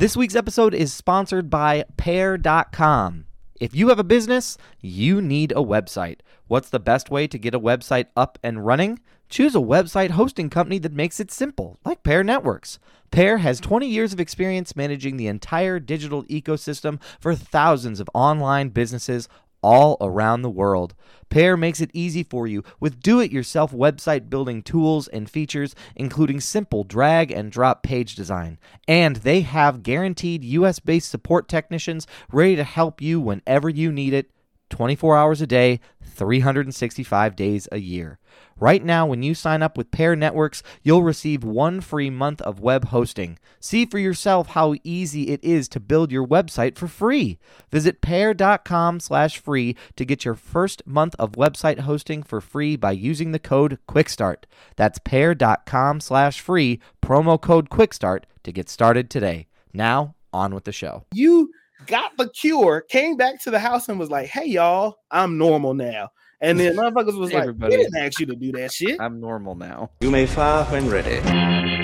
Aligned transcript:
This 0.00 0.16
week's 0.16 0.34
episode 0.34 0.72
is 0.72 0.94
sponsored 0.94 1.50
by 1.50 1.84
Pair.com. 1.98 3.26
If 3.60 3.74
you 3.74 3.90
have 3.90 3.98
a 3.98 4.02
business, 4.02 4.56
you 4.80 5.20
need 5.20 5.52
a 5.52 5.56
website. 5.56 6.20
What's 6.46 6.70
the 6.70 6.80
best 6.80 7.10
way 7.10 7.26
to 7.26 7.36
get 7.36 7.54
a 7.54 7.60
website 7.60 8.06
up 8.16 8.38
and 8.42 8.64
running? 8.64 9.00
Choose 9.28 9.54
a 9.54 9.58
website 9.58 10.12
hosting 10.12 10.48
company 10.48 10.78
that 10.78 10.94
makes 10.94 11.20
it 11.20 11.30
simple, 11.30 11.78
like 11.84 12.02
Pair 12.02 12.24
Networks. 12.24 12.78
Pair 13.10 13.38
has 13.38 13.60
20 13.60 13.86
years 13.86 14.14
of 14.14 14.20
experience 14.20 14.74
managing 14.74 15.18
the 15.18 15.26
entire 15.26 15.78
digital 15.78 16.24
ecosystem 16.24 16.98
for 17.20 17.34
thousands 17.34 18.00
of 18.00 18.08
online 18.14 18.70
businesses 18.70 19.28
all 19.62 19.96
around 20.00 20.42
the 20.42 20.50
world. 20.50 20.94
Pair 21.28 21.56
makes 21.56 21.80
it 21.80 21.90
easy 21.94 22.22
for 22.22 22.46
you 22.46 22.64
with 22.80 23.00
do 23.00 23.20
it 23.20 23.30
yourself 23.30 23.72
website 23.72 24.28
building 24.28 24.62
tools 24.62 25.06
and 25.08 25.30
features, 25.30 25.74
including 25.94 26.40
simple 26.40 26.82
drag 26.82 27.30
and 27.30 27.52
drop 27.52 27.82
page 27.82 28.14
design. 28.16 28.58
And 28.88 29.16
they 29.16 29.42
have 29.42 29.82
guaranteed 29.82 30.44
US 30.44 30.80
based 30.80 31.10
support 31.10 31.48
technicians 31.48 32.06
ready 32.32 32.56
to 32.56 32.64
help 32.64 33.00
you 33.00 33.20
whenever 33.20 33.68
you 33.68 33.92
need 33.92 34.12
it 34.12 34.30
24 34.70 35.16
hours 35.16 35.40
a 35.40 35.46
day, 35.46 35.80
365 36.02 37.36
days 37.36 37.68
a 37.70 37.78
year. 37.78 38.18
Right 38.58 38.84
now, 38.84 39.06
when 39.06 39.22
you 39.22 39.34
sign 39.34 39.62
up 39.62 39.78
with 39.78 39.90
Pair 39.90 40.14
Networks, 40.14 40.62
you'll 40.82 41.02
receive 41.02 41.42
one 41.42 41.80
free 41.80 42.10
month 42.10 42.42
of 42.42 42.60
web 42.60 42.86
hosting. 42.86 43.38
See 43.58 43.86
for 43.86 43.98
yourself 43.98 44.48
how 44.48 44.74
easy 44.84 45.28
it 45.28 45.42
is 45.42 45.66
to 45.70 45.80
build 45.80 46.12
your 46.12 46.26
website 46.26 46.76
for 46.76 46.86
free. 46.86 47.38
Visit 47.70 48.02
pair.com 48.02 49.00
slash 49.00 49.38
free 49.38 49.76
to 49.96 50.04
get 50.04 50.24
your 50.24 50.34
first 50.34 50.86
month 50.86 51.14
of 51.18 51.32
website 51.32 51.80
hosting 51.80 52.22
for 52.22 52.40
free 52.40 52.76
by 52.76 52.92
using 52.92 53.32
the 53.32 53.38
code 53.38 53.78
QUICKSTART. 53.88 54.44
That's 54.76 54.98
pair.com 54.98 56.00
slash 56.00 56.40
free, 56.40 56.80
promo 57.02 57.40
code 57.40 57.70
QUICKSTART 57.70 58.24
to 58.42 58.52
get 58.52 58.68
started 58.68 59.08
today. 59.08 59.46
Now, 59.72 60.14
on 60.32 60.54
with 60.54 60.64
the 60.64 60.72
show. 60.72 61.04
You 61.12 61.50
got 61.90 62.16
the 62.16 62.30
cure, 62.30 62.82
came 62.88 63.16
back 63.16 63.42
to 63.42 63.50
the 63.50 63.58
house 63.58 63.88
and 63.88 63.98
was 63.98 64.10
like, 64.10 64.28
hey, 64.28 64.46
y'all, 64.46 64.96
I'm 65.10 65.36
normal 65.36 65.74
now. 65.74 66.10
And 66.40 66.58
then 66.58 66.76
motherfuckers 66.76 67.18
was 67.18 67.32
like, 67.32 67.42
Everybody. 67.42 67.76
we 67.76 67.82
didn't 67.82 67.96
ask 67.96 68.18
you 68.18 68.26
to 68.26 68.36
do 68.36 68.52
that 68.52 68.72
shit. 68.72 68.98
I'm 69.00 69.20
normal 69.20 69.54
now. 69.56 69.90
You 70.00 70.10
may 70.10 70.26
fire 70.26 70.64
when 70.64 70.88
ready. 70.88 71.79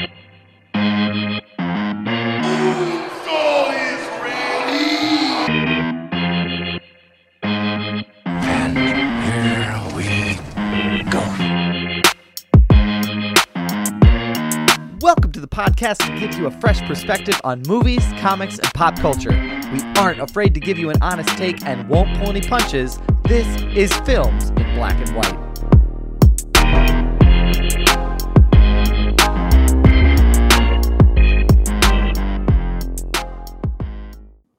Welcome 15.06 15.30
to 15.30 15.40
the 15.40 15.46
podcast 15.46 15.98
that 15.98 16.18
gives 16.18 16.36
you 16.36 16.48
a 16.48 16.50
fresh 16.50 16.82
perspective 16.82 17.40
on 17.44 17.62
movies, 17.68 18.04
comics, 18.18 18.58
and 18.58 18.66
pop 18.74 18.98
culture. 18.98 19.30
We 19.72 19.80
aren't 19.96 20.20
afraid 20.20 20.52
to 20.54 20.58
give 20.58 20.80
you 20.80 20.90
an 20.90 21.00
honest 21.00 21.28
take 21.38 21.64
and 21.64 21.88
won't 21.88 22.18
pull 22.18 22.30
any 22.30 22.40
punches. 22.40 22.98
This 23.22 23.46
is 23.72 23.94
Films 23.98 24.50
in 24.50 24.74
Black 24.74 24.98
and 24.98 25.14
White. 25.14 25.38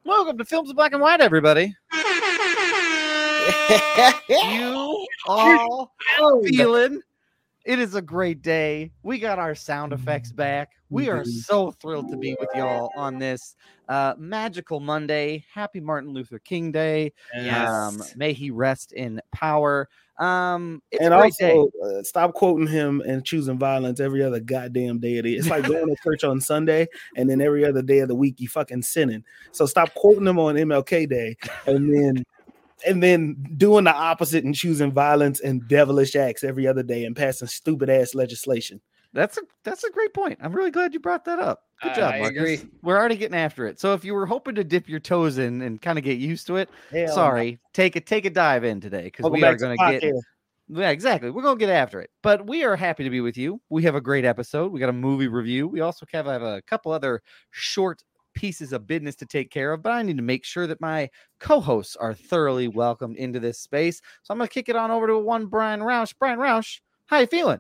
Welcome 0.06 0.38
to 0.38 0.46
Films 0.46 0.70
in 0.70 0.78
Black 0.78 0.94
and 0.94 1.02
White, 1.02 1.20
everybody. 1.20 1.76
You 4.30 5.06
all 5.28 5.94
feeling 6.46 7.02
it 7.68 7.80
is 7.80 7.96
a 7.96 8.02
great 8.02 8.42
day. 8.42 8.90
We 9.04 9.20
got 9.20 9.40
our 9.40 9.54
sound 9.54 9.92
effects 9.92 10.32
back. 10.32 10.72
We 10.90 11.10
are 11.10 11.24
Mhm. 11.24 11.44
so 11.44 11.72
thrilled 11.72 12.10
to 12.12 12.18
be 12.18 12.34
with 12.40 12.48
y'all 12.56 12.90
on 12.96 13.20
this 13.20 13.56
uh, 13.90 14.14
magical 14.18 14.80
Monday. 14.80 15.44
Happy 15.54 15.82
Martin 15.82 16.12
Luther 16.12 16.40
King 16.40 16.72
Day. 16.72 17.12
Um, 17.90 18.02
may 18.16 18.32
he 18.32 18.52
rest 18.52 18.94
in 18.94 19.22
power. 19.34 19.90
Um, 20.18 20.82
it's 20.92 21.04
and 21.04 21.14
a 21.14 21.18
great 21.18 21.34
day. 21.40 21.52
also, 21.52 21.70
uh, 21.84 22.04
stop 22.04 22.34
quoting 22.34 22.68
him 22.68 23.02
and 23.06 23.24
choosing 23.26 23.58
violence 23.58 24.00
every 24.00 24.24
other 24.24 24.40
goddamn 24.40 25.00
day 25.00 25.18
of 25.18 25.26
the 25.26 25.36
It's 25.36 25.50
like 25.50 25.64
going 25.86 25.88
to 25.88 25.96
church 26.04 26.24
on 26.24 26.40
Sunday 26.40 26.88
and 27.18 27.30
then 27.30 27.42
every 27.42 27.66
other 27.66 27.82
day 27.82 28.00
of 28.00 28.08
the 28.08 28.16
week 28.16 28.40
you 28.40 28.48
fucking 28.48 28.82
sinning. 28.82 29.24
So 29.52 29.66
stop 29.66 29.94
quoting 29.94 30.26
him 30.26 30.40
on 30.40 30.56
MLK 30.56 31.06
Day 31.08 31.36
and 31.66 31.94
then 31.94 32.24
and 32.86 33.02
then 33.02 33.36
doing 33.58 33.86
the 33.86 33.94
opposite 33.94 34.44
and 34.44 34.54
choosing 34.54 34.92
violence 34.92 35.40
and 35.40 35.68
devilish 35.68 36.16
acts 36.16 36.44
every 36.44 36.68
other 36.68 36.84
day 36.84 37.06
and 37.06 37.16
passing 37.16 37.48
stupid 37.48 37.90
ass 37.90 38.14
legislation. 38.14 38.82
That's 39.14 39.38
a 39.38 39.42
that's 39.64 39.84
a 39.84 39.90
great 39.90 40.14
point. 40.14 40.38
I'm 40.42 40.54
really 40.54 40.70
glad 40.70 40.94
you 40.94 41.00
brought 41.00 41.26
that 41.26 41.40
up. 41.40 41.64
Good 41.82 41.96
job, 41.96 42.14
I 42.14 42.20
Marcus. 42.20 42.38
agree. 42.38 42.60
We're 42.82 42.98
already 42.98 43.16
getting 43.16 43.38
after 43.38 43.66
it. 43.66 43.80
So 43.80 43.94
if 43.94 44.04
you 44.04 44.14
were 44.14 44.26
hoping 44.26 44.56
to 44.56 44.64
dip 44.64 44.90
your 44.90 45.00
toes 45.00 45.38
in 45.38 45.62
and 45.62 45.82
kind 45.82 45.98
of 45.98 46.04
get 46.04 46.18
used 46.18 46.46
to 46.48 46.58
it, 46.58 46.70
Hell 46.92 47.08
no. 47.08 47.14
sorry, 47.14 47.60
take 47.74 47.96
a 47.96 48.02
take 48.02 48.26
a 48.26 48.30
dive 48.30 48.64
in 48.64 48.82
today 48.82 49.04
because 49.06 49.30
we 49.32 49.44
are 49.44 49.56
going 49.56 49.78
to 49.78 49.92
get 49.92 50.04
podcast. 50.04 50.22
Yeah, 50.70 50.90
exactly. 50.90 51.30
We're 51.30 51.44
gonna 51.44 51.58
get 51.58 51.70
after 51.70 52.02
it, 52.02 52.10
but 52.22 52.46
we 52.46 52.64
are 52.66 52.76
happy 52.76 53.06
to 53.06 53.10
be 53.10 53.22
with 53.22 53.38
you. 53.38 53.62
We 53.70 53.84
have 53.84 53.96
a 53.96 54.02
great 54.02 54.26
episode. 54.26 54.72
We 54.72 54.82
got 54.82 54.90
a 54.90 54.94
movie 54.94 55.30
review. 55.30 55.68
We 55.68 55.80
also 55.80 56.06
have, 56.12 56.26
have 56.26 56.42
a 56.42 56.62
couple 56.64 56.92
other 56.92 57.22
short 57.52 58.04
pieces 58.38 58.72
of 58.72 58.86
business 58.86 59.16
to 59.16 59.26
take 59.26 59.50
care 59.50 59.74
of, 59.74 59.82
but 59.82 59.92
I 59.94 60.04
need 60.04 60.18
to 60.18 60.24
make 60.24 60.46
sure 60.46 60.68
that 60.68 60.80
my 60.80 61.10
co-hosts 61.40 61.96
are 61.96 62.14
thoroughly 62.14 62.68
welcomed 62.68 63.18
into 63.18 63.40
this 63.40 63.60
space. 63.60 64.00
So 64.22 64.32
I'm 64.32 64.38
gonna 64.38 64.48
kick 64.48 64.70
it 64.70 64.76
on 64.76 64.92
over 64.92 65.08
to 65.08 65.18
one 65.18 65.48
Brian 65.48 65.80
Roush. 65.80 66.14
Brian 66.20 66.38
Roush, 66.38 66.80
how 67.08 67.18
you 67.18 67.26
feeling? 67.26 67.60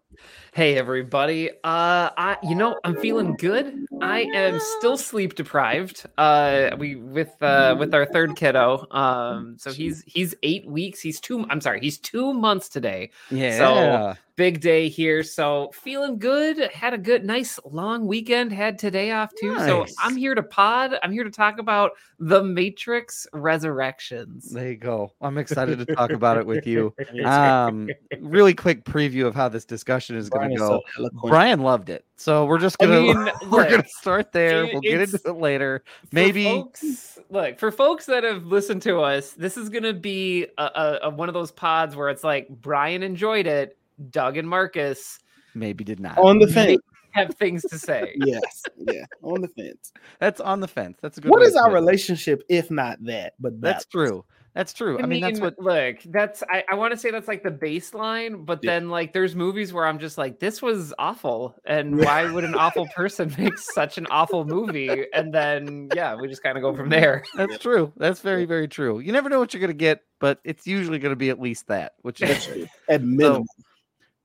Hey 0.54 0.78
everybody. 0.78 1.50
Uh 1.64 2.12
I 2.16 2.38
you 2.44 2.54
know, 2.54 2.80
I'm 2.84 2.96
feeling 2.98 3.36
good. 3.38 3.86
I 4.02 4.28
am 4.36 4.60
still 4.78 4.98
sleep 4.98 5.34
deprived. 5.34 6.06
Uh 6.18 6.76
we 6.78 6.96
with 6.96 7.32
uh 7.42 7.76
with 7.80 7.96
our 7.96 8.06
third 8.06 8.36
kiddo. 8.36 8.86
Um 8.92 9.56
so 9.58 9.74
he's 9.74 10.04
he's 10.06 10.36
8 10.44 10.68
weeks. 10.68 11.00
He's 11.00 11.20
2 11.20 11.48
I'm 11.50 11.62
sorry, 11.62 11.80
he's 11.80 11.98
2 11.98 12.34
months 12.34 12.70
today. 12.70 13.10
Yeah. 13.32 14.16
Big 14.38 14.62
day 14.62 14.88
here. 14.88 15.24
So 15.24 15.72
feeling 15.74 16.20
good. 16.20 16.60
Had 16.72 16.94
a 16.94 16.98
good 16.98 17.26
nice 17.26 17.60
long 17.66 18.06
weekend. 18.06 18.54
Had 18.54 18.78
today 18.78 19.10
off 19.12 19.32
too. 19.42 19.58
So 19.58 19.86
I'm 20.00 20.16
here 20.16 20.36
to 20.36 20.44
pod. 20.44 20.94
I'm 21.02 21.12
here 21.12 21.24
to 21.24 21.32
talk 21.32 21.58
about 21.58 21.94
The 22.20 22.44
Matrix 22.44 23.26
Resurrections. 23.34 24.52
there 24.52 24.70
you 24.70 24.76
go. 24.78 25.12
I'm 25.22 25.38
excited 25.40 25.80
to 25.80 25.96
talk 25.96 26.12
about 26.12 26.38
it 26.38 26.46
with 26.46 26.66
you. 26.68 26.94
Um, 27.26 27.90
really 28.20 28.54
quick 28.54 28.84
preview 28.86 29.26
of 29.26 29.34
how 29.36 29.50
this 29.50 29.66
discussion 29.66 30.16
is 30.16 30.30
going 30.30 30.52
to 30.52 30.56
go. 30.56 30.82
so. 30.96 31.10
Brian 31.28 31.62
loved 31.62 31.90
it, 31.90 32.06
so 32.16 32.46
we're 32.46 32.60
just 32.60 32.78
gonna 32.78 33.02
mean, 33.02 33.30
we're 33.50 33.70
gonna 33.70 33.84
start 33.88 34.32
there. 34.32 34.66
We'll 34.66 34.82
get 34.82 35.02
into 35.02 35.20
it 35.26 35.36
later. 35.38 35.84
Maybe 36.12 36.44
folks, 36.46 37.18
look 37.30 37.60
for 37.60 37.72
folks 37.72 38.06
that 38.06 38.24
have 38.24 38.46
listened 38.46 38.82
to 38.84 39.00
us. 39.02 39.32
This 39.32 39.58
is 39.58 39.70
gonna 39.70 39.94
be 39.94 40.46
a, 40.58 40.64
a, 40.64 41.00
a- 41.04 41.10
one 41.10 41.28
of 41.28 41.34
those 41.34 41.52
pods 41.52 41.96
where 41.96 42.10
it's 42.10 42.24
like 42.24 42.48
Brian 42.50 43.04
enjoyed 43.04 43.48
it, 43.48 43.77
Doug 44.10 44.38
and 44.38 44.48
Marcus 44.48 45.20
maybe 45.54 45.84
did 45.84 46.00
not. 46.00 46.18
on 46.18 46.40
the 46.40 46.48
fence. 46.48 46.82
have 47.12 47.34
things 47.36 47.64
to 47.64 47.80
say. 47.80 48.14
yes, 48.26 48.64
yeah, 48.78 49.06
on 49.24 49.42
the 49.42 49.48
fence. 49.48 49.92
That's 50.20 50.40
on 50.40 50.60
the 50.60 50.68
fence. 50.68 50.98
That's 51.02 51.18
a 51.18 51.22
good. 51.22 51.32
What 51.32 51.42
way 51.42 51.48
is 51.48 51.54
to 51.54 51.62
our 51.62 51.72
it. 51.72 51.74
relationship 51.74 52.44
if 52.50 52.70
not 52.72 53.04
that? 53.06 53.34
But 53.40 53.60
That's 53.62 53.86
balance? 53.86 54.10
true. 54.10 54.26
That's 54.58 54.74
true. 54.74 54.98
I, 55.00 55.06
mean, 55.06 55.22
that's 55.22 55.40
what. 55.40 55.54
look. 55.60 55.98
That's 56.06 56.42
I, 56.50 56.64
I 56.68 56.74
want 56.74 56.92
to 56.92 56.98
say 56.98 57.12
that's 57.12 57.28
like 57.28 57.44
the 57.44 57.52
baseline, 57.52 58.44
but 58.44 58.58
Yeah. 58.64 58.72
then 58.72 58.90
like 58.90 59.14
there's 59.14 59.36
movies 59.36 59.72
where 59.72 59.86
I'm 59.86 60.00
just 60.00 60.18
like, 60.18 60.40
this 60.40 60.64
was 60.64 60.96
awful, 60.98 61.54
and 61.64 62.00
why 62.00 62.26
would 62.26 62.44
an 62.44 62.56
awful 62.56 62.88
person 62.96 63.32
make 63.38 63.56
such 63.60 64.00
an 64.00 64.08
awful 64.10 64.46
movie? 64.46 65.06
And 65.14 65.32
then 65.32 65.90
yeah, 65.94 66.16
we 66.16 66.28
just 66.28 66.42
kind 66.42 66.58
of 66.58 66.64
go 66.64 66.76
from 66.76 66.90
there. 66.90 67.24
That's 67.36 67.60
true. 67.60 67.94
That's 67.98 68.22
very, 68.22 68.46
very 68.46 68.68
true. 68.68 68.98
You 68.98 69.12
never 69.12 69.30
know 69.30 69.38
what 69.38 69.54
you're 69.54 69.62
gonna 69.62 69.74
get, 69.74 70.02
but 70.18 70.40
it's 70.44 70.66
usually 70.66 70.98
gonna 70.98 71.16
be 71.16 71.30
at 71.30 71.40
least 71.40 71.68
that, 71.68 71.94
which 72.02 72.24
is 72.24 72.30
That's 72.30 72.46
true. 72.48 72.68
At 72.90 73.04
minimum. 73.04 73.46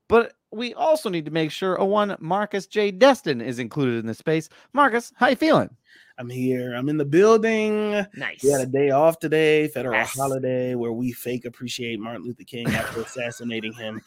But 0.07 0.33
we 0.51 0.73
also 0.73 1.09
need 1.09 1.25
to 1.25 1.31
make 1.31 1.51
sure 1.51 1.75
a 1.75 1.85
one 1.85 2.15
Marcus 2.19 2.67
J. 2.67 2.91
Destin 2.91 3.41
is 3.41 3.59
included 3.59 3.99
in 3.99 4.05
this 4.05 4.17
space. 4.19 4.49
Marcus, 4.73 5.11
how 5.15 5.27
you 5.27 5.35
feeling? 5.35 5.69
I'm 6.19 6.29
here. 6.29 6.75
I'm 6.75 6.89
in 6.89 6.97
the 6.97 7.05
building. 7.05 7.91
Nice. 8.15 8.43
We 8.43 8.51
had 8.51 8.61
a 8.61 8.67
day 8.67 8.91
off 8.91 9.17
today, 9.17 9.67
federal 9.69 9.95
Yes. 9.95 10.15
holiday, 10.15 10.75
where 10.75 10.91
we 10.91 11.11
fake 11.11 11.45
appreciate 11.45 11.99
Martin 11.99 12.23
Luther 12.23 12.43
King 12.43 12.67
after 12.67 13.01
assassinating 13.01 13.73
him. 13.73 13.99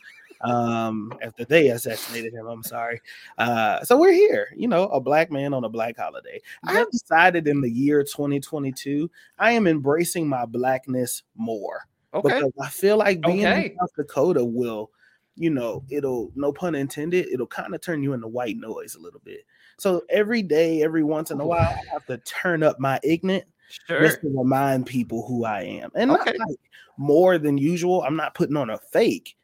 Um, 0.43 1.13
after 1.23 1.45
they 1.47 1.69
assassinated 1.71 2.33
him, 2.35 2.47
I'm 2.47 2.63
sorry. 2.63 3.01
Uh, 3.39 3.83
so 3.83 3.99
we're 3.99 4.13
here, 4.13 4.49
you 4.55 4.69
know, 4.69 4.85
a 4.89 5.01
black 5.01 5.33
man 5.33 5.53
on 5.55 5.65
a 5.65 5.69
black 5.69 5.97
holiday. 5.97 6.41
I 6.65 6.75
have 6.75 6.91
decided 6.91 7.49
in 7.49 7.61
the 7.61 7.71
year 7.71 8.05
2022, 8.05 9.11
I 9.39 9.53
am 9.53 9.67
embracing 9.67 10.29
my 10.29 10.45
blackness 10.45 11.23
more 11.35 11.89
Okay. 12.15 12.39
because 12.39 12.53
I 12.61 12.69
feel 12.69 12.99
like 12.99 13.21
being 13.23 13.47
Okay. 13.47 13.71
in 13.71 13.79
South 13.79 13.91
Dakota 13.97 14.45
will, 14.45 14.91
you 15.37 15.51
know, 15.51 15.85
it'll 15.91 16.33
no 16.35 16.53
pun 16.53 16.75
intended, 16.75 17.27
it'll 17.29 17.47
kind 17.47 17.75
of 17.75 17.81
turn 17.81 18.03
you 18.03 18.13
into 18.13 18.27
white 18.27 18.57
noise 18.57 18.95
a 18.95 19.01
little 19.01 19.21
bit. 19.25 19.45
So 19.79 20.03
every 20.09 20.43
day, 20.43 20.83
every 20.83 21.05
once 21.05 21.31
in 21.31 21.41
a 21.41 21.47
while, 21.47 21.61
I 21.61 21.93
have 21.93 22.07
to 22.07 22.19
turn 22.19 22.63
up 22.63 22.81
my 22.81 22.99
ignorant 23.03 23.45
sure. 23.87 24.03
just 24.03 24.21
to 24.23 24.33
remind 24.35 24.87
people 24.87 25.27
who 25.27 25.45
I 25.45 25.63
am. 25.63 25.91
And 25.95 26.11
Okay. 26.11 26.33
not 26.39 26.49
like 26.49 26.59
more 26.97 27.39
than 27.39 27.59
usual. 27.59 28.03
I'm 28.03 28.17
not 28.17 28.35
putting 28.35 28.57
on 28.57 28.71
a 28.71 28.79
fake. 28.79 29.37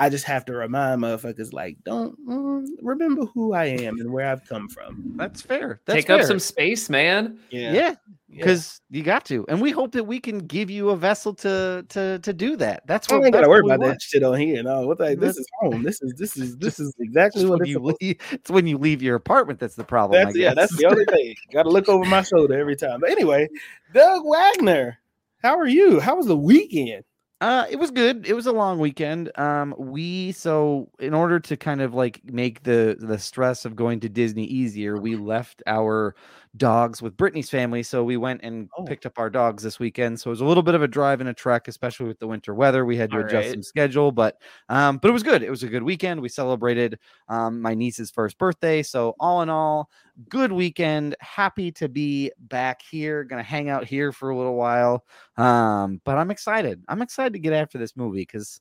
I 0.00 0.08
just 0.08 0.24
have 0.24 0.46
to 0.46 0.54
remind 0.54 1.02
motherfuckers 1.02 1.52
like, 1.52 1.76
don't 1.84 2.16
mm, 2.26 2.66
remember 2.80 3.26
who 3.26 3.52
I 3.52 3.66
am 3.66 4.00
and 4.00 4.10
where 4.10 4.26
I've 4.26 4.46
come 4.48 4.66
from. 4.66 5.12
That's 5.16 5.42
fair. 5.42 5.82
That's 5.84 5.98
Take 6.06 6.08
up 6.08 6.22
some 6.22 6.38
space, 6.38 6.88
man. 6.88 7.38
yeah, 7.50 7.72
Yeah. 7.72 7.94
because 8.30 8.80
you 8.88 9.02
got 9.02 9.26
to, 9.26 9.44
and 9.50 9.60
we 9.60 9.72
hope 9.72 9.92
that 9.92 10.04
we 10.04 10.18
can 10.18 10.38
give 10.38 10.70
you 10.70 10.88
a 10.88 10.96
vessel 10.96 11.34
to 11.34 11.84
to 11.90 12.18
to 12.20 12.32
do 12.32 12.56
that. 12.56 12.86
That's 12.86 13.10
what 13.10 13.16
I 13.16 13.18
what. 13.18 13.26
ain't 13.26 13.32
that's 13.34 13.40
gotta 13.42 13.50
worry 13.50 13.60
about 13.60 13.80
want. 13.80 13.92
that 13.92 14.00
shit 14.02 14.22
on 14.22 14.38
here. 14.40 14.62
No, 14.62 14.86
what 14.86 14.96
the, 14.96 15.14
this 15.16 15.36
is 15.36 15.46
home. 15.60 15.82
This 15.82 16.00
is 16.00 16.14
this 16.14 16.38
is 16.38 16.56
this 16.56 16.80
is 16.80 16.94
exactly 16.98 17.44
what 17.44 17.58
when 17.58 17.60
it's 17.60 17.68
you 17.68 17.74
supposed 17.74 17.96
leave, 18.00 18.16
it's 18.32 18.50
when 18.50 18.66
you 18.66 18.78
leave 18.78 19.02
your 19.02 19.16
apartment 19.16 19.60
that's 19.60 19.74
the 19.74 19.84
problem. 19.84 20.18
I 20.18 20.24
That's 20.24 20.36
yeah, 20.38 20.54
that's 20.54 20.74
the 20.78 20.86
only 20.86 21.04
thing. 21.04 21.34
Got 21.52 21.64
to 21.64 21.68
look 21.70 21.90
over 21.90 22.06
my 22.06 22.22
shoulder 22.22 22.58
every 22.58 22.76
time. 22.76 23.00
But 23.00 23.10
anyway, 23.10 23.50
Doug 23.92 24.22
Wagner, 24.24 24.96
how 25.42 25.58
are 25.58 25.68
you? 25.68 26.00
How 26.00 26.16
was 26.16 26.24
the 26.24 26.38
weekend? 26.38 27.04
Uh, 27.40 27.64
it 27.70 27.76
was 27.76 27.90
good. 27.90 28.26
It 28.26 28.34
was 28.34 28.46
a 28.46 28.52
long 28.52 28.78
weekend. 28.78 29.36
Um, 29.38 29.74
we 29.78 30.32
so 30.32 30.90
in 30.98 31.14
order 31.14 31.40
to 31.40 31.56
kind 31.56 31.80
of 31.80 31.94
like 31.94 32.20
make 32.24 32.64
the 32.64 32.96
the 32.98 33.18
stress 33.18 33.64
of 33.64 33.74
going 33.74 34.00
to 34.00 34.10
Disney 34.10 34.44
easier, 34.44 34.98
we 34.98 35.16
left 35.16 35.62
our 35.66 36.14
dogs 36.56 37.00
with 37.00 37.16
Brittany's 37.16 37.48
family. 37.48 37.82
So 37.82 38.02
we 38.02 38.16
went 38.16 38.40
and 38.42 38.68
Oh. 38.76 38.84
picked 38.84 39.06
up 39.06 39.18
our 39.18 39.30
dogs 39.30 39.62
this 39.62 39.78
weekend. 39.78 40.18
So 40.20 40.30
it 40.30 40.32
was 40.32 40.40
a 40.40 40.44
little 40.44 40.62
bit 40.62 40.74
of 40.74 40.82
a 40.82 40.88
drive 40.88 41.20
and 41.20 41.28
a 41.30 41.34
trek, 41.34 41.68
especially 41.68 42.06
with 42.06 42.18
the 42.18 42.26
winter 42.26 42.54
weather. 42.54 42.84
We 42.84 42.96
had 42.96 43.10
to 43.12 43.18
All 43.18 43.24
adjust 43.24 43.46
right. 43.48 43.52
some 43.54 43.62
schedule, 43.62 44.10
but 44.12 44.36
um, 44.68 44.98
but 44.98 45.08
it 45.08 45.12
was 45.12 45.22
good. 45.22 45.42
It 45.42 45.50
was 45.50 45.62
a 45.62 45.68
good 45.68 45.82
weekend. 45.84 46.20
We 46.20 46.28
celebrated 46.28 46.98
um 47.28 47.60
my 47.60 47.74
niece's 47.74 48.10
first 48.10 48.36
birthday. 48.38 48.82
So 48.82 49.14
all 49.20 49.42
in 49.42 49.48
all, 49.48 49.88
good 50.28 50.50
weekend. 50.52 51.14
Happy 51.20 51.70
to 51.72 51.88
be 51.88 52.32
back 52.38 52.82
here. 52.90 53.22
Gonna 53.24 53.42
hang 53.42 53.68
out 53.68 53.84
here 53.84 54.10
for 54.12 54.30
a 54.30 54.36
little 54.36 54.56
while. 54.56 55.04
Um, 55.36 56.00
but 56.04 56.18
I'm 56.18 56.30
excited. 56.30 56.82
I'm 56.88 57.02
excited 57.02 57.32
to 57.34 57.38
get 57.38 57.52
after 57.52 57.78
this 57.78 57.96
movie 57.96 58.22
because 58.22 58.60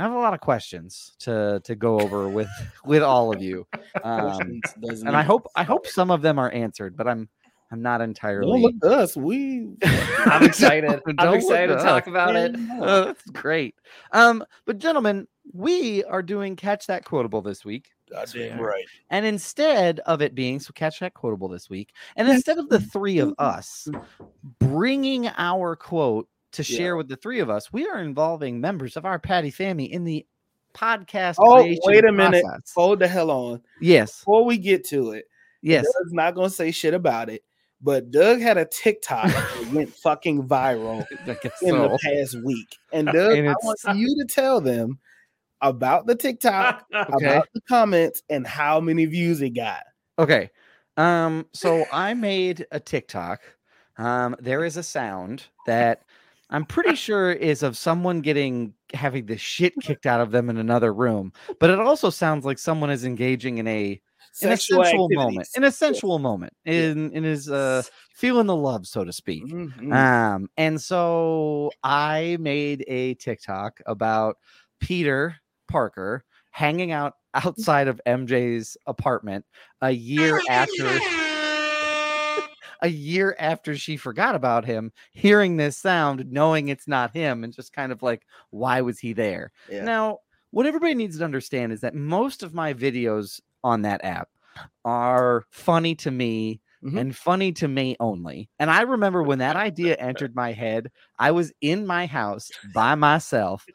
I 0.00 0.04
have 0.04 0.12
a 0.12 0.18
lot 0.18 0.32
of 0.34 0.40
questions 0.40 1.14
to 1.20 1.60
to 1.64 1.74
go 1.74 2.00
over 2.00 2.28
with 2.28 2.48
with 2.84 3.02
all 3.02 3.32
of 3.34 3.42
you. 3.42 3.66
Um, 4.02 4.60
and 4.82 5.16
I 5.16 5.22
hope 5.22 5.46
I 5.56 5.62
hope 5.62 5.86
some 5.86 6.10
of 6.10 6.22
them 6.22 6.38
are 6.38 6.50
answered, 6.50 6.96
but 6.96 7.06
I'm 7.06 7.28
I'm 7.70 7.82
not 7.82 7.98
Don't 7.98 8.08
entirely. 8.08 8.60
look 8.60 8.74
at 8.82 8.90
us. 8.90 9.16
We 9.16 9.68
I'm 9.82 10.42
excited. 10.44 11.00
Don't 11.06 11.20
I'm 11.20 11.34
excited 11.34 11.68
to 11.68 11.78
at 11.78 11.82
talk 11.84 12.04
us. 12.04 12.08
about 12.08 12.34
it. 12.34 12.56
Oh, 12.80 13.04
that's 13.04 13.24
great. 13.30 13.74
Um, 14.12 14.44
but 14.64 14.78
gentlemen, 14.78 15.28
we 15.52 16.02
are 16.04 16.22
doing 16.22 16.56
catch 16.56 16.86
that 16.86 17.04
quotable 17.04 17.42
this 17.42 17.64
week. 17.64 17.90
Goddamn 18.10 18.58
right. 18.58 18.86
And 19.10 19.24
instead 19.24 20.00
of 20.00 20.20
it 20.20 20.34
being 20.34 20.58
so 20.58 20.72
catch 20.72 20.98
that 21.00 21.14
quotable 21.14 21.48
this 21.48 21.70
week, 21.70 21.92
and 22.16 22.28
instead 22.28 22.58
of 22.58 22.68
the 22.68 22.80
three 22.80 23.18
of 23.18 23.34
us 23.38 23.86
bringing 24.58 25.28
our 25.38 25.76
quote 25.76 26.26
to 26.52 26.62
Yeah. 26.62 26.76
share 26.78 26.96
with 26.96 27.08
the 27.08 27.16
three 27.16 27.40
of 27.40 27.50
us, 27.50 27.72
we 27.72 27.86
are 27.86 28.00
involving 28.00 28.60
members 28.60 28.96
of 28.96 29.04
our 29.04 29.18
Patty 29.18 29.50
family 29.50 29.92
in 29.92 30.04
the 30.04 30.26
podcast. 30.74 31.36
Oh, 31.38 31.64
wait 31.84 32.04
a 32.04 32.12
minute. 32.12 32.42
process. 32.44 32.72
Hold 32.74 32.98
the 33.00 33.08
hell 33.08 33.30
on. 33.30 33.62
Yes, 33.80 34.20
Before 34.20 34.44
we 34.44 34.56
get 34.58 34.84
to 34.88 35.12
it, 35.12 35.24
yes. 35.62 35.84
Doug's 35.84 36.12
not 36.12 36.34
gonna 36.34 36.50
say 36.50 36.70
shit 36.70 36.94
about 36.94 37.28
it. 37.30 37.42
But 37.82 38.10
Doug 38.10 38.40
had 38.40 38.58
a 38.58 38.66
TikTok 38.66 39.26
that 39.28 39.70
went 39.72 39.88
fucking 39.94 40.46
viral 40.46 41.06
in 41.26 41.36
so. 41.70 41.88
the 41.88 41.98
past 42.02 42.36
week. 42.44 42.76
And 42.92 43.06
Doug, 43.12 43.38
And 43.38 43.48
I 43.48 43.54
want 43.62 43.78
you 43.96 44.14
to 44.18 44.24
tell 44.26 44.60
them 44.60 44.98
about 45.62 46.06
the 46.06 46.14
TikTok, 46.14 46.84
Okay. 46.94 47.26
about 47.26 47.48
the 47.54 47.60
comments, 47.62 48.22
and 48.28 48.46
how 48.46 48.80
many 48.80 49.06
views 49.06 49.40
it 49.42 49.50
got. 49.50 49.82
Okay. 50.18 50.50
Um, 50.96 51.46
so 51.54 51.84
I 51.92 52.12
made 52.14 52.66
a 52.70 52.78
TikTok. 52.80 53.40
Um, 53.96 54.36
there 54.40 54.64
is 54.64 54.76
a 54.76 54.82
sound 54.82 55.44
that 55.66 56.02
I'm 56.50 56.64
pretty 56.66 56.94
sure 56.96 57.30
is 57.32 57.62
of 57.62 57.76
someone 57.76 58.20
getting 58.20 58.74
having 58.92 59.26
the 59.26 59.36
shit 59.38 59.72
kicked 59.80 60.06
out 60.06 60.20
of 60.20 60.30
them 60.32 60.50
in 60.50 60.56
another 60.58 60.92
room, 60.92 61.32
but 61.60 61.70
it 61.70 61.78
also 61.78 62.10
sounds 62.10 62.44
like 62.44 62.58
someone 62.58 62.90
is 62.90 63.04
engaging 63.04 63.58
in 63.58 63.66
a 63.68 64.00
in 64.42 64.48
a 64.50 64.56
Sexual 64.56 64.84
sensual 64.84 65.08
moment, 65.10 65.28
activities. 65.40 65.52
in 65.56 65.64
a 65.64 65.72
sensual 65.72 66.18
moment, 66.18 66.52
in 66.64 67.12
in 67.12 67.24
his 67.24 67.50
uh 67.50 67.82
feeling 68.14 68.46
the 68.46 68.56
love, 68.56 68.86
so 68.86 69.04
to 69.04 69.12
speak. 69.12 69.44
Mhm. 69.44 69.92
Um, 69.92 70.48
and 70.56 70.80
so 70.80 71.70
I 71.82 72.36
made 72.40 72.84
a 72.88 73.14
TikTok 73.14 73.80
about 73.86 74.36
Peter 74.80 75.36
Parker 75.68 76.24
hanging 76.50 76.90
out 76.92 77.14
outside 77.34 77.86
of 77.88 78.00
MJ's 78.06 78.76
apartment 78.86 79.44
a 79.82 79.90
year 79.90 80.40
after 80.48 80.98
a 82.82 82.88
year 82.88 83.36
after 83.38 83.76
she 83.76 83.96
forgot 83.96 84.34
about 84.34 84.64
him, 84.64 84.92
hearing 85.12 85.56
this 85.56 85.76
sound, 85.76 86.30
knowing 86.30 86.68
it's 86.68 86.88
not 86.88 87.12
him, 87.14 87.44
and 87.44 87.52
just 87.52 87.72
kind 87.72 87.92
of 87.92 88.02
like, 88.02 88.26
why 88.50 88.80
was 88.80 88.98
he 88.98 89.12
there? 89.12 89.52
Yeah. 89.68 89.84
Now, 89.84 90.18
what 90.50 90.66
everybody 90.66 90.94
needs 90.94 91.18
to 91.18 91.24
understand 91.24 91.72
is 91.72 91.80
that 91.80 91.94
most 91.94 92.42
of 92.42 92.54
my 92.54 92.74
videos 92.74 93.40
on 93.62 93.82
that 93.82 94.04
app 94.04 94.28
are 94.84 95.44
funny 95.50 95.94
to 95.96 96.10
me 96.10 96.60
Mhm. 96.82 97.00
and 97.00 97.16
funny 97.16 97.52
to 97.52 97.68
me 97.68 97.96
only. 98.00 98.48
And 98.58 98.70
I 98.70 98.82
remember 98.82 99.22
when 99.22 99.38
that 99.38 99.56
idea 99.56 99.96
entered 99.98 100.34
my 100.34 100.52
head, 100.52 100.90
I 101.18 101.30
was 101.30 101.52
in 101.60 101.86
my 101.86 102.06
house 102.06 102.52
by 102.62 102.94
myself 102.94 103.68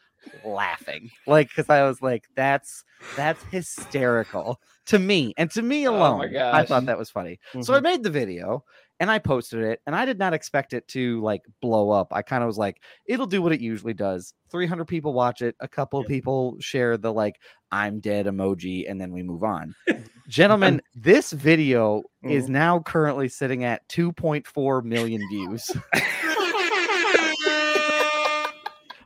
laughing. 0.44 1.12
Like 1.26 1.50
cuz 1.54 1.70
I 1.70 1.84
was 1.84 2.02
like 2.02 2.26
that's 2.36 2.84
that's 3.16 3.44
hysterical 3.44 4.60
to 4.88 5.00
me 5.00 5.34
and 5.38 5.50
to 5.52 5.62
me 5.62 5.86
Oh 5.88 6.12
my 6.14 6.28
alone. 6.28 6.32
I 6.52 6.64
thought 6.64 6.86
that 6.88 6.98
was 6.98 7.10
funny. 7.10 7.40
So 7.60 7.74
I 7.74 7.80
Mhm. 7.80 7.84
made 7.84 8.04
the 8.04 8.10
video 8.10 8.64
and 9.00 9.12
I 9.12 9.20
posted 9.20 9.62
it 9.64 9.82
and 9.86 9.96
I 9.96 10.06
did 10.06 10.18
not 10.20 10.34
expect 10.34 10.74
it 10.74 10.88
to 10.90 11.22
like 11.22 11.42
blow 11.62 11.90
up. 11.92 12.08
I 12.12 12.22
kind 12.22 12.44
of 12.44 12.48
was 12.48 12.58
like 12.58 12.82
it'll 13.06 13.26
do 13.26 13.42
what 13.42 13.52
it 13.52 13.62
usually 13.62 13.94
does. 13.94 14.34
300 14.52 14.86
people 14.86 15.14
watch 15.14 15.42
it, 15.42 15.56
a 15.60 15.68
couple 15.68 16.00
of 16.00 16.08
people 16.08 16.56
share 16.60 16.98
the 16.98 17.12
like 17.12 17.36
I'm 17.72 18.00
dead 18.00 18.26
emoji 18.26 18.90
and 18.90 19.00
then 19.02 19.12
we 19.12 19.22
move 19.24 19.44
on. 19.44 19.76
Gentlemen, 20.28 20.82
this 20.96 21.32
video 21.32 22.02
is 22.24 22.46
Mhm. 22.48 22.50
now 22.50 22.80
currently 22.80 23.28
sitting 23.30 23.64
at 23.64 23.88
2.4 23.90 24.82
million 24.84 25.22
views. 25.30 25.70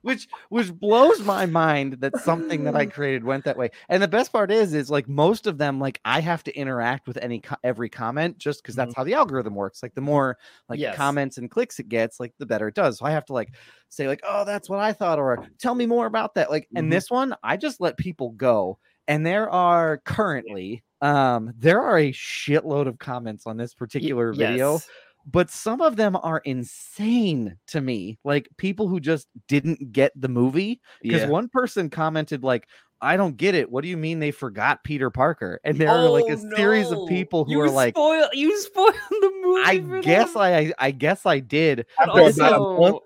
which 0.02 0.28
which 0.50 0.74
blows 0.74 1.24
my 1.24 1.46
mind 1.46 1.94
that 2.02 2.18
something 2.18 2.64
that 2.64 2.76
I 2.76 2.86
created 2.88 3.24
went 3.24 3.46
that 3.46 3.58
way. 3.58 3.70
And 3.90 4.02
the 4.04 4.08
best 4.08 4.32
part 4.32 4.52
is 4.52 4.74
is 4.74 4.90
like 4.90 5.08
most 5.08 5.48
of 5.48 5.58
them 5.58 5.80
like 5.80 6.00
I 6.06 6.22
have 6.22 6.44
to 6.46 6.56
interact 6.56 7.08
with 7.08 7.18
any 7.18 7.42
every 7.64 7.90
comment 7.90 8.38
just 8.38 8.64
cuz 8.64 8.76
that's 8.76 8.96
how 8.96 9.04
the 9.04 9.14
algorithm 9.14 9.56
works. 9.56 9.84
Like 9.84 9.94
the 9.96 10.02
more 10.02 10.38
like 10.70 10.82
Yes. 10.82 10.92
comments 10.92 11.38
and 11.38 11.50
clicks 11.52 11.80
it 11.80 11.90
gets, 11.90 12.20
like 12.20 12.34
the 12.40 12.46
better 12.46 12.68
it 12.68 12.76
does. 12.76 12.98
So 13.00 13.06
I 13.06 13.12
have 13.12 13.26
to 13.26 13.34
like 13.34 13.56
say 13.90 14.08
like, 14.08 14.22
"Oh, 14.24 14.46
that's 14.46 14.70
what 14.70 14.80
I 14.80 14.94
thought," 14.94 15.20
or 15.20 15.40
"Tell 15.60 15.76
me 15.76 15.86
more 15.86 16.06
about 16.06 16.36
that." 16.36 16.50
Like, 16.50 16.70
and 16.76 16.92
Mhm. 16.92 16.92
this 16.92 17.10
one, 17.10 17.36
I 17.44 17.58
just 17.58 17.80
let 17.82 17.98
people 17.98 18.32
go, 18.32 18.80
and 19.08 19.26
there 19.26 19.50
are 19.50 20.00
currently 20.00 20.84
um 21.02 21.54
there 21.58 21.82
are 21.82 21.98
a 21.98 22.12
shitload 22.12 22.88
of 22.88 23.00
comments 23.00 23.48
on 23.48 23.58
this 23.58 23.74
Y- 23.98 24.14
particular 24.14 24.34
video, 24.34 24.84
yes. 24.84 24.92
But 25.26 25.50
some 25.50 25.82
of 25.82 25.96
them 25.96 26.16
are 26.22 26.40
insane 26.46 27.58
to 27.68 27.82
me. 27.82 28.18
Like 28.24 28.50
people 28.58 28.88
who 28.88 29.00
just 29.00 29.28
didn't 29.48 29.92
get 29.92 30.12
the 30.16 30.30
movie 30.30 30.82
because 31.02 31.22
Yeah. 31.22 31.30
one 31.30 31.50
person 31.50 31.90
commented 31.90 32.44
like. 32.44 32.68
I 33.02 33.16
don't 33.16 33.38
get 33.38 33.56
it. 33.56 33.72
What 33.72 33.84
do 33.84 33.88
you 33.88 33.96
mean 33.96 34.20
they 34.20 34.32
forgot 34.32 34.84
Peter 34.84 35.10
Parker? 35.10 35.62
And 35.64 35.78
there 35.78 35.88
are 35.90 36.10
like 36.10 36.28
a 36.28 36.34
Oh, 36.34 36.56
series 36.58 36.92
of 36.92 37.08
people 37.08 37.46
who 37.46 37.54
you 37.54 37.62
are 37.62 37.70
like, 37.70 37.96
spoil, 37.96 38.28
you 38.34 38.60
spoiled 38.60 38.94
the 39.10 39.32
movie. 39.42 39.62
I 39.64 39.80
for 39.80 40.02
guess 40.02 40.34
them. 40.34 40.42
I, 40.42 40.58
I, 40.58 40.74
I 40.80 40.92
guess 40.92 41.26
I 41.26 41.40
did. 41.40 41.86
But 41.98 42.10
After 42.10 42.42
about 42.42 42.54
a 42.56 42.60
month, 42.60 42.78
also, 42.78 43.04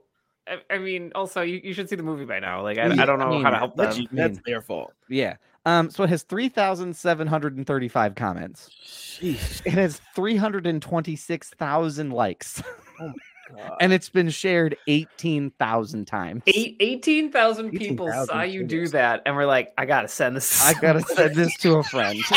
I, 0.48 0.58
I 0.72 0.78
mean, 0.80 1.12
also 1.14 1.42
you, 1.44 1.62
you 1.64 1.74
should 1.76 1.90
see 1.90 1.96
the 1.96 2.02
movie 2.02 2.26
by 2.26 2.40
now. 2.40 2.64
Like 2.64 2.80
I, 2.80 2.88
Yeah, 2.88 3.04
I 3.04 3.06
don't 3.06 3.22
I 3.22 3.26
know 3.26 3.30
mean, 3.34 3.44
how 3.44 3.52
to 3.52 3.58
help 3.58 3.76
that's, 3.78 3.98
them. 3.98 4.08
that's 4.14 4.38
mean- 4.38 4.42
their 4.48 4.62
fault. 4.62 4.94
Yeah. 5.10 5.36
Um. 5.66 5.90
So 5.90 6.04
it 6.04 6.10
has 6.10 6.24
three 6.24 6.50
thousand 6.50 6.96
seven 6.96 7.28
hundred 7.28 7.58
and 7.58 7.66
thirty-five 7.66 8.16
comments. 8.16 8.70
Sheesh. 8.86 9.66
It 9.66 9.74
has 9.74 10.02
three 10.16 10.36
hundred 10.36 10.68
and 10.68 10.82
twenty-six 10.82 11.50
thousand 11.52 12.12
likes, 12.12 12.62
God. 13.00 13.14
and 13.80 13.94
it's 13.94 14.10
been 14.10 14.30
shared 14.30 14.76
eighteen 14.88 15.52
thousand 15.52 16.06
times. 16.06 16.44
Eight, 16.48 16.76
18,000 16.80 17.72
people 17.72 18.08
18,000 18.08 18.28
saw 18.28 18.42
you 18.42 18.64
do 18.64 18.88
that 18.90 19.22
and 19.26 19.36
we're 19.36 19.46
like, 19.46 19.74
I 19.78 19.86
gotta 19.86 20.08
send 20.08 20.36
this. 20.36 20.64
I 20.66 20.74
gotta 20.80 21.02
send 21.16 21.36
this 21.36 21.56
to 21.58 21.76
a 21.76 21.84
friend. 21.84 22.20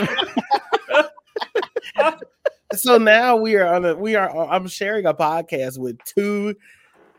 so 2.75 2.99
now 2.99 3.37
we 3.37 3.57
are 3.57 3.67
on 3.67 3.85
a 3.85 3.95
we 3.95 4.15
are 4.15 4.31
I'm 4.37 4.69
sharing 4.69 5.07
a 5.07 5.15
podcast 5.15 5.79
with 5.79 5.99
two 6.05 6.55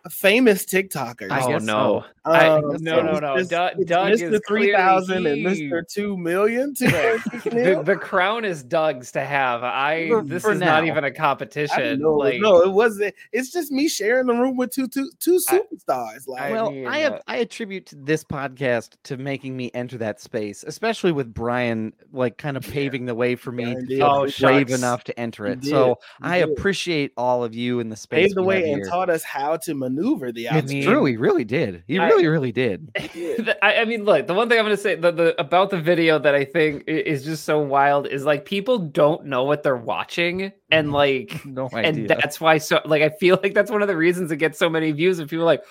famous 0.10 0.66
TikTokers. 0.66 1.32
I 1.32 1.42
Oh 1.44 1.48
guess 1.50 1.64
no. 1.64 2.04
so. 2.26 2.32
I- 2.32 2.48
Um, 2.48 2.72
guess 2.72 2.82
no, 2.82 2.98
so. 2.98 3.02
no, 3.04 3.20
no. 3.20 3.38
just- 3.38 3.50
Doug, 3.52 3.72
it's 3.78 3.90
Doug 3.90 4.12
Mr. 4.14 4.34
is 4.34 4.42
three 4.48 4.72
thousand 4.74 5.26
and 5.28 5.46
Mr. 5.46 5.88
Two 5.88 6.18
Million. 6.18 6.74
the, 6.80 7.82
the 7.86 7.96
crown 7.96 8.44
is 8.46 8.64
Doug's 8.64 9.12
to 9.14 9.22
have. 9.24 9.64
I 9.64 10.10
For- 10.10 10.24
this 10.24 10.44
for 10.44 10.52
is 10.54 10.60
not 10.60 10.86
even 10.86 11.04
a 11.04 11.12
competition. 11.12 12.00
no, 12.02 12.14
like 12.14 12.40
no, 12.42 12.62
it 12.62 12.72
wasn't. 12.72 13.14
It's 13.32 13.52
just 13.52 13.72
me 13.72 13.88
sharing 13.88 14.28
the 14.28 14.34
room 14.34 14.58
with 14.58 14.72
two 14.72 14.88
two 14.88 15.10
two 15.20 15.40
I- 15.50 15.60
superstars. 15.60 16.28
Like, 16.28 16.42
I 16.42 16.52
well, 16.52 16.72
mean, 16.72 16.88
I 16.88 17.00
have 17.00 17.22
I 17.28 17.38
attribute 17.38 17.92
this 17.96 18.24
podcast 18.24 18.92
to 19.04 19.18
making 19.18 19.56
me 19.56 19.72
enter 19.74 19.98
that 20.00 20.20
space, 20.20 20.64
especially 20.68 21.12
with 21.12 21.34
Brian, 21.34 21.94
like 22.12 22.38
kind 22.38 22.58
of 22.58 22.64
paving 22.64 23.06
the 23.06 23.16
way 23.16 23.36
for 23.36 23.52
me 23.52 23.64
Brian 23.66 23.80
to 23.82 23.86
did. 23.86 23.96
be 23.98 24.02
Oh, 24.02 24.22
brave 24.40 24.70
shucks. 24.70 24.72
enough 24.74 25.04
to 25.06 25.20
enter 25.20 25.46
it. 25.48 25.62
did. 25.62 25.70
So 25.70 26.00
He 26.22 26.28
I 26.28 26.38
appreciate 26.38 27.12
all 27.18 27.44
of 27.44 27.56
you 27.56 27.80
in 27.80 27.90
the 27.90 27.96
space. 27.96 28.28
paved 28.28 28.36
the 28.36 28.44
we 28.44 28.56
have 28.56 28.64
way 28.64 28.72
and 28.72 28.86
taught 28.88 29.10
us 29.10 29.24
how 29.24 29.58
to 29.58 29.74
maneuver 29.74 29.97
the 29.98 30.46
It's 30.46 30.52
outside. 30.54 30.84
true. 30.84 31.06
He 31.06 31.18
really 31.18 31.44
did. 31.44 31.84
He 31.88 31.98
I- 32.00 32.08
really, 32.08 32.28
really 32.28 32.52
did. 32.52 32.90
I, 33.62 33.78
I 33.82 33.86
mean, 33.86 34.04
look, 34.06 34.28
the 34.28 34.34
one 34.34 34.50
thing 34.50 34.58
I'm 34.60 34.66
going 34.66 34.76
to 34.76 34.82
say 34.82 34.96
the, 34.96 35.12
the 35.12 35.40
about 35.42 35.70
the 35.70 35.80
video 35.82 36.20
that 36.20 36.36
I 36.36 36.46
think 36.46 36.84
is 36.88 37.24
just 37.24 37.44
so 37.46 37.60
wild 37.60 38.08
is 38.08 38.26
like 38.26 38.46
people 38.46 38.78
don't 38.80 39.26
know 39.26 39.44
what 39.44 39.64
they're 39.64 39.76
watching, 39.76 40.52
and 40.72 40.92
like, 41.04 41.46
No 41.46 41.68
and 41.74 42.08
that's 42.08 42.40
why 42.42 42.58
so 42.58 42.82
like 42.86 43.02
I 43.02 43.10
feel 43.10 43.40
like 43.42 43.54
that's 43.54 43.72
one 43.72 43.82
of 43.82 43.88
the 43.88 43.98
reasons 43.98 44.32
it 44.32 44.38
gets 44.38 44.58
so 44.60 44.70
many 44.70 44.92
views, 44.92 45.20
and 45.20 45.30
people 45.30 45.44
are 45.44 45.46
like, 45.46 45.64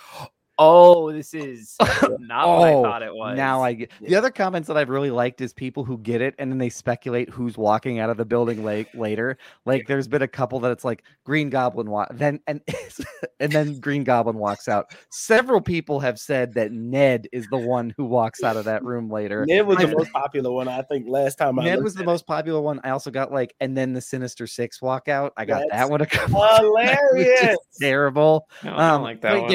oh, 0.58 1.12
this 1.12 1.34
is 1.34 1.76
not 2.18 2.48
what 2.48 2.68
I 2.68 2.72
Oh, 2.72 2.82
thought 2.82 3.02
it 3.02 3.14
was. 3.14 3.36
Now 3.36 3.62
I 3.62 3.74
get 3.74 3.90
the 4.00 4.14
other 4.16 4.30
comments 4.30 4.68
that 4.68 4.76
I've 4.76 4.88
really 4.88 5.10
liked 5.10 5.40
is 5.40 5.52
people 5.52 5.84
who 5.84 5.98
get 5.98 6.20
it 6.22 6.34
and 6.38 6.50
then 6.50 6.58
they 6.58 6.68
speculate 6.70 7.28
who's 7.30 7.58
walking 7.58 7.98
out 7.98 8.10
of 8.10 8.16
the 8.16 8.24
building 8.24 8.64
late 8.64 8.88
later. 8.94 9.36
Like 9.64 9.86
there's 9.86 10.08
been 10.08 10.22
a 10.22 10.28
couple 10.28 10.58
that 10.60 10.70
it's 10.72 10.84
like 10.84 11.02
Green 11.24 11.50
Goblin 11.50 11.90
wa- 11.90 12.06
then 12.10 12.40
and 12.46 12.60
and 13.40 13.52
then 13.52 13.78
Green 13.80 14.02
Goblin 14.04 14.36
walks 14.38 14.68
out. 14.68 14.94
Several 15.10 15.60
people 15.60 16.00
have 16.00 16.18
said 16.18 16.54
that 16.54 16.72
Ned 16.72 17.28
is 17.32 17.46
the 17.50 17.58
one 17.58 17.92
who 17.96 18.04
walks 18.04 18.42
out 18.42 18.56
of 18.56 18.64
that 18.64 18.82
room 18.84 19.10
later. 19.10 19.44
Ned 19.46 19.66
was 19.66 19.76
the 19.78 19.84
I've- 19.84 19.94
most 19.96 20.12
popular 20.12 20.50
one, 20.52 20.68
I 20.68 20.82
think. 20.82 21.06
Last 21.08 21.36
time 21.36 21.58
I 21.58 21.64
Ned 21.64 21.74
looked 21.76 21.84
was 21.84 21.94
the 21.94 22.00
at 22.00 22.06
most 22.06 22.26
popular 22.26 22.60
one. 22.60 22.80
I 22.84 22.90
also 22.90 23.10
got 23.10 23.32
like, 23.32 23.54
and 23.60 23.76
then 23.76 23.92
the 23.92 24.00
Sinister 24.00 24.46
Six 24.46 24.80
walk 24.80 25.08
out. 25.08 25.32
I 25.36 25.44
got 25.44 25.60
That's 25.70 25.72
that 25.82 25.90
one 25.90 26.00
a 26.00 26.06
couple. 26.06 26.42
it. 26.42 26.48
times, 26.48 26.98
which 27.12 27.26
is 27.26 27.38
hilarious. 27.38 27.56
terrible. 27.80 28.48
No, 28.64 28.72
I 28.72 28.76
don't 28.76 28.80
Um, 28.96 29.02
like 29.02 29.20
that 29.20 29.32
but 29.34 29.42
one. 29.42 29.52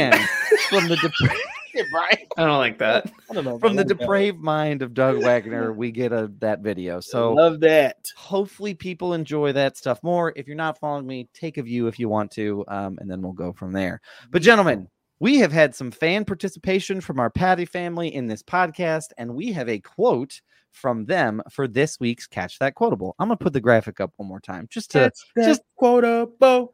Again, 0.94 1.12
from 1.18 1.28
the 1.28 1.36
dep- 1.74 1.86
right? 1.94 2.28
I 2.38 2.46
don't 2.46 2.58
like 2.58 2.78
that. 2.80 3.12
I 3.30 3.34
don't 3.34 3.46
know. 3.46 3.60
from 3.60 3.76
the 3.76 3.82
like 3.84 3.88
that. 3.90 3.98
depraved 4.00 4.40
mind 4.40 4.82
of 4.82 4.94
Doug 4.94 5.22
Wagner, 5.24 5.72
we 5.74 5.92
get 5.92 6.12
a 6.12 6.32
that 6.40 6.60
video. 6.62 7.00
So 7.00 7.34
love 7.34 7.60
that. 7.62 7.98
hopefully 8.16 8.74
people 8.74 9.14
enjoy 9.14 9.52
that 9.54 9.78
stuff 9.78 10.02
more. 10.04 10.34
If 10.36 10.48
you're 10.48 10.56
not 10.56 10.80
following 10.80 11.08
me, 11.08 11.30
take 11.34 11.58
a 11.58 11.64
view 11.64 11.88
if 11.88 11.98
you 12.00 12.10
want 12.10 12.32
to, 12.32 12.64
um, 12.68 12.98
and 13.00 13.10
then 13.10 13.22
we'll 13.22 13.32
go 13.34 13.54
from 13.54 13.72
there. 13.74 14.02
But 14.32 14.42
gentlemen, 14.42 14.88
we 15.20 15.38
have 15.38 15.52
had 15.52 15.76
some 15.76 15.92
fan 15.92 16.26
participation 16.26 17.00
from 17.00 17.20
our 17.20 17.30
Patty 17.30 17.66
family 17.66 18.14
in 18.14 18.28
this 18.28 18.42
podcast, 18.44 19.06
and 19.18 19.36
we 19.36 19.52
have 19.52 19.70
a 19.70 19.80
quote 19.80 20.42
from 20.72 21.06
them 21.06 21.42
for 21.52 21.68
this 21.68 22.00
week's 22.00 22.26
Catch 22.28 22.58
That 22.60 22.76
Quotable. 22.76 23.14
I'm 23.20 23.28
gonna 23.28 23.38
put 23.38 23.54
the 23.54 23.60
graphic 23.62 24.00
up 24.00 24.12
one 24.16 24.28
more 24.30 24.40
time 24.40 24.68
just 24.72 24.90
to 24.92 25.00
That's 25.00 25.24
just- 25.38 25.48
just 25.48 25.62
quotable. 25.78 26.74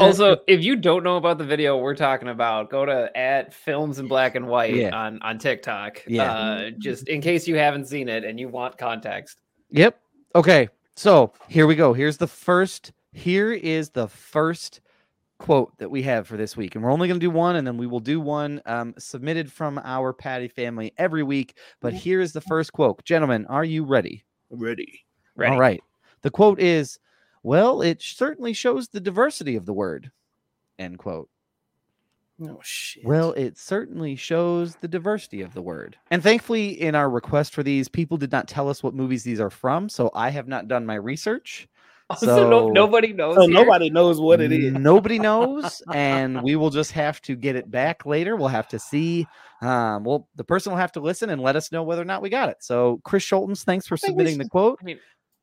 Also, 0.00 0.38
if 0.46 0.62
you 0.62 0.76
don't 0.76 1.04
know 1.04 1.16
about 1.16 1.36
the 1.38 1.44
video 1.44 1.76
we're 1.76 1.94
talking 1.94 2.28
about, 2.28 2.70
go 2.70 2.86
to 2.86 3.14
at 3.16 3.52
films 3.52 3.98
in 3.98 4.08
black 4.08 4.34
and 4.34 4.46
white 4.46 4.74
Yeah. 4.74 4.96
on 4.96 5.20
on 5.22 5.38
TikTok. 5.38 6.02
Yeah. 6.06 6.32
Uh, 6.32 6.70
just 6.78 7.08
in 7.08 7.20
case 7.20 7.46
you 7.46 7.56
haven't 7.56 7.86
seen 7.86 8.08
it 8.08 8.24
and 8.24 8.40
you 8.40 8.48
want 8.48 8.78
context. 8.78 9.42
Yep. 9.70 10.00
Okay. 10.34 10.68
So 10.96 11.32
here 11.48 11.66
we 11.66 11.74
go. 11.74 11.92
Here's 11.92 12.16
the 12.16 12.26
first. 12.26 12.92
Here 13.12 13.52
is 13.52 13.90
the 13.90 14.08
first 14.08 14.80
quote 15.38 15.76
that 15.78 15.90
we 15.90 16.02
have 16.02 16.26
for 16.26 16.36
this 16.36 16.56
week, 16.56 16.74
and 16.74 16.84
we're 16.84 16.90
only 16.90 17.08
going 17.08 17.18
to 17.20 17.26
do 17.26 17.30
one, 17.30 17.56
and 17.56 17.66
then 17.66 17.76
we 17.76 17.86
will 17.86 18.00
do 18.00 18.20
one 18.20 18.62
um, 18.64 18.94
submitted 18.96 19.52
from 19.52 19.78
our 19.84 20.12
Patty 20.12 20.48
family 20.48 20.94
every 20.96 21.22
week. 21.22 21.58
But 21.80 21.92
here 21.92 22.20
is 22.20 22.32
the 22.32 22.40
first 22.40 22.72
quote, 22.72 23.04
gentlemen. 23.04 23.44
Are 23.46 23.64
you 23.64 23.84
ready? 23.84 24.24
Ready. 24.50 25.04
Ready? 25.34 25.52
All 25.52 25.58
right. 25.60 25.82
The 26.22 26.30
quote 26.30 26.60
is, 26.60 26.98
"Well, 27.42 27.82
it 27.82 28.00
certainly 28.02 28.52
shows 28.52 28.88
the 28.88 29.00
diversity 29.00 29.56
of 29.56 29.66
the 29.66 29.72
word." 29.72 30.10
End 30.78 30.98
quote. 30.98 31.28
Oh 32.44 32.58
shit. 32.62 33.04
Well, 33.04 33.32
it 33.32 33.56
certainly 33.58 34.16
shows 34.16 34.74
the 34.76 34.88
diversity 34.88 35.42
of 35.42 35.54
the 35.54 35.62
word. 35.62 35.96
And 36.10 36.22
thankfully, 36.22 36.68
in 36.80 36.94
our 36.94 37.08
request 37.08 37.54
for 37.54 37.62
these, 37.62 37.88
people 37.88 38.16
did 38.16 38.32
not 38.32 38.48
tell 38.48 38.68
us 38.68 38.82
what 38.82 38.94
movies 38.94 39.22
these 39.22 39.38
are 39.38 39.50
from, 39.50 39.88
so 39.88 40.10
I 40.14 40.30
have 40.30 40.48
not 40.48 40.66
done 40.68 40.86
my 40.86 40.94
research. 40.96 41.68
Also, 42.10 42.50
no, 42.50 42.66
So- 42.66 42.72
nobody 42.72 43.12
knows. 43.14 43.36
so 43.36 43.42
here. 43.46 43.54
nobody 43.54 43.88
knows 43.88 44.20
what 44.20 44.38
it 44.42 44.52
is. 44.52 44.72
Nobody 44.74 45.18
knows, 45.18 45.80
and 45.94 46.42
we 46.42 46.56
will 46.56 46.68
just 46.68 46.92
have 46.92 47.22
to 47.22 47.34
get 47.36 47.56
it 47.56 47.70
back 47.70 48.04
later. 48.04 48.36
We'll 48.36 48.48
have 48.48 48.68
to 48.68 48.78
see. 48.78 49.26
Um, 49.62 50.04
well, 50.04 50.28
the 50.36 50.44
person 50.44 50.72
will 50.72 50.78
have 50.78 50.92
to 50.92 51.00
listen 51.00 51.30
and 51.30 51.40
let 51.40 51.56
us 51.56 51.72
know 51.72 51.82
whether 51.84 52.02
or 52.02 52.04
not 52.04 52.20
we 52.20 52.28
got 52.28 52.50
it. 52.50 52.56
So, 52.60 53.00
Chris 53.04 53.22
Schultens, 53.24 53.64
thanks 53.64 53.86
for 53.86 53.96
think 53.96 54.10
we 54.18 54.24
submitting 54.24 54.38
the 54.38 54.44
should- 54.44 54.50
quote. 54.50 54.80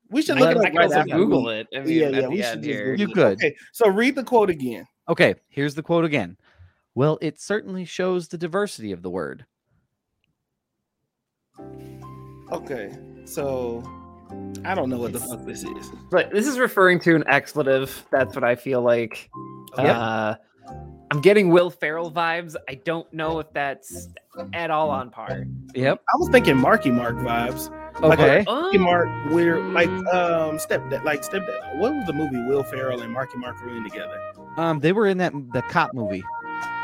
We 0.09 0.21
should 0.21 0.39
look 0.39 0.55
can, 0.55 0.65
it 0.65 0.77
I 0.77 0.85
up 0.85 0.91
right. 0.91 1.09
Google 1.09 1.49
it. 1.49 1.67
I 1.75 1.79
mean, 1.79 1.99
yeah, 1.99 2.05
at 2.05 2.13
yeah, 2.13 2.27
we 2.27 2.37
should 2.37 2.45
end 2.45 2.63
here. 2.63 2.95
You 2.95 3.07
could. 3.07 3.33
Okay, 3.33 3.55
so 3.73 3.89
read 3.89 4.15
the 4.15 4.23
quote 4.23 4.49
again. 4.49 4.87
Okay, 5.07 5.35
here's 5.49 5.75
the 5.75 5.83
quote 5.83 6.05
again. 6.05 6.37
Well, 6.95 7.17
it 7.21 7.39
certainly 7.39 7.85
shows 7.85 8.27
the 8.27 8.37
diversity 8.37 8.91
of 8.91 9.01
the 9.01 9.09
word. 9.09 9.45
Okay, 12.51 12.91
so 13.25 13.83
I 14.65 14.73
don't 14.73 14.89
know 14.89 14.97
what 14.97 15.13
the 15.13 15.19
fuck 15.19 15.45
this 15.45 15.63
is. 15.63 15.91
But 16.09 16.31
this 16.31 16.47
is 16.47 16.57
referring 16.57 16.99
to 17.01 17.15
an 17.15 17.23
expletive. 17.27 18.05
That's 18.11 18.35
what 18.35 18.43
I 18.43 18.55
feel 18.55 18.81
like. 18.81 19.29
Yep. 19.77 19.95
Uh, 19.95 20.35
I'm 21.11 21.21
getting 21.21 21.49
Will 21.49 21.69
Ferrell 21.69 22.11
vibes. 22.11 22.55
I 22.67 22.75
don't 22.75 23.11
know 23.13 23.39
if 23.39 23.51
that's 23.53 24.09
at 24.53 24.69
all 24.69 24.89
on 24.89 25.09
par. 25.09 25.45
Yep. 25.73 26.01
I 26.01 26.17
was 26.17 26.29
thinking 26.29 26.57
Marky 26.57 26.91
Mark 26.91 27.15
vibes. 27.15 27.71
Like 28.01 28.19
a 28.19 28.23
Okay. 28.39 28.43
Marky 28.47 28.77
Mark, 28.77 29.09
weird, 29.31 29.63
like 29.73 29.89
Mm. 29.89 30.13
um, 30.13 30.57
stepdad, 30.57 31.03
like 31.03 31.21
stepdad. 31.21 31.77
What 31.77 31.93
was 31.93 32.05
the 32.07 32.13
movie 32.13 32.41
Will 32.47 32.63
Ferrell 32.63 33.01
and 33.01 33.11
Marky 33.11 33.37
Mark 33.37 33.61
were 33.61 33.75
in 33.75 33.83
together? 33.83 34.17
Um, 34.57 34.79
they 34.79 34.93
were 34.93 35.07
in 35.07 35.17
that 35.17 35.33
the 35.53 35.61
cop 35.63 35.93
movie. 35.93 36.23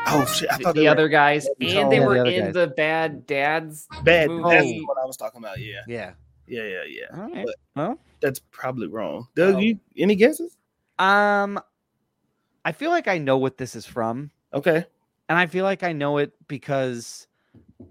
Oh 0.08 0.24
shit! 0.26 0.50
I 0.52 0.58
the, 0.58 0.64
thought 0.64 0.74
the 0.74 0.82
they 0.82 0.86
other 0.86 1.04
were 1.04 1.08
guys, 1.08 1.46
and 1.46 1.90
they 1.90 1.98
the 1.98 2.04
were 2.04 2.18
other 2.18 2.30
in 2.30 2.44
guys. 2.46 2.54
the 2.54 2.66
Bad 2.68 3.26
Dads. 3.26 3.88
bad. 4.04 4.28
movie. 4.30 4.42
That's 4.42 4.86
what 4.86 4.98
I 5.02 5.06
was 5.06 5.16
talking 5.16 5.38
about. 5.38 5.58
Yeah, 5.58 5.80
Yeah. 5.88 6.12
yeah, 6.46 6.62
yeah, 6.62 6.82
yeah. 6.86 7.04
All 7.22 7.28
right. 7.30 7.44
But- 7.46 7.54
Well, 7.74 7.98
That's 8.20 8.38
probably 8.50 8.86
wrong. 8.86 9.26
Doug, 9.34 9.56
Oh. 9.56 9.58
you 9.58 9.78
any 9.96 10.14
guesses? 10.16 10.56
um, 10.98 11.58
I 12.64 12.72
feel 12.72 12.90
like 12.90 13.08
I 13.08 13.18
know 13.18 13.36
what 13.38 13.56
this 13.58 13.74
is 13.74 13.84
from. 13.86 14.30
Okay. 14.54 14.84
and 15.28 15.36
I 15.38 15.46
feel 15.46 15.64
like 15.64 15.82
I 15.82 15.92
know 15.92 16.18
it 16.18 16.32
because 16.46 17.26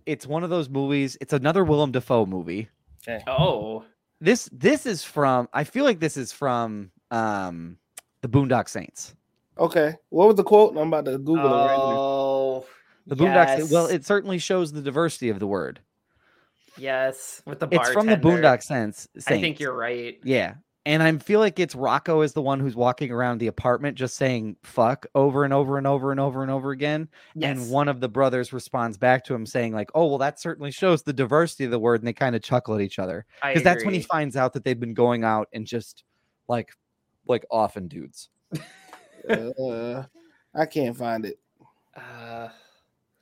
it's 0.05 0.25
one 0.25 0.43
of 0.45 0.49
those 0.49 0.69
movies. 0.69 1.17
It's 1.19 1.33
another 1.33 1.65
Willem 1.65 1.91
Dafoe 1.91 2.25
movie. 2.25 2.69
Oh, 3.27 3.83
This 4.21 4.49
this 4.51 4.85
is 4.85 5.03
from. 5.03 5.47
I 5.53 5.63
feel 5.63 5.83
like 5.85 5.99
this 5.99 6.17
is 6.17 6.31
from 6.31 6.91
um 7.11 7.77
the 8.21 8.27
Boondock 8.29 8.69
Saints. 8.69 9.13
Okay. 9.57 9.95
What 10.09 10.27
was 10.27 10.35
the 10.35 10.43
quote? 10.43 10.71
I'm 10.77 10.87
about 10.87 11.05
to 11.05 11.17
Google 11.17 11.45
it 11.45 11.65
right 11.67 11.77
now. 11.77 11.83
oh, 11.97 12.65
The 13.07 13.15
Boondock. 13.15 13.47
Saints. 13.47 13.63
yes, 13.63 13.71
Well, 13.71 13.85
it 13.87 14.05
certainly 14.05 14.37
shows 14.37 14.71
the 14.73 14.81
diversity 14.81 15.29
of 15.29 15.39
the 15.39 15.47
word. 15.47 15.79
yes, 16.77 17.41
with 17.45 17.59
the 17.59 17.67
It's 17.71 17.89
from 17.91 18.07
the. 18.07 18.17
Boondock 18.17 18.61
Saints. 18.63 19.07
I 19.27 19.39
think 19.39 19.59
you're 19.59 19.75
right. 19.75 20.19
Yeah. 20.23 20.55
And 20.85 21.01
I 21.01 21.17
feel 21.17 21.39
like 21.39 21.59
it's 21.59 21.73
Rocco 21.73 22.21
is 22.21 22.33
the 22.33 22.43
one 22.43 22.59
who's 22.59 22.75
walking 22.75 23.11
around 23.11 23.39
the 23.39 23.47
apartment 23.47 23.97
just 23.97 24.17
saying 24.17 24.55
fuck 24.61 25.07
over 25.15 25.43
and 25.43 25.51
over 25.51 25.79
and 25.79 25.87
over 25.87 26.11
and 26.11 26.19
over 26.19 26.43
and 26.43 26.51
over 26.51 26.71
again. 26.71 27.07
Yes. 27.33 27.57
And 27.57 27.71
one 27.71 27.87
of 27.87 28.01
the 28.01 28.09
brothers 28.09 28.53
responds 28.53 28.95
back 28.95 29.23
to 29.25 29.33
him 29.33 29.47
saying, 29.47 29.73
like, 29.73 29.89
oh, 29.95 30.05
well, 30.05 30.19
that 30.19 30.39
certainly 30.39 30.69
shows 30.69 31.01
the 31.01 31.13
diversity 31.13 31.65
of 31.65 31.71
the 31.71 31.79
word. 31.79 32.01
And 32.01 32.07
they 32.07 32.13
kind 32.13 32.35
of 32.35 32.43
chuckle 32.43 32.75
at 32.75 32.81
each 32.81 32.99
other. 32.99 33.25
Because 33.41 33.63
that's 33.63 33.83
when 33.83 33.95
he 33.95 34.01
finds 34.01 34.35
out 34.35 34.53
that 34.53 34.63
they've 34.63 34.79
been 34.79 34.93
going 34.93 35.23
out 35.23 35.47
and 35.53 35.65
just 35.65 36.03
like 36.47 36.71
like 37.27 37.45
often 37.49 37.87
dudes. 37.87 38.29
uh, 39.29 40.03
I 40.53 40.65
can't 40.67 40.95
find 40.95 41.25
it. 41.25 41.39
Uh, 41.95 42.49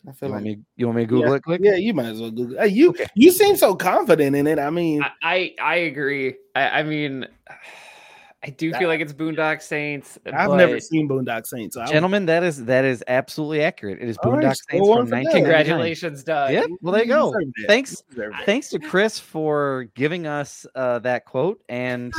I 0.08 0.12
feel 0.12 0.30
You 0.30 0.34
want 0.34 0.46
like 0.46 0.58
me 0.58 0.64
you 0.76 0.86
want 0.88 0.98
me 0.98 1.04
to 1.04 1.08
Google 1.08 1.34
it 1.34 1.44
quick? 1.44 1.62
yeah, 1.64 1.76
you 1.76 1.94
might 1.94 2.08
as 2.08 2.20
well 2.20 2.32
Google. 2.32 2.58
Hey, 2.60 2.68
you 2.68 2.90
Okay. 2.90 3.06
you 3.16 3.32
seem 3.32 3.56
so 3.56 3.76
confident 3.76 4.36
in 4.36 4.48
it. 4.48 4.60
I 4.60 4.70
mean, 4.70 5.02
I, 5.04 5.12
I 5.22 5.56
I 5.62 5.76
agree. 5.76 6.36
I, 6.56 6.80
I 6.80 6.84
mean, 6.84 7.26
I 8.46 8.50
do 8.50 8.74
feel 8.74 8.90
like 8.90 9.00
it's 9.00 9.14
Boondock 9.14 9.62
Saints. 9.62 10.20
I've 10.26 10.52
never 10.52 10.78
seen 10.82 11.08
Boondock 11.08 11.48
Saints. 11.48 11.76
So 11.76 11.86
Gentlemen, 11.86 12.26
that 12.26 12.44
is 12.44 12.66
that 12.66 12.84
is 12.84 13.02
absolutely 13.08 13.64
accurate. 13.64 14.00
It 14.02 14.10
is 14.10 14.18
All 14.18 14.32
right, 14.34 14.44
Boondock 14.44 14.56
score 14.58 14.80
Saints 14.80 14.90
from 14.90 15.06
for 15.06 15.10
that. 15.12 15.24
1999. 15.24 15.42
Congratulations, 15.42 16.24
Doug. 16.26 16.52
Yep. 16.52 16.66
Well, 16.82 16.92
there 16.94 17.04
you 17.04 17.08
go. 17.08 17.34
Thanks. 17.68 17.92
You 17.92 17.98
deserve 18.16 18.34
that. 18.34 18.46
Thanks 18.46 18.70
to 18.72 18.80
Chris 18.80 19.18
for 19.20 19.88
giving 19.96 20.28
us 20.28 20.66
uh, 20.76 21.00
that 21.00 21.24
quote 21.26 21.62
and 21.70 22.14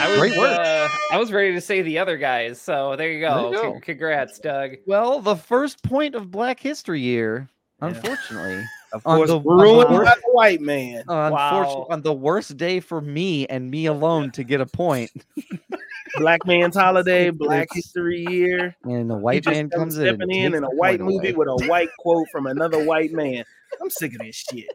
I 0.00 0.08
was, 0.10 0.18
Great 0.18 0.38
work. 0.38 0.58
Uh, 0.58 0.88
I 1.12 1.18
was 1.18 1.30
ready 1.32 1.52
to 1.52 1.60
say 1.60 1.82
the 1.82 1.98
other 1.98 2.16
guys, 2.16 2.60
so 2.60 2.96
there 2.96 3.10
you 3.12 3.20
There 3.20 3.28
go. 3.30 3.50
you 3.52 3.60
Con- 3.60 3.72
go. 3.74 3.80
Congrats, 3.80 4.38
Doug. 4.38 4.72
well, 4.86 5.20
the 5.20 5.36
first 5.36 5.82
point 5.82 6.14
of 6.14 6.30
Black 6.30 6.58
History 6.60 7.00
Year, 7.00 7.48
Yeah. 7.82 7.88
unfortunately, 7.88 8.64
Of 8.92 9.06
on 9.06 9.18
course, 9.18 9.30
the- 9.30 9.40
ruined 9.40 9.88
on 9.88 9.92
the- 9.98 10.04
by 10.04 10.14
the 10.16 10.32
white 10.32 10.60
man. 10.60 11.04
unfortunately, 11.06 11.30
Wow. 11.76 11.86
on 11.90 12.02
the 12.02 12.12
worst 12.12 12.56
day 12.56 12.80
for 12.80 13.00
me 13.00 13.46
and 13.46 13.70
me 13.70 13.86
alone 13.86 14.30
to 14.32 14.42
get 14.44 14.60
a 14.60 14.66
point, 14.66 15.10
Black 16.16 16.44
man's 16.44 16.76
holiday, 16.76 17.30
Black 17.30 17.68
History 17.72 18.24
Year. 18.28 18.74
and 18.84 19.08
the 19.08 19.16
white 19.16 19.46
man 19.46 19.70
comes 19.70 19.94
comes 19.94 19.98
in, 19.98 20.06
stepping 20.16 20.30
in 20.34 20.54
in 20.54 20.64
a 20.64 20.70
white 20.70 20.98
movie 21.00 21.30
away. 21.30 21.32
with 21.34 21.48
a 21.48 21.66
white 21.68 21.88
quote 22.00 22.26
from 22.32 22.46
another 22.46 22.82
white 22.84 23.12
man. 23.12 23.44
I'm 23.80 23.90
sick 23.90 24.12
of 24.14 24.18
this 24.20 24.34
shit. 24.50 24.66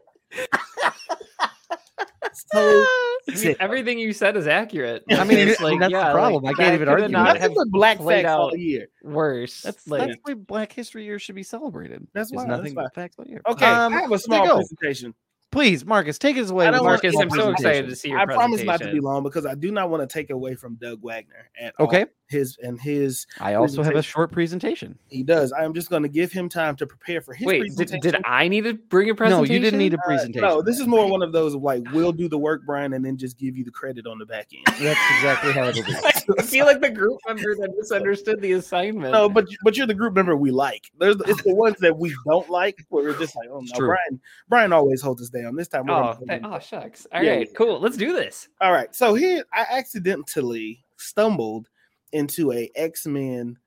So 2.35 2.59
I 3.27 3.31
mean, 3.31 3.37
sick. 3.37 3.57
everything 3.59 3.97
you 3.99 4.13
said 4.13 4.37
is 4.37 4.47
accurate. 4.47 5.03
I 5.11 5.23
mean, 5.23 5.39
It's 5.39 5.61
like 5.61 5.79
that's 5.79 5.93
the 5.93 6.11
problem. 6.11 6.45
I 6.45 6.53
can't 6.53 6.73
even 6.75 6.87
coulda 6.87 7.03
argue 7.03 7.07
not 7.09 7.33
with 7.33 7.41
Nothing 7.41 7.41
have 7.41 7.51
have 7.51 7.55
but 7.55 7.67
black 7.71 7.97
played 7.97 8.23
facts 8.25 8.31
all 8.31 8.55
year. 8.55 8.87
worse. 9.03 9.61
That's 9.61 9.87
like, 9.87 10.07
that's 10.07 10.17
why 10.23 10.33
Black 10.35 10.71
History 10.71 11.05
Year 11.05 11.19
should 11.19 11.35
be 11.35 11.43
celebrated. 11.43 12.05
That's 12.13 12.29
Is 12.29 12.35
why, 12.35 12.45
that's 12.45 12.57
nothing 12.57 12.75
why. 12.75 12.83
but 12.83 12.93
facts 12.95 13.15
all 13.17 13.25
year. 13.25 13.41
Okay, 13.47 13.65
Um, 13.65 13.93
I 13.93 14.01
have 14.01 14.05
a 14.05 14.09
there 14.09 14.17
small 14.19 14.55
presentation. 14.55 15.13
Please, 15.51 15.85
Marcus, 15.85 16.19
take 16.19 16.37
us 16.37 16.49
away. 16.49 16.67
I 16.67 16.71
don't 16.71 16.83
Marcus, 16.83 17.15
I'm 17.17 17.29
so 17.29 17.51
excited 17.51 17.87
to 17.87 17.95
see 17.95 18.09
your 18.09 18.19
I 18.19 18.25
promise 18.25 18.61
not 18.63 18.81
to 18.81 18.91
be 18.91 18.99
long 18.99 19.23
because 19.23 19.45
I 19.45 19.55
do 19.55 19.71
not 19.71 19.89
want 19.89 20.07
to 20.07 20.13
take 20.13 20.29
away 20.29 20.53
from 20.53 20.75
Doug 20.75 21.01
Wagner 21.01 21.49
at 21.57 21.73
all. 21.79 21.87
Okay. 21.87 22.07
His 22.27 22.57
and 22.63 22.79
his 22.81 23.27
I 23.39 23.53
also 23.53 23.83
have 23.83 23.95
a 23.95 24.01
short 24.01 24.31
presentation. 24.31 24.97
he 25.09 25.23
does. 25.23 25.51
I 25.53 25.63
am 25.63 25.73
just 25.73 25.89
going 25.89 26.03
to 26.03 26.09
give 26.09 26.31
him 26.31 26.49
time 26.49 26.75
to 26.77 26.87
prepare 26.87 27.21
for 27.21 27.33
his 27.33 27.45
Wait, 27.45 27.61
did, 27.61 27.75
presentation. 27.77 27.99
did 28.01 28.21
I 28.25 28.47
need 28.47 28.63
to 28.63 28.73
bring 28.73 29.09
a 29.09 29.15
presentation? 29.15 29.47
No, 29.47 29.53
you 29.53 29.59
didn't 29.59 29.79
need 29.79 29.93
a 29.93 29.97
Uh, 29.97 30.05
presentation. 30.05 30.41
no, 30.41 30.61
this 30.61 30.79
is 30.79 30.87
more 30.87 31.09
one 31.09 31.21
of 31.21 31.31
those 31.31 31.53
of 31.53 31.61
like 31.61 31.83
we'll 31.93 32.11
do 32.11 32.27
the 32.27 32.37
work, 32.37 32.61
Brian, 32.65 32.93
and 32.93 33.05
then 33.05 33.15
just 33.17 33.37
give 33.37 33.55
you 33.55 33.63
the 33.63 33.71
credit 33.71 34.07
on 34.07 34.17
the 34.17 34.25
back 34.25 34.47
end. 34.55 34.65
That's 34.79 34.99
exactly 35.17 35.51
how 35.53 35.65
it'll 35.67 35.83
be. 35.85 35.95
I 36.39 36.41
feel 36.41 36.65
like 36.65 36.81
the 36.81 36.89
group 36.89 37.19
member 37.27 37.55
that 37.55 37.73
misunderstood 37.77 38.41
the 38.41 38.53
assignment. 38.53 39.11
No, 39.13 39.29
but 39.29 39.45
but 39.63 39.77
you're 39.77 39.85
the 39.87 39.93
group 39.93 40.15
member 40.15 40.35
we 40.35 40.51
like. 40.51 40.89
There's 40.99 41.17
it's 41.27 41.43
the 41.43 41.53
ones 41.53 41.77
that 41.81 41.95
we 41.97 42.15
don't 42.27 42.49
like 42.49 42.83
where 42.89 43.03
we're 43.03 43.17
just 43.19 43.35
like, 43.35 43.49
oh 43.51 43.59
no. 43.61 43.77
Brian. 43.85 44.19
Brian 44.49 44.73
always 44.73 45.01
holds 45.01 45.21
us 45.21 45.29
down. 45.29 45.55
This 45.55 45.67
time, 45.67 45.85
we're 45.85 45.93
Oh, 45.93 46.17
oh, 46.43 46.59
shucks. 46.59 47.05
All 47.11 47.19
right, 47.19 47.25
Yeah, 47.25 47.37
yeah. 47.39 47.45
cool. 47.55 47.79
Let's 47.79 47.97
do 47.97 48.13
this. 48.13 48.47
All 48.61 48.71
right. 48.71 48.93
So 48.95 49.13
here, 49.13 49.43
I 49.53 49.65
accidentally 49.71 50.83
stumbled 50.97 51.67
into 52.15 52.51
a 52.51 52.71
X 52.75 53.05
Men 53.05 53.57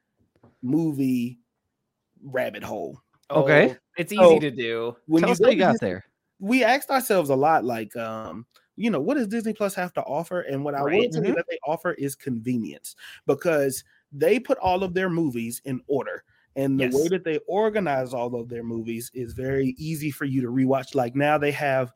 movie 0.62 1.38
rabbit 2.23 2.62
hole. 2.62 3.00
Okay. 3.31 3.71
Oh, 3.73 3.76
it's 3.99 4.14
So, 4.14 4.31
easy 4.33 4.40
to 4.40 4.50
do. 4.50 4.97
When 5.07 5.21
Tell 5.23 5.28
you 5.28 5.33
us 5.33 5.38
how 5.40 5.45
go 5.47 5.50
you 5.50 5.59
got 5.59 5.73
Dis- 5.73 5.81
there. 5.81 6.05
we 6.40 6.64
asked 6.64 6.90
ourselves 6.90 7.31
a 7.31 7.35
lot, 7.37 7.64
like, 7.64 7.95
um, 7.97 8.47
you 8.76 8.90
know, 8.90 9.00
what 9.00 9.17
does 9.17 9.26
Disney 9.28 9.52
Plus 9.52 9.75
have 9.75 9.93
to 9.95 10.02
offer? 10.02 10.40
And 10.43 10.64
what 10.64 10.75
I 10.75 10.81
will 10.81 10.87
Right. 10.88 11.12
tell 11.12 11.25
you 11.25 11.35
that 11.35 11.47
they 11.50 11.59
offer 11.67 11.93
is 11.93 12.14
convenience 12.14 12.97
because 13.26 13.85
they 14.12 14.38
put 14.40 14.57
all 14.59 14.83
of 14.83 14.95
their 14.95 15.11
movies 15.11 15.61
in 15.64 15.81
order. 15.88 16.25
And 16.57 16.81
the 16.81 16.88
way 16.88 17.09
that 17.09 17.23
they 17.25 17.38
organize 17.47 18.14
all 18.14 18.35
of 18.35 18.49
their 18.49 18.64
movies 18.64 19.11
is 19.14 19.33
very 19.33 19.75
easy 19.78 20.11
for 20.11 20.25
you 20.25 20.40
to 20.40 20.49
rewatch. 20.49 20.95
Like 20.95 21.14
now 21.14 21.38
they 21.38 21.52
have 21.52 21.93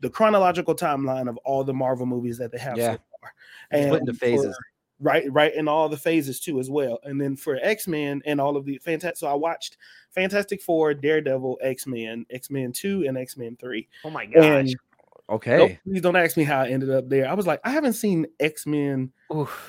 the 0.00 0.08
chronological 0.08 0.74
timeline 0.74 1.28
of 1.28 1.36
all 1.38 1.64
the 1.64 1.74
Marvel 1.74 2.06
movies 2.06 2.38
that 2.38 2.52
they 2.52 2.58
have 2.58 2.78
Yeah. 2.78 2.92
so 2.94 2.98
far. 3.20 3.32
Split 3.82 4.00
into 4.00 4.12
for- 4.14 4.18
phases. 4.18 4.58
Right, 5.00 5.30
right, 5.30 5.54
and 5.54 5.68
all 5.68 5.88
the 5.88 5.96
phases 5.96 6.40
too 6.40 6.58
as 6.58 6.70
well. 6.70 6.98
And 7.02 7.20
then 7.20 7.36
for 7.36 7.58
X 7.62 7.86
Men 7.86 8.22
and 8.26 8.40
all 8.40 8.56
of 8.56 8.64
the 8.64 8.78
fantastic, 8.78 9.18
so 9.18 9.28
I 9.28 9.34
watched 9.34 9.76
Fantastic 10.10 10.62
Four, 10.62 10.94
Daredevil, 10.94 11.58
X 11.62 11.86
Men, 11.86 12.26
X 12.30 12.50
Men 12.50 12.72
Two, 12.72 13.04
and 13.06 13.16
X 13.16 13.36
Men 13.36 13.56
Three. 13.60 13.88
Oh 14.04 14.10
my 14.10 14.26
gosh. 14.26 14.44
And 14.44 14.76
Okay. 15.28 15.56
don't, 15.56 15.78
please 15.82 16.00
don't 16.00 16.16
ask 16.16 16.36
me 16.36 16.44
how 16.44 16.60
I 16.60 16.68
ended 16.68 16.90
up 16.90 17.08
there. 17.08 17.28
I 17.28 17.34
was 17.34 17.46
like, 17.46 17.60
I 17.64 17.70
haven't 17.70 17.94
seen 17.94 18.26
X 18.38 18.64
Men 18.64 19.10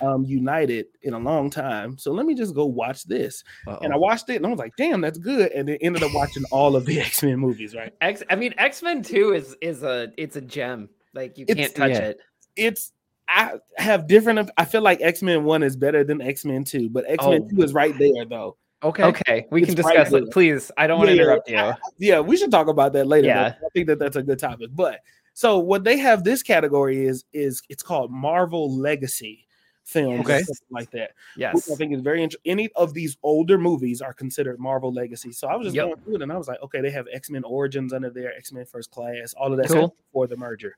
um, 0.01 0.23
United 0.23 0.85
in 1.01 1.13
a 1.13 1.19
long 1.19 1.49
time, 1.49 1.97
so 1.97 2.11
let 2.11 2.27
me 2.27 2.35
just 2.35 2.53
go 2.53 2.65
watch 2.65 3.05
this. 3.05 3.43
And 3.81 3.91
I 3.91 3.97
watched 3.97 4.29
it, 4.29 4.35
and 4.35 4.45
I 4.45 4.49
was 4.49 4.59
like, 4.59 4.75
damn, 4.77 5.01
that's 5.01 5.17
good. 5.17 5.51
And 5.51 5.67
then 5.67 5.77
ended 5.81 6.03
up 6.03 6.11
watching 6.13 6.43
all 6.51 6.75
of 6.75 6.85
the 6.85 6.99
X 7.01 7.23
Men 7.23 7.39
movies. 7.39 7.75
Right? 7.75 7.91
X. 8.01 8.21
I 8.29 8.35
mean, 8.35 8.53
X 8.57 8.83
Men 8.83 9.01
Two 9.01 9.33
is 9.33 9.55
is 9.61 9.83
a 9.83 10.11
it's 10.17 10.35
a 10.35 10.41
gem. 10.41 10.89
Like 11.13 11.37
you 11.39 11.47
can't 11.47 11.73
touch 11.73 11.91
yeah. 11.91 11.99
it. 11.99 12.19
It's 12.55 12.91
I 13.29 13.55
have 13.77 14.07
different. 14.07 14.49
I 14.57 14.65
feel 14.65 14.81
like 14.81 15.01
X 15.01 15.21
Men 15.21 15.43
One 15.43 15.63
is 15.63 15.75
better 15.75 16.03
than 16.03 16.21
X 16.21 16.45
Men 16.45 16.63
Two, 16.63 16.89
but 16.89 17.03
X 17.07 17.25
Men 17.25 17.43
Oh. 17.43 17.49
Two 17.55 17.61
is 17.63 17.73
right 17.73 17.97
there 17.97 18.25
though. 18.25 18.57
okay. 18.83 19.03
Okay, 19.03 19.47
we 19.51 19.61
can 19.61 19.71
It's 19.73 19.81
right 19.83 19.95
discuss 19.95 20.11
there. 20.11 20.23
it, 20.23 20.31
please. 20.31 20.71
I 20.77 20.87
don't 20.87 20.97
want 20.99 21.09
to 21.09 21.15
Yeah, 21.15 21.21
yeah, 21.21 21.27
interrupt 21.27 21.49
you. 21.49 21.57
I- 21.57 21.75
yeah, 21.99 22.19
we 22.19 22.37
should 22.37 22.51
talk 22.51 22.67
about 22.67 22.93
that 22.93 23.07
later. 23.07 23.27
Yeah. 23.27 23.53
I 23.63 23.69
think 23.73 23.87
that 23.87 23.99
that's 23.99 24.15
a 24.15 24.23
good 24.23 24.39
topic. 24.39 24.69
But 24.73 24.99
so 25.33 25.59
what 25.59 25.83
they 25.83 25.97
have 25.97 26.23
this 26.23 26.41
category 26.43 27.05
is 27.05 27.25
is 27.33 27.61
it's 27.69 27.83
called 27.83 28.11
Marvel 28.11 28.71
Legacy 28.75 29.45
films, 29.83 30.19
Okay. 30.21 30.41
like 30.69 30.91
that. 30.91 31.11
Which 31.35 31.41
Yes. 31.41 31.71
I 31.71 31.75
think 31.75 31.93
is 31.93 32.01
very 32.01 32.21
interesting. 32.21 32.51
Any 32.51 32.69
of 32.75 32.93
these 32.93 33.17
older 33.23 33.57
movies 33.57 34.01
are 34.01 34.13
considered 34.13 34.59
Marvel 34.59 34.91
Legacy. 34.91 35.31
So 35.31 35.47
I 35.47 35.55
was 35.55 35.67
just 35.67 35.75
Yep. 35.77 35.85
going 35.85 35.97
through 36.01 36.15
it 36.15 36.21
and 36.23 36.31
I 36.31 36.37
was 36.37 36.47
like, 36.49 36.61
okay, 36.61 36.81
they 36.81 36.91
have 36.91 37.07
X 37.11 37.29
Men 37.29 37.43
Origins 37.45 37.93
under 37.93 38.09
there, 38.09 38.33
X 38.35 38.51
Men 38.51 38.65
First 38.65 38.91
Class, 38.91 39.33
all 39.37 39.51
of 39.51 39.57
that 39.57 39.67
Cool. 39.69 39.87
stuff 39.87 39.91
before 40.07 40.27
the 40.27 40.35
merger. 40.37 40.75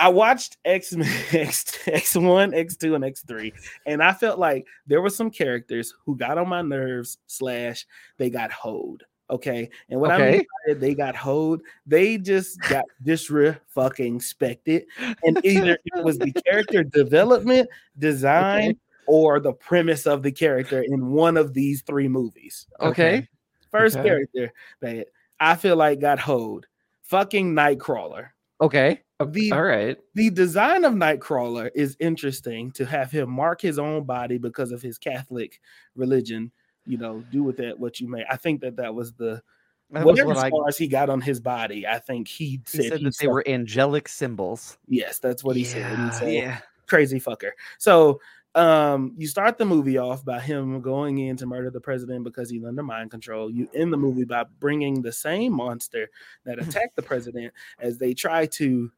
I 0.00 0.08
watched 0.08 0.56
X 0.64 0.96
X 1.32 1.78
X 1.86 2.16
one, 2.16 2.54
X 2.54 2.74
two, 2.74 2.94
and 2.94 3.04
X 3.04 3.22
three, 3.22 3.52
and 3.86 4.02
I 4.02 4.12
felt 4.14 4.38
like 4.38 4.66
there 4.86 5.02
were 5.02 5.10
some 5.10 5.30
characters 5.30 5.94
who 6.06 6.16
got 6.16 6.38
on 6.38 6.48
my 6.48 6.62
nerves. 6.62 7.18
Slash, 7.26 7.86
they 8.16 8.30
got 8.30 8.50
hoed. 8.50 9.04
Okay, 9.28 9.70
and 9.90 10.00
what 10.00 10.10
I 10.10 10.18
mean 10.18 10.40
by 10.40 10.72
it, 10.72 10.80
they 10.80 10.94
got 10.94 11.14
hoed. 11.14 11.60
They 11.86 12.16
just 12.18 12.58
got 12.62 12.84
fucking 13.68 14.20
spected, 14.20 14.86
and 15.22 15.44
either 15.44 15.78
it 15.84 16.02
was 16.02 16.18
the 16.18 16.32
character 16.46 16.82
development, 16.82 17.68
design, 17.98 18.80
or 19.06 19.38
the 19.38 19.52
premise 19.52 20.06
of 20.06 20.22
the 20.22 20.32
character 20.32 20.82
in 20.82 21.10
one 21.10 21.36
of 21.36 21.52
these 21.52 21.82
three 21.82 22.08
movies. 22.08 22.66
Okay. 22.80 23.28
First 23.70 23.98
Okay. 23.98 24.08
character 24.08 24.52
that 24.80 25.08
I 25.38 25.54
feel 25.56 25.76
like 25.76 26.00
got 26.00 26.18
hoed, 26.18 26.66
fucking 27.02 27.54
Nightcrawler. 27.54 28.30
Okay. 28.60 29.02
The 29.20 29.52
All 29.52 29.62
right. 29.62 29.98
the 30.14 30.30
design 30.30 30.84
of 30.84 30.94
Nightcrawler 30.94 31.70
is 31.74 31.96
interesting 32.00 32.70
to 32.72 32.86
have 32.86 33.10
him 33.10 33.30
mark 33.30 33.60
his 33.60 33.78
own 33.78 34.04
body 34.04 34.38
because 34.38 34.72
of 34.72 34.80
his 34.80 34.96
Catholic 34.96 35.60
religion. 35.94 36.50
You 36.86 36.96
know, 36.96 37.22
do 37.30 37.42
with 37.42 37.58
that 37.58 37.78
what 37.78 38.00
you 38.00 38.08
may. 38.08 38.24
I 38.30 38.36
think 38.36 38.62
that 38.62 38.76
that 38.76 38.94
was 38.94 39.12
the 39.12 39.42
That 39.90 40.06
was 40.06 40.14
whatever 40.14 40.28
what 40.28 40.38
I 40.38 40.48
scars 40.48 40.78
he 40.78 40.88
got 40.88 41.10
on 41.10 41.20
his 41.20 41.38
body. 41.38 41.86
I 41.86 41.98
think 41.98 42.28
he 42.28 42.44
he 42.44 42.60
said, 42.64 42.84
said 42.86 42.98
he 42.98 43.04
that 43.04 43.18
they 43.20 43.28
were 43.28 43.46
angelic 43.46 44.08
symbols. 44.08 44.78
Yes, 44.88 45.18
that's 45.18 45.44
what 45.44 45.54
he 45.54 45.64
said. 45.64 45.98
He 45.98 46.10
said, 46.12 46.32
yeah. 46.32 46.58
crazy 46.86 47.20
fucker. 47.20 47.50
So 47.78 48.20
um 48.56 49.12
you 49.16 49.28
start 49.28 49.58
the 49.58 49.64
movie 49.64 49.98
off 49.98 50.24
by 50.24 50.40
him 50.40 50.80
going 50.80 51.18
in 51.18 51.36
to 51.36 51.46
murder 51.46 51.70
the 51.70 51.80
president 51.80 52.24
because 52.24 52.50
he's 52.50 52.64
under 52.64 52.82
mind 52.82 53.08
control 53.08 53.48
you 53.48 53.68
end 53.74 53.92
the 53.92 53.96
movie 53.96 54.24
by 54.24 54.44
bringing 54.58 55.00
the 55.00 55.12
same 55.12 55.52
monster 55.52 56.10
that 56.44 56.58
attacked 56.62 56.96
the 56.96 57.02
president 57.02 57.52
as 57.78 57.96
they 57.96 58.12
try 58.12 58.46
to 58.46 58.90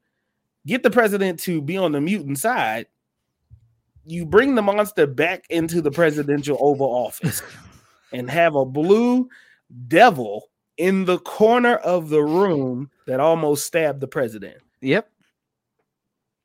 get 0.67 0.83
the 0.83 0.91
president 0.91 1.39
to 1.41 1.61
be 1.63 1.77
on 1.77 1.93
the 1.93 2.01
mutant 2.01 2.39
side 2.39 2.87
you 4.05 4.27
bring 4.27 4.55
the 4.57 4.63
monster 4.63 5.07
back 5.07 5.45
into 5.51 5.81
the 5.81 5.91
presidential 5.91 6.57
oval 6.61 6.89
office 6.89 7.41
and 8.13 8.29
have 8.31 8.55
a 8.57 8.65
blue 8.65 9.29
devil 9.89 10.49
in 10.77 11.05
the 11.05 11.19
corner 11.21 11.77
of 11.77 12.09
the 12.09 12.23
room 12.23 12.91
that 13.07 13.21
almost 13.21 13.65
stabbed 13.67 14.01
the 14.01 14.09
president 14.09 14.57
Yep. 14.81 15.09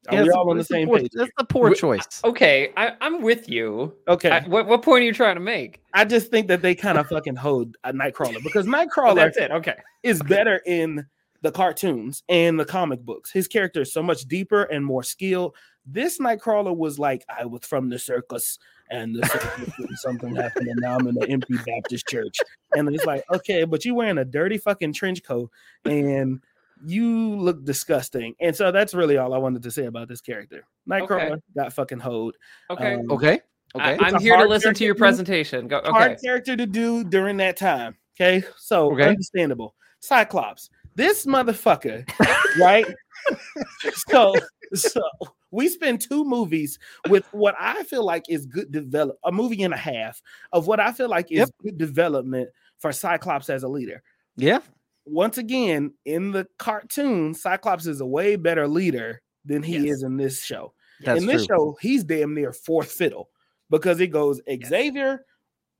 are 0.09 0.13
Yeah, 0.13 0.21
we 0.21 0.27
that's- 0.27 0.37
all 0.37 0.49
on 0.51 0.57
the 0.57 0.61
that's 0.61 0.69
a 0.69 0.73
same 0.73 0.87
poor- 0.87 0.99
page 0.99 1.11
That's 1.13 1.31
the 1.37 1.43
poor 1.45 1.73
choice. 1.73 2.05
Okay, 2.23 2.71
I, 2.77 2.93
I'm 3.01 3.21
with 3.21 3.49
you. 3.49 3.93
okay 4.07 4.29
I, 4.29 4.41
what 4.47 4.67
what 4.67 4.83
point 4.83 5.01
are 5.01 5.05
you 5.05 5.13
trying 5.13 5.35
to 5.35 5.41
make? 5.41 5.81
I 5.93 6.05
just 6.05 6.29
think 6.29 6.47
that 6.49 6.61
they 6.61 6.75
kind 6.75 6.97
of 6.99 7.07
fucking 7.07 7.35
hoed 7.35 7.75
a 7.83 7.91
Nightcrawler 7.91 8.43
because 8.43 8.65
Nightcrawler 8.77 9.15
that's 9.15 9.37
it. 9.37 9.49
Okay. 9.51 9.75
is 10.03 10.21
better 10.23 10.61
in 10.67 11.05
the 11.41 11.51
cartoons 11.51 12.23
and 12.29 12.59
the 12.59 12.65
comic 12.65 13.01
books. 13.01 13.31
His 13.31 13.47
character 13.47 13.81
is 13.81 13.93
so 13.93 14.01
much 14.01 14.23
deeper 14.23 14.63
and 14.63 14.85
more 14.85 15.03
skilled. 15.03 15.55
This 15.85 16.19
Nightcrawler 16.19 16.75
was 16.75 16.99
like, 16.99 17.23
I 17.29 17.45
was 17.45 17.65
from 17.65 17.89
the 17.89 17.99
circus 17.99 18.59
and 18.89 19.15
the 19.15 19.25
circus 19.27 19.73
and 19.77 19.89
something 19.99 20.35
happened 20.35 20.67
and 20.67 20.79
now 20.81 20.97
I'm 20.97 21.07
in 21.07 21.21
an 21.21 21.29
empty 21.31 21.57
Baptist 21.65 22.07
church. 22.07 22.37
And 22.75 22.93
it's 22.93 23.05
like, 23.05 23.23
okay, 23.31 23.63
but 23.63 23.85
you're 23.85 23.95
wearing 23.95 24.17
a 24.17 24.25
dirty 24.25 24.57
fucking 24.57 24.93
trench 24.93 25.23
coat 25.23 25.49
and 25.85 26.41
you 26.85 27.35
look 27.35 27.63
disgusting. 27.63 28.35
And 28.39 28.55
so 28.55 28.71
that's 28.71 28.93
really 28.93 29.17
all 29.17 29.33
I 29.33 29.37
wanted 29.37 29.63
to 29.63 29.71
say 29.71 29.85
about 29.85 30.07
this 30.07 30.21
character. 30.21 30.63
Nightcrawler 30.89 31.41
got 31.55 31.73
fucking 31.73 31.99
hoed. 31.99 32.35
Okay. 32.69 32.95
Um, 32.95 33.11
Okay. 33.11 33.41
Okay. 33.75 33.93
It's 33.95 34.03
I'm 34.03 34.21
here 34.21 34.37
to 34.37 34.45
listen 34.45 34.73
to 34.73 34.85
your 34.85 34.95
presentation. 34.95 35.67
Go. 35.67 35.79
Okay. 35.79 35.91
hard 35.91 36.21
character 36.21 36.55
to 36.55 36.65
do 36.65 37.03
during 37.03 37.37
that 37.37 37.57
time. 37.57 37.95
Okay, 38.19 38.43
so 38.57 38.91
Okay. 38.93 39.09
understandable. 39.09 39.75
Cyclops, 39.99 40.69
this 40.97 41.25
motherfucker, 41.25 42.05
right? 42.59 42.85
so, 44.09 44.33
so 44.73 45.01
we 45.51 45.69
spend 45.69 46.01
two 46.01 46.25
movies 46.25 46.77
with 47.09 47.25
what 47.31 47.55
I 47.59 47.83
feel 47.83 48.03
like 48.03 48.25
is 48.29 48.45
good 48.45 48.71
develop 48.71 49.17
a 49.23 49.31
movie 49.31 49.63
and 49.63 49.73
a 49.73 49.77
half 49.77 50.21
of 50.51 50.67
what 50.67 50.79
I 50.79 50.91
feel 50.91 51.07
like 51.09 51.31
is 51.31 51.39
Yep. 51.39 51.49
good 51.63 51.77
development 51.77 52.49
for 52.79 52.91
Cyclops 52.91 53.49
as 53.49 53.63
a 53.63 53.67
leader. 53.67 54.01
Yeah. 54.35 54.59
Once 55.05 55.37
again, 55.37 55.93
in 56.05 56.31
the 56.31 56.47
cartoon, 56.59 57.33
Cyclops 57.33 57.85
is 57.87 58.01
a 58.01 58.05
way 58.05 58.35
better 58.35 58.67
leader 58.67 59.21
than 59.45 59.63
he 59.63 59.77
Yes. 59.77 59.97
is 59.97 60.03
in 60.03 60.17
this 60.17 60.43
show 60.43 60.73
That's 61.01 61.21
in 61.21 61.27
this 61.27 61.45
true. 61.45 61.55
show, 61.55 61.77
he's 61.79 62.03
damn 62.03 62.33
near 62.33 62.51
fourth 62.51 62.91
fiddle 62.91 63.29
because 63.69 63.99
it 64.01 64.07
goes 64.07 64.41
Xavier, 64.65 65.25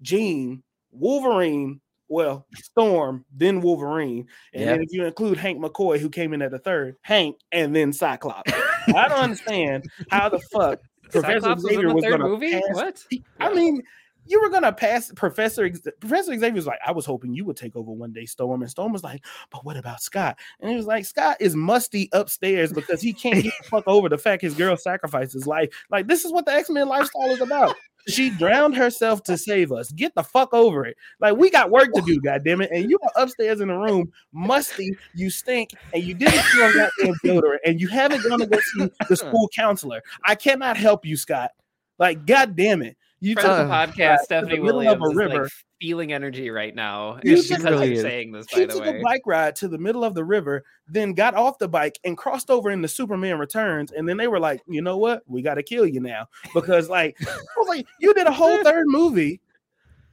Jean, 0.02 0.64
Wolverine, 0.92 1.82
well, 2.10 2.46
Storm, 2.56 3.26
then 3.36 3.62
Wolverine. 3.62 4.28
And 4.54 4.64
Yeah. 4.64 4.72
then 4.74 4.82
if 4.84 4.90
you 4.92 5.06
include 5.06 5.38
Hank 5.38 5.60
McCoy, 5.60 6.00
who 6.00 6.10
came 6.10 6.34
in 6.34 6.42
at 6.42 6.52
the 6.52 6.60
third, 6.60 6.96
Hank, 7.02 7.38
and 7.52 7.76
then 7.76 7.92
Cyclops. 7.94 8.52
I 8.88 9.08
don't 9.10 9.20
understand 9.20 9.86
how 10.10 10.30
the 10.30 10.40
fuck 10.52 10.80
Professor 11.12 11.40
Cyclops 11.42 11.64
was 11.64 11.72
in 11.72 11.76
Xavier 11.78 11.88
the 11.90 11.96
was 11.96 12.04
third 12.04 12.12
gonna 12.12 12.24
movie. 12.26 12.52
pass- 12.54 12.64
What? 12.74 13.06
I 13.40 13.54
mean, 13.54 13.82
you 14.30 14.42
were 14.42 14.50
gonna 14.50 14.74
pass 14.74 15.10
Professor 15.16 15.70
Professor 16.02 16.34
Xavier 16.38 16.52
was 16.54 16.66
like, 16.68 16.80
I 16.86 16.92
was 16.92 17.06
hoping 17.06 17.34
you 17.34 17.46
would 17.46 17.56
take 17.56 17.78
over 17.78 17.92
one 17.94 18.12
day, 18.12 18.26
Storm. 18.26 18.62
And 18.62 18.70
Storm 18.70 18.92
was 18.92 19.02
like, 19.04 19.24
but 19.52 19.64
what 19.64 19.78
about 19.78 20.02
Scott? 20.02 20.38
And 20.60 20.70
he 20.70 20.76
was 20.76 20.86
like, 20.86 21.06
Scott 21.06 21.38
is 21.40 21.56
musty 21.56 22.10
upstairs 22.12 22.74
because 22.74 23.00
he 23.02 23.14
can't 23.14 23.42
get 23.42 23.54
the 23.62 23.70
fuck 23.70 23.86
over 23.88 24.10
the 24.10 24.18
fact 24.18 24.42
his 24.42 24.54
girl 24.54 24.76
sacrificed 24.76 25.32
his 25.32 25.48
life. 25.48 25.70
Like, 25.90 26.08
this 26.08 26.26
is 26.26 26.34
what 26.34 26.46
the 26.46 26.52
X-Men 26.52 26.90
lifestyle 26.90 27.32
is 27.32 27.40
about. 27.40 27.74
She 28.08 28.30
drowned 28.30 28.76
herself 28.76 29.24
to 29.24 29.38
save 29.38 29.72
us. 29.72 29.92
Get 29.92 30.16
the 30.16 30.24
fuck 30.24 30.54
over 30.54 30.86
it. 30.86 30.98
Like, 31.20 31.36
we 31.36 31.50
got 31.50 31.72
work 31.72 31.90
to 31.94 32.02
do, 32.02 32.20
goddamn 32.24 32.62
it. 32.62 32.72
And 32.72 32.90
you 32.90 32.98
are 33.04 33.24
upstairs 33.24 33.60
in 33.60 33.68
the 33.68 33.78
room, 33.78 34.12
musty, 34.32 34.96
you 35.14 35.30
stink, 35.30 35.72
and 35.94 36.04
you 36.04 36.14
didn't 36.14 36.40
smell 36.40 36.74
goddamn 36.74 37.16
deodorant, 37.24 37.60
and 37.66 37.82
you 37.82 37.88
haven't 37.88 38.24
gone 38.28 38.40
to 38.40 38.48
go 38.48 38.60
see 38.60 38.90
the 39.10 39.16
school 39.18 39.50
counselor. 39.56 40.02
I 40.26 40.36
cannot 40.36 40.78
help 40.78 41.06
you, 41.06 41.18
Scott. 41.18 41.52
Like, 42.00 42.26
god 42.26 42.56
damn 42.56 42.82
it. 42.82 42.96
You 43.20 43.34
Friend 43.34 43.50
of 43.50 43.68
the 43.68 43.74
podcast, 43.74 44.18
to 44.20 44.24
Stephanie 44.26 44.56
the 44.58 44.62
middle 44.62 44.82
of 44.88 45.00
Williams 45.00 45.06
a 45.08 45.10
is 45.10 45.16
river. 45.16 45.44
like 45.44 45.52
feeling 45.82 46.14
energy 46.14 46.50
right 46.52 46.74
now. 46.76 47.16
You 47.24 47.32
because 47.36 47.48
took- 47.48 47.60
I'm 47.66 47.74
really 47.74 47.94
is. 47.94 48.02
saying 48.02 48.32
this, 48.32 48.46
he 48.52 48.62
by 48.62 48.66
the 48.68 48.74
took 48.74 48.82
way. 48.84 49.00
a 49.00 49.04
bike 49.04 49.22
ride 49.26 49.56
to 49.58 49.68
the 49.68 49.78
middle 49.80 50.04
of 50.04 50.14
the 50.14 50.24
river, 50.24 50.64
then 50.88 51.14
got 51.14 51.34
off 51.34 51.58
the 51.58 51.68
bike 51.68 51.98
and 52.04 52.16
crossed 52.16 52.52
over 52.52 52.70
into 52.70 52.88
Superman 52.88 53.40
Returns. 53.40 53.92
And 53.92 54.08
then 54.08 54.18
they 54.18 54.28
were 54.28 54.40
like, 54.40 54.62
you 54.68 54.82
know 54.84 54.98
what? 54.98 55.24
We 55.26 55.42
got 55.42 55.56
to 55.56 55.64
kill 55.64 55.88
you 55.88 56.00
now. 56.00 56.28
Because, 56.54 56.90
like, 56.90 57.18
I 57.28 57.38
was 57.58 57.68
like, 57.68 57.88
you 58.00 58.14
did 58.14 58.28
a 58.28 58.32
whole 58.32 58.58
third 58.64 58.86
movie 58.88 59.42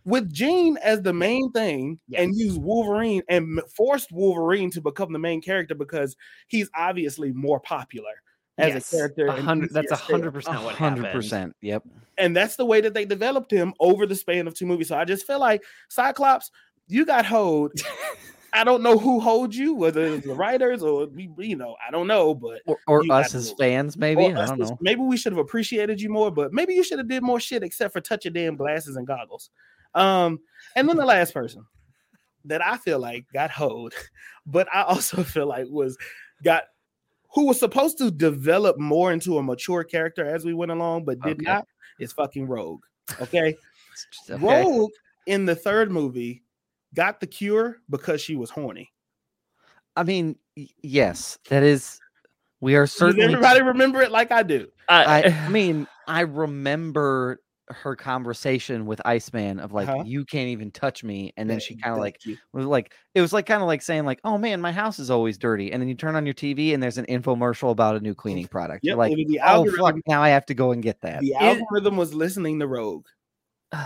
with 0.06 0.32
Jean 0.32 0.76
as 0.78 1.02
the 1.02 1.12
main 1.12 1.50
thing 1.52 1.98
and 2.14 2.34
used 2.34 2.60
Wolverine 2.62 3.22
and 3.28 3.60
forced 3.74 4.12
Wolverine 4.12 4.70
to 4.70 4.80
become 4.80 5.12
the 5.12 5.18
main 5.18 5.40
character 5.42 5.74
because 5.74 6.16
he's 6.46 6.70
obviously 6.74 7.32
more 7.32 7.60
popular 7.60 8.12
as 8.58 8.72
Yes, 8.74 8.92
a 8.92 8.96
character. 8.96 9.26
a 9.26 9.40
hundred. 9.42 9.70
That's 9.72 9.92
a 9.92 9.96
hundred 9.96 10.32
percent 10.34 10.62
what 10.62 10.74
hundred 10.74 11.04
happened. 11.06 11.22
percent. 11.22 11.56
Yep. 11.62 11.84
And 12.18 12.36
that's 12.36 12.56
the 12.56 12.64
way 12.64 12.80
that 12.80 12.94
they 12.94 13.04
developed 13.04 13.50
him 13.50 13.74
over 13.80 14.06
the 14.06 14.14
span 14.14 14.46
of 14.46 14.54
two 14.54 14.66
movies. 14.66 14.88
So 14.88 14.96
I 14.96 15.04
just 15.04 15.26
feel 15.26 15.40
like 15.40 15.62
Cyclops, 15.88 16.50
you 16.88 17.04
got 17.06 17.24
hold. 17.26 17.72
I 18.52 18.62
don't 18.62 18.84
know 18.84 18.96
who 18.96 19.18
holds 19.18 19.56
you, 19.58 19.74
whether 19.74 20.06
it's 20.06 20.24
the 20.26 20.34
writers 20.34 20.80
or 20.82 21.06
we- 21.06 21.28
you 21.38 21.56
know, 21.56 21.74
I 21.86 21.90
don't 21.90 22.06
know, 22.06 22.34
but 22.36 22.62
Or, 22.66 22.78
or 22.86 23.02
us 23.10 23.34
as 23.34 23.52
fans, 23.58 23.96
maybe. 23.96 24.26
I 24.26 24.46
don't 24.46 24.60
as- 24.62 24.70
know. 24.70 24.78
Maybe 24.80 25.00
we 25.00 25.16
should 25.16 25.32
have 25.32 25.40
appreciated 25.40 26.00
you 26.00 26.08
more, 26.08 26.30
but 26.30 26.52
maybe 26.52 26.72
you 26.72 26.84
should 26.84 26.98
have 26.98 27.08
did 27.08 27.24
more 27.24 27.40
shit 27.40 27.64
except 27.64 27.92
for 27.92 28.00
touch 28.00 28.24
your 28.24 28.32
damn 28.32 28.54
glasses 28.54 28.94
and 28.94 29.06
goggles. 29.06 29.50
Um, 29.96 30.38
and 30.76 30.88
then 30.88 30.96
the 30.96 31.04
last 31.04 31.34
person 31.34 31.66
that 32.44 32.64
I 32.64 32.76
feel 32.76 33.00
like 33.00 33.24
got 33.32 33.50
hold, 33.50 33.92
but 34.46 34.68
I 34.72 34.82
also 34.82 35.22
feel 35.24 35.46
like 35.46 35.66
was 35.68 35.98
got 36.44 36.64
who 37.34 37.46
was 37.46 37.58
supposed 37.58 37.98
to 37.98 38.12
develop 38.12 38.78
more 38.78 39.12
into 39.12 39.38
a 39.38 39.42
mature 39.42 39.82
character 39.82 40.24
as 40.24 40.44
we 40.44 40.54
went 40.54 40.70
along, 40.70 41.04
but 41.04 41.18
did 41.22 41.38
Okay. 41.40 41.44
not 41.44 41.66
is 41.98 42.12
fucking 42.12 42.46
Rogue. 42.46 42.82
Okay. 43.20 43.56
Okay. 44.28 44.44
Rogue 44.44 44.90
in 45.26 45.44
the 45.44 45.54
third 45.54 45.88
movie 45.88 46.42
got 46.94 47.20
the 47.20 47.28
cure 47.28 47.76
because 47.88 48.20
she 48.20 48.34
was 48.34 48.50
horny. 48.50 48.90
I 49.94 50.02
mean, 50.02 50.36
yes, 50.82 51.38
that 51.48 51.62
is. 51.62 52.00
We 52.60 52.74
are 52.74 52.88
certainly. 52.88 53.26
Does 53.26 53.34
everybody 53.34 53.62
remember 53.62 54.02
it 54.02 54.10
like 54.10 54.32
I 54.32 54.42
do? 54.42 54.68
I, 54.88 55.22
I 55.22 55.48
mean, 55.50 55.86
I 56.08 56.22
remember 56.22 57.40
her 57.68 57.96
conversation 57.96 58.86
with 58.86 59.00
Iceman 59.04 59.58
of 59.58 59.72
like, 59.72 59.88
Uh-huh. 59.88 60.02
"You 60.04 60.24
can't 60.24 60.48
even 60.48 60.70
touch 60.70 61.02
me," 61.02 61.32
and 61.36 61.48
then 61.48 61.60
she 61.60 61.76
kind 61.76 61.94
of 61.94 62.00
like 62.00 62.24
you. 62.26 62.36
was 62.52 62.66
like, 62.66 62.92
it 63.14 63.20
was 63.20 63.32
like 63.32 63.46
kind 63.46 63.62
of 63.62 63.66
like 63.66 63.80
saying 63.82 64.04
like, 64.04 64.20
"Oh 64.24 64.36
man, 64.38 64.60
my 64.60 64.72
house 64.72 64.98
is 64.98 65.10
always 65.10 65.38
dirty," 65.38 65.72
and 65.72 65.80
then 65.80 65.88
you 65.88 65.94
turn 65.94 66.14
on 66.16 66.26
your 66.26 66.34
TV 66.34 66.74
and 66.74 66.82
there's 66.82 66.98
an 66.98 67.06
infomercial 67.06 67.70
about 67.70 67.96
a 67.96 68.00
new 68.00 68.14
cleaning 68.14 68.46
product. 68.48 68.84
You're 68.84 68.96
like, 68.96 69.14
the 69.16 69.40
"Oh 69.44 69.64
fuck, 69.76 69.96
now 70.06 70.22
I 70.22 70.28
have 70.30 70.46
to 70.46 70.54
go 70.54 70.72
and 70.72 70.82
get 70.82 71.00
that." 71.02 71.20
The 71.20 71.30
It- 71.32 71.42
algorithm 71.42 71.96
was 71.96 72.12
listening 72.14 72.58
to 72.60 72.66
Rogue. 72.66 73.06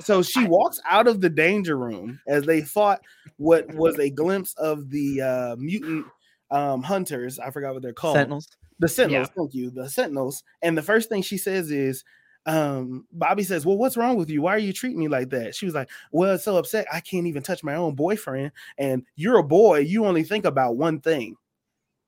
So 0.00 0.22
she 0.22 0.44
walks 0.44 0.80
out 0.90 1.06
of 1.06 1.20
the 1.20 1.30
danger 1.30 1.78
room 1.78 2.18
as 2.26 2.44
they 2.44 2.62
fought 2.62 3.00
what 3.36 3.72
was 3.74 3.96
a 4.00 4.10
glimpse 4.10 4.52
of 4.54 4.90
the 4.90 5.20
uh, 5.22 5.56
mutant 5.56 6.04
um, 6.50 6.82
hunters. 6.82 7.38
I 7.38 7.50
forgot 7.52 7.74
what 7.74 7.82
they're 7.82 7.92
called. 7.92 8.16
Sentinels. 8.16 8.48
The 8.80 8.88
Sentinels. 8.88 9.28
Thank 9.36 9.54
you. 9.54 9.70
The 9.70 9.88
Sentinels. 9.88 10.42
And 10.62 10.76
the 10.76 10.82
first 10.82 11.08
thing 11.08 11.22
she 11.22 11.38
says 11.38 11.70
is, 11.70 12.02
um, 12.46 13.06
Bobby 13.12 13.42
says, 13.42 13.64
Well, 13.66 13.76
what's 13.78 13.96
wrong 13.96 14.16
with 14.16 14.28
you? 14.30 14.42
Why 14.42 14.54
are 14.54 14.58
you 14.58 14.72
treating 14.72 14.98
me 14.98 15.08
like 15.08 15.30
that? 15.30 15.54
She 15.54 15.64
was 15.66 15.74
like, 15.74 15.88
Well, 16.12 16.34
it's 16.34 16.44
so 16.44 16.56
upset. 16.56 16.86
I 16.92 17.00
can't 17.00 17.26
even 17.26 17.42
touch 17.42 17.62
my 17.64 17.74
own 17.74 17.94
boyfriend. 17.94 18.52
And 18.78 19.04
you're 19.16 19.38
a 19.38 19.42
boy. 19.44 19.78
You 19.80 20.04
only 20.06 20.24
think 20.24 20.44
about 20.44 20.76
one 20.76 21.00
thing. 21.00 21.36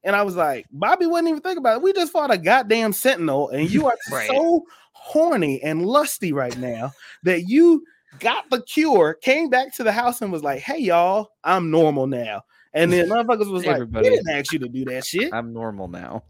And 0.05 0.15
I 0.15 0.23
was 0.23 0.37
like, 0.37 0.67
Bobby 0.71 1.07
wouldn't 1.07 1.29
even 1.29 1.41
think 1.41 1.59
about 1.59 1.79
it. 1.79 1.83
We 1.83 1.93
just 1.93 2.13
fought 2.13 2.31
a 2.33 2.39
goddamn 2.39 2.93
sentinel, 2.93 3.49
and 3.49 3.69
you 3.69 3.87
are 3.87 3.97
Right. 4.13 4.29
so 4.29 4.65
horny 4.93 5.61
and 5.63 5.85
lusty 5.85 6.33
right 6.33 6.57
now 6.59 6.93
that 7.25 7.49
you 7.49 7.83
got 8.21 8.49
the 8.51 8.63
cure, 8.63 9.15
came 9.15 9.51
back 9.51 9.75
to 9.75 9.83
the 9.85 9.93
house 9.93 10.23
and 10.23 10.31
was 10.33 10.43
like, 10.43 10.61
Hey 10.61 10.79
y'all, 10.79 11.31
I'm 11.45 11.71
normal 11.71 12.07
now. 12.07 12.43
And 12.73 12.93
then 12.93 13.09
motherfuckers 13.09 13.51
was 13.51 13.65
like, 13.67 13.77
Everybody- 13.77 14.11
We 14.11 14.17
didn't 14.17 14.31
ask 14.31 14.53
you 14.53 14.59
to 14.61 14.69
do 14.69 14.85
that 14.87 15.05
shit. 15.05 15.33
I'm 15.33 15.53
normal 15.53 15.89
now. 15.89 16.23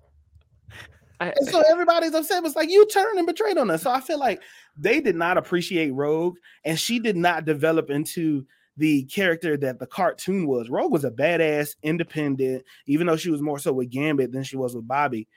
I, 1.20 1.32
And 1.36 1.48
so 1.48 1.62
everybody's 1.68 2.14
upset. 2.14 2.44
It's 2.44 2.56
like 2.56 2.70
you 2.70 2.86
turned 2.86 3.18
and 3.18 3.26
betrayed 3.26 3.58
on 3.58 3.70
us. 3.70 3.82
So 3.82 3.90
I 3.90 4.00
feel 4.00 4.18
like 4.18 4.42
they 4.76 5.00
did 5.00 5.16
not 5.16 5.38
appreciate 5.38 5.90
Rogue, 5.90 6.36
and 6.64 6.78
she 6.78 6.98
did 6.98 7.16
not 7.16 7.44
develop 7.44 7.90
into 7.90 8.46
the 8.76 9.04
character 9.04 9.56
that 9.56 9.78
the 9.78 9.86
cartoon 9.86 10.46
was. 10.46 10.68
Rogue 10.68 10.92
was 10.92 11.04
a 11.04 11.10
badass, 11.10 11.76
independent, 11.82 12.64
even 12.86 13.06
though 13.06 13.16
she 13.16 13.30
was 13.30 13.40
more 13.40 13.58
so 13.58 13.72
with 13.72 13.90
Gambit 13.90 14.32
than 14.32 14.42
she 14.42 14.56
was 14.56 14.74
with 14.74 14.86
Bobby. 14.86 15.28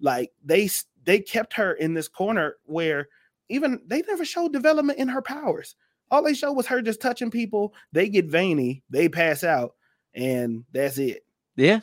Like 0.00 0.30
they 0.44 0.68
they 1.04 1.20
kept 1.20 1.54
her 1.54 1.72
in 1.72 1.94
this 1.94 2.08
corner 2.08 2.56
where 2.64 3.08
even 3.48 3.80
they 3.86 4.02
never 4.02 4.24
showed 4.24 4.52
development 4.52 4.98
in 4.98 5.08
her 5.08 5.22
powers. 5.22 5.76
All 6.10 6.22
they 6.22 6.34
showed 6.34 6.52
was 6.52 6.66
her 6.66 6.82
just 6.82 7.00
touching 7.00 7.30
people. 7.30 7.74
They 7.92 8.08
get 8.08 8.26
veiny, 8.26 8.82
they 8.90 9.08
pass 9.08 9.42
out, 9.42 9.74
and 10.14 10.64
that's 10.72 10.98
it. 10.98 11.24
Yeah. 11.56 11.80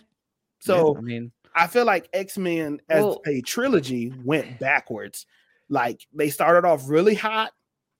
So 0.59 0.93
yeah, 0.93 0.99
I 0.99 1.01
mean, 1.01 1.31
I 1.55 1.67
feel 1.67 1.85
like 1.85 2.07
X 2.13 2.37
Men 2.37 2.79
as 2.89 3.03
Well- 3.03 3.21
a 3.27 3.41
trilogy 3.41 4.13
went 4.23 4.59
backwards. 4.59 5.25
Like 5.69 6.01
they 6.13 6.29
started 6.29 6.67
off 6.67 6.89
really 6.89 7.15
hot. 7.15 7.51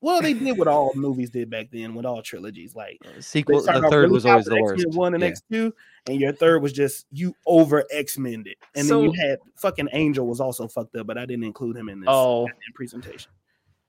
Well, 0.03 0.19
they 0.19 0.33
did 0.33 0.57
what 0.57 0.67
all 0.67 0.91
movies 0.95 1.29
did 1.29 1.49
back 1.51 1.67
then 1.71 1.93
with 1.93 2.05
all 2.07 2.23
trilogies. 2.23 2.75
Like 2.75 2.97
sequel. 3.19 3.61
The 3.61 3.73
third 3.89 3.93
really 4.01 4.07
was 4.13 4.25
always 4.25 4.45
the 4.45 4.59
worst. 4.59 4.81
X-Men 4.85 4.97
One 4.97 5.13
and 5.13 5.21
Yeah. 5.21 5.29
X 5.29 5.41
two, 5.51 5.73
and 6.07 6.19
your 6.19 6.31
third 6.33 6.63
was 6.63 6.73
just 6.73 7.05
you 7.11 7.35
over 7.45 7.85
X 7.91 8.17
Mened 8.17 8.47
it, 8.47 8.57
and 8.73 8.89
then 8.89 8.99
you 9.03 9.11
had 9.11 9.37
fucking 9.57 9.89
Angel 9.93 10.25
was 10.25 10.39
also 10.39 10.67
fucked 10.67 10.95
up, 10.95 11.05
but 11.05 11.19
I 11.19 11.25
didn't 11.27 11.43
include 11.43 11.77
him 11.77 11.87
in 11.87 11.99
this 11.99 12.09
Oh. 12.09 12.47
presentation. 12.73 13.31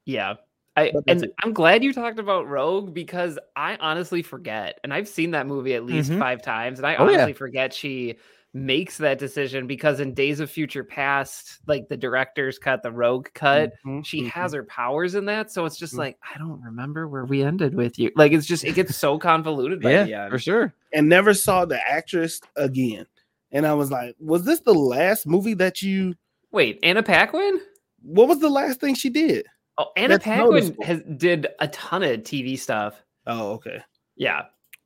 Yeah. 0.05 0.35
I 0.77 0.93
and 1.07 1.25
it. 1.25 1.35
I'm 1.43 1.53
glad 1.53 1.83
you 1.85 1.93
talked 1.93 2.19
about 2.19 2.47
Rogue 2.49 2.93
because 2.95 3.39
I 3.57 3.77
honestly 3.77 4.23
forget. 4.23 4.81
And 4.85 4.93
I've 4.93 5.09
seen 5.09 5.31
that 5.33 5.47
movie 5.47 5.75
at 5.75 5.85
least 5.85 6.11
Mhm. 6.11 6.19
5 6.19 6.43
times 6.43 6.79
and 6.79 6.87
I 6.87 6.97
Oh, 6.97 7.07
yeah. 7.09 7.15
honestly 7.15 7.33
forget 7.35 7.73
she 7.75 8.17
makes 8.55 8.99
that 8.99 9.19
decision 9.19 9.67
because 9.67 9.99
in 10.01 10.13
Days 10.13 10.39
of 10.41 10.51
Future 10.51 10.85
Past, 10.85 11.61
like 11.67 11.89
the 11.89 11.97
director's 11.97 12.59
cut, 12.59 12.83
the 12.83 12.93
Rogue 12.93 13.29
cut, 13.35 13.73
Mhm, 13.87 14.05
she 14.05 14.23
mhm. 14.23 14.31
has 14.31 14.53
her 14.53 14.65
powers 14.65 15.15
in 15.15 15.25
that. 15.27 15.51
So 15.51 15.65
it's 15.65 15.79
just 15.79 15.95
Mhm. 15.95 15.99
like 15.99 16.19
I 16.35 16.39
don't 16.39 16.61
remember 16.63 17.09
where 17.09 17.25
we 17.25 17.43
ended 17.43 17.75
with 17.75 17.99
you. 17.99 18.11
Like 18.15 18.33
it's 18.33 18.47
just 18.47 18.65
it 18.65 18.75
gets 18.75 18.97
so 18.97 19.19
convoluted 19.19 19.81
by 19.81 19.93
the 20.03 20.09
Yeah, 20.11 20.25
end. 20.25 20.31
for 20.33 20.39
sure. 20.39 20.75
and 20.93 21.09
never 21.09 21.33
saw 21.33 21.65
the 21.65 21.81
actress 21.89 22.41
again. 22.57 23.07
And 23.53 23.67
I 23.67 23.73
was 23.75 23.91
like, 23.91 24.17
was 24.19 24.45
this 24.45 24.61
the 24.61 24.75
last 24.75 25.27
movie 25.27 25.55
that 25.55 25.81
you? 25.83 26.15
Wait, 26.51 26.79
Anna 26.83 27.03
Paquin? 27.03 27.61
What 28.03 28.29
was 28.29 28.41
the 28.41 28.51
last 28.51 28.81
thing 28.81 28.95
she 28.95 29.09
did? 29.09 29.47
Oh, 29.79 29.87
Anna 29.97 30.15
That's 30.19 30.25
Paquin 30.25 30.77
has 30.83 31.03
did 31.17 31.47
a 31.59 31.69
ton 31.69 32.03
of 32.03 32.21
TV 32.23 32.59
stuff. 32.59 33.03
Oh, 33.27 33.53
okay. 33.53 33.83
Yeah. 34.17 34.43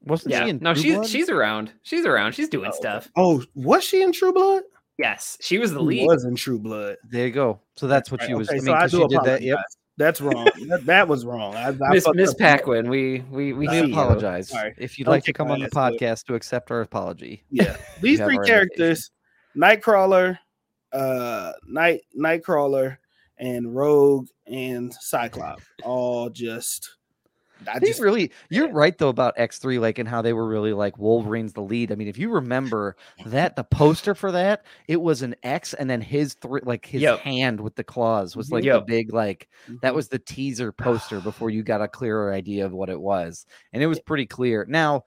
Wasn't 0.07 0.31
Yeah. 0.33 0.45
she 0.45 0.51
in 0.51 0.59
No, 0.61 0.73
True 0.75 0.83
she's 0.83 0.95
Blood? 0.95 1.07
she's 1.09 1.29
around. 1.29 1.73
She's 1.83 2.07
around. 2.07 2.33
She's 2.33 2.49
doing 2.49 2.71
Oh, 2.73 2.77
stuff. 2.77 3.09
Oh, 3.16 3.42
was 3.55 3.85
she 3.85 4.03
in 4.03 4.12
True 4.12 4.33
Blood? 4.33 4.62
Yes, 4.99 5.37
she 5.40 5.59
was 5.59 5.73
the 5.73 5.81
She 5.81 5.85
lead. 5.85 6.07
was 6.07 6.25
in 6.25 6.37
True 6.37 6.59
Blood. 6.59 6.97
There 7.11 7.27
you 7.27 7.33
go. 7.33 7.61
So 7.77 7.87
that's 7.87 8.11
what 8.11 8.21
Right, 8.23 8.29
she 8.29 8.35
was. 8.35 8.49
okay, 8.49 8.57
I 8.57 8.61
mean, 8.61 8.66
so 8.66 8.73
I 8.73 8.81
'cause 8.83 8.90
do 8.92 8.97
she 8.99 9.03
did 9.09 9.11
that. 9.11 9.19
apologize. 9.21 9.42
Yep. 9.45 9.59
That's 9.99 10.21
wrong. 10.21 10.45
that, 10.69 10.87
that 10.87 11.09
was 11.09 11.25
wrong. 11.25 11.55
I, 11.55 11.69
I 11.69 11.73
Miss 11.90 12.05
fucked 12.05 12.16
Miss 12.16 12.31
up. 12.31 12.38
Paquin, 12.38 12.88
we 12.88 13.21
we 13.31 13.53
we 13.53 13.66
I 13.66 13.71
We 13.73 13.79
see 13.81 13.87
you. 13.88 13.92
apologize. 13.92 14.49
Sorry. 14.51 14.75
If 14.79 14.99
you'd 14.99 15.07
Don't 15.07 15.12
like 15.14 15.25
to 15.25 15.33
come 15.33 15.51
on 15.51 15.59
the 15.59 15.64
ass, 15.66 15.71
but- 15.73 15.92
podcast 15.95 16.25
to 16.27 16.35
accept 16.35 16.71
our 16.71 16.81
apology. 16.83 17.45
Yeah, 17.51 17.77
these 18.01 18.21
three 18.21 18.37
our 18.38 18.45
characters: 18.45 19.11
Nightcrawler, 19.57 20.38
uh, 20.92 21.53
Night 21.66 22.03
Nightcrawler, 22.19 22.99
and 23.38 23.75
Rogue 23.75 24.29
and 24.47 24.92
Cyclops, 24.95 25.64
all 25.85 26.31
just. 26.31 26.96
I 27.73 27.79
They 27.79 27.87
just 27.88 28.01
really, 28.01 28.33
you're 28.51 28.71
right 28.71 28.97
though 28.97 29.09
about 29.09 29.37
X3, 29.37 29.79
like 29.81 29.99
and 29.99 30.09
how 30.09 30.21
they 30.23 30.33
were 30.33 30.47
really 30.47 30.73
like 30.73 30.99
Wolverine's 30.99 31.53
the 31.55 31.62
lead. 31.62 31.90
I 31.90 31.95
mean, 31.95 32.09
if 32.09 32.19
you 32.19 32.31
remember 32.31 32.97
that 33.25 33.57
the 33.57 33.64
poster 33.64 34.14
for 34.14 34.31
that, 34.33 34.64
it 34.88 35.01
was 35.01 35.23
an 35.23 35.35
X 35.42 35.73
and 35.75 35.88
then 35.88 36.01
his 36.01 36.35
three, 36.35 36.61
like 36.64 36.85
his 36.87 37.03
Yep. 37.03 37.21
hand 37.21 37.61
with 37.61 37.75
the 37.75 37.85
claws 37.85 38.37
was 38.37 38.51
like 38.53 38.64
Yep. 38.64 38.81
the 38.81 38.85
big 38.87 39.12
like 39.12 39.49
that 39.81 39.95
was 39.95 40.09
the 40.09 40.19
teaser 40.19 40.71
poster 40.73 41.21
before 41.23 41.51
you 41.51 41.62
got 41.62 41.81
a 41.83 41.88
clearer 41.88 42.33
idea 42.33 42.66
of 42.66 42.73
what 42.73 42.90
it 42.90 43.01
was, 43.01 43.47
and 43.73 43.83
it 43.83 43.87
was 43.87 44.01
pretty 44.01 44.27
clear. 44.27 44.66
Now, 44.69 45.05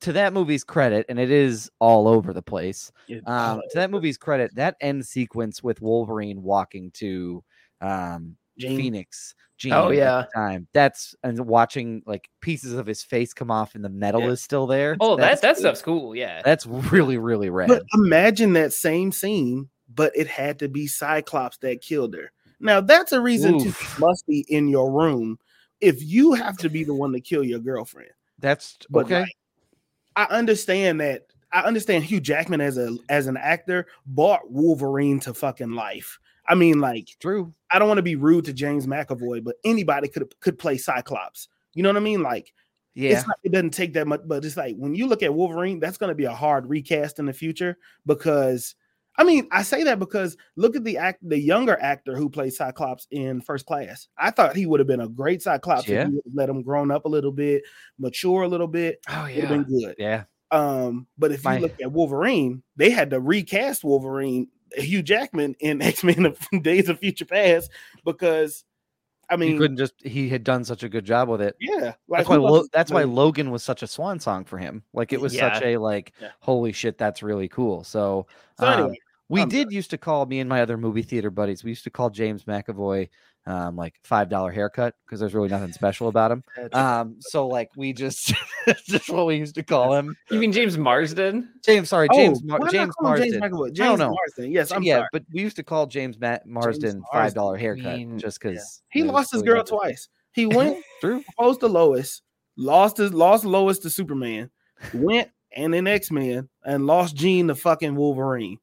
to 0.00 0.12
that 0.12 0.32
movie's 0.34 0.64
credit, 0.64 1.06
and 1.08 1.18
it 1.18 1.30
is 1.30 1.70
all 1.78 2.08
over 2.08 2.32
the 2.32 2.42
place. 2.42 2.92
Um, 3.26 3.60
to 3.70 3.78
that 3.78 3.90
movie's 3.90 4.18
credit, 4.18 4.54
that 4.56 4.76
end 4.80 5.06
sequence 5.06 5.62
with 5.62 5.80
Wolverine 5.80 6.42
walking 6.42 6.90
to 6.92 7.42
um, 7.80 8.36
Jean. 8.58 8.76
Phoenix. 8.76 9.34
Jean 9.56 9.72
Oh, 9.72 9.90
yeah. 9.90 10.22
the 10.22 10.28
time 10.34 10.66
that's 10.72 11.14
and 11.22 11.38
watching 11.46 12.02
like 12.06 12.28
pieces 12.40 12.72
of 12.74 12.86
his 12.86 13.02
face 13.02 13.32
come 13.32 13.50
off 13.50 13.74
and 13.74 13.84
the 13.84 13.88
metal 13.88 14.22
Yeah. 14.22 14.28
is 14.30 14.42
still 14.42 14.66
there. 14.66 14.96
Oh, 15.00 15.16
that 15.16 15.40
that's 15.40 15.40
that 15.42 15.54
cool. 15.54 15.60
stuff's 15.60 15.82
cool. 15.82 16.16
Yeah. 16.16 16.42
That's 16.44 16.66
really 16.66 17.18
really 17.18 17.50
rad. 17.50 17.68
But 17.68 17.84
imagine 17.94 18.52
that 18.54 18.72
same 18.72 19.12
scene, 19.12 19.68
but 19.94 20.12
it 20.16 20.26
had 20.26 20.58
to 20.60 20.68
be 20.68 20.86
Cyclops 20.86 21.56
that 21.58 21.80
killed 21.82 22.14
her. 22.14 22.32
Now 22.60 22.80
that's 22.80 23.12
a 23.12 23.20
reason 23.20 23.58
to 23.60 23.68
Oof. 23.68 23.96
be 23.96 24.00
musty 24.00 24.44
in 24.48 24.68
your 24.68 24.90
room 24.90 25.38
if 25.80 26.02
you 26.02 26.32
have 26.32 26.56
to 26.58 26.68
be 26.68 26.82
the 26.84 26.94
one 26.94 27.12
to 27.12 27.20
kill 27.20 27.44
your 27.44 27.60
girlfriend. 27.60 28.10
That's 28.40 28.76
But 28.90 29.06
okay. 29.06 29.20
like, 29.20 29.36
I 30.16 30.24
understand 30.24 31.00
that. 31.00 31.26
I 31.52 31.60
understand 31.62 32.02
Hugh 32.04 32.20
Jackman 32.20 32.60
as 32.60 32.76
a 32.78 32.96
as 33.08 33.28
an 33.28 33.36
actor 33.36 33.86
bought 34.06 34.50
Wolverine 34.50 35.20
to 35.20 35.32
fucking 35.32 35.72
life. 35.72 36.18
I 36.48 36.54
mean, 36.54 36.80
like 36.80 37.08
True. 37.20 37.52
I 37.70 37.78
don't 37.78 37.88
want 37.88 37.98
to 37.98 38.02
be 38.02 38.16
rude 38.16 38.44
to 38.46 38.52
James 38.52 38.86
McAvoy, 38.86 39.42
but 39.44 39.56
anybody 39.64 40.08
could 40.08 40.32
could 40.40 40.58
play 40.58 40.76
Cyclops. 40.78 41.48
You 41.74 41.82
know 41.82 41.88
what 41.90 41.96
I 41.96 42.00
mean? 42.00 42.22
Like 42.22 42.52
Yeah. 42.94 43.12
it's 43.18 43.26
not, 43.26 43.38
it 43.42 43.52
doesn't 43.52 43.70
take 43.70 43.94
that 43.94 44.06
much, 44.06 44.20
but 44.26 44.44
it's 44.44 44.56
like 44.56 44.76
when 44.76 44.94
you 44.94 45.06
look 45.06 45.22
at 45.22 45.34
Wolverine, 45.34 45.80
that's 45.80 45.96
going 45.98 46.08
to 46.10 46.14
be 46.14 46.24
a 46.26 46.34
hard 46.34 46.68
recast 46.68 47.18
in 47.18 47.26
the 47.26 47.32
future 47.32 47.76
because 48.06 48.74
I 49.16 49.22
mean, 49.22 49.46
I 49.52 49.62
say 49.62 49.84
that 49.84 50.00
because 50.00 50.36
look 50.56 50.74
at 50.74 50.82
the 50.82 50.98
act, 50.98 51.20
the 51.22 51.38
younger 51.38 51.80
actor 51.80 52.16
who 52.16 52.28
plays 52.28 52.56
Cyclops 52.56 53.06
in 53.12 53.40
First 53.40 53.64
Class. 53.64 54.08
I 54.18 54.32
thought 54.32 54.56
he 54.56 54.66
would 54.66 54.80
have 54.80 54.88
been 54.88 55.00
a 55.02 55.08
great 55.08 55.40
Cyclops 55.40 55.86
Yeah. 55.86 56.02
if 56.06 56.08
you 56.08 56.22
let 56.34 56.48
him 56.48 56.62
grown 56.62 56.90
up 56.90 57.04
a 57.04 57.08
little 57.08 57.30
bit, 57.30 57.62
mature 57.98 58.42
a 58.42 58.48
little 58.48 58.66
bit. 58.66 58.98
Oh 59.08 59.12
have 59.24 59.48
been 59.48 59.62
good. 59.64 59.94
yeah. 59.98 60.24
Um, 60.50 61.06
but 61.16 61.30
if 61.32 61.44
My- 61.44 61.56
you 61.56 61.62
look 61.62 61.80
at 61.80 61.92
Wolverine, 61.92 62.62
they 62.76 62.90
had 62.90 63.10
to 63.10 63.20
recast 63.20 63.84
Wolverine, 63.84 64.48
Hugh 64.76 65.02
Jackman 65.02 65.54
in 65.60 65.80
X 65.82 66.04
Men: 66.04 66.34
Days 66.62 66.88
of 66.88 66.98
Future 66.98 67.24
Past 67.24 67.70
because, 68.04 68.64
I 69.30 69.36
mean, 69.36 69.52
he 69.52 69.58
couldn't 69.58 69.76
just 69.76 69.94
he 70.02 70.28
had 70.28 70.44
done 70.44 70.64
such 70.64 70.82
a 70.82 70.88
good 70.88 71.04
job 71.04 71.28
with 71.28 71.40
it. 71.40 71.56
yeah, 71.60 71.94
That's 72.08 72.28
why 72.28 72.36
Lo- 72.36 72.66
that's 72.72 72.90
why 72.90 73.04
Logan 73.04 73.50
was 73.50 73.62
such 73.62 73.82
a 73.82 73.86
swan 73.86 74.20
song 74.20 74.44
for 74.44 74.58
him. 74.58 74.82
Like 74.92 75.12
it 75.12 75.20
was 75.20 75.36
such 75.36 75.62
a 75.62 75.76
like 75.78 76.12
Yeah. 76.20 76.28
holy 76.40 76.72
shit, 76.72 76.98
that's 76.98 77.22
really 77.22 77.48
cool. 77.48 77.84
So, 77.84 78.26
So 78.58 78.66
um, 78.66 78.94
we 79.28 79.42
I'm 79.42 79.48
did 79.48 79.72
used 79.72 79.90
to 79.90 79.98
call 79.98 80.26
me 80.26 80.40
and 80.40 80.48
my 80.48 80.60
other 80.60 80.76
movie 80.76 81.02
theater 81.02 81.30
buddies. 81.30 81.64
We 81.64 81.70
used 81.70 81.84
to 81.84 81.90
call 81.90 82.10
James 82.10 82.44
McAvoy 82.44 83.08
um, 83.46 83.76
like 83.76 83.94
five 84.04 84.28
dollar 84.30 84.50
haircut 84.50 84.94
because 85.04 85.20
there's 85.20 85.34
really 85.34 85.48
nothing 85.48 85.72
special 85.72 86.08
about 86.08 86.30
him. 86.32 86.42
Um, 86.72 87.16
so 87.20 87.46
like 87.46 87.70
we 87.76 87.92
just 87.92 88.32
just 88.86 89.10
what 89.10 89.26
we 89.26 89.36
used 89.36 89.54
to 89.56 89.62
call 89.62 89.94
him. 89.94 90.16
You 90.30 90.38
mean 90.38 90.50
James 90.52 90.78
Marsden? 90.78 91.50
James, 91.64 91.88
sorry, 91.90 92.08
Oh, 92.10 92.16
James 92.16 92.40
why 92.42 92.58
Mar- 92.58 92.68
James 92.68 92.94
call 92.94 93.12
him 93.14 93.18
Marsden. 93.20 93.40
McAvoy? 93.42 93.66
I 93.66 93.70
James 93.70 93.76
don't 93.76 93.98
know. 93.98 94.10
Marsden. 94.10 94.50
Yes, 94.50 94.72
I'm 94.72 94.82
yeah, 94.82 94.96
sorry. 94.96 95.08
but 95.12 95.22
we 95.32 95.40
used 95.42 95.56
to 95.56 95.62
call 95.62 95.86
James 95.86 96.18
Ma- 96.18 96.38
Marsden 96.46 97.00
Marsden. 97.00 97.02
five 97.12 97.34
dollar 97.34 97.56
haircut 97.56 97.96
mean, 97.98 98.18
just 98.18 98.38
Yeah. 98.42 98.50
because 98.52 98.82
He 98.90 99.02
lost 99.02 99.32
his 99.32 99.42
girl 99.42 99.62
twice. 99.62 100.08
He 100.32 100.46
went 100.46 100.82
True. 101.00 101.22
proposed 101.22 101.60
to 101.60 101.66
Lois, 101.68 102.22
lost 102.56 102.96
his 102.96 103.12
lost 103.12 103.44
Lois 103.44 103.78
to 103.80 103.90
Superman, 103.90 104.50
went 104.94 105.28
and 105.56 105.72
then 105.72 105.86
X 105.86 106.10
Men 106.10 106.48
and 106.64 106.86
lost 106.86 107.14
Jean 107.14 107.46
to 107.48 107.54
fucking 107.54 107.94
Wolverine. 107.94 108.58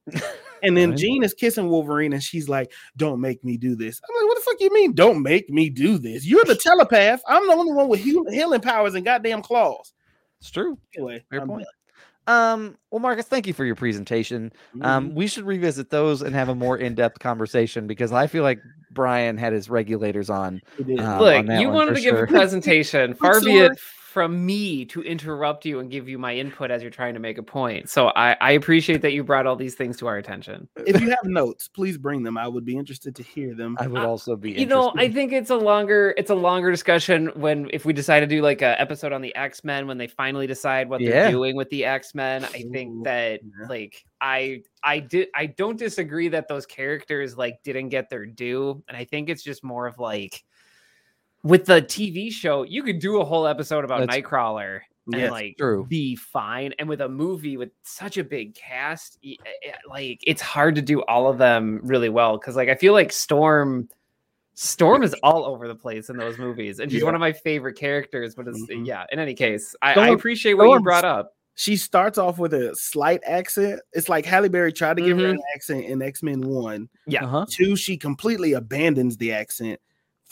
And 0.64 0.76
then 0.78 0.92
Right. 0.92 1.00
Jean 1.00 1.24
is 1.24 1.34
kissing 1.34 1.70
Wolverine, 1.70 2.14
and 2.14 2.22
she's 2.22 2.50
like, 2.50 2.72
"Don't 2.98 3.20
make 3.20 3.44
me 3.44 3.58
do 3.58 3.76
this." 3.76 4.00
I'm 4.08 4.16
like, 4.16 4.28
"What 4.28 4.36
the 4.36 4.42
fuck 4.42 4.60
you 4.60 4.74
mean? 4.74 4.94
Don't 4.94 5.22
make 5.22 5.50
me 5.50 5.70
do 5.70 5.98
this? 5.98 6.26
You're 6.26 6.46
the 6.46 6.56
telepath. 6.56 7.22
I'm 7.28 7.48
the 7.48 7.54
only 7.54 7.74
one 7.74 7.88
with 7.88 8.02
healing 8.02 8.62
powers 8.62 8.96
and 8.96 9.06
goddamn 9.06 9.42
claws." 9.42 9.94
It's 10.40 10.52
true. 10.52 10.78
Anyway, 10.96 11.24
Fair 11.30 11.42
I'm 11.42 11.48
point. 11.48 11.68
Um, 12.28 12.78
well, 12.92 13.00
Marcus, 13.00 13.26
thank 13.26 13.48
you 13.48 13.54
for 13.54 13.66
your 13.66 13.76
presentation. 13.76 14.52
Um, 14.82 15.16
we 15.16 15.28
should 15.28 15.44
revisit 15.44 15.90
those 15.90 16.22
and 16.22 16.36
have 16.36 16.50
a 16.50 16.56
more 16.56 16.78
in-depth 16.78 17.20
conversation 17.20 17.88
because 17.88 18.12
I 18.12 18.28
feel 18.28 18.44
like 18.44 18.60
Brian 18.92 19.38
had 19.38 19.54
his 19.54 19.70
regulators 19.70 20.30
on. 20.30 20.62
We 20.86 20.98
uh, 21.00 21.20
Look, 21.20 21.50
on 21.50 21.60
you 21.60 21.70
wanted 21.70 21.96
to 21.96 22.02
give 22.02 22.16
sure. 22.16 22.24
a 22.24 22.28
presentation. 22.28 23.16
Far 23.16 23.42
be 23.42 23.58
it 23.58 23.66
sorry. 23.68 23.78
From 24.12 24.46
me 24.46 24.84
to 24.84 25.02
interrupt 25.04 25.66
you 25.66 25.80
and 25.80 25.90
give 25.90 26.10
you 26.10 26.20
my 26.20 26.36
input 26.36 26.70
as 26.70 26.82
you're 26.82 26.92
trying 26.92 27.14
to 27.14 27.20
make 27.22 27.38
a 27.38 27.44
point. 27.44 27.90
So 27.90 28.10
I, 28.10 28.36
I 28.42 28.52
appreciate 28.52 29.02
that 29.04 29.14
you 29.14 29.24
brought 29.24 29.48
all 29.48 29.56
these 29.56 29.76
things 29.76 29.96
to 30.00 30.08
our 30.08 30.18
attention. 30.18 30.68
if 30.86 31.00
you 31.00 31.10
have 31.10 31.24
notes, 31.24 31.70
please 31.70 31.98
bring 31.98 32.22
them. 32.22 32.38
I 32.38 32.46
would 32.46 32.66
be 32.66 32.76
interested 32.76 33.16
to 33.16 33.24
hear 33.24 33.56
them. 33.56 33.78
I 33.80 33.88
would 33.88 34.02
also 34.02 34.36
be. 34.36 34.52
You 34.52 34.66
know, 34.66 34.92
I 34.98 35.10
think 35.10 35.32
it's 35.32 35.50
a 35.50 35.56
longer 35.56 36.14
it's 36.18 36.30
a 36.30 36.36
longer 36.36 36.72
discussion 36.72 37.32
when 37.36 37.70
if 37.72 37.86
we 37.86 37.94
decide 37.94 38.20
to 38.20 38.28
do 38.28 38.42
like 38.42 38.62
a 38.62 38.80
episode 38.82 39.14
on 39.14 39.22
the 39.22 39.34
X-Men 39.34 39.88
when 39.88 39.98
they 39.98 40.08
finally 40.08 40.46
decide 40.46 40.90
what 40.90 41.00
Yeah. 41.00 41.12
they're 41.12 41.32
doing 41.32 41.56
with 41.56 41.70
the 41.70 41.86
X-Men. 41.86 42.44
I 42.44 42.66
think 42.70 43.06
that 43.06 43.40
yeah. 43.44 43.68
like 43.70 44.04
I 44.20 44.64
I 44.84 45.00
did 45.00 45.30
I 45.34 45.46
don't 45.46 45.80
disagree 45.80 46.28
that 46.28 46.50
those 46.50 46.66
characters 46.66 47.38
like 47.38 47.64
didn't 47.64 47.90
get 47.90 48.10
their 48.10 48.26
due. 48.26 48.84
And 48.90 48.98
I 48.98 49.06
think 49.06 49.30
it's 49.30 49.42
just 49.44 49.64
more 49.64 49.88
of 49.88 50.00
like 50.00 50.44
with 51.44 51.66
the 51.66 51.82
TV 51.82 52.32
show, 52.32 52.64
you 52.64 52.84
could 52.84 53.00
do 53.00 53.20
a 53.22 53.26
whole 53.26 53.48
episode 53.48 53.84
about 53.84 54.00
That's- 54.02 54.18
Nightcrawler 54.22 54.82
and 55.12 55.22
Yes, 55.22 55.32
like 55.32 55.56
true. 55.58 55.86
be 55.90 56.16
fine. 56.16 56.74
And 56.78 56.88
with 56.88 57.02
a 57.02 57.10
movie 57.10 57.58
with 57.58 57.72
such 57.84 58.18
a 58.18 58.24
big 58.24 58.54
cast, 58.54 59.18
y- 59.24 59.36
eh, 59.46 59.70
eh, 59.70 59.74
like 59.90 60.20
it's 60.28 60.42
hard 60.42 60.76
to 60.76 60.82
do 60.82 61.02
all 61.04 61.28
of 61.30 61.38
them 61.40 61.80
really 61.84 62.10
well. 62.10 62.38
Cause 62.38 62.56
like 62.56 62.70
I 62.70 62.76
feel 62.76 62.94
like 62.94 63.12
Storm 63.12 63.90
Storm 64.54 65.02
is 65.02 65.16
all 65.24 65.46
over 65.46 65.68
the 65.68 65.74
place 65.76 66.10
in 66.10 66.18
those 66.18 66.38
movies, 66.38 66.80
and 66.80 66.92
she's 66.92 67.00
Yeah. 67.02 67.06
one 67.06 67.16
of 67.16 67.22
my 67.22 67.32
favorite 67.32 67.78
characters. 67.78 68.36
But 68.36 68.48
it's 68.50 68.60
Mhm. 68.70 68.86
yeah. 68.86 69.06
In 69.12 69.18
any 69.18 69.34
case, 69.34 69.76
I, 69.82 69.94
I 69.94 70.08
appreciate 70.10 70.54
what 70.56 70.70
you 70.70 70.80
brought 70.82 71.06
up. 71.06 71.34
she 71.56 71.76
starts 71.78 72.18
off 72.18 72.38
with 72.38 72.54
a 72.54 72.76
slight 72.76 73.22
accent. 73.26 73.82
It's 73.94 74.08
like 74.10 74.26
Halle 74.26 74.50
Berry 74.50 74.72
tried 74.74 74.98
to 74.98 75.04
give 75.04 75.18
her 75.18 75.28
an 75.28 75.42
accent 75.56 75.86
in 75.86 76.02
X 76.02 76.22
Men 76.22 76.42
One. 76.42 76.90
Yeah. 77.08 77.26
Uh-huh. 77.26 77.46
Two, 77.50 77.76
she 77.76 77.98
completely 77.98 78.54
abandons 78.54 79.18
the 79.18 79.32
accent. 79.32 79.80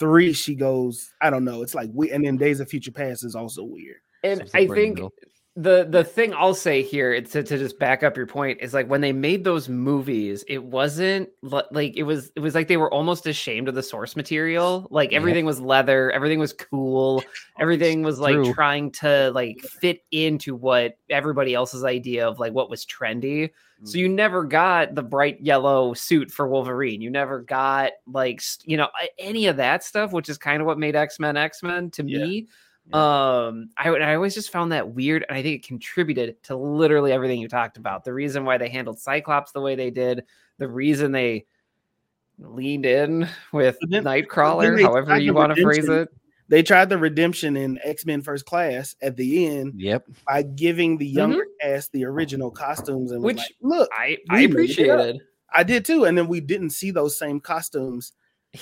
Three, 0.00 0.32
she 0.32 0.56
goes, 0.56 1.12
I 1.20 1.30
don't 1.30 1.44
know. 1.44 1.62
It's 1.62 1.74
like 1.74 1.90
we, 1.94 2.10
and 2.10 2.24
then 2.24 2.36
Days 2.36 2.58
of 2.58 2.68
Future 2.68 2.90
Past 2.90 3.22
is 3.22 3.36
also 3.36 3.62
weird. 3.62 3.98
And 4.24 4.40
So 4.40 4.44
I 4.54 4.60
somewhere 4.62 4.62
in 4.62 4.68
the 4.68 4.74
think 4.74 4.94
middle. 4.96 5.12
The 5.60 5.86
the 5.88 6.04
thing 6.04 6.32
I'll 6.32 6.54
say 6.54 6.82
here 6.82 7.20
to, 7.20 7.42
to 7.42 7.58
just 7.58 7.78
back 7.78 8.02
up 8.02 8.16
your 8.16 8.26
point 8.26 8.60
is 8.62 8.72
like 8.72 8.88
when 8.88 9.02
they 9.02 9.12
made 9.12 9.44
those 9.44 9.68
movies, 9.68 10.42
it 10.48 10.64
wasn't 10.64 11.28
like 11.42 11.96
it 11.96 12.04
was 12.04 12.32
it 12.34 12.40
was 12.40 12.54
like 12.54 12.68
they 12.68 12.78
were 12.78 12.92
almost 12.92 13.26
ashamed 13.26 13.68
of 13.68 13.74
the 13.74 13.82
source 13.82 14.16
material. 14.16 14.86
Like 14.90 15.12
everything 15.12 15.44
was 15.44 15.60
leather, 15.60 16.10
everything 16.12 16.38
was 16.38 16.54
cool, 16.54 17.22
everything 17.58 18.02
was 18.02 18.18
like 18.18 18.34
True. 18.34 18.54
trying 18.54 18.90
to 18.92 19.30
like 19.34 19.60
fit 19.60 20.02
into 20.10 20.54
what 20.54 20.96
everybody 21.10 21.52
else's 21.54 21.84
idea 21.84 22.26
of 22.26 22.38
like 22.38 22.54
what 22.54 22.70
was 22.70 22.86
trendy. 22.86 23.50
So 23.84 23.98
you 23.98 24.06
mm-hmm. 24.06 24.16
never 24.16 24.44
got 24.44 24.94
the 24.94 25.02
bright 25.02 25.40
yellow 25.40 25.94
suit 25.94 26.30
for 26.30 26.46
Wolverine. 26.48 27.00
You 27.00 27.10
never 27.10 27.40
got 27.40 27.92
like 28.06 28.42
you 28.64 28.76
know 28.76 28.88
any 29.18 29.46
of 29.46 29.56
that 29.58 29.84
stuff, 29.84 30.12
which 30.12 30.28
is 30.28 30.38
kind 30.38 30.60
of 30.62 30.66
what 30.66 30.78
made 30.78 30.96
X 30.96 31.18
Men 31.18 31.36
X 31.36 31.62
Men 31.62 31.90
to 31.92 32.04
Yeah. 32.06 32.24
me. 32.24 32.48
Um, 32.94 33.70
I 33.76 33.90
would- 33.90 34.02
I 34.02 34.14
always 34.14 34.34
just 34.34 34.50
found 34.50 34.72
that 34.72 34.90
weird, 34.94 35.24
and 35.28 35.36
I 35.36 35.42
think 35.42 35.56
it 35.62 35.66
contributed 35.66 36.42
to 36.44 36.56
literally 36.56 37.12
everything 37.12 37.40
you 37.40 37.48
talked 37.48 37.76
about. 37.76 38.04
The 38.04 38.12
reason 38.12 38.44
why 38.44 38.58
they 38.58 38.68
handled 38.68 38.98
Cyclops 38.98 39.52
the 39.52 39.60
way 39.60 39.74
they 39.74 39.90
did, 39.90 40.24
the 40.58 40.68
reason 40.68 41.12
they 41.12 41.46
leaned 42.38 42.86
in 42.86 43.28
with 43.52 43.76
then- 43.88 44.04
Nightcrawler, 44.04 44.80
however 44.82 45.18
you 45.18 45.34
want 45.34 45.54
to 45.54 45.62
phrase 45.62 45.88
it. 45.88 46.08
They 46.48 46.64
tried 46.64 46.88
the 46.88 46.98
redemption 46.98 47.56
in 47.56 47.78
X 47.84 48.04
Men 48.04 48.22
First 48.22 48.44
Class 48.44 48.96
at 49.00 49.16
the 49.16 49.46
end 49.46 49.74
Yep. 49.76 50.06
by 50.26 50.42
giving 50.42 50.98
the 50.98 51.06
younger 51.06 51.46
cast 51.60 51.92
the 51.92 52.04
original 52.06 52.50
costumes 52.50 53.12
and 53.12 53.22
Which 53.22 53.36
like, 53.36 53.54
look, 53.62 53.88
I 53.92 54.18
We 54.30 54.36
I 54.36 54.40
it 54.40 54.50
appreciated. 54.50 55.20
I 55.54 55.62
did 55.62 55.84
too. 55.84 56.06
And 56.06 56.18
then 56.18 56.26
we 56.26 56.40
didn't 56.40 56.70
see 56.70 56.90
those 56.90 57.16
same 57.16 57.38
costumes 57.38 58.12
Yeah. 58.52 58.60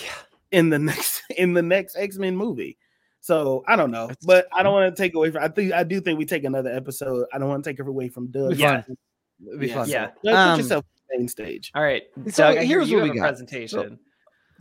in 0.50 0.68
the 0.68 0.78
next 0.78 1.22
in 1.34 1.54
the 1.54 1.62
next 1.62 1.96
X 1.96 2.18
Men 2.18 2.36
movie. 2.36 2.76
So 3.20 3.64
I 3.66 3.76
don't 3.76 3.90
know, 3.90 4.06
That's- 4.08 4.24
but 4.24 4.46
I 4.52 4.62
don't 4.62 4.72
want 4.72 4.94
to 4.94 5.02
take 5.02 5.14
away 5.14 5.30
from. 5.30 5.42
I 5.42 5.48
think 5.48 5.72
I 5.72 5.82
do 5.84 6.00
think 6.00 6.18
we 6.18 6.24
take 6.24 6.44
another 6.44 6.70
episode. 6.70 7.26
I 7.32 7.38
don't 7.38 7.48
want 7.48 7.64
to 7.64 7.70
take 7.70 7.80
away 7.80 8.08
from 8.08 8.28
Doug. 8.28 8.50
Be 8.50 8.56
Yeah. 8.56 8.82
It'd 9.46 9.60
be 9.60 9.68
Yeah, 9.68 9.74
fun. 9.74 9.86
so, 9.86 9.92
Yeah. 9.92 10.04
Doug, 10.06 10.14
put 10.24 10.34
Um, 10.34 10.60
yourself 10.60 10.84
on 11.12 11.18
main 11.18 11.28
stage. 11.28 11.70
All 11.74 11.82
right. 11.82 12.02
So 12.30 12.54
Doug, 12.54 12.58
here's 12.64 12.90
you 12.90 12.96
what 12.98 13.06
have 13.06 13.14
we 13.14 13.18
a 13.18 13.22
got. 13.22 13.28
presentation. 13.28 13.98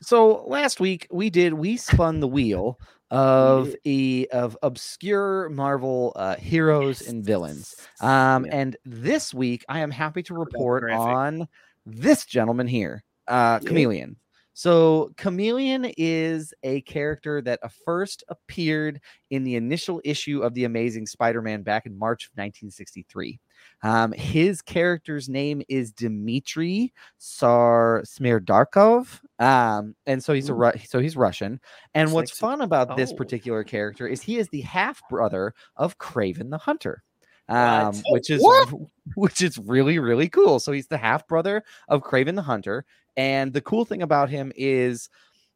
So 0.01 0.43
last 0.47 0.79
week 0.79 1.07
we 1.11 1.29
did 1.29 1.53
we 1.53 1.77
spun 1.77 2.19
the 2.19 2.27
wheel 2.27 2.79
of 3.09 3.73
e 3.85 4.27
of 4.31 4.57
obscure 4.61 5.49
Marvel 5.49 6.11
uh, 6.15 6.35
heroes 6.35 7.01
and 7.07 7.23
villains. 7.25 7.75
Um, 8.01 8.45
Yeah. 8.45 8.51
and 8.55 8.77
this 8.85 9.33
week 9.33 9.63
I 9.69 9.79
am 9.79 9.89
happy 9.91 10.21
to 10.23 10.33
report 10.35 10.91
on 10.91 11.47
this 11.85 12.25
gentleman 12.25 12.67
here, 12.67 13.03
uh, 13.27 13.59
Yeah. 13.61 13.67
Chameleon. 13.67 14.17
So 14.57 15.11
Chameleon 15.17 15.93
is 15.99 16.51
a 16.63 16.81
character 16.81 17.43
that 17.43 17.59
uh, 17.61 17.67
first 17.85 18.23
appeared 18.27 18.99
in 19.29 19.43
the 19.43 19.55
initial 19.55 20.01
issue 20.03 20.41
of 20.41 20.55
the 20.55 20.63
Amazing 20.63 21.05
Spider-Man 21.05 21.61
back 21.61 21.85
in 21.85 21.95
March 21.95 22.23
of 22.25 22.31
1963. 22.31 23.39
Um, 23.83 24.13
his 24.13 24.63
character's 24.63 25.29
name 25.29 25.61
is 25.69 25.91
Dmitry 25.91 26.91
Sar 27.19 28.01
Smerdyakov. 28.03 29.19
Um, 29.37 29.95
and 30.07 30.23
so 30.23 30.33
he's 30.33 30.49
a 30.49 30.55
Ru- 30.55 30.71
so 30.87 30.97
he's 30.97 31.15
Russian. 31.15 31.59
And 31.93 32.11
what's 32.11 32.31
fun 32.31 32.61
about 32.61 32.97
this 32.97 33.11
Oh. 33.11 33.15
particular 33.15 33.63
character 33.63 34.07
is 34.07 34.23
he 34.23 34.37
is 34.39 34.49
the 34.49 34.61
half 34.61 35.07
brother 35.07 35.53
of 35.75 35.99
Kraven 35.99 36.49
the 36.49 36.57
Hunter. 36.57 37.03
Um, 37.47 37.93
which 38.09 38.31
is 38.31 38.41
What? 38.41 38.73
which 39.15 39.43
is 39.43 39.59
really 39.59 39.99
really 39.99 40.29
cool. 40.29 40.59
So 40.59 40.71
he's 40.71 40.87
the 40.87 40.97
half 40.97 41.27
brother 41.27 41.63
of 41.89 42.01
Kraven 42.01 42.35
the 42.35 42.41
Hunter, 42.41 42.85
and 43.17 43.53
the 43.53 43.61
cool 43.61 43.85
thing 43.85 44.03
about 44.03 44.29
him 44.29 44.51
is 44.55 45.09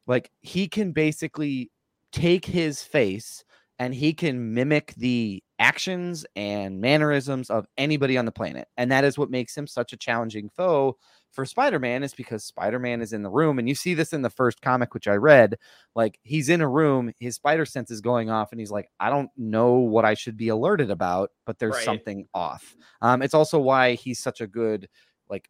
like 0.08 0.32
he 0.42 0.68
can 0.68 0.92
basically 0.92 1.72
take 2.12 2.46
his 2.46 2.84
face 2.84 3.44
and 3.80 3.94
he 3.96 4.14
can 4.14 4.54
mimic 4.54 4.94
the 4.98 5.44
actions 5.60 6.26
and 6.36 6.82
mannerisms 6.82 7.50
of 7.50 7.68
anybody 7.78 8.18
on 8.18 8.26
the 8.26 8.32
planet. 8.32 8.68
And 8.78 8.92
that 8.92 9.04
is 9.06 9.18
what 9.18 9.32
makes 9.32 9.56
him 9.58 9.68
such 9.68 9.94
a 9.94 9.98
challenging 9.98 10.50
foe 10.50 10.98
for 11.32 11.46
Spider-Man 11.46 12.04
is 12.04 12.14
because 12.14 12.44
Spider-Man 12.44 13.02
is 13.02 13.14
in 13.14 13.24
the 13.24 13.30
room 13.30 13.58
and 13.60 13.68
you 13.70 13.76
see 13.76 13.94
this 13.94 14.14
in 14.14 14.22
the 14.22 14.30
first 14.30 14.62
comic 14.62 14.94
which 14.94 15.08
I 15.08 15.16
read, 15.16 15.58
like 15.96 16.20
he's 16.24 16.50
in 16.50 16.62
a 16.62 16.68
room, 16.70 17.14
his 17.20 17.36
spider 17.36 17.66
sense 17.66 17.90
is 17.92 18.02
going 18.02 18.30
off 18.30 18.52
and 18.52 18.60
he's 18.60 18.72
like 18.72 18.90
I 19.00 19.10
don't 19.10 19.30
know 19.38 19.74
what 19.76 20.06
I 20.06 20.14
should 20.14 20.38
be 20.38 20.50
alerted 20.50 20.92
about, 20.92 21.32
but 21.46 21.58
there's 21.60 21.76
Right. 21.76 21.86
something 21.86 22.28
off. 22.34 22.76
Um 23.02 23.22
it's 23.22 23.34
also 23.34 23.60
why 23.60 23.94
he's 23.94 24.20
such 24.20 24.42
a 24.42 24.48
good 24.48 24.90
like 25.30 25.50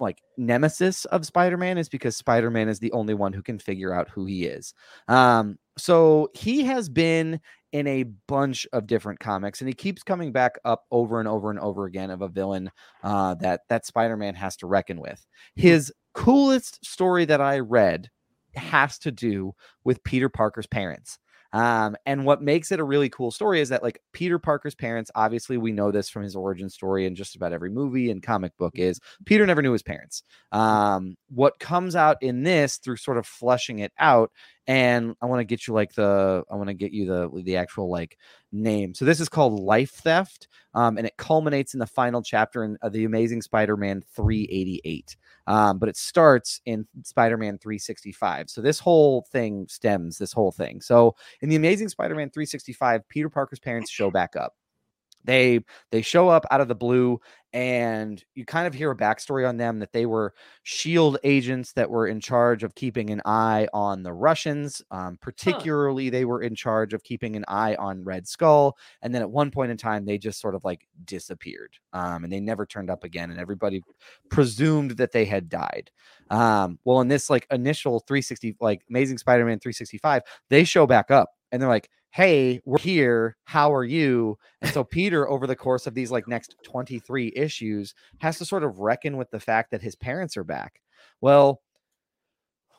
like 0.00 0.20
nemesis 0.36 1.04
of 1.06 1.24
Spider-Man 1.24 1.78
is 1.78 1.88
because 1.88 2.16
Spider-Man 2.16 2.68
is 2.68 2.80
the 2.80 2.92
only 2.92 3.14
one 3.14 3.32
who 3.32 3.42
can 3.42 3.58
figure 3.58 3.94
out 3.94 4.08
who 4.08 4.26
he 4.26 4.44
is. 4.46 4.74
Um, 5.08 5.58
so 5.78 6.28
he 6.34 6.64
has 6.64 6.88
been 6.88 7.40
in 7.72 7.86
a 7.86 8.04
bunch 8.28 8.66
of 8.72 8.86
different 8.86 9.20
comics, 9.20 9.60
and 9.60 9.68
he 9.68 9.74
keeps 9.74 10.02
coming 10.02 10.32
back 10.32 10.58
up 10.64 10.84
over 10.90 11.20
and 11.20 11.28
over 11.28 11.50
and 11.50 11.58
over 11.58 11.86
again 11.86 12.10
of 12.10 12.20
a 12.20 12.28
villain 12.28 12.70
uh, 13.02 13.34
that 13.36 13.62
that 13.68 13.86
Spider-Man 13.86 14.34
has 14.34 14.56
to 14.56 14.66
reckon 14.66 15.00
with. 15.00 15.24
His 15.54 15.92
coolest 16.14 16.84
story 16.84 17.24
that 17.24 17.40
I 17.40 17.60
read 17.60 18.10
has 18.54 18.98
to 18.98 19.10
do 19.10 19.54
with 19.84 20.04
Peter 20.04 20.28
Parker's 20.28 20.66
parents. 20.66 21.18
Um, 21.52 21.96
and 22.06 22.24
what 22.24 22.42
makes 22.42 22.72
it 22.72 22.80
a 22.80 22.84
really 22.84 23.10
cool 23.10 23.30
story 23.30 23.60
is 23.60 23.68
that 23.68 23.82
like 23.82 24.00
Peter 24.12 24.38
Parker's 24.38 24.74
parents, 24.74 25.10
obviously 25.14 25.58
we 25.58 25.72
know 25.72 25.90
this 25.90 26.08
from 26.08 26.22
his 26.22 26.34
origin 26.34 26.70
story 26.70 27.04
in 27.06 27.14
just 27.14 27.36
about 27.36 27.52
every 27.52 27.70
movie 27.70 28.10
and 28.10 28.22
comic 28.22 28.56
book 28.58 28.72
is 28.76 29.00
Peter 29.26 29.46
never 29.46 29.60
knew 29.62 29.72
his 29.72 29.82
parents. 29.82 30.22
Um, 30.50 31.16
what 31.28 31.58
comes 31.58 31.94
out 31.94 32.16
in 32.22 32.42
this 32.42 32.78
through 32.78 32.96
sort 32.96 33.18
of 33.18 33.26
flushing 33.26 33.80
it 33.80 33.92
out, 33.98 34.30
and 34.66 35.16
I 35.20 35.26
want 35.26 35.40
to 35.40 35.44
get 35.44 35.66
you 35.66 35.74
like 35.74 35.94
the 35.94 36.44
I 36.50 36.54
want 36.54 36.68
to 36.68 36.74
get 36.74 36.92
you 36.92 37.06
the 37.06 37.42
the 37.42 37.56
actual 37.56 37.90
like 37.90 38.18
name. 38.52 38.94
So 38.94 39.04
this 39.04 39.20
is 39.20 39.28
called 39.28 39.58
Life 39.58 39.90
Theft, 39.90 40.48
um, 40.74 40.98
and 40.98 41.06
it 41.06 41.16
culminates 41.16 41.74
in 41.74 41.80
the 41.80 41.86
final 41.86 42.22
chapter 42.22 42.64
in 42.64 42.76
uh, 42.82 42.88
the 42.88 43.04
Amazing 43.04 43.42
Spider-Man 43.42 44.02
388. 44.14 45.16
Um, 45.48 45.78
but 45.78 45.88
it 45.88 45.96
starts 45.96 46.60
in 46.66 46.86
Spider-Man 47.02 47.58
365. 47.58 48.48
So 48.50 48.60
this 48.60 48.78
whole 48.78 49.26
thing 49.32 49.66
stems 49.68 50.18
this 50.18 50.32
whole 50.32 50.52
thing. 50.52 50.80
So 50.80 51.16
in 51.40 51.48
the 51.48 51.56
Amazing 51.56 51.88
Spider-Man 51.88 52.30
365, 52.30 53.08
Peter 53.08 53.28
Parker's 53.28 53.58
parents 53.58 53.90
show 53.90 54.10
back 54.12 54.36
up. 54.36 54.54
They 55.24 55.60
they 55.90 56.02
show 56.02 56.28
up 56.28 56.44
out 56.50 56.60
of 56.60 56.68
the 56.68 56.74
blue 56.74 57.20
and 57.54 58.24
you 58.34 58.46
kind 58.46 58.66
of 58.66 58.72
hear 58.72 58.90
a 58.90 58.96
backstory 58.96 59.46
on 59.46 59.58
them 59.58 59.78
that 59.78 59.92
they 59.92 60.06
were 60.06 60.32
shield 60.62 61.18
agents 61.22 61.72
that 61.74 61.90
were 61.90 62.06
in 62.06 62.18
charge 62.18 62.62
of 62.62 62.74
keeping 62.74 63.10
an 63.10 63.20
eye 63.26 63.68
on 63.74 64.02
the 64.02 64.12
russians 64.12 64.80
um, 64.90 65.18
particularly 65.20 66.06
huh. 66.06 66.10
they 66.10 66.24
were 66.24 66.42
in 66.42 66.54
charge 66.54 66.94
of 66.94 67.02
keeping 67.04 67.36
an 67.36 67.44
eye 67.48 67.74
on 67.74 68.02
red 68.04 68.26
skull 68.26 68.76
and 69.02 69.14
then 69.14 69.22
at 69.22 69.30
one 69.30 69.50
point 69.50 69.70
in 69.70 69.76
time 69.76 70.04
they 70.04 70.16
just 70.16 70.40
sort 70.40 70.54
of 70.54 70.64
like 70.64 70.86
disappeared 71.04 71.76
um, 71.92 72.24
and 72.24 72.32
they 72.32 72.40
never 72.40 72.64
turned 72.64 72.90
up 72.90 73.04
again 73.04 73.30
and 73.30 73.38
everybody 73.38 73.82
presumed 74.30 74.92
that 74.92 75.12
they 75.12 75.24
had 75.24 75.48
died 75.48 75.90
um, 76.30 76.78
well 76.84 77.00
in 77.00 77.08
this 77.08 77.28
like 77.28 77.46
initial 77.50 78.00
360 78.00 78.56
like 78.60 78.82
amazing 78.88 79.18
spider-man 79.18 79.58
365 79.58 80.22
they 80.48 80.64
show 80.64 80.86
back 80.86 81.10
up 81.10 81.30
and 81.50 81.60
they're 81.60 81.68
like 81.68 81.90
hey, 82.12 82.60
we're 82.66 82.78
here. 82.78 83.36
How 83.44 83.74
are 83.74 83.84
you? 83.84 84.38
And 84.60 84.70
so 84.70 84.84
Peter, 84.84 85.28
over 85.28 85.46
the 85.46 85.56
course 85.56 85.86
of 85.86 85.94
these 85.94 86.10
like 86.10 86.28
next 86.28 86.56
23 86.62 87.32
issues, 87.34 87.94
has 88.18 88.38
to 88.38 88.44
sort 88.44 88.62
of 88.62 88.78
reckon 88.78 89.16
with 89.16 89.30
the 89.30 89.40
fact 89.40 89.70
that 89.70 89.82
his 89.82 89.96
parents 89.96 90.36
are 90.36 90.44
back. 90.44 90.82
Well, 91.22 91.62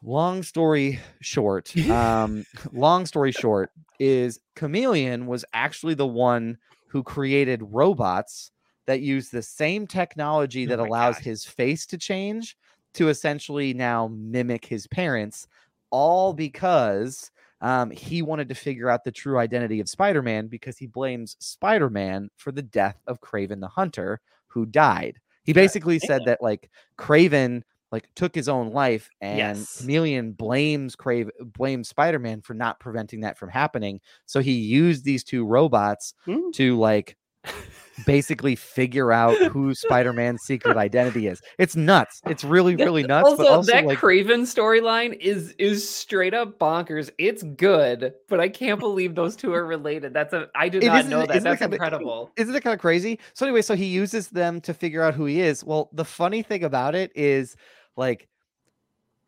long 0.03 0.43
story 0.43 0.99
short, 1.21 1.75
um, 1.89 2.45
long 2.73 3.07
story 3.07 3.31
short 3.31 3.71
is 3.99 4.39
Chameleon 4.55 5.25
was 5.25 5.43
actually 5.53 5.95
the 5.95 6.07
one 6.07 6.57
who 6.87 7.01
created 7.01 7.63
robots 7.63 8.51
that 8.85 9.01
use 9.01 9.29
the 9.29 9.41
same 9.41 9.87
technology 9.87 10.67
that 10.67 10.79
oh 10.79 10.85
allows 10.85 11.15
God. 11.15 11.23
his 11.23 11.43
face 11.43 11.87
to 11.87 11.97
change 11.97 12.55
to 12.93 13.09
essentially 13.09 13.73
now 13.73 14.11
mimic 14.13 14.65
his 14.65 14.85
parents, 14.85 15.47
all 15.89 16.33
because 16.33 17.31
um, 17.63 17.89
he 17.89 18.21
wanted 18.21 18.49
to 18.49 18.55
figure 18.55 18.89
out 18.89 19.03
the 19.03 19.11
true 19.11 19.39
identity 19.39 19.79
of 19.79 19.89
Spider 19.89 20.21
Man 20.21 20.47
because 20.47 20.77
he 20.77 20.85
blames 20.85 21.35
Spider 21.39 21.89
Man 21.89 22.29
for 22.37 22.51
the 22.51 22.61
death 22.61 23.01
of 23.07 23.21
Kraven 23.21 23.61
the 23.61 23.67
Hunter, 23.67 24.19
who 24.47 24.65
died. 24.67 25.19
He 25.43 25.53
basically 25.53 25.95
yeah. 25.95 26.07
said 26.07 26.21
that 26.25 26.41
like 26.41 26.69
Kraven 26.97 27.63
like 27.93 28.09
took 28.15 28.33
his 28.33 28.49
own 28.49 28.71
life 28.71 29.09
and 29.21 29.37
yes. 29.37 29.77
Chameleon 29.77 30.33
blames 30.33 30.95
Crave 30.95 31.29
blames 31.39 31.89
Spider-Man 31.89 32.41
for 32.41 32.53
not 32.53 32.79
preventing 32.79 33.21
that 33.21 33.37
from 33.37 33.49
happening. 33.49 34.01
So 34.25 34.39
he 34.39 34.53
used 34.53 35.05
these 35.05 35.23
two 35.23 35.45
robots 35.45 36.15
mm. 36.27 36.51
to 36.53 36.77
like 36.77 37.17
basically 38.05 38.55
figure 38.55 39.11
out 39.11 39.37
who 39.51 39.73
Spider-Man's 39.73 40.41
secret 40.43 40.77
identity 40.77 41.27
is. 41.27 41.41
It's 41.57 41.75
nuts. 41.75 42.21
It's 42.25 42.43
really, 42.43 42.75
really 42.75 43.03
nuts. 43.03 43.29
Also, 43.29 43.47
also 43.47 43.71
that 43.71 43.85
like... 43.85 43.99
Kraven 43.99 44.41
storyline 44.41 45.17
is 45.19 45.51
is 45.59 45.87
straight 45.87 46.33
up 46.33 46.57
bonkers. 46.59 47.09
It's 47.17 47.43
good, 47.43 48.13
but 48.27 48.39
I 48.39 48.49
can't 48.49 48.79
believe 48.79 49.15
those 49.15 49.35
two 49.35 49.53
are 49.53 49.65
related. 49.65 50.13
That's 50.13 50.33
a 50.33 50.49
I 50.55 50.69
did 50.69 50.83
not 50.83 51.05
know 51.07 51.25
that. 51.25 51.43
That's 51.43 51.61
incredible. 51.61 52.23
Of, 52.23 52.29
isn't 52.37 52.55
it 52.55 52.61
kind 52.61 52.73
of 52.73 52.79
crazy? 52.79 53.19
So 53.33 53.45
anyway, 53.45 53.61
so 53.61 53.75
he 53.75 53.85
uses 53.85 54.29
them 54.29 54.61
to 54.61 54.73
figure 54.73 55.03
out 55.03 55.13
who 55.13 55.25
he 55.25 55.41
is. 55.41 55.63
Well, 55.63 55.89
the 55.93 56.05
funny 56.05 56.41
thing 56.41 56.63
about 56.63 56.95
it 56.95 57.11
is 57.15 57.55
like 57.95 58.27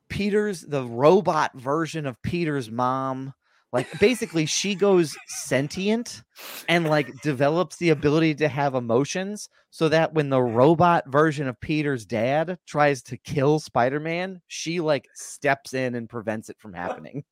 Peter's 0.09 0.61
the 0.61 0.83
robot 0.85 1.51
version 1.55 2.05
of 2.05 2.21
Peter's 2.21 2.71
mom 2.71 3.33
like 3.75 3.99
basically, 3.99 4.45
she 4.45 4.73
goes 4.73 5.17
sentient 5.27 6.23
and 6.69 6.87
like 6.87 7.11
develops 7.21 7.75
the 7.75 7.89
ability 7.89 8.33
to 8.35 8.47
have 8.47 8.73
emotions 8.73 9.49
so 9.69 9.89
that 9.89 10.13
when 10.13 10.29
the 10.29 10.41
robot 10.41 11.03
version 11.07 11.45
of 11.49 11.59
Peter's 11.59 12.05
dad 12.05 12.57
tries 12.65 13.01
to 13.03 13.17
kill 13.17 13.59
Spider 13.59 13.99
Man, 13.99 14.41
she 14.47 14.79
like 14.79 15.09
steps 15.13 15.73
in 15.73 15.95
and 15.95 16.07
prevents 16.07 16.49
it 16.49 16.57
from 16.57 16.71
happening. 16.71 17.25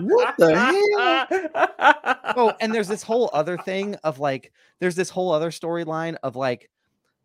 what 0.00 0.34
the 0.38 0.56
hell? 0.56 1.26
Oh, 2.38 2.54
and 2.62 2.74
there's 2.74 2.88
this 2.88 3.02
whole 3.02 3.28
other 3.34 3.58
thing 3.58 3.94
of 3.96 4.18
like, 4.18 4.50
there's 4.80 4.96
this 4.96 5.10
whole 5.10 5.30
other 5.30 5.50
storyline 5.50 6.16
of 6.22 6.36
like, 6.36 6.70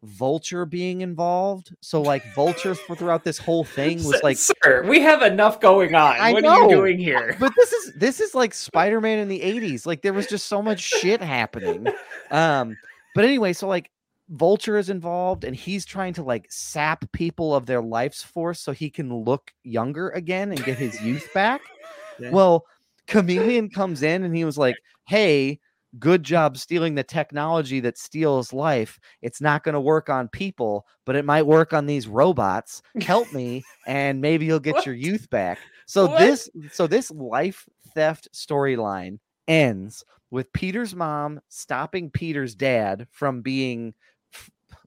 Vulture 0.03 0.65
being 0.65 1.01
involved. 1.01 1.75
So 1.81 2.01
like 2.01 2.23
Vulture 2.35 2.75
throughout 2.75 3.23
this 3.23 3.37
whole 3.37 3.63
thing 3.77 3.97
was 4.03 4.21
like 4.23 4.37
Sir, 4.37 4.83
we 4.87 5.01
have 5.01 5.21
enough 5.21 5.59
going 5.59 5.95
on. 5.95 6.15
I 6.19 6.33
what 6.33 6.43
know, 6.43 6.49
are 6.49 6.61
you 6.63 6.69
doing 6.69 6.99
here? 6.99 7.35
But 7.39 7.53
this 7.55 7.71
is 7.73 7.93
this 7.95 8.19
is 8.19 8.35
like 8.35 8.53
Spider-Man 8.53 9.19
in 9.19 9.27
the 9.27 9.39
80s. 9.39 9.85
Like 9.85 10.01
there 10.01 10.13
was 10.13 10.27
just 10.27 10.47
so 10.47 10.61
much 10.61 10.81
shit 10.81 11.21
happening. 11.21 11.87
Um 12.31 12.77
but 13.15 13.25
anyway, 13.25 13.53
so 13.53 13.67
like 13.67 13.89
Vulture 14.29 14.77
is 14.77 14.89
involved 14.89 15.43
and 15.43 15.55
he's 15.55 15.85
trying 15.85 16.13
to 16.13 16.23
like 16.23 16.45
sap 16.49 17.09
people 17.11 17.55
of 17.55 17.65
their 17.65 17.81
life's 17.81 18.21
force 18.21 18.59
so 18.59 18.71
he 18.73 18.89
can 18.89 19.13
look 19.23 19.51
younger 19.63 20.09
again 20.09 20.51
and 20.51 20.63
get 20.63 20.77
his 20.77 21.01
youth 21.01 21.27
back. 21.33 21.61
Yeah. 22.19 22.31
Well, 22.31 22.65
Chameleon 23.05 23.69
comes 23.69 24.01
in 24.01 24.23
and 24.23 24.35
he 24.35 24.43
was 24.43 24.57
like, 24.57 24.75
"Hey, 25.05 25.59
good 25.99 26.23
job 26.23 26.57
stealing 26.57 26.95
the 26.95 27.03
technology 27.03 27.79
that 27.81 27.97
steals 27.97 28.53
life. 28.53 28.99
It's 29.21 29.41
not 29.41 29.63
going 29.63 29.73
to 29.73 29.81
work 29.81 30.09
on 30.09 30.27
people, 30.27 30.85
but 31.05 31.15
it 31.15 31.25
might 31.25 31.45
work 31.45 31.73
on 31.73 31.85
these 31.85 32.07
robots. 32.07 32.81
Help 33.01 33.31
me, 33.33 33.63
and 33.85 34.21
maybe 34.21 34.45
you'll 34.45 34.59
get 34.59 34.85
your 34.85 34.95
youth 35.07 35.29
back. 35.29 35.59
So 35.85 36.07
what? 36.07 36.19
this, 36.19 36.49
so 36.71 36.87
this 36.87 37.11
life 37.11 37.65
theft 37.93 38.27
storyline 38.33 39.19
ends 39.47 40.03
with 40.31 40.51
Peter's 40.53 40.95
mom 40.95 41.39
stopping 41.49 42.09
Peter's 42.11 42.55
dad 42.55 43.07
from 43.11 43.41
being 43.41 43.93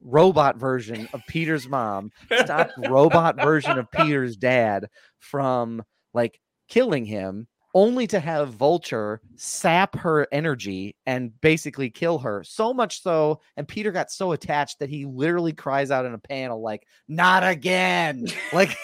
robot 0.01 0.57
version 0.57 1.07
of 1.13 1.21
Peter's 1.27 1.67
mom, 1.67 2.11
stop 2.43 2.71
robot 2.77 3.35
version 3.41 3.77
of 3.77 3.89
Peter's 3.91 4.35
dad 4.35 4.87
from 5.19 5.83
like 6.13 6.39
killing 6.67 7.05
him 7.05 7.47
only 7.73 8.07
to 8.07 8.19
have 8.19 8.49
Vulture 8.53 9.21
sap 9.35 9.95
her 9.97 10.27
energy 10.31 10.95
and 11.05 11.39
basically 11.41 11.89
kill 11.89 12.19
her. 12.19 12.43
So 12.43 12.73
much 12.73 13.01
so, 13.01 13.41
and 13.57 13.67
Peter 13.67 13.91
got 13.91 14.11
so 14.11 14.31
attached 14.31 14.79
that 14.79 14.89
he 14.89 15.05
literally 15.05 15.53
cries 15.53 15.91
out 15.91 16.05
in 16.05 16.13
a 16.13 16.19
panel, 16.19 16.61
like, 16.61 16.85
not 17.07 17.47
again. 17.47 18.27
like, 18.53 18.75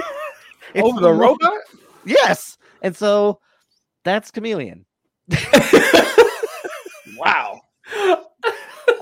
over 0.74 1.00
the 1.00 1.12
robot? 1.12 1.60
Yes. 2.04 2.58
And 2.82 2.96
so 2.96 3.40
that's 4.04 4.30
Chameleon. 4.30 4.84
wow. 7.16 7.60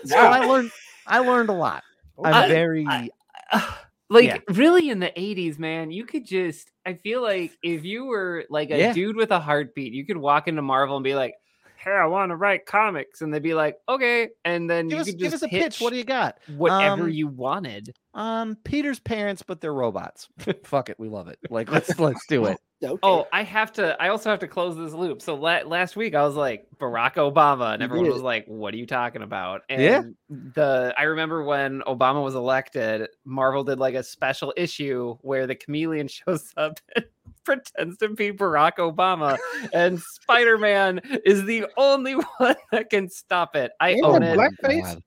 So 0.04 0.16
wow. 0.16 0.30
I 0.30 0.44
learned 0.44 0.70
I 1.06 1.18
learned 1.20 1.48
a 1.48 1.54
lot. 1.54 1.82
I'm 2.22 2.34
I, 2.34 2.48
very 2.48 2.86
I, 2.86 3.08
uh, 3.52 3.72
like 4.10 4.26
yeah. 4.26 4.38
really 4.48 4.90
in 4.90 4.98
the 5.00 5.12
80s, 5.16 5.58
man, 5.58 5.90
you 5.90 6.04
could 6.04 6.26
just 6.26 6.70
I 6.86 6.94
feel 6.94 7.22
like 7.22 7.52
if 7.62 7.84
you 7.84 8.06
were 8.06 8.44
like 8.50 8.70
a 8.70 8.78
yeah. 8.78 8.92
dude 8.92 9.16
with 9.16 9.30
a 9.30 9.40
heartbeat, 9.40 9.92
you 9.92 10.06
could 10.06 10.16
walk 10.16 10.48
into 10.48 10.62
Marvel 10.62 10.96
and 10.96 11.04
be 11.04 11.14
like, 11.14 11.34
Hey, 11.78 11.92
I 11.92 12.06
want 12.06 12.30
to 12.30 12.36
write 12.36 12.66
comics. 12.66 13.20
And 13.20 13.32
they'd 13.32 13.42
be 13.42 13.54
like, 13.54 13.76
Okay. 13.88 14.30
And 14.44 14.68
then 14.68 14.88
give 14.88 14.96
you 14.96 15.00
us, 15.00 15.06
could 15.06 15.18
give 15.18 15.34
us 15.34 15.42
a 15.42 15.48
pitch. 15.48 15.80
What 15.80 15.90
do 15.90 15.96
you 15.96 16.04
got? 16.04 16.38
Whatever 16.56 17.04
um, 17.04 17.10
you 17.10 17.28
wanted. 17.28 17.94
Um, 18.14 18.56
Peter's 18.64 18.98
parents, 18.98 19.42
but 19.46 19.60
they're 19.60 19.72
robots. 19.72 20.28
Fuck 20.64 20.90
it, 20.90 20.98
we 20.98 21.08
love 21.08 21.28
it. 21.28 21.38
Like 21.50 21.70
let's 21.70 21.98
let's 21.98 22.26
do 22.26 22.46
it. 22.46 22.58
Okay. 22.80 22.96
Oh, 23.02 23.26
I 23.32 23.42
have 23.42 23.72
to. 23.72 24.00
I 24.00 24.10
also 24.10 24.30
have 24.30 24.38
to 24.38 24.46
close 24.46 24.76
this 24.76 24.92
loop. 24.92 25.20
So 25.20 25.34
la- 25.34 25.62
last 25.66 25.96
week 25.96 26.14
I 26.14 26.22
was 26.22 26.36
like 26.36 26.68
Barack 26.78 27.14
Obama, 27.14 27.74
and 27.74 27.82
everyone 27.82 28.08
was 28.08 28.22
like, 28.22 28.46
"What 28.46 28.72
are 28.72 28.76
you 28.76 28.86
talking 28.86 29.22
about?" 29.22 29.62
And 29.68 29.82
yeah. 29.82 30.02
the 30.28 30.94
I 30.96 31.02
remember 31.02 31.42
when 31.42 31.80
Obama 31.88 32.22
was 32.22 32.36
elected, 32.36 33.08
Marvel 33.24 33.64
did 33.64 33.80
like 33.80 33.96
a 33.96 34.04
special 34.04 34.54
issue 34.56 35.16
where 35.22 35.48
the 35.48 35.56
chameleon 35.56 36.06
shows 36.24 36.52
up 36.56 36.78
and 36.94 37.04
pretends 37.44 37.98
to 37.98 38.08
be 38.10 38.32
Barack 38.32 38.76
Obama, 38.76 39.38
and 39.72 40.00
Spider 40.00 40.58
Man 40.58 41.00
is 41.24 41.44
the 41.44 41.66
only 41.76 42.14
one 42.38 42.56
that 42.72 42.90
can 42.90 43.08
stop 43.08 43.56
it. 43.56 43.72
I 43.80 43.98
own 44.02 44.22
it. 44.22 44.38
Blackface? 44.38 45.00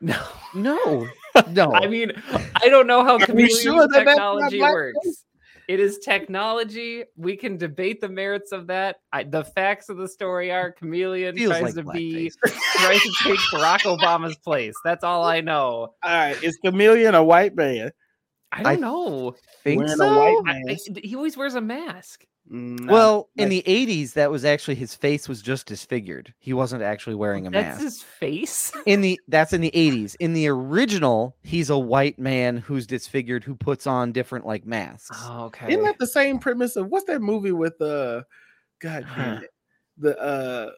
No, 0.00 0.22
no. 0.54 1.08
No, 1.52 1.72
I 1.72 1.86
mean, 1.86 2.10
I 2.60 2.68
don't 2.68 2.88
know 2.88 3.04
how 3.04 3.16
chameleon 3.16 3.56
sure 3.62 3.80
that 3.82 3.90
that's 3.92 4.04
technology 4.04 4.58
blackface? 4.58 4.72
works. 4.72 5.24
It 5.68 5.78
is 5.78 5.98
technology. 5.98 7.04
We 7.16 7.36
can 7.36 7.56
debate 7.56 8.00
the 8.00 8.08
merits 8.08 8.50
of 8.50 8.66
that. 8.66 8.96
I, 9.12 9.22
the 9.22 9.44
facts 9.44 9.88
of 9.88 9.96
the 9.96 10.08
story 10.08 10.50
are 10.50 10.72
chameleon 10.72 11.36
Feels 11.36 11.52
tries 11.52 11.62
like 11.62 11.74
to 11.74 11.92
be 11.92 12.32
tries 12.74 13.00
to 13.00 13.12
take 13.22 13.38
Barack 13.52 13.82
Obama's 13.82 14.36
place. 14.38 14.74
That's 14.84 15.04
all 15.04 15.22
I 15.22 15.40
know. 15.40 15.94
All 16.02 16.10
right, 16.10 16.42
is 16.42 16.56
Chameleon 16.64 17.14
a 17.14 17.22
white 17.22 17.54
man? 17.54 17.92
I 18.52 18.62
don't 18.62 18.72
I 18.72 18.76
know. 18.76 19.36
think 19.62 19.88
so. 19.88 20.42
I- 20.44 20.62
I- 20.70 20.76
he 21.02 21.14
always 21.14 21.36
wears 21.36 21.54
a 21.54 21.60
mask. 21.60 22.24
Mm, 22.50 22.80
nah, 22.80 22.92
Well, 22.92 23.28
in 23.36 23.48
like- 23.48 23.64
the 23.64 23.70
80s, 23.70 24.14
that 24.14 24.28
was 24.30 24.44
actually 24.44 24.74
his 24.74 24.92
face 24.94 25.28
was 25.28 25.40
just 25.40 25.66
disfigured. 25.66 26.34
He 26.40 26.52
wasn't 26.52 26.82
actually 26.82 27.14
wearing 27.14 27.46
a 27.46 27.50
That's 27.50 27.78
mask. 27.78 27.82
his 27.84 28.02
face. 28.02 28.72
In 28.86 29.02
the 29.02 29.20
that's 29.28 29.52
in 29.52 29.60
the 29.60 29.70
80s. 29.72 30.16
In 30.18 30.32
the 30.32 30.48
original, 30.48 31.36
he's 31.44 31.70
a 31.70 31.78
white 31.78 32.18
man 32.18 32.56
who's 32.56 32.88
disfigured 32.88 33.44
who 33.44 33.54
puts 33.54 33.86
on 33.86 34.10
different 34.10 34.46
like 34.46 34.66
masks. 34.66 35.16
Oh, 35.28 35.44
okay. 35.44 35.68
Isn't 35.68 35.84
that 35.84 35.98
the 35.98 36.06
same 36.08 36.38
premise 36.40 36.74
of 36.74 36.88
what's 36.88 37.04
that 37.06 37.20
movie 37.22 37.52
with 37.52 37.80
uh 37.80 38.22
God 38.80 39.06
damn 39.14 39.42
it. 39.44 39.50
The 39.98 40.18
uh 40.18 40.70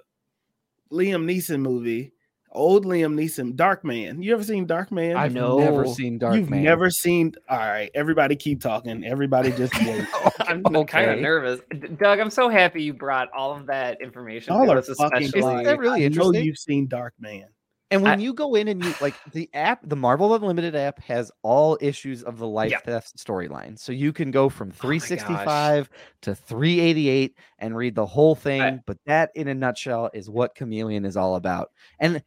Liam 0.93 1.25
Neeson 1.25 1.61
movie. 1.61 2.13
Old 2.55 2.85
Liam 2.85 3.15
Neeson, 3.15 3.57
Dark 3.57 3.85
Man. 3.85 4.23
You 4.23 4.35
ever 4.35 4.45
seen 4.45 4.67
Dark 4.67 4.93
Man? 4.93 5.17
I've 5.17 5.33
No. 5.33 5.59
never 5.59 5.87
seen 5.87 6.19
Dark 6.19 6.37
You've 6.37 6.51
Man. 6.51 6.63
never 6.63 6.91
seen 6.91 7.33
all 7.49 7.59
right, 7.59 7.91
everybody 7.95 8.37
keep 8.37 8.61
talking. 8.61 9.05
Everybody 9.05 9.53
just 9.53 9.73
wait. 9.87 10.05
I'm 10.41 10.63
kind 10.87 11.11
of 11.11 11.19
nervous. 11.21 11.61
Doug, 11.99 12.21
I'm 12.21 12.31
so 12.31 12.49
happy 12.49 12.83
you 12.83 12.93
brought 12.95 13.29
all 13.37 13.57
of 13.57 13.67
that 13.67 14.01
information. 14.03 14.53
Y'all 14.55 14.67
to 14.67 14.73
are 14.73 14.83
fucking 14.83 15.25
especially- 15.25 15.53
Isn't 15.55 15.65
that 15.65 15.79
really 15.79 16.05
I 16.05 16.09
know 16.09 16.33
you've 16.33 16.59
seen 16.59 16.87
Dark 16.89 17.15
Man. 17.19 17.47
And 17.91 18.03
when 18.03 18.13
I- 18.21 18.23
you 18.23 18.33
go 18.33 18.55
in 18.55 18.69
and 18.69 18.83
you 18.83 18.95
like 19.03 19.15
the 19.33 19.51
app, 19.53 19.81
the 19.87 19.97
Marvel 19.97 20.35
Unlimited 20.35 20.75
app 20.75 20.99
has 21.03 21.31
all 21.43 21.77
issues 21.81 22.23
of 22.23 22.39
the 22.39 22.47
life 22.47 22.71
Yeah. 22.71 22.79
theft 22.81 23.17
storyline. 23.19 23.79
So 23.79 23.93
you 23.93 24.13
can 24.15 24.31
go 24.31 24.49
from 24.49 24.69
Oh 24.71 24.81
365 24.81 25.91
to 26.23 26.35
388 26.35 27.37
and 27.59 27.77
read 27.77 27.95
the 27.95 28.07
whole 28.07 28.35
thing. 28.35 28.81
but 28.87 28.97
that, 29.07 29.31
in 29.35 29.49
a 29.49 29.55
nutshell, 29.55 30.11
is 30.15 30.31
what 30.31 30.55
Chameleon 30.55 31.05
is 31.05 31.17
all 31.19 31.37
about. 31.37 31.71
And 32.01 32.23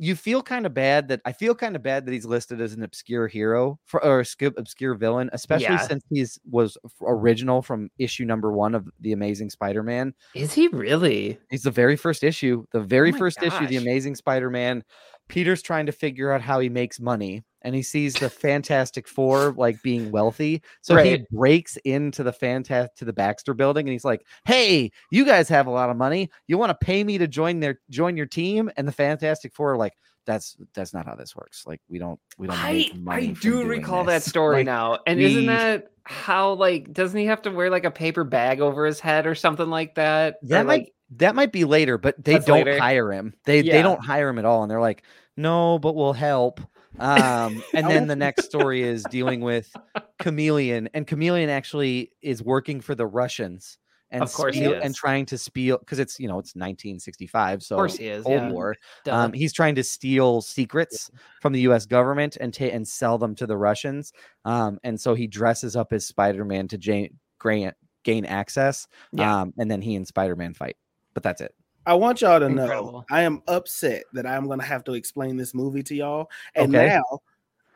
you 0.00 0.14
feel 0.14 0.42
kind 0.42 0.64
of 0.64 0.72
bad 0.72 1.08
that 1.08 1.20
I 1.24 1.32
feel 1.32 1.54
kind 1.54 1.74
of 1.76 1.82
bad 1.82 2.06
that 2.06 2.12
he's 2.12 2.24
listed 2.24 2.60
as 2.60 2.72
an 2.72 2.82
obscure 2.84 3.26
hero 3.26 3.78
for, 3.84 4.02
or 4.04 4.20
obscure, 4.20 4.52
obscure 4.56 4.94
villain, 4.94 5.28
especially 5.32 5.64
Yeah. 5.74 5.78
since 5.88 6.04
he's 6.08 6.38
was 6.48 6.78
original 7.02 7.62
from 7.62 7.90
issue 7.98 8.24
number 8.24 8.52
one 8.52 8.74
of 8.74 8.88
the 9.00 9.12
Amazing 9.12 9.50
Spider-Man. 9.50 10.14
Is 10.34 10.52
he 10.54 10.68
really? 10.68 11.38
He's 11.50 11.62
the 11.64 11.70
very 11.72 11.96
first 11.96 12.22
issue, 12.22 12.64
the 12.72 12.80
very 12.80 13.12
Oh 13.12 13.18
first 13.18 13.42
issue, 13.42 13.66
The. 13.66 13.76
Amazing 13.76 14.14
Spider 14.14 14.50
Man. 14.50 14.84
Peter's 15.28 15.60
trying 15.62 15.86
to 15.86 15.92
figure 15.92 16.32
out 16.32 16.40
how 16.40 16.58
he 16.60 16.68
makes 16.70 16.98
money 17.00 17.42
and 17.62 17.74
he 17.74 17.82
sees 17.82 18.14
the 18.14 18.30
Fantastic 18.30 19.08
Four 19.08 19.52
like 19.56 19.82
being 19.82 20.10
wealthy. 20.10 20.62
So 20.80 20.96
he 20.96 21.24
breaks 21.32 21.76
into 21.78 22.22
the 22.22 22.32
Fantastic 22.32 22.94
to 22.96 23.04
the 23.04 23.12
Baxter 23.12 23.54
building 23.54 23.86
and 23.86 23.92
he's 23.92 24.04
like, 24.04 24.24
Hey, 24.44 24.90
you 25.10 25.24
guys 25.24 25.48
have 25.48 25.66
a 25.66 25.70
lot 25.70 25.90
of 25.90 25.96
money. 25.96 26.30
You 26.46 26.58
want 26.58 26.70
to 26.70 26.84
pay 26.86 27.02
me 27.04 27.18
to 27.18 27.26
join 27.28 27.60
their 27.60 27.80
join 27.90 28.16
your 28.16 28.26
team? 28.26 28.70
And 28.76 28.86
the 28.86 28.92
Fantastic 28.92 29.54
Four 29.54 29.72
are 29.72 29.76
like, 29.76 29.94
That's 30.26 30.56
that's 30.74 30.94
not 30.94 31.06
how 31.06 31.14
this 31.14 31.34
works. 31.34 31.64
Like 31.66 31.80
we 31.88 31.98
don't 31.98 32.20
we 32.38 32.46
don't 32.46 32.56
I 32.58 32.90
I 33.08 33.26
do 33.40 33.64
recall 33.64 34.04
that 34.04 34.22
story 34.32 34.58
Like, 34.58 34.66
now. 34.66 34.98
And 35.06 35.18
we- 35.18 35.24
isn't 35.26 35.46
that 35.46 35.90
how 36.04 36.54
like 36.54 36.92
doesn't 36.92 37.18
he 37.18 37.26
have 37.26 37.42
to 37.42 37.50
wear 37.50 37.68
like 37.70 37.84
a 37.84 37.90
paper 37.90 38.24
bag 38.24 38.60
over 38.60 38.86
his 38.86 38.98
head 39.00 39.26
or 39.26 39.34
something 39.34 39.68
like 39.68 39.96
that? 39.96 40.34
Or, 40.42 40.48
That 40.48 40.66
might 40.66 40.72
like 40.80 40.92
that 41.16 41.34
might 41.34 41.52
be 41.52 41.64
later, 41.64 41.96
but 41.98 42.22
they 42.22 42.38
don't 42.38 42.64
later. 42.64 42.78
hire 42.78 43.10
him. 43.12 43.34
They 43.44 43.60
Yeah. 43.62 43.72
they 43.76 43.82
don't 43.82 44.02
hire 44.04 44.28
him 44.28 44.38
at 44.38 44.44
all, 44.44 44.62
and 44.62 44.70
they're 44.70 44.80
like, 44.80 45.02
no, 45.38 45.78
but 45.78 45.94
we'll 45.94 46.12
help. 46.12 46.60
Um, 47.00 47.62
and 47.74 47.88
then 47.88 48.06
the 48.06 48.16
next 48.16 48.44
story 48.46 48.82
is 48.82 49.04
dealing 49.04 49.40
with 49.40 49.70
Chameleon, 50.18 50.88
and 50.94 51.06
Chameleon 51.06 51.50
actually 51.50 52.12
is 52.22 52.42
working 52.42 52.80
for 52.80 52.94
the 52.94 53.06
Russians 53.06 53.78
and 54.10 54.22
Of 54.22 54.32
course 54.32 54.56
spiel- 54.56 54.80
and 54.82 54.94
trying 54.94 55.26
to 55.26 55.38
steal 55.38 55.78
because 55.78 55.98
it's 55.98 56.18
you 56.18 56.28
know 56.28 56.38
it's 56.38 56.54
1965, 56.54 57.62
so 57.62 57.76
of 57.76 57.78
course 57.78 57.96
he 57.96 58.08
is. 58.08 58.24
Cold 58.24 58.42
yeah. 58.42 58.50
War. 58.50 58.76
Um, 59.08 59.32
he's 59.32 59.52
trying 59.52 59.74
to 59.74 59.84
steal 59.84 60.40
secrets 60.40 61.10
from 61.42 61.52
the 61.52 61.60
U.S. 61.62 61.86
government 61.86 62.36
and 62.40 62.52
ta- 62.52 62.64
and 62.64 62.86
sell 62.86 63.18
them 63.18 63.34
to 63.36 63.46
the 63.46 63.56
Russians. 63.56 64.12
Um, 64.44 64.78
and 64.82 64.98
so 65.00 65.14
he 65.14 65.26
dresses 65.26 65.76
up 65.76 65.92
as 65.92 66.06
Spider-Man 66.06 66.68
to 66.68 67.10
grant 67.38 67.76
gain 68.04 68.24
access. 68.24 68.86
Yeah. 69.12 69.40
Um, 69.42 69.52
and 69.58 69.70
then 69.70 69.82
he 69.82 69.94
and 69.96 70.06
Spider-Man 70.06 70.54
fight. 70.54 70.76
But 71.12 71.22
that's 71.22 71.40
it. 71.40 71.54
I 71.88 71.94
want 71.94 72.20
y'all 72.20 72.38
to 72.38 72.50
know 72.50 73.02
I 73.10 73.22
am 73.22 73.42
upset 73.48 74.04
that 74.12 74.26
I'm 74.26 74.46
gonna 74.46 74.62
have 74.62 74.84
to 74.84 74.92
explain 74.92 75.38
this 75.38 75.54
movie 75.54 75.82
to 75.84 75.94
y'all. 75.94 76.30
And 76.54 76.74
Okay. 76.74 76.88
now 76.88 77.20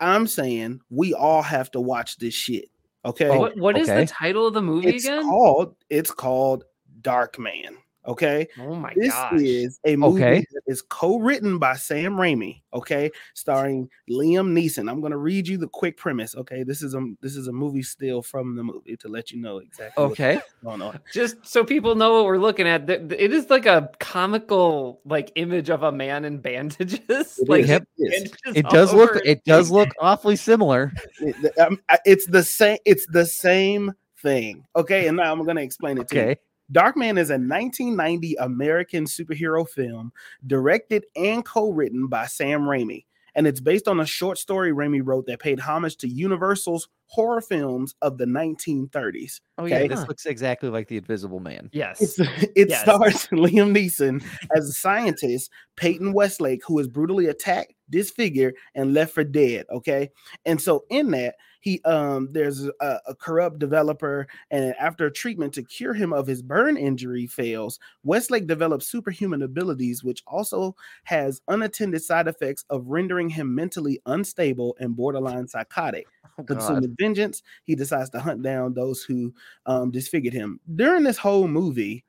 I'm 0.01 0.27
saying 0.27 0.83
we 0.91 1.15
all 1.15 1.41
have 1.41 1.71
to 1.71 1.81
watch 1.81 2.19
this 2.19 2.35
shit. 2.35 2.67
Okay. 3.07 3.31
what 3.31 3.57
what 3.57 3.79
is 3.79 3.89
okay. 3.89 4.03
the 4.03 4.07
title 4.07 4.47
of 4.47 4.53
the 4.53 4.61
movie 4.61 4.89
it's 4.89 5.07
again? 5.07 5.23
called 5.23 5.77
it's 5.89 6.11
called 6.11 6.65
Dark 7.01 7.39
Man. 7.39 7.79
Okay. 8.07 8.49
oh 8.59 8.75
my 8.75 8.89
God. 8.95 8.97
This 9.03 9.13
gosh. 9.13 9.41
is 9.41 9.81
a 9.85 9.95
movie 9.97 10.23
Okay. 10.25 10.47
that 10.53 10.63
is 10.67 10.83
co-written 10.83 11.59
by 11.59 11.75
Sam 11.77 12.17
Raimi, 12.17 12.61
okay, 12.75 13.11
starring 13.35 13.89
Liam 14.11 14.53
Neeson. 14.53 14.91
I'm 14.91 15.01
gonna 15.01 15.17
read 15.17 15.47
you 15.47 15.57
the 15.57 15.69
quick 15.69 15.97
premise. 15.97 16.35
Okay, 16.35 16.65
this 16.65 16.83
is 16.83 16.95
a 16.95 17.01
this 17.21 17.37
is 17.37 17.47
a 17.47 17.53
movie 17.53 17.83
still 17.83 18.21
from 18.21 18.57
the 18.57 18.65
movie 18.65 18.97
to 18.97 19.09
let 19.09 19.31
you 19.31 19.41
know 19.41 19.59
exactly 19.59 20.03
Okay. 20.05 20.35
what's 20.37 20.53
going 20.65 20.83
on. 20.83 20.99
just 21.13 21.37
so 21.47 21.65
people 21.65 21.95
know 21.95 22.15
what 22.15 22.25
we're 22.25 22.39
looking 22.39 22.67
at 22.67 22.87
th- 22.87 23.09
th- 23.09 23.21
it 23.21 23.33
is 23.33 23.49
like 23.51 23.67
a 23.67 23.89
comical 24.01 25.01
like 25.05 25.31
image 25.37 25.71
of 25.71 25.83
a 25.85 25.93
man 25.93 26.25
in 26.25 26.39
bandages 26.39 27.39
It 27.39 27.49
like 27.49 27.63
is, 27.65 27.69
Yep. 27.71 27.85
bandages 27.99 28.33
It 28.55 28.65
all 28.65 28.71
does 28.73 28.93
look 28.95 29.17
it 29.25 29.45
does 29.45 29.71
look 29.71 29.91
awfully 30.01 30.37
similar. 30.37 30.93
It- 31.21 31.59
um, 31.59 31.79
it's 32.05 32.27
the 32.27 32.43
same. 32.43 32.79
It's 32.85 33.07
the 33.07 33.27
same 33.27 33.93
thing. 34.23 34.65
Okay, 34.77 35.07
and 35.07 35.17
now 35.17 35.33
I'm 35.33 35.45
gonna 35.45 35.61
explain 35.61 35.99
it 35.99 36.09
to 36.09 36.17
you. 36.31 36.37
Okay. 36.71 36.81
Darkman 36.81 37.19
is 37.19 37.31
a 37.31 37.35
1990 37.35 38.35
American 38.37 39.05
superhero 39.05 39.69
film 39.69 40.13
directed 40.47 41.05
and 41.17 41.45
co-written 41.45 42.07
by 42.07 42.27
Sam 42.27 42.63
Raimi, 42.63 43.05
and 43.35 43.47
it's 43.47 43.61
based 43.61 43.89
on 43.89 44.01
a 44.01 44.07
short 44.07 44.39
story 44.39 44.73
Raimi 44.73 45.01
wrote 45.05 45.27
that 45.27 45.41
paid 45.41 45.59
homage 45.61 45.97
to 45.99 46.09
Universal's 46.09 46.89
horror 47.07 47.43
films 47.43 47.95
of 48.01 48.17
the 48.17 48.25
1930s. 48.25 49.41
Oh 49.59 49.67
yeah, 49.67 49.77
Okay. 49.77 49.89
this 49.89 50.01
Huh. 50.01 50.07
looks 50.09 50.25
exactly 50.27 50.71
like 50.71 50.89
the 50.89 50.97
Invisible 50.97 51.41
Man. 51.41 51.69
yes 51.73 52.01
It's, 52.01 52.19
it 52.57 52.71
Yes. 52.71 52.81
stars 52.83 53.27
Liam 53.33 53.77
Neeson 53.77 54.25
as 54.57 54.69
a 54.69 54.73
scientist, 54.73 55.51
Peyton 55.77 56.15
Westlake, 56.15 56.63
who 56.67 56.79
is 56.79 56.89
brutally 56.89 57.27
attacked, 57.27 57.75
disfigured, 57.91 58.55
and 58.75 58.95
left 58.95 59.13
for 59.13 59.25
dead. 59.25 59.67
Okay, 59.71 60.11
and 60.47 60.61
so 60.61 60.85
in 60.91 61.11
that 61.11 61.35
he 61.63 61.81
um 61.85 62.29
there's 62.33 62.65
a, 62.65 63.01
a 63.07 63.15
corrupt 63.15 63.59
developer, 63.59 64.27
and 64.51 64.75
after 64.79 65.09
treatment 65.09 65.55
to 65.55 65.63
cure 65.63 65.95
him 65.95 66.13
of 66.13 66.27
his 66.27 66.43
burn 66.43 66.77
injury 66.77 67.27
fails, 67.27 67.79
Westlake 68.05 68.47
develops 68.47 68.87
superhuman 68.89 69.43
abilities, 69.43 70.05
which 70.05 70.23
also 70.27 70.77
has 71.05 71.41
unattended 71.49 72.03
side 72.03 72.29
effects 72.29 72.65
of 72.69 72.87
rendering 72.89 73.31
him 73.31 73.55
mentally 73.55 74.01
unstable 74.07 74.77
and 74.81 74.97
borderline 74.97 75.49
psychotic 75.49 76.09
Oh, 76.39 76.45
consuming 76.45 76.95
vengeance. 76.99 77.43
He 77.65 77.75
decides 77.75 78.11
to 78.11 78.21
hunt 78.21 78.43
down 78.43 78.75
those 78.75 79.03
who 79.03 79.35
um, 79.67 79.91
disfigured 79.91 80.35
him. 80.35 80.61
During 80.75 81.05
this 81.05 81.19
whole 81.19 81.49
movie, 81.49 82.05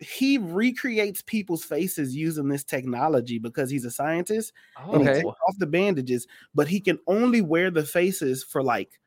he 0.00 0.38
recreates 0.38 1.22
people's 1.22 1.64
faces 1.64 2.16
using 2.16 2.48
this 2.48 2.64
technology 2.64 3.38
because 3.38 3.70
he's 3.70 3.84
a 3.84 3.90
scientist 3.90 4.52
and 4.92 5.02
he 5.02 5.08
Okay. 5.08 5.20
takes 5.20 5.36
off 5.48 5.56
the 5.58 5.66
bandages, 5.66 6.26
but 6.54 6.68
he 6.68 6.80
can 6.80 6.98
only 7.06 7.42
wear 7.42 7.70
the 7.70 7.84
faces 7.84 8.42
for 8.42 8.62
like 8.62 8.98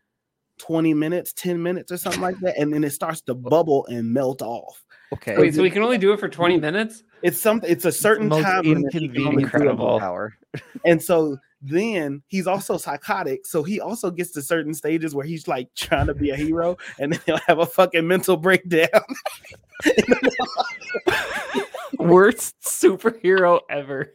20 0.60 0.94
minutes, 0.94 1.34
10 1.34 1.62
minutes, 1.62 1.92
or 1.92 1.98
something 1.98 2.22
like 2.22 2.36
that. 2.42 2.58
And 2.60 2.74
then 2.74 2.84
it 2.84 2.92
starts 2.92 3.22
to 3.24 3.34
bubble 3.36 3.86
and 3.88 4.14
melt 4.14 4.42
off. 4.42 4.84
Okay. 5.14 5.38
wait 5.38 5.54
so 5.56 5.62
we 5.64 5.70
can 5.72 5.84
only 5.84 5.98
do 5.98 6.14
it 6.14 6.20
for 6.20 6.30
20 6.30 6.58
minutes 6.60 7.04
It's 7.22 7.40
something, 7.40 7.70
it's 7.72 7.86
a 7.86 7.92
certain 7.92 8.30
most 8.30 8.44
time 8.44 8.64
limit 8.66 8.94
he 8.94 9.10
can 9.10 9.26
only 9.28 9.44
inconvenient 9.44 9.44
Incredible. 9.44 10.00
power. 10.00 10.34
And 10.86 11.02
so 11.02 11.38
then 11.66 12.22
he's 12.28 12.46
also 12.46 12.78
psychotic. 12.78 13.46
So 13.48 13.64
he 13.64 13.80
also 13.80 14.12
gets 14.12 14.32
to 14.32 14.42
certain 14.42 14.74
stages 14.74 15.16
where 15.16 15.26
he's 15.26 15.48
like 15.48 15.74
trying 15.76 16.08
to 16.08 16.14
be 16.14 16.30
a 16.32 16.36
hero 16.36 16.78
and 17.00 17.14
then 17.14 17.20
he'll 17.26 17.40
have 17.48 17.60
a 17.60 17.66
fucking 17.66 18.06
mental 18.08 18.36
breakdown. 18.38 18.88
worst 22.00 22.60
superhero 22.62 23.60
ever 23.70 24.14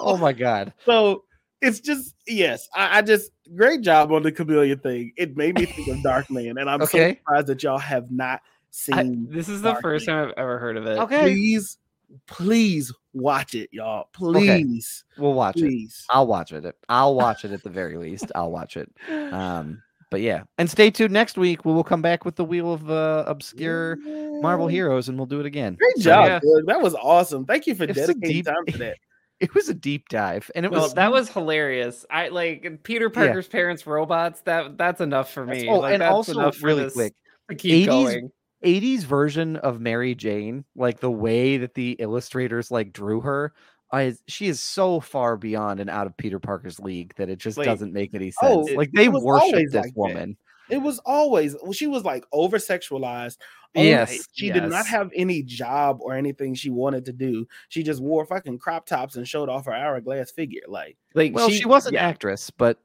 Oh 0.00 0.16
my 0.16 0.32
god. 0.32 0.72
so 0.86 1.24
it's 1.60 1.78
just, 1.78 2.14
yes, 2.26 2.68
I, 2.74 2.98
I 2.98 3.02
just, 3.02 3.30
great 3.54 3.82
job 3.82 4.10
on 4.10 4.22
the 4.24 4.32
chameleon 4.32 4.78
thing. 4.80 5.12
It 5.16 5.36
made 5.36 5.54
me 5.56 5.66
think 5.66 5.86
of 5.88 6.02
Dark 6.02 6.28
Man. 6.28 6.58
And 6.58 6.68
I'm 6.68 6.80
so 6.80 6.86
surprised 6.86 7.46
that 7.46 7.62
y'all 7.62 7.78
have 7.78 8.10
not 8.10 8.40
I- 8.40 9.02
seen. 9.02 9.28
this 9.30 9.48
is 9.48 9.60
the 9.62 9.74
first 9.76 10.06
Man. 10.06 10.16
time 10.16 10.28
i've 10.30 10.34
ever 10.38 10.58
heard 10.58 10.76
of 10.78 10.86
it 10.86 10.98
Okay. 10.98 11.20
Please, 11.22 11.76
please 12.26 12.92
watch 13.12 13.54
it, 13.54 13.68
y'all. 13.72 14.08
Please, 14.12 15.04
We'll 15.18 15.34
watch 15.34 15.56
it. 15.56 15.60
please. 15.60 16.04
I'll 16.10 16.26
watch 16.26 16.52
it. 16.52 16.64
I'll 16.88 17.14
watch 17.14 17.44
it 17.44 17.52
at 17.52 17.62
the 17.62 17.70
very 17.70 17.96
least. 17.96 18.30
I'll 18.34 18.50
watch 18.50 18.76
it. 18.76 18.90
Um, 19.10 19.82
but 20.10 20.20
yeah, 20.20 20.42
and 20.58 20.70
stay 20.70 20.90
tuned 20.90 21.12
next 21.12 21.38
week. 21.38 21.64
We 21.64 21.72
will 21.72 21.84
come 21.84 22.02
back 22.02 22.24
with 22.24 22.36
the 22.36 22.44
wheel 22.44 22.72
of 22.72 22.90
uh, 22.90 23.24
obscure 23.26 23.96
Marvel 24.42 24.68
heroes, 24.68 25.08
and 25.08 25.16
we'll 25.16 25.26
do 25.26 25.40
it 25.40 25.46
again. 25.46 25.76
Great 25.76 25.96
So, 25.96 26.02
job, 26.02 26.26
yeah. 26.26 26.38
Doug. 26.40 26.66
That 26.66 26.82
was 26.82 26.94
awesome. 26.94 27.46
Thank 27.46 27.66
you 27.66 27.74
for 27.74 27.84
It's 27.84 27.94
dedicating 27.94 28.28
deep- 28.28 28.46
time 28.46 28.66
to 28.68 28.78
that. 28.78 28.96
it 29.40 29.54
was 29.54 29.68
a 29.70 29.74
deep 29.74 30.08
dive, 30.10 30.50
and 30.54 30.66
it 30.66 30.70
Well, 30.70 30.82
was 30.82 30.94
that 30.94 31.10
was 31.10 31.28
hilarious. 31.30 32.04
I 32.10 32.28
like 32.28 32.82
Peter 32.82 33.08
Parker's 33.10 33.48
parents' 33.48 33.86
robots. 33.86 34.42
That 34.42 34.76
that's 34.76 35.00
enough 35.00 35.32
for 35.32 35.46
me. 35.46 35.66
oh, 35.68 35.78
like, 35.78 35.94
and 35.94 36.02
that's 36.02 36.12
also 36.12 36.32
enough 36.32 36.62
really 36.62 36.84
this 36.84 36.92
quick. 36.92 37.14
to 37.48 37.54
keep 37.56 37.84
80s 37.84 37.86
going. 37.86 38.30
80s 38.64 39.02
version 39.02 39.56
of 39.56 39.80
Mary 39.80 40.14
Jane, 40.14 40.64
like 40.74 41.00
the 41.00 41.10
way 41.10 41.58
that 41.58 41.74
the 41.74 41.92
illustrators 41.98 42.70
like 42.70 42.92
drew 42.92 43.20
her, 43.20 43.52
I 43.92 44.14
she 44.26 44.48
is 44.48 44.60
so 44.60 45.00
far 45.00 45.36
beyond 45.36 45.78
and 45.80 45.90
out 45.90 46.06
of 46.06 46.16
Peter 46.16 46.38
Parker's 46.38 46.80
league 46.80 47.14
that 47.16 47.28
it 47.28 47.38
just 47.38 47.58
Wait. 47.58 47.66
doesn't 47.66 47.92
make 47.92 48.14
any 48.14 48.32
oh, 48.42 48.64
sense. 48.64 48.70
Oh, 48.72 48.76
like 48.76 48.90
they 48.92 49.08
was 49.08 49.22
worship 49.22 49.52
this 49.52 49.74
like 49.74 49.84
that. 49.84 49.92
woman. 49.94 50.36
It 50.70 50.78
was 50.78 50.98
always 51.00 51.54
well, 51.62 51.72
she 51.72 51.86
was 51.86 52.02
like 52.02 52.24
over 52.32 52.56
sexualized. 52.56 53.36
Oh, 53.74 53.82
yes, 53.82 54.28
she 54.32 54.50
did 54.50 54.64
not 54.64 54.86
have 54.86 55.10
any 55.14 55.42
job 55.42 55.98
or 56.00 56.14
anything 56.14 56.54
she 56.54 56.68
wanted 56.70 57.06
to 57.06 57.12
do. 57.12 57.46
She 57.68 57.82
just 57.82 58.02
wore 58.02 58.24
fucking 58.26 58.58
crop 58.58 58.86
tops 58.86 59.16
and 59.16 59.26
showed 59.26 59.48
off 59.48 59.64
her 59.64 59.72
hourglass 59.72 60.30
figure. 60.30 60.60
Like, 60.68 60.98
Like 61.14 61.34
Well, 61.34 61.48
she, 61.48 61.64
was 61.64 61.86
an 61.86 61.94
yeah. 61.94 62.06
actress, 62.06 62.50
but 62.50 62.78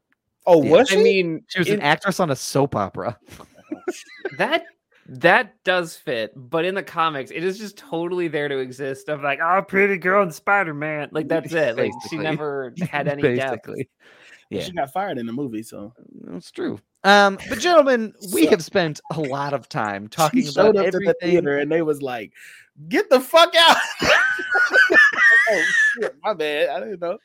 oh, 0.45 0.63
Yeah. 0.63 0.71
was 0.71 0.93
I 0.93 0.97
mean, 0.97 1.43
she 1.47 1.59
was 1.59 1.67
in- 1.67 1.75
an 1.75 1.81
actress 1.81 2.21
on 2.21 2.31
a 2.31 2.35
soap 2.35 2.75
opera. 2.75 3.17
Oh, 3.69 3.91
that 4.37 4.63
that 5.09 5.63
does 5.63 5.95
fit, 5.95 6.33
but 6.35 6.65
in 6.65 6.75
the 6.75 6.83
comics, 6.83 7.31
it 7.31 7.43
is 7.43 7.57
just 7.57 7.77
totally 7.77 8.27
there 8.27 8.47
to 8.47 8.57
exist. 8.57 9.09
Of 9.09 9.21
like, 9.21 9.39
oh, 9.41 9.61
pretty 9.61 9.97
girl 9.97 10.23
and 10.23 10.33
Spider 10.33 10.73
Man. 10.73 11.09
Like 11.11 11.27
that's 11.29 11.53
it. 11.53 11.77
Like 11.77 11.91
she 12.09 12.17
never 12.17 12.73
had 12.89 13.07
any 13.09 13.21
depth. 13.35 13.69
Yeah. 14.49 14.61
she 14.63 14.71
got 14.71 14.91
fired 14.93 15.17
in 15.17 15.25
the 15.25 15.33
movie. 15.33 15.63
So 15.63 15.93
That's 16.23 16.51
true. 16.51 16.79
Um, 17.03 17.37
but 17.49 17.59
gentlemen, 17.59 18.13
we 18.33 18.45
So- 18.45 18.49
have 18.51 18.63
spent 18.63 18.99
a 19.13 19.19
lot 19.21 19.53
of 19.53 19.69
time 19.69 20.07
talking 20.09 20.43
she 20.43 20.49
about 20.49 20.75
showed 20.75 20.77
up 20.77 20.91
to 20.91 20.99
the 20.99 21.15
theater 21.21 21.57
and 21.57 21.71
they 21.71 21.81
was 21.81 22.01
like, 22.01 22.33
"Get 22.89 23.09
the 23.09 23.19
fuck 23.19 23.53
out!" 23.55 23.77
oh 25.49 25.63
shit, 26.01 26.15
my 26.23 26.33
bad. 26.33 26.69
I 26.69 26.79
didn't 26.79 27.01
know. 27.01 27.17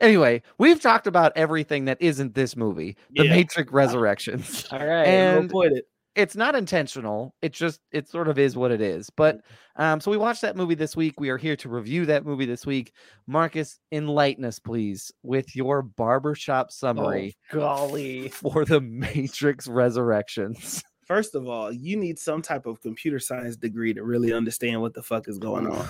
Anyway, 0.00 0.42
we've 0.58 0.80
talked 0.80 1.06
about 1.06 1.32
everything 1.36 1.86
that 1.86 1.96
isn't 2.00 2.34
this 2.34 2.54
movie, 2.56 2.96
The 3.10 3.28
Matrix 3.28 3.72
Resurrections. 3.72 4.66
All 4.70 4.78
right. 4.78 5.06
And- 5.06 5.48
Go 5.48 5.62
put 5.62 5.72
it. 5.72 5.86
It's 6.14 6.36
not 6.36 6.54
intentional. 6.54 7.34
It 7.42 7.52
just 7.52 7.80
it 7.92 8.08
sort 8.08 8.28
of 8.28 8.38
is 8.38 8.56
what 8.56 8.70
it 8.70 8.80
is. 8.80 9.10
But 9.10 9.40
um, 9.76 10.00
so 10.00 10.10
we 10.10 10.16
watched 10.16 10.42
that 10.42 10.56
movie 10.56 10.74
this 10.74 10.96
week. 10.96 11.18
We 11.18 11.30
are 11.30 11.38
here 11.38 11.56
to 11.56 11.68
review 11.68 12.06
that 12.06 12.24
movie 12.24 12.46
this 12.46 12.64
week. 12.64 12.92
Marcus, 13.26 13.78
enlighten 13.92 14.44
us, 14.44 14.58
please, 14.58 15.12
with 15.22 15.54
your 15.56 15.82
barbershop 15.82 16.70
summary 16.70 17.36
oh, 17.52 17.58
golly. 17.58 18.28
for 18.28 18.64
the 18.64 18.80
Matrix 18.80 19.66
Resurrections. 19.66 20.82
First 21.06 21.34
of 21.34 21.46
all, 21.46 21.70
you 21.70 21.96
need 21.96 22.18
some 22.18 22.40
type 22.40 22.66
of 22.66 22.80
computer 22.80 23.18
science 23.18 23.56
degree 23.56 23.92
to 23.92 24.02
really 24.02 24.32
understand 24.32 24.80
what 24.80 24.94
the 24.94 25.02
fuck 25.02 25.28
is 25.28 25.38
going 25.38 25.66
on. 25.66 25.88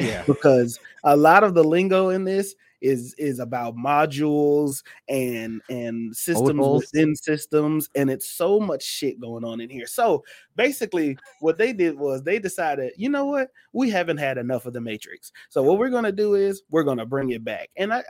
Yeah. 0.00 0.22
because 0.26 0.78
a 1.04 1.16
lot 1.16 1.44
of 1.44 1.54
the 1.54 1.64
lingo 1.64 2.08
in 2.10 2.24
this 2.24 2.54
is 2.82 3.14
is 3.16 3.38
about 3.38 3.74
modules 3.74 4.82
and 5.08 5.62
and 5.70 6.14
systems 6.14 6.50
Modules. 6.50 6.76
within 6.80 7.14
systems 7.16 7.88
and 7.94 8.10
it's 8.10 8.28
so 8.28 8.60
much 8.60 8.82
shit 8.82 9.18
going 9.18 9.44
on 9.44 9.60
in 9.62 9.70
here 9.70 9.86
so 9.86 10.22
basically 10.56 11.16
what 11.40 11.56
they 11.56 11.72
did 11.72 11.98
was 11.98 12.22
they 12.22 12.38
decided 12.38 12.92
you 12.96 13.08
know 13.08 13.24
what 13.26 13.48
we 13.72 13.88
haven't 13.88 14.18
had 14.18 14.36
enough 14.36 14.66
of 14.66 14.74
the 14.74 14.80
matrix 14.80 15.32
so 15.48 15.62
what 15.62 15.78
we're 15.78 15.88
going 15.88 16.04
to 16.04 16.12
do 16.12 16.34
is 16.34 16.62
we're 16.70 16.82
going 16.82 16.98
to 16.98 17.06
bring 17.06 17.30
it 17.30 17.42
back 17.44 17.70
and 17.78 17.92
I, 17.94 17.98
I 18.00 18.02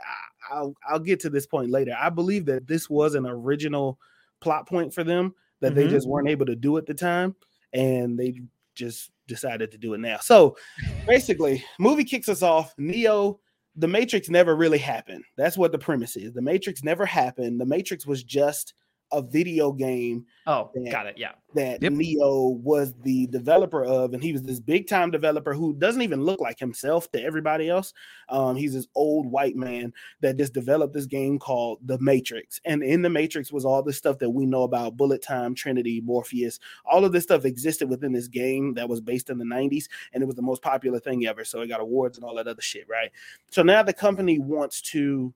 i'll 0.51 0.73
i'll 0.89 0.99
get 0.99 1.19
to 1.21 1.29
this 1.29 1.45
point 1.45 1.69
later 1.71 1.95
i 1.97 2.09
believe 2.09 2.45
that 2.47 2.67
this 2.67 2.89
was 2.89 3.15
an 3.15 3.25
original 3.25 3.97
plot 4.41 4.67
point 4.67 4.93
for 4.93 5.03
them 5.05 5.33
that 5.61 5.75
they 5.75 5.85
Mhm. 5.85 5.91
just 5.91 6.07
weren't 6.09 6.29
able 6.29 6.45
to 6.45 6.55
do 6.55 6.77
at 6.77 6.85
the 6.85 6.93
time 6.93 7.35
and 7.71 8.19
they 8.19 8.41
just 8.75 9.11
decided 9.27 9.71
to 9.71 9.77
do 9.77 9.93
it 9.93 9.99
now. 9.99 10.17
So 10.17 10.57
basically, 11.05 11.63
movie 11.79 12.03
kicks 12.03 12.29
us 12.29 12.41
off. 12.41 12.73
Neo, 12.77 13.39
the 13.75 13.87
Matrix 13.87 14.29
never 14.29 14.55
really 14.55 14.79
happened. 14.79 15.23
That's 15.35 15.57
what 15.57 15.71
the 15.71 15.77
premise 15.77 16.15
is. 16.15 16.33
The 16.33 16.41
Matrix 16.41 16.83
never 16.83 17.05
happened. 17.05 17.61
The 17.61 17.65
Matrix 17.65 18.05
was 18.07 18.23
just 18.23 18.73
a 19.11 19.21
video 19.21 19.71
game 19.71 20.25
Oh, 20.45 20.71
Yeah. 20.75 20.91
got 20.91 21.07
it. 21.07 21.17
Yeah. 21.17 21.33
that 21.55 21.81
Yep. 21.81 21.93
Neo 21.93 22.49
was 22.49 22.93
the 23.03 23.27
developer 23.27 23.83
of, 23.83 24.13
and 24.13 24.21
he 24.23 24.31
was 24.31 24.43
this 24.43 24.59
big 24.59 24.87
time 24.87 25.11
developer 25.11 25.53
who 25.53 25.73
doesn't 25.73 26.01
even 26.01 26.21
look 26.23 26.39
like 26.39 26.59
himself 26.59 27.09
to 27.11 27.21
everybody 27.21 27.69
else. 27.69 27.93
Um, 28.29 28.55
he's 28.55 28.73
this 28.73 28.87
old 28.95 29.25
white 29.31 29.55
man 29.55 29.93
that 30.21 30.37
just 30.37 30.53
developed 30.53 30.93
this 30.93 31.05
game 31.05 31.39
called 31.39 31.79
The 31.85 31.97
Matrix, 31.99 32.59
and 32.65 32.83
in 32.83 33.01
The 33.01 33.09
Matrix 33.09 33.51
was 33.51 33.65
all 33.65 33.81
this 33.81 33.97
stuff 33.97 34.19
that 34.19 34.29
we 34.29 34.45
know 34.45 34.63
about: 34.63 34.97
Bullet 34.97 35.21
Time, 35.21 35.55
Trinity, 35.55 36.01
Morpheus. 36.01 36.59
All 36.85 37.03
of 37.03 37.11
this 37.11 37.23
stuff 37.23 37.43
existed 37.45 37.89
within 37.89 38.11
this 38.13 38.27
game 38.27 38.73
that 38.75 38.87
was 38.87 39.01
based 39.01 39.29
in 39.29 39.37
the 39.37 39.45
'90s, 39.45 39.87
and 40.13 40.21
it 40.21 40.25
was 40.27 40.35
the 40.35 40.41
most 40.41 40.61
popular 40.61 40.99
thing 40.99 41.25
ever. 41.25 41.43
So 41.43 41.61
it 41.61 41.67
got 41.67 41.81
awards 41.81 42.17
and 42.17 42.25
all 42.25 42.35
that 42.35 42.47
other 42.47 42.61
shit, 42.61 42.87
right? 42.87 43.11
So 43.51 43.63
now 43.63 43.83
the 43.83 43.93
company 43.93 44.39
wants 44.39 44.81
to. 44.93 45.33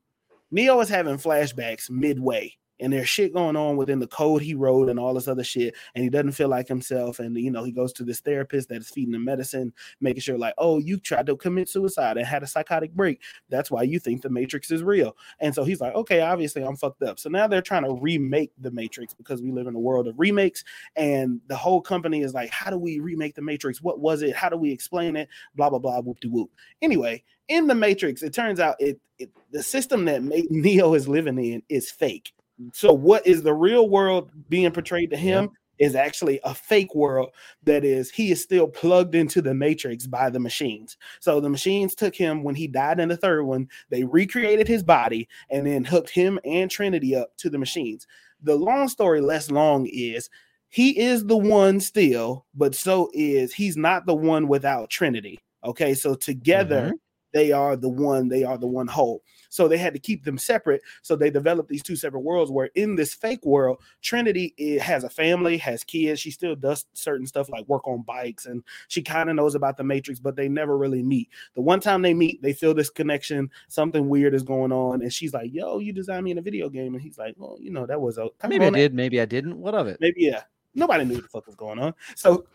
Neo 0.54 0.80
is 0.82 0.90
having 0.90 1.16
flashbacks 1.18 1.90
midway 1.90 2.58
and 2.82 2.92
there's 2.92 3.08
shit 3.08 3.34
going 3.34 3.56
on 3.56 3.78
within 3.78 4.00
the 4.00 4.08
code 4.08 4.42
he 4.42 4.56
wrote 4.56 4.90
and 4.90 5.00
all 5.00 5.14
this 5.14 5.28
other 5.28 5.44
shit 5.44 5.76
and 5.96 6.04
he 6.04 6.10
doesn't 6.10 6.32
feel 6.32 6.50
like 6.50 6.68
himself 6.68 7.20
and 7.20 7.38
you 7.38 7.52
know 7.52 7.64
he 7.64 7.72
goes 7.72 7.94
to 7.94 8.04
this 8.04 8.20
therapist 8.20 8.68
that 8.70 8.82
is 8.82 8.90
feeding 8.90 9.14
him 9.14 9.24
medicine 9.24 9.72
making 10.02 10.22
sure 10.22 10.38
like 10.38 10.54
oh 10.58 10.80
you 10.80 10.98
tried 10.98 11.26
to 11.26 11.38
commit 11.38 11.70
suicide 11.70 12.18
and 12.18 12.26
had 12.26 12.44
a 12.44 12.48
psychotic 12.48 12.94
break. 12.94 13.22
That's 13.50 13.70
why 13.72 13.84
you 13.84 14.00
think 14.00 14.22
the 14.22 14.30
matrix 14.30 14.72
is 14.72 14.84
real. 14.84 15.16
And 15.40 15.54
so 15.54 15.64
he's 15.64 15.80
like 15.80 15.94
okay 15.96 16.22
obviously 16.22 16.64
i'm 16.64 16.76
fucked 16.76 17.04
up. 17.04 17.20
So 17.20 17.30
now 17.30 17.48
they're 17.48 17.62
trying 17.62 17.84
to 17.84 17.94
remake 17.94 18.52
the 18.60 18.72
matrix 18.72 19.14
because 19.14 19.42
we 19.42 19.52
live 19.52 19.68
in 19.68 19.76
a 19.76 19.80
world 19.80 20.08
of 20.08 20.20
remakes 20.20 20.64
and 20.96 21.40
the 21.48 21.56
whole 21.56 21.82
company 21.82 22.22
is 22.22 22.34
like 22.34 22.50
how 22.50 22.72
do 22.72 22.78
we 22.78 23.00
remake 23.00 23.36
the 23.36 23.42
matrix? 23.42 23.82
What 23.82 24.00
was 24.00 24.24
it? 24.24 24.36
How 24.36 24.50
do 24.50 24.58
we 24.58 24.72
explain 24.72 25.16
it? 25.16 25.30
Blah 25.56 25.70
blah 25.70 25.80
blah 25.80 26.02
whoop 26.02 26.20
de 26.20 26.30
whoop 26.30 26.50
anyway 26.82 27.24
in 27.48 27.68
the 27.68 27.76
matrix 27.76 28.24
it 28.24 28.34
turns 28.34 28.60
out 28.60 28.76
it, 28.80 29.00
it 29.20 29.30
the 29.52 29.62
system 29.62 30.06
that 30.06 30.24
neo 30.50 30.94
is 30.94 31.08
living 31.08 31.38
in 31.38 31.62
is 31.70 31.92
fake 31.92 32.34
so 32.74 32.94
what 32.94 33.26
is 33.26 33.44
the 33.44 33.54
real 33.54 33.90
world 33.90 34.32
being 34.50 34.72
portrayed 34.72 35.10
to 35.12 35.18
him 35.18 35.50
is 35.82 35.96
actually 35.96 36.40
a 36.44 36.54
fake 36.54 36.94
world 36.94 37.32
that 37.64 37.84
is 37.84 38.12
he 38.12 38.32
is 38.32 38.42
still 38.42 38.68
plugged 38.68 39.16
into 39.16 39.42
the 39.42 39.54
matrix 39.54 40.06
by 40.06 40.30
the 40.30 40.40
machines. 40.40 40.96
So 41.20 41.40
the 41.40 41.50
machines 41.50 41.96
took 41.96 42.16
him 42.16 42.44
when 42.44 42.54
he 42.54 42.68
died 42.68 43.00
in 43.00 43.10
the 43.10 43.18
third 43.18 43.46
one, 43.46 43.68
they 43.90 44.04
recreated 44.04 44.68
his 44.68 44.84
body 44.84 45.28
and 45.50 45.66
then 45.66 45.84
hooked 45.84 46.12
him 46.12 46.40
and 46.46 46.70
Trinity 46.70 47.16
up 47.16 47.36
to 47.38 47.50
the 47.50 47.58
machines. 47.58 48.06
The 48.44 48.56
long 48.56 48.90
story 48.90 49.22
less 49.22 49.50
long 49.50 49.88
is 49.88 50.30
he 50.70 51.00
is 51.00 51.26
the 51.26 51.38
one 51.38 51.80
still, 51.80 52.46
but 52.54 52.76
so 52.76 53.10
is 53.14 53.52
he's 53.52 53.76
not 53.76 54.06
the 54.06 54.16
one 54.16 54.48
without 54.48 54.92
Trinity. 54.92 55.40
Okay, 55.64 55.96
so 55.96 56.14
together 56.14 56.82
mm-hmm. 56.82 56.96
They 57.34 57.52
are 57.52 57.76
the 57.76 57.90
one, 57.90 58.28
they 58.28 58.44
are 58.44 58.58
the 58.58 58.68
one 58.68 58.88
whole. 58.88 59.24
So 59.50 59.68
they 59.68 59.78
had 59.78 59.94
to 59.94 60.00
keep 60.00 60.24
them 60.24 60.38
separate. 60.38 60.82
So 61.02 61.16
they 61.16 61.30
developed 61.30 61.70
these 61.70 61.84
two 61.84 61.96
separate 61.96 62.22
worlds 62.22 62.52
where 62.52 62.70
in 62.76 62.96
this 62.96 63.14
fake 63.14 63.46
world, 63.46 63.82
Trinity 64.02 64.54
has 64.82 65.04
a 65.04 65.10
family, 65.10 65.58
has 65.58 65.84
kids. 65.84 66.22
She 66.22 66.32
still 66.32 66.56
does 66.56 66.86
certain 66.94 67.28
stuff 67.28 67.50
like 67.50 67.68
work 67.68 67.88
on 67.88 68.04
bikes 68.04 68.46
and 68.46 68.64
she 68.88 69.02
kind 69.02 69.30
of 69.30 69.36
knows 69.36 69.56
about 69.56 69.78
the 69.78 69.84
Matrix, 69.84 70.20
but 70.20 70.36
they 70.36 70.48
never 70.48 70.78
really 70.78 71.04
meet. 71.04 71.30
The 71.56 71.62
one 71.62 71.82
time 71.82 72.02
they 72.02 72.14
meet, 72.14 72.42
they 72.42 72.54
feel 72.54 72.74
this 72.74 72.90
connection. 72.90 73.50
Something 73.68 74.08
weird 74.08 74.34
is 74.34 74.44
going 74.44 74.72
on. 74.72 75.02
And 75.02 75.12
she's 75.12 75.34
like, 75.34 75.54
Yo, 75.54 75.80
you 75.80 75.92
designed 75.94 76.24
me 76.24 76.32
in 76.32 76.38
a 76.38 76.42
video 76.42 76.70
game. 76.70 76.94
And 76.94 77.02
he's 77.02 77.18
like, 77.18 77.36
Well, 77.38 77.58
you 77.60 77.72
know, 77.72 77.86
that 77.86 78.00
was 78.00 78.18
a 78.18 78.30
Maybe 78.48 78.66
I 78.66 78.70
did, 78.70 78.94
maybe 78.94 79.20
I 79.20 79.26
didn't. 79.26 79.58
What 79.58 79.76
of 79.76 79.88
it? 79.88 79.98
maybe 80.00 80.24
yeah. 80.24 80.44
Nobody 80.74 81.04
knew 81.04 81.16
what 81.16 81.24
the 81.24 81.30
fuck 81.30 81.46
was 81.46 81.56
going 81.56 81.80
on. 81.80 81.94
So 82.16 82.46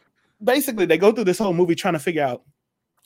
basically, 0.43 0.87
they 0.87 0.99
go 0.99 1.13
through 1.13 1.25
this 1.25 1.39
whole 1.39 1.53
movie 1.53 1.75
trying 1.75 1.95
to 1.95 2.01
figure 2.01 2.25
out 2.25 2.43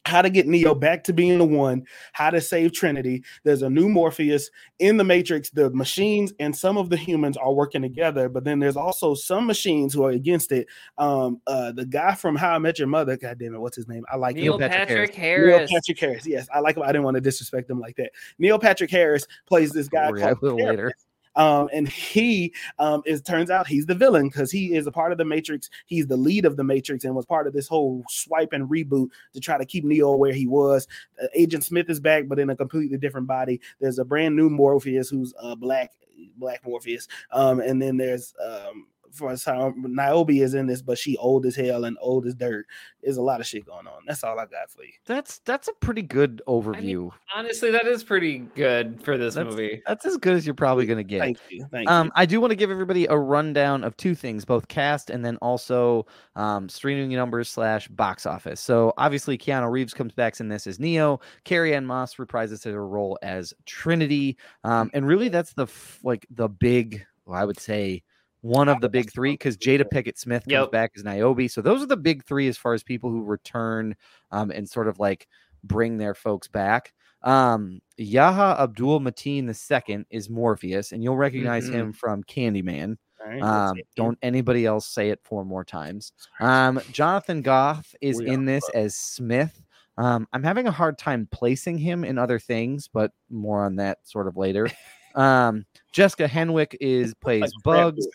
how 0.07 0.23
to 0.23 0.31
get 0.31 0.47
Neo 0.47 0.75
back 0.75 1.05
to 1.05 1.13
being 1.13 1.39
the 1.39 1.45
one, 1.45 1.85
how 2.13 2.31
to 2.31 2.41
save 2.41 2.73
Trinity. 2.73 3.23
There's 3.45 3.63
a 3.63 3.71
new 3.71 3.89
Morpheus 3.89 4.51
in 4.79 4.97
the 4.97 5.05
Matrix. 5.05 5.51
The 5.51 5.71
machines 5.71 6.33
and 6.41 6.57
some 6.57 6.79
of 6.79 6.91
the 6.91 6.97
humans 6.97 7.37
are 7.37 7.53
working 7.53 7.83
together, 7.83 8.29
but 8.29 8.45
then 8.45 8.59
there's 8.59 8.77
also 8.77 9.15
some 9.15 9.47
machines 9.47 9.93
who 9.93 10.05
are 10.05 10.11
against 10.11 10.53
it. 10.53 10.67
Um, 10.99 11.41
uh, 11.47 11.73
the 11.73 11.87
guy 11.87 12.15
from 12.15 12.37
How 12.37 12.55
I 12.55 12.59
Met 12.59 12.79
Your 12.79 12.89
Mother, 12.89 13.17
God 13.17 13.39
damn 13.39 13.55
it, 13.55 13.61
what's 13.61 13.77
his 13.77 13.89
name? 13.89 14.05
I 14.11 14.17
like 14.17 14.37
him. 14.37 14.43
Neil 14.43 14.59
Patrick 14.59 14.89
Patrick, 14.89 15.15
Harris. 15.15 15.59
Neil 15.59 15.69
Patrick 15.69 16.01
Harris. 16.01 16.27
Yes, 16.27 16.49
I 16.53 16.61
like 16.61 16.77
him. 16.77 16.83
I 16.83 16.89
didn't 16.89 17.05
want 17.05 17.17
to 17.17 17.21
disrespect 17.21 17.71
him 17.71 17.81
like 17.81 17.97
that. 17.97 18.13
Neil 18.39 18.59
Patrick 18.59 18.91
Harris 18.91 19.27
plays 19.47 19.71
this 19.71 19.89
guy. 19.89 20.05
Don't 20.05 20.13
worry, 20.13 20.23
I 20.23 20.35
called 20.35 20.43
will 20.43 20.59
Therapist. 20.59 21.07
Um, 21.37 21.69
and 21.73 21.89
he 21.89 22.53
um 22.79 23.03
is 23.07 23.23
turns 23.23 23.51
out 23.51 23.67
he's 23.67 23.87
the 23.87 23.95
villain 23.95 24.29
because 24.29 24.51
he 24.51 24.75
is 24.75 24.87
a 24.87 24.93
part 24.93 25.13
of 25.13 25.19
the 25.19 25.25
Matrix. 25.25 25.71
He's 25.87 26.07
the 26.07 26.17
lead 26.17 26.45
of 26.45 26.57
the 26.57 26.65
Matrix 26.65 27.05
and 27.05 27.15
was 27.15 27.27
part 27.27 27.47
of 27.47 27.53
this 27.53 27.69
whole 27.69 28.05
swipe 28.09 28.53
and 28.53 28.69
reboot 28.69 29.09
to 29.35 29.41
try 29.41 29.59
to 29.59 29.65
keep 29.65 29.85
Neo 29.85 30.17
where 30.17 30.33
he 30.33 30.47
was. 30.47 30.89
Uh, 31.23 31.27
Agent 31.35 31.65
Smith 31.65 31.89
is 31.89 32.01
back, 32.01 32.27
but 32.27 32.39
in 32.39 32.51
a 32.51 32.57
completely 32.57 32.99
different 32.99 33.27
body. 33.27 33.61
There's 33.81 33.99
a 33.99 34.05
brand 34.05 34.37
new 34.37 34.51
Morpheus 34.51 35.09
who's 35.09 35.33
uh 35.41 35.55
black, 35.55 35.93
black 36.37 36.65
Morpheus. 36.65 37.09
Um, 37.33 37.61
and 37.61 37.81
then 37.81 37.97
there's 37.97 38.35
um 38.45 38.87
for 39.13 39.37
some 39.37 39.85
Niobe 39.95 40.31
is 40.31 40.55
in 40.55 40.67
this, 40.67 40.81
but 40.83 40.99
she 40.99 41.17
old 41.19 41.47
as 41.47 41.55
hell 41.57 41.85
and 41.85 41.97
old 42.01 42.27
as 42.27 42.35
dirt. 42.35 42.67
There's 43.03 43.17
a 43.19 43.23
lot 43.23 43.41
of 43.41 43.47
shit 43.47 43.67
going 43.67 43.87
on. 43.87 44.03
That's 44.07 44.25
all 44.25 44.39
I 44.39 44.47
got 44.47 44.71
for 44.71 44.83
you. 44.85 44.93
That's 45.07 45.39
that's 45.41 45.69
a 45.69 45.73
pretty 45.75 46.03
good 46.03 46.41
overview. 46.49 47.11
Honestly, 47.35 47.71
that 47.71 47.87
is 47.87 48.03
pretty 48.05 48.39
good 48.55 49.03
for 49.03 49.19
this 49.19 49.35
That's- 49.35 49.53
movie. 49.53 49.83
That's 49.87 50.07
as 50.07 50.17
good 50.17 50.35
as 50.35 50.47
you're 50.47 50.55
probably 50.55 50.87
gonna 50.87 51.03
get. 51.05 51.21
Thank 51.21 51.39
you. 51.51 51.67
Thank 51.71 51.89
Um, 51.91 52.07
you. 52.07 52.13
I 52.17 52.27
do 52.27 52.41
want 52.41 52.51
to 52.53 52.57
give 52.57 52.71
everybody 52.71 53.07
a 53.07 53.17
rundown 53.17 53.85
of 53.85 53.97
two 53.97 54.15
things, 54.15 54.45
both 54.45 54.69
cast 54.69 55.11
and 55.11 55.25
then 55.25 55.37
also 55.39 56.07
um, 56.37 56.69
streaming 56.69 57.11
numbers 57.11 57.49
slash 57.49 57.89
box 57.89 58.25
office. 58.27 58.61
So 58.61 58.95
obviously, 58.97 59.37
Keanu 59.37 59.71
Reeves 59.71 59.93
comes 59.95 60.13
back 60.15 60.31
in 60.39 60.49
this 60.49 60.67
as 60.69 60.79
Neo. 60.79 61.19
Carrie 61.45 61.75
Ann 61.75 61.85
Moss 61.87 62.15
reprises 62.17 62.65
her 62.65 62.87
role 62.87 63.19
as 63.23 63.53
Trinity, 63.67 64.37
um, 64.63 64.91
and 64.95 65.07
really 65.07 65.29
that's 65.29 65.53
the 65.55 65.65
f- 65.65 65.99
like 66.05 66.25
the 66.31 66.49
big, 66.49 67.05
well, 67.27 67.41
I 67.41 67.45
would 67.45 67.59
say. 67.59 68.03
One 68.43 68.69
of 68.69 68.81
the 68.81 68.89
big 68.89 69.13
three, 69.13 69.33
because 69.33 69.57
Jada 69.57 69.85
Pinkett 69.93 70.19
Smith 70.19 70.43
comes 70.45 70.53
Yep. 70.53 70.71
back 70.73 70.93
as 70.97 71.05
Niobe. 71.05 71.49
So 71.51 71.61
those 71.61 71.83
are 71.83 71.87
the 71.87 71.97
big 71.97 72.25
three 72.25 72.49
as 72.49 72.57
far 72.57 72.73
as 72.75 72.83
people 72.83 73.11
who 73.11 73.23
return 73.23 73.95
um, 74.31 74.51
and 74.51 74.69
sort 74.69 74.89
of 74.89 74.99
like 74.99 75.29
bring 75.65 75.99
their 75.99 76.15
folks 76.15 76.49
back. 76.49 76.95
Um, 77.23 77.81
Yahya 77.99 78.57
Abdul 78.59 79.01
Mateen 79.01 79.47
II 79.47 80.05
is 80.11 80.31
Morpheus, 80.31 80.93
and 80.93 81.05
you'll 81.05 81.19
recognize 81.19 81.69
Mhm. 81.69 81.73
him 81.73 81.93
from 81.93 82.25
Candyman. 82.25 82.97
Right, 83.23 83.43
Um, 83.43 83.77
don't 83.95 84.19
anybody 84.23 84.65
else 84.65 84.87
say 84.87 85.11
it 85.11 85.21
four 85.23 85.45
more 85.45 85.63
times. 85.65 86.13
Um, 86.41 86.81
Jonathan 86.93 87.43
Groff 87.43 87.95
is 88.01 88.17
We 88.19 88.27
in 88.29 88.47
this 88.47 88.67
as 88.71 88.95
Smith. 88.97 89.63
Um, 89.99 90.27
I'm 90.33 90.43
having 90.43 90.67
a 90.67 90.71
hard 90.73 90.97
time 90.97 91.29
placing 91.31 91.77
him 91.77 92.05
in 92.05 92.17
other 92.17 92.39
things, 92.39 92.89
but 92.89 93.13
more 93.29 93.63
on 93.67 93.77
that 93.77 93.99
sort 94.09 94.27
of 94.29 94.37
later. 94.39 94.67
Um, 95.17 95.67
Jessica 95.91 96.29
Henwick 96.29 96.77
is 96.81 97.15
plays 97.15 97.53
Bugs. 97.65 98.07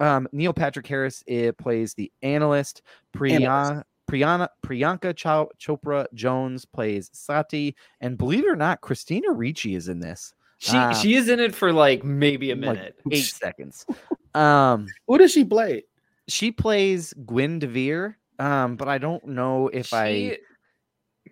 Um, 0.00 0.28
Neil 0.32 0.52
Patrick 0.52 0.86
Harris 0.86 1.22
it 1.26 1.56
plays 1.58 1.94
the 1.94 2.10
analyst. 2.22 2.82
Priya, 3.12 3.84
Priyana, 4.10 4.48
Priyanka 4.64 5.14
Chow, 5.14 5.48
Chopra 5.60 6.06
Jones 6.14 6.64
plays 6.64 7.10
Sati, 7.12 7.76
and 8.00 8.18
believe 8.18 8.44
it 8.44 8.48
or 8.48 8.56
not, 8.56 8.80
Christina 8.80 9.30
Ricci 9.32 9.74
is 9.74 9.88
in 9.88 10.00
this. 10.00 10.34
She 10.58 10.76
uh, 10.76 10.92
she 10.94 11.14
is 11.14 11.28
in 11.28 11.38
it 11.40 11.54
for 11.54 11.72
like 11.72 12.02
maybe 12.04 12.50
a 12.50 12.54
like 12.54 12.60
minute. 12.60 12.98
eight 13.10 13.22
seconds. 13.22 13.86
Um, 14.32 14.86
Who 15.08 15.18
does 15.18 15.32
she 15.32 15.44
play? 15.44 15.82
she 16.28 16.52
plays 16.52 17.12
Gwen 17.26 17.58
Devere, 17.58 18.14
um, 18.38 18.76
but 18.76 18.88
I 18.88 18.98
don't 18.98 19.26
know 19.26 19.68
if 19.68 19.92
I. 19.92 20.38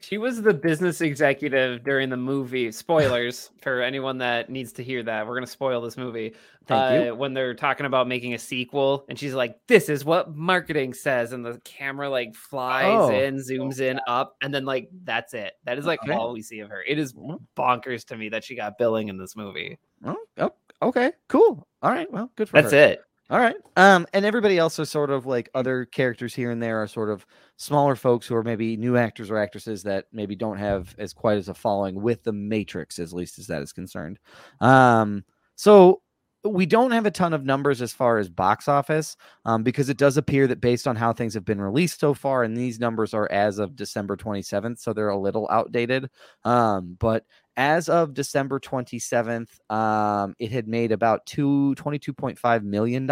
She- 0.00 0.18
was 0.18 0.42
the 0.42 0.54
business 0.54 1.00
executive 1.00 1.82
during 1.84 2.08
the 2.08 2.16
movie. 2.16 2.70
Spoilers 2.72 3.50
for 3.62 3.82
anyone 3.82 4.18
that 4.18 4.50
needs 4.50 4.72
to 4.74 4.84
hear 4.84 5.02
that. 5.02 5.26
We're 5.26 5.34
gonna 5.34 5.46
spoil 5.46 5.80
this 5.80 5.96
movie. 5.96 6.34
Thank 6.66 7.04
you. 7.06 7.12
uh, 7.12 7.14
When 7.16 7.32
they're 7.34 7.54
talking 7.54 7.86
about 7.86 8.08
making 8.08 8.34
a 8.34 8.38
sequel, 8.38 9.06
and 9.08 9.18
she's 9.18 9.32
like, 9.34 9.58
"This 9.68 9.88
is 9.88 10.04
what 10.04 10.34
marketing 10.36 10.92
says," 10.94 11.32
and 11.32 11.44
the 11.44 11.60
camera 11.64 12.10
like 12.10 12.34
flies 12.34 12.86
Oh. 12.98 13.10
in, 13.10 13.36
zooms 13.36 13.80
in, 13.80 13.98
up, 14.06 14.36
and 14.42 14.52
then 14.52 14.64
like 14.64 14.88
that's 15.04 15.34
it. 15.34 15.54
That 15.64 15.78
is 15.78 15.86
like 15.86 16.02
Okay. 16.02 16.12
all 16.12 16.32
we 16.32 16.42
see 16.42 16.60
of 16.60 16.68
her. 16.70 16.82
It 16.86 16.98
is 16.98 17.14
bonkers 17.56 18.04
to 18.06 18.16
me 18.16 18.28
that 18.30 18.44
she 18.44 18.54
got 18.54 18.78
billing 18.78 19.08
in 19.08 19.16
this 19.16 19.34
movie. 19.36 19.78
oh, 20.04 20.16
oh, 20.38 20.52
okay, 20.82 21.12
cool. 21.28 21.66
All 21.82 21.90
right, 21.90 22.10
well, 22.12 22.30
good 22.36 22.48
for 22.48 22.60
That's 22.60 22.72
her. 22.72 22.78
it. 22.78 23.00
All 23.30 23.38
right. 23.38 23.56
Um, 23.76 24.06
and 24.14 24.24
everybody 24.24 24.56
else 24.56 24.78
are 24.80 24.86
sort 24.86 25.10
of 25.10 25.26
like 25.26 25.50
other 25.54 25.84
characters 25.84 26.34
here 26.34 26.50
and 26.50 26.62
there 26.62 26.82
are 26.82 26.86
sort 26.86 27.10
of 27.10 27.26
smaller 27.56 27.94
folks 27.94 28.26
who 28.26 28.34
are 28.34 28.42
maybe 28.42 28.76
new 28.76 28.96
actors 28.96 29.30
or 29.30 29.36
actresses 29.36 29.82
that 29.82 30.06
maybe 30.12 30.34
don't 30.34 30.56
have 30.56 30.94
as 30.98 31.12
quite 31.12 31.36
as 31.36 31.48
a 31.50 31.54
following 31.54 32.00
with 32.00 32.22
the 32.24 32.32
Matrix, 32.32 32.98
as 32.98 33.12
least 33.12 33.38
as 33.38 33.46
that 33.48 33.60
is 33.60 33.72
concerned. 33.72 34.18
Um, 34.60 35.24
so 35.56 36.00
we 36.44 36.64
don't 36.64 36.92
have 36.92 37.04
a 37.04 37.10
ton 37.10 37.34
of 37.34 37.44
numbers 37.44 37.82
as 37.82 37.92
far 37.92 38.16
as 38.16 38.30
box 38.30 38.66
office, 38.68 39.16
um, 39.44 39.62
because 39.62 39.90
it 39.90 39.98
does 39.98 40.16
appear 40.16 40.46
that 40.46 40.60
based 40.60 40.86
on 40.86 40.96
how 40.96 41.12
things 41.12 41.34
have 41.34 41.44
been 41.44 41.60
released 41.60 42.00
so 42.00 42.14
far, 42.14 42.44
and 42.44 42.56
these 42.56 42.78
numbers 42.80 43.12
are 43.12 43.30
as 43.30 43.58
of 43.58 43.76
December 43.76 44.16
27th, 44.16 44.78
so 44.78 44.92
they're 44.92 45.08
a 45.08 45.18
little 45.18 45.48
outdated. 45.50 46.08
Um, 46.44 46.96
but 46.98 47.24
as 47.58 47.88
of 47.88 48.14
December 48.14 48.60
27th, 48.60 49.60
um, 49.70 50.34
it 50.38 50.52
had 50.52 50.68
made 50.68 50.92
about 50.92 51.26
two, 51.26 51.74
$22.5 51.76 52.62
million 52.62 53.10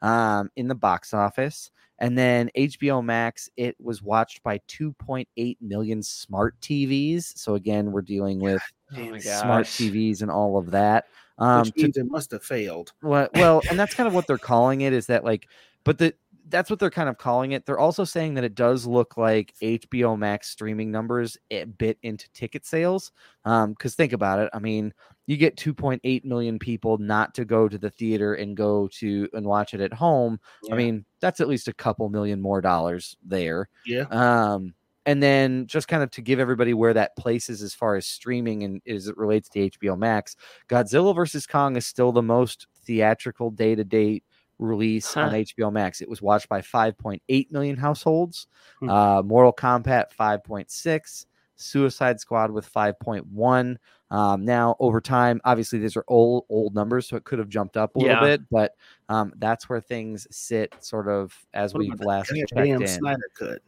um, 0.00 0.50
in 0.54 0.68
the 0.68 0.74
box 0.74 1.12
office. 1.12 1.70
And 1.98 2.16
then 2.16 2.50
HBO 2.56 3.04
Max, 3.04 3.50
it 3.56 3.74
was 3.80 4.02
watched 4.02 4.42
by 4.42 4.60
2.8 4.68 5.56
million 5.60 6.02
smart 6.02 6.54
TVs. 6.60 7.36
So 7.36 7.54
again, 7.56 7.90
we're 7.90 8.02
dealing 8.02 8.38
with 8.38 8.62
Oh 8.96 9.18
smart. 9.18 9.66
TVs 9.66 10.22
and 10.22 10.30
all 10.30 10.58
of 10.58 10.70
that. 10.70 11.06
Um, 11.38 11.62
Which 11.62 11.74
to 11.74 11.82
means 11.82 11.96
it 11.96 12.06
must 12.08 12.30
have 12.30 12.44
failed. 12.44 12.92
well, 13.02 13.28
well, 13.34 13.62
and 13.68 13.78
that's 13.78 13.94
kind 13.94 14.06
of 14.06 14.14
what 14.14 14.26
they're 14.28 14.38
calling 14.38 14.82
it 14.82 14.92
is 14.92 15.06
that 15.06 15.24
like, 15.24 15.48
but 15.84 15.98
the 15.98 16.14
that's 16.48 16.70
what 16.70 16.78
they're 16.78 16.90
kind 16.90 17.08
of 17.08 17.18
calling 17.18 17.52
it. 17.52 17.66
They're 17.66 17.78
also 17.78 18.04
saying 18.04 18.34
that 18.34 18.44
it 18.44 18.54
does 18.54 18.86
look 18.86 19.16
like 19.16 19.54
HBO 19.62 20.18
Max 20.18 20.48
streaming 20.48 20.90
numbers 20.90 21.36
a 21.50 21.64
bit 21.64 21.98
into 22.02 22.30
ticket 22.32 22.64
sales. 22.64 23.12
Um, 23.44 23.72
because 23.72 23.94
think 23.94 24.12
about 24.12 24.38
it. 24.38 24.50
I 24.52 24.58
mean, 24.58 24.92
you 25.26 25.36
get 25.36 25.56
2.8 25.56 26.24
million 26.24 26.58
people 26.58 26.98
not 26.98 27.34
to 27.34 27.44
go 27.44 27.68
to 27.68 27.78
the 27.78 27.90
theater 27.90 28.34
and 28.34 28.56
go 28.56 28.88
to 28.98 29.28
and 29.32 29.44
watch 29.44 29.74
it 29.74 29.80
at 29.80 29.92
home. 29.92 30.38
I 30.70 30.76
mean, 30.76 31.04
that's 31.20 31.40
at 31.40 31.48
least 31.48 31.68
a 31.68 31.74
couple 31.74 32.08
million 32.08 32.40
more 32.40 32.60
dollars 32.60 33.16
there. 33.24 33.68
Yeah. 33.84 34.04
Um, 34.10 34.74
and 35.04 35.22
then 35.22 35.66
just 35.68 35.86
kind 35.86 36.02
of 36.02 36.10
to 36.12 36.20
give 36.20 36.40
everybody 36.40 36.74
where 36.74 36.94
that 36.94 37.16
places 37.16 37.62
as 37.62 37.74
far 37.74 37.94
as 37.94 38.06
streaming 38.06 38.64
and 38.64 38.82
as 38.88 39.06
it 39.06 39.16
relates 39.16 39.48
to 39.50 39.70
HBO 39.70 39.96
Max, 39.96 40.36
Godzilla 40.68 41.14
versus 41.14 41.46
Kong 41.46 41.76
is 41.76 41.86
still 41.86 42.12
the 42.12 42.22
most 42.22 42.66
theatrical 42.84 43.50
day 43.50 43.74
to 43.76 43.84
date 43.84 44.24
release 44.58 45.16
on 45.16 45.32
HBO 45.32 45.72
Max. 45.72 46.00
It 46.00 46.08
was 46.08 46.22
watched 46.22 46.48
by 46.48 46.60
5.8 46.60 47.50
million 47.50 47.76
households. 47.76 48.46
Hmm. 48.80 48.90
Uh, 48.90 49.22
Mortal 49.22 49.52
Kombat 49.52 50.06
5.6, 50.18 51.26
Suicide 51.56 52.20
Squad 52.20 52.50
with 52.50 52.70
5.1. 52.72 53.76
Um, 54.08 54.44
now 54.44 54.76
over 54.78 55.00
time, 55.00 55.40
obviously 55.44 55.80
these 55.80 55.96
are 55.96 56.04
old 56.06 56.44
old 56.48 56.74
numbers, 56.74 57.08
so 57.08 57.16
it 57.16 57.24
could 57.24 57.40
have 57.40 57.48
jumped 57.48 57.76
up 57.76 57.96
a 57.96 57.98
little 57.98 58.20
bit, 58.20 58.40
but 58.50 58.72
um, 59.08 59.32
that's 59.38 59.68
where 59.68 59.80
things 59.80 60.28
sit, 60.30 60.72
sort 60.78 61.08
of 61.08 61.36
as 61.54 61.74
What 61.74 61.80
we've 61.80 62.00
last 62.00 62.28
checked 62.28 62.54
goddamn 62.54 62.82
in. 62.82 62.88
Snyder 62.88 63.30
cut. 63.36 63.58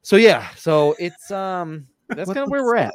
So 0.00 0.16
yeah, 0.16 0.48
so 0.56 0.96
it's 0.98 1.30
um 1.30 1.86
that's 2.08 2.32
kind 2.32 2.44
of 2.44 2.50
where 2.50 2.64
we're 2.64 2.76
fuck? 2.76 2.86
at. 2.88 2.94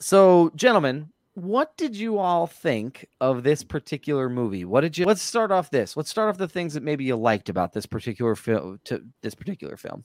So, 0.00 0.50
gentlemen, 0.56 1.10
what 1.34 1.76
did 1.76 1.94
you 1.96 2.18
all 2.18 2.46
think 2.46 3.06
of 3.20 3.42
this 3.42 3.62
particular 3.62 4.28
movie? 4.28 4.64
What 4.64 4.80
did 4.82 4.98
you 4.98 5.04
Let's 5.06 5.22
start 5.22 5.50
off 5.52 5.70
this. 5.70 5.96
Let's 5.96 6.10
start 6.10 6.28
off 6.28 6.38
the 6.38 6.48
things 6.48 6.74
that 6.74 6.82
maybe 6.82 7.04
you 7.04 7.16
liked 7.16 7.48
about 7.48 7.72
this 7.72 7.86
particular 7.86 8.34
film 8.34 8.80
to 8.84 9.02
this 9.22 9.34
particular 9.34 9.76
film. 9.76 10.04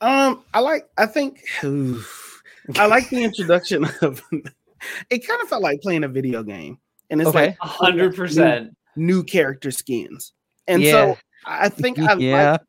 Um, 0.00 0.44
I 0.52 0.60
like. 0.60 0.88
I 0.98 1.06
think 1.06 1.40
I 1.62 2.86
like 2.86 3.08
the 3.10 3.22
introduction 3.24 3.84
of. 4.02 4.22
It 5.10 5.26
kind 5.26 5.40
of 5.42 5.48
felt 5.48 5.62
like 5.62 5.80
playing 5.80 6.04
a 6.04 6.08
video 6.08 6.42
game, 6.42 6.78
and 7.10 7.20
it's 7.20 7.28
Okay. 7.28 7.46
like 7.48 7.56
A 7.62 7.66
hundred 7.66 8.14
percent. 8.14 8.76
new 8.96 9.24
character 9.24 9.70
skins, 9.70 10.32
and 10.68 10.82
Yeah. 10.82 10.90
so 10.92 11.18
I 11.46 11.68
think 11.68 11.98
I 11.98 12.14
Yeah. 12.16 12.50
like 12.52 12.60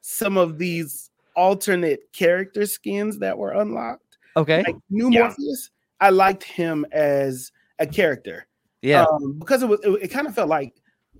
some 0.00 0.36
of 0.36 0.58
these 0.58 1.10
alternate 1.34 2.12
character 2.12 2.66
skins 2.66 3.18
that 3.18 3.36
were 3.36 3.50
unlocked. 3.50 4.18
Okay. 4.36 4.62
Like 4.66 4.76
New 4.90 5.10
Yeah. 5.10 5.22
Morpheus, 5.22 5.70
I 6.00 6.10
liked 6.10 6.44
him 6.44 6.86
as 6.92 7.52
a 7.78 7.86
character. 7.86 8.46
Yeah. 8.82 9.04
um, 9.04 9.38
because 9.38 9.62
it 9.62 9.68
was 9.68 9.80
it, 9.82 9.90
it 10.02 10.08
kind 10.08 10.26
of 10.26 10.34
felt 10.34 10.48
like 10.48 10.74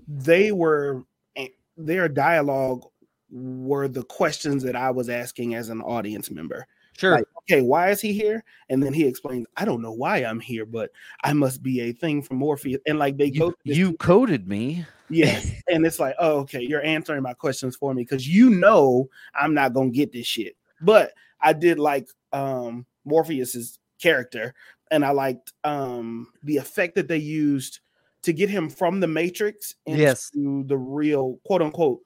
they 0.07 0.53
were 0.53 1.05
eh, 1.37 1.49
their 1.77 2.09
dialogue 2.09 2.85
were 3.31 3.89
the 3.89 4.05
questions 4.05 4.63
that 4.63 4.77
I 4.77 4.91
was 4.91 5.09
asking 5.09 5.55
as 5.55 5.69
an 5.69 5.83
audience 5.83 6.31
member. 6.31 6.67
sure. 6.97 7.13
Like, 7.13 7.25
okay, 7.39 7.63
why 7.63 7.91
is 7.91 8.01
he 8.01 8.13
here? 8.13 8.45
And 8.69 8.83
then 8.83 8.93
he 8.93 9.07
explains, 9.07 9.47
I 9.57 9.65
don't 9.65 9.83
know 9.83 9.93
why 9.93 10.19
I'm 10.19 10.41
here, 10.41 10.65
but 10.65 10.91
I 11.25 11.33
must 11.33 11.63
be 11.63 11.81
a 11.81 11.93
thing 11.93 12.23
from 12.23 12.37
Morpheus. 12.39 12.81
And 12.87 12.99
like 12.99 13.17
they 13.17 13.27
you, 13.27 13.55
you 13.65 13.95
coded 13.95 14.49
me. 14.49 14.85
yes, 15.11 15.51
and 15.69 15.85
it's 15.85 15.99
like, 15.99 16.15
oh, 16.19 16.39
okay, 16.41 16.63
you're 16.63 16.85
answering 16.85 17.23
my 17.23 17.35
questions 17.35 17.77
for 17.77 17.95
me 17.95 18.03
because 18.03 18.29
you 18.29 18.51
know 18.51 19.09
I'm 19.35 19.55
not 19.55 19.73
gonna 19.73 19.91
get 19.91 20.13
this 20.13 20.27
shit. 20.27 20.57
But 20.81 21.13
I 21.41 21.53
did 21.53 21.79
like 21.79 22.09
um 22.33 22.87
Morpheus's 23.05 23.79
character, 24.01 24.55
and 24.91 25.05
I 25.05 25.11
liked 25.11 25.53
um 25.65 26.29
the 26.43 26.57
effect 26.59 26.95
that 26.97 27.09
they 27.09 27.17
used 27.19 27.81
to 28.23 28.33
get 28.33 28.49
him 28.51 28.69
from 28.69 29.01
the 29.01 29.07
Matrix 29.07 29.75
into 29.87 30.01
Yes. 30.03 30.31
the 30.35 30.77
real 30.77 31.39
quote 31.45 31.63
unquote. 31.63 32.01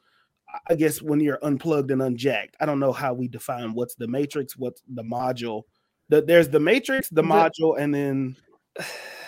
I 0.68 0.74
guess 0.74 1.01
when 1.01 1.20
you're 1.20 1.38
unplugged 1.45 1.91
and 1.93 2.03
unjacked, 2.03 2.57
I 2.61 2.66
don't 2.66 2.80
know 2.80 2.93
how 2.93 3.14
we 3.14 3.28
define 3.28 3.72
what's 3.72 3.95
the 3.95 4.09
Matrix, 4.09 4.57
what's 4.57 4.82
the 4.88 5.03
module. 5.05 5.62
The, 6.09 6.20
there's 6.22 6.49
the 6.49 6.59
Matrix, 6.61 7.09
the 7.09 7.16
The- 7.16 7.28
module, 7.28 7.78
and 7.78 7.95
then 7.95 8.36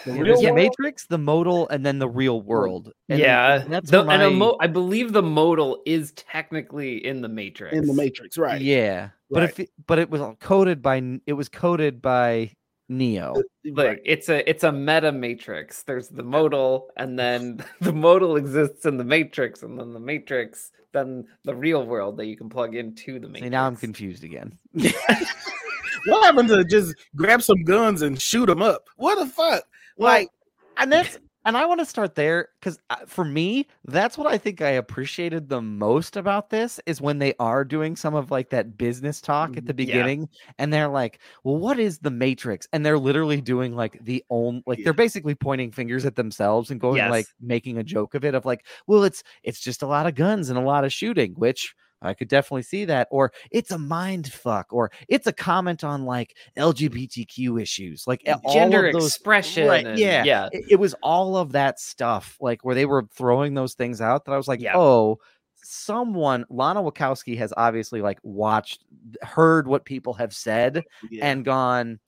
the 0.04 0.12
Yeah, 0.12 0.20
real 0.20 0.24
there's 0.24 0.40
the 0.40 0.46
world? 0.46 0.56
Matrix, 0.56 1.06
the 1.06 1.18
modal, 1.18 1.68
and 1.68 1.84
then 1.84 1.98
the 1.98 2.08
real 2.08 2.40
world. 2.42 2.92
And 3.08 3.18
yeah, 3.18 3.58
that's 3.58 3.90
the, 3.90 4.02
where 4.02 4.10
and 4.14 4.22
a 4.22 4.30
mo- 4.30 4.56
I 4.60 4.66
believe 4.66 5.12
the 5.12 5.22
modal 5.22 5.82
is 5.86 6.12
technically 6.12 7.04
in 7.04 7.20
the 7.20 7.28
Matrix. 7.28 7.76
in 7.76 7.86
the 7.86 7.94
Matrix, 7.94 8.38
right? 8.38 8.60
Yeah, 8.60 9.10
but 9.30 9.44
if 9.44 9.60
it, 9.60 9.70
but 9.86 9.98
it 9.98 10.10
was 10.10 10.22
coded 10.40 10.82
by 10.82 11.02
it 11.26 11.32
was 11.32 11.48
coded 11.48 12.02
by 12.02 12.52
Neo. 12.88 13.34
like 13.64 14.02
it's 14.04 14.28
a 14.28 14.48
it's 14.48 14.64
a 14.64 14.72
meta 14.72 15.10
matrix 15.12 15.82
there's 15.84 16.08
the 16.08 16.22
modal 16.22 16.88
and 16.98 17.18
then 17.18 17.64
the 17.80 17.92
modal 17.92 18.36
exists 18.36 18.84
in 18.84 18.98
the 18.98 19.04
matrix 19.04 19.62
and 19.62 19.78
then 19.78 19.94
the 19.94 20.00
matrix 20.00 20.72
then 20.92 21.24
the 21.44 21.54
real 21.54 21.86
world 21.86 22.18
that 22.18 22.26
you 22.26 22.36
can 22.36 22.50
plug 22.50 22.74
into 22.74 23.18
the 23.18 23.28
matrix 23.28 23.46
See, 23.46 23.50
now 23.50 23.66
I'm 23.66 23.76
confused 23.76 24.24
again. 24.24 24.58
what 24.74 26.24
happened 26.24 26.48
to 26.50 26.64
just 26.64 26.94
grab 27.16 27.40
some 27.42 27.62
guns 27.64 28.02
and 28.02 28.20
shoot 28.20 28.46
them 28.46 28.60
up? 28.60 28.88
What 28.96 29.18
the 29.18 29.26
fuck? 29.26 29.64
Like, 29.98 30.30
and 30.76 30.92
that's 30.92 31.16
and 31.44 31.56
I 31.56 31.64
want 31.66 31.80
to 31.80 31.86
start 31.86 32.14
there 32.14 32.50
because 32.60 32.78
for 33.06 33.24
me, 33.24 33.66
that's 33.84 34.16
what 34.16 34.28
I 34.28 34.38
think 34.38 34.60
I 34.62 34.70
appreciated 34.70 35.48
the 35.48 35.60
most 35.60 36.16
about 36.16 36.50
this 36.50 36.78
is 36.86 37.00
when 37.00 37.18
they 37.18 37.34
are 37.40 37.64
doing 37.64 37.96
some 37.96 38.14
of 38.14 38.30
like 38.30 38.50
that 38.50 38.78
business 38.78 39.20
talk 39.20 39.56
at 39.56 39.66
the 39.66 39.74
Mhm. 39.74 39.76
Yeah. 39.80 40.08
beginning, 40.08 40.28
and 40.58 40.72
they're 40.72 40.88
like, 40.88 41.20
"Well, 41.44 41.56
what 41.58 41.80
is 41.80 41.98
the 41.98 42.10
Matrix?" 42.12 42.68
And 42.72 42.86
they're 42.86 42.98
literally 42.98 43.40
doing 43.40 43.74
like 43.74 43.98
the 44.02 44.24
only 44.30 44.62
like 44.66 44.78
Yeah. 44.78 44.84
they're 44.84 44.92
basically 44.94 45.34
pointing 45.34 45.72
fingers 45.72 46.04
at 46.06 46.14
themselves 46.16 46.70
and 46.70 46.80
going 46.80 47.06
like 47.06 47.28
making 47.40 47.76
a 47.78 47.82
joke 47.84 48.14
of 48.14 48.24
it 48.24 48.34
of 48.36 48.44
like, 48.44 48.64
"Well, 48.86 49.02
it's 49.04 49.22
it's 49.42 49.60
just 49.60 49.82
a 49.82 49.86
lot 49.88 50.06
of 50.06 50.14
guns 50.14 50.48
and 50.48 50.58
a 50.58 50.62
lot 50.62 50.84
of 50.84 50.92
shooting," 50.92 51.34
which 51.34 51.74
I 52.02 52.14
could 52.14 52.28
definitely 52.28 52.62
see 52.62 52.84
that. 52.86 53.08
Or 53.10 53.32
it's 53.50 53.70
a 53.70 53.78
mind 53.78 54.32
fuck, 54.32 54.72
or 54.72 54.90
it's 55.08 55.26
a 55.26 55.32
comment 55.32 55.84
on 55.84 56.04
like 56.04 56.36
LGBTQ 56.56 57.60
issues, 57.60 58.04
like 58.06 58.22
gender 58.52 58.92
those 58.92 59.06
expression 59.06 59.68
right, 59.68 59.86
and- 59.86 59.98
yeah 59.98 60.24
yeah 60.24 60.48
it, 60.52 60.64
it 60.72 60.76
was 60.76 60.94
all 61.02 61.36
of 61.36 61.52
that 61.52 61.78
stuff 61.80 62.36
like 62.40 62.64
where 62.64 62.74
they 62.74 62.86
were 62.86 63.06
throwing 63.14 63.54
those 63.54 63.74
things 63.74 64.00
out 64.00 64.24
that 64.24 64.32
i 64.32 64.36
was 64.36 64.48
like 64.48 64.60
Yeah. 64.60 64.76
oh 64.76 65.18
someone 65.62 66.44
lana 66.50 66.82
wachowski 66.82 67.36
has 67.38 67.52
obviously 67.56 68.00
like 68.00 68.18
watched 68.22 68.84
heard 69.22 69.68
what 69.68 69.84
people 69.84 70.14
have 70.14 70.34
said 70.34 70.84
yeah. 71.10 71.26
and 71.26 71.44
gone 71.44 72.00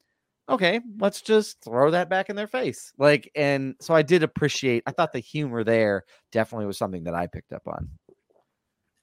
okay 0.48 0.80
let's 0.98 1.22
just 1.22 1.62
throw 1.62 1.90
that 1.90 2.08
back 2.10 2.28
in 2.28 2.36
their 2.36 2.46
face 2.48 2.92
like 2.98 3.30
and 3.34 3.74
so 3.80 3.94
i 3.94 4.02
did 4.02 4.22
appreciate 4.22 4.82
i 4.86 4.90
thought 4.90 5.12
the 5.12 5.20
humor 5.20 5.62
there 5.64 6.04
definitely 6.32 6.66
was 6.66 6.76
something 6.76 7.04
that 7.04 7.14
i 7.14 7.26
picked 7.26 7.52
up 7.52 7.62
on 7.66 7.88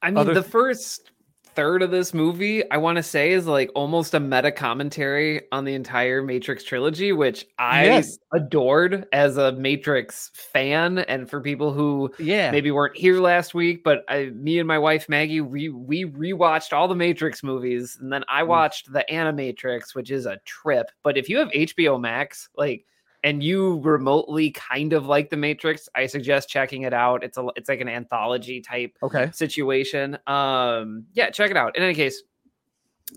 I 0.02 0.10
mean, 0.10 0.18
Other- 0.18 0.34
the 0.34 0.44
first 0.44 1.12
third 1.54 1.82
of 1.82 1.92
this 1.92 2.14
movie, 2.14 2.64
I 2.72 2.78
want 2.78 2.96
to 2.96 3.04
say, 3.04 3.34
is 3.34 3.46
like 3.46 3.70
almost 3.76 4.14
a 4.14 4.22
meta 4.22 4.54
commentary 4.54 5.42
on 5.52 5.66
the 5.66 5.74
entire 5.74 6.24
Matrix 6.24 6.64
trilogy, 6.64 7.12
which 7.12 7.46
I 7.60 7.84
Yes. 7.88 8.18
adored 8.34 9.06
as 9.12 9.36
a 9.36 9.52
Matrix 9.52 10.32
fan. 10.34 11.00
And 11.00 11.30
for 11.30 11.42
people 11.42 11.74
who 11.74 12.10
yeah 12.20 12.52
maybe 12.52 12.72
weren't 12.72 12.96
here 12.96 13.20
last 13.20 13.54
week, 13.54 13.84
but 13.84 14.06
I, 14.08 14.28
me 14.34 14.60
and 14.60 14.68
my 14.68 14.80
wife 14.80 15.10
Maggie, 15.10 15.42
we 15.42 15.68
we 15.68 16.06
rewatched 16.06 16.72
all 16.72 16.88
the 16.88 16.96
Matrix 16.96 17.44
movies, 17.44 17.98
and 18.00 18.14
then 18.14 18.24
I 18.30 18.44
Mm. 18.44 18.48
watched 18.48 18.94
the 18.94 19.04
Animatrix, 19.12 19.94
which 19.94 20.10
is 20.10 20.26
a 20.26 20.38
trip. 20.46 20.90
But 21.04 21.18
if 21.18 21.28
you 21.28 21.38
have 21.40 21.50
HBO 21.54 22.00
Max, 22.00 22.48
like, 22.56 22.86
and 23.24 23.44
you 23.44 23.80
remotely 23.82 24.52
kind 24.52 24.94
of 24.94 25.06
like 25.06 25.30
the 25.30 25.38
Matrix, 25.38 25.88
I 25.96 26.08
suggest 26.08 26.50
checking 26.50 26.84
it 26.84 26.94
out. 26.94 27.24
It's 27.24 27.38
a 27.38 27.48
it's 27.56 27.70
like 27.70 27.82
an 27.82 27.90
anthology 27.90 28.62
type 28.62 28.98
okay 29.04 29.30
situation. 29.34 30.18
Um, 30.28 31.06
yeah, 31.14 31.30
check 31.30 31.52
it 31.52 31.58
out. 31.58 31.78
In 31.78 31.84
any 31.84 31.94
case, 31.94 32.24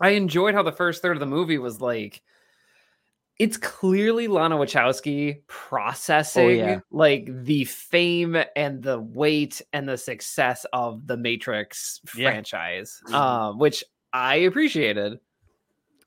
I 0.01 0.11
enjoyed 0.11 0.55
how 0.55 0.63
the 0.63 0.73
first 0.73 1.03
third 1.03 1.17
of 1.17 1.21
the 1.21 1.27
movie 1.27 1.59
was 1.59 1.81
like. 1.81 2.23
It's 3.41 3.57
clearly 3.57 4.29
Lana 4.29 4.57
Wachowski 4.57 5.45
processing 5.49 6.81
like 6.93 7.27
the 7.45 7.65
fame 7.65 8.37
and 8.55 8.81
the 8.81 9.01
weight 9.01 9.61
and 9.73 9.89
the 9.89 9.99
success 9.99 10.65
of 10.73 11.09
the 11.09 11.17
Matrix 11.17 12.01
Yeah. 12.15 12.31
franchise, 12.31 13.03
Mhm. 13.09 13.15
um, 13.15 13.59
which 13.59 13.83
I 14.13 14.37
appreciated. 14.37 15.19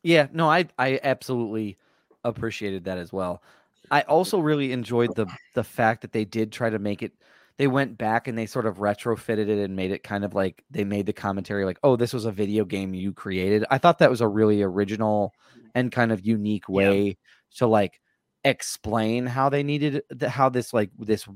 Yeah, 0.04 0.28
no, 0.32 0.50
I 0.50 0.70
I 0.80 1.02
absolutely 1.04 1.78
appreciated 2.24 2.86
that 2.86 2.98
as 2.98 3.12
well. 3.12 3.44
I 3.92 4.02
also 4.02 4.40
really 4.40 4.72
enjoyed 4.72 5.16
the 5.16 5.28
the 5.54 5.64
fact 5.64 6.02
that 6.02 6.12
they 6.12 6.26
did 6.26 6.52
try 6.52 6.70
to 6.70 6.80
make 6.80 7.02
it 7.04 7.14
they 7.58 7.68
went 7.68 7.98
back 7.98 8.28
and 8.28 8.38
they 8.38 8.46
sort 8.46 8.68
of 8.68 8.78
retrofitted 8.78 9.48
it 9.50 9.58
and 9.60 9.76
made 9.76 9.92
it 9.92 10.04
kind 10.04 10.24
of 10.24 10.34
like 10.36 10.64
they 10.70 10.84
made 10.84 11.06
the 11.08 11.14
commentary 11.14 11.66
like, 11.66 11.80
"Oh, 11.84 11.96
this 11.96 12.14
was 12.14 12.26
a 12.26 12.32
video 12.32 12.66
game 12.66 12.94
you 12.94 13.14
created." 13.14 13.66
I 13.72 13.78
thought 13.80 14.00
that 14.00 14.10
was 14.12 14.22
a 14.22 14.28
really 14.28 14.62
original 14.62 15.34
and 15.76 15.92
kind 15.92 16.12
of 16.12 16.26
unique 16.26 16.70
way 16.70 17.18
to 17.56 17.68
like 17.68 18.00
explain 18.44 19.26
how 19.26 19.50
they 19.50 19.64
needed 19.64 20.04
the, 20.10 20.30
how 20.30 20.50
this 20.50 20.74
like 20.74 20.92
this 21.00 21.28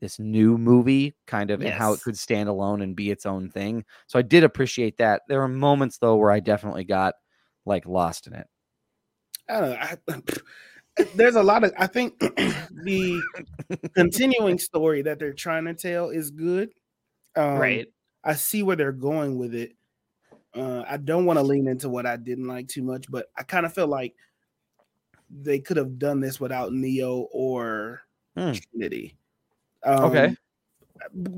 this 0.00 0.18
new 0.18 0.58
movie 0.58 1.16
kind 1.26 1.50
of 1.50 1.62
and 1.62 1.74
how 1.74 1.92
it 1.92 2.02
could 2.02 2.18
stand 2.18 2.48
alone 2.48 2.80
and 2.82 2.96
be 2.96 3.10
its 3.10 3.26
own 3.26 3.50
thing. 3.50 3.84
So 4.06 4.18
I 4.18 4.22
did 4.22 4.44
appreciate 4.44 4.98
that. 4.98 5.22
There 5.28 5.40
were 5.40 5.48
moments 5.48 5.98
though 5.98 6.16
where 6.16 6.30
I 6.30 6.40
definitely 6.40 6.84
got 6.84 7.14
like 7.66 7.86
lost 7.86 8.26
in 8.26 8.34
it. 8.34 8.46
I 9.48 9.60
don't 9.60 9.70
know. 9.70 9.76
I, 9.76 9.96
there's 11.14 11.36
a 11.36 11.42
lot 11.42 11.64
of. 11.64 11.72
I 11.78 11.86
think 11.86 12.18
the 12.20 13.20
continuing 13.94 14.58
story 14.58 15.02
that 15.02 15.18
they're 15.18 15.32
trying 15.32 15.64
to 15.66 15.74
tell 15.74 16.10
is 16.10 16.30
good. 16.30 16.70
Um, 17.36 17.58
right. 17.58 17.86
I 18.22 18.34
see 18.34 18.62
where 18.62 18.76
they're 18.76 18.92
going 18.92 19.38
with 19.38 19.54
it. 19.54 19.74
Uh, 20.54 20.84
I 20.88 20.98
don't 20.98 21.26
want 21.26 21.38
to 21.38 21.42
lean 21.42 21.66
into 21.66 21.88
what 21.88 22.06
I 22.06 22.16
didn't 22.16 22.46
like 22.46 22.68
too 22.68 22.82
much, 22.82 23.10
but 23.10 23.26
I 23.36 23.42
kind 23.42 23.66
of 23.66 23.74
feel 23.74 23.88
like 23.88 24.14
they 25.28 25.58
could 25.58 25.76
have 25.76 25.98
done 25.98 26.20
this 26.20 26.38
without 26.38 26.72
Neo 26.72 27.28
or 27.32 28.02
Hmm. 28.36 28.52
Trinity. 28.52 29.16
Um, 29.82 30.04
Okay. 30.04 30.36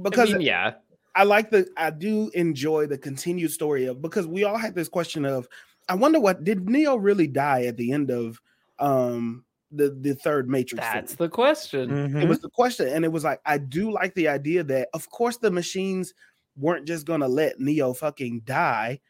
because 0.03 0.35
I 0.35 0.39
mean, 0.39 0.47
yeah. 0.47 0.75
I 1.15 1.25
like 1.25 1.51
the 1.51 1.67
I 1.79 1.91
do 1.91 2.31
enjoy 2.35 2.87
the 2.87 2.99
continued 2.99 3.51
story 3.51 3.87
of 3.87 4.03
because 4.03 4.27
we 4.27 4.45
all 4.45 4.59
had 4.59 4.75
this 4.75 4.89
question 4.89 5.25
of 5.25 5.49
I 5.89 5.95
wonder 5.95 6.21
what 6.21 6.45
did 6.45 6.69
Neo 6.69 6.97
really 6.97 7.27
die 7.27 7.65
at 7.65 7.77
the 7.79 7.93
end 7.93 8.11
of 8.11 8.39
um 8.79 9.46
the 9.73 9.97
the 10.01 10.15
third 10.15 10.49
Matrix 10.49 10.85
film? 10.85 10.95
That's 10.95 11.15
the 11.15 11.29
question. 11.29 11.91
Mm-hmm. 11.91 12.21
it 12.23 12.29
was 12.29 12.41
the 12.41 12.51
question 12.51 12.89
and 12.89 13.05
it 13.05 13.13
was 13.13 13.25
like 13.25 13.41
I 13.45 13.59
do 13.59 13.91
like 13.91 14.15
the 14.15 14.29
idea 14.29 14.63
that 14.65 14.89
of 14.95 15.09
course 15.11 15.37
the 15.39 15.51
machines 15.51 16.15
weren't 16.57 16.87
just 16.87 17.07
going 17.07 17.21
to 17.21 17.29
let 17.29 17.61
Neo 17.61 17.93
fucking 17.93 18.41
die. 18.45 19.01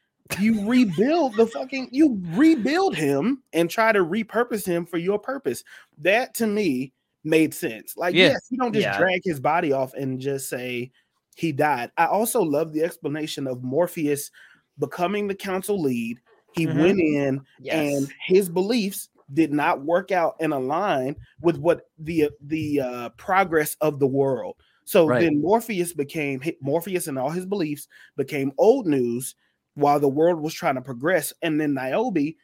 You 0.41 0.67
rebuild 0.69 1.37
the 1.37 1.47
fucking 1.47 1.91
you 1.93 2.21
rebuild 2.31 2.97
him 2.97 3.43
and 3.53 3.71
try 3.71 3.93
to 3.93 4.01
repurpose 4.01 4.67
him 4.67 4.87
for 4.87 4.99
your 4.99 5.19
purpose. 5.19 5.63
That 5.99 6.35
to 6.37 6.47
me 6.47 6.93
made 7.23 7.53
sense. 7.55 7.97
Like 7.97 8.15
Yeah. 8.15 8.29
yes, 8.29 8.47
you 8.51 8.59
don't 8.59 8.73
just 8.73 8.85
Yeah. 8.85 8.99
drag 8.99 9.21
his 9.25 9.41
body 9.41 9.73
off 9.73 9.95
and 9.95 10.21
just 10.21 10.49
say 10.49 10.91
he 11.37 11.53
died. 11.53 11.91
I 11.99 12.07
also 12.07 12.41
love 12.41 12.73
the 12.73 12.83
explanation 12.83 13.47
of 13.47 13.63
Morpheus 13.63 14.31
becoming 14.79 15.29
the 15.29 15.35
council 15.35 15.81
lead. 15.81 16.19
He 16.55 16.67
Mhm. 16.67 16.81
went 16.81 16.99
in 17.01 17.41
Yes. 17.61 17.75
and 18.03 18.13
his 18.27 18.49
beliefs 18.49 19.11
did 19.33 19.53
not 19.53 19.83
work 19.85 20.13
out 20.13 20.37
and 20.41 20.53
align 20.53 21.17
with 21.41 21.57
what 21.59 21.83
the 21.99 22.31
the 22.41 22.81
uh, 22.81 23.09
progress 23.11 23.77
of 23.81 23.99
the 23.99 24.07
world. 24.07 24.57
So 24.85 25.07
Right. 25.09 25.21
then 25.21 25.41
Morpheus 25.41 25.93
became 25.93 26.41
Morpheus 26.61 27.09
and 27.09 27.19
all 27.19 27.31
his 27.31 27.47
beliefs 27.47 27.89
became 28.17 28.53
old 28.57 28.87
news 28.87 29.35
while 29.75 29.99
the 30.01 30.09
world 30.09 30.41
was 30.41 30.55
trying 30.55 30.77
to 30.77 30.81
progress. 30.81 31.33
And 31.43 31.61
then 31.61 31.75
Niobe, 31.75 32.35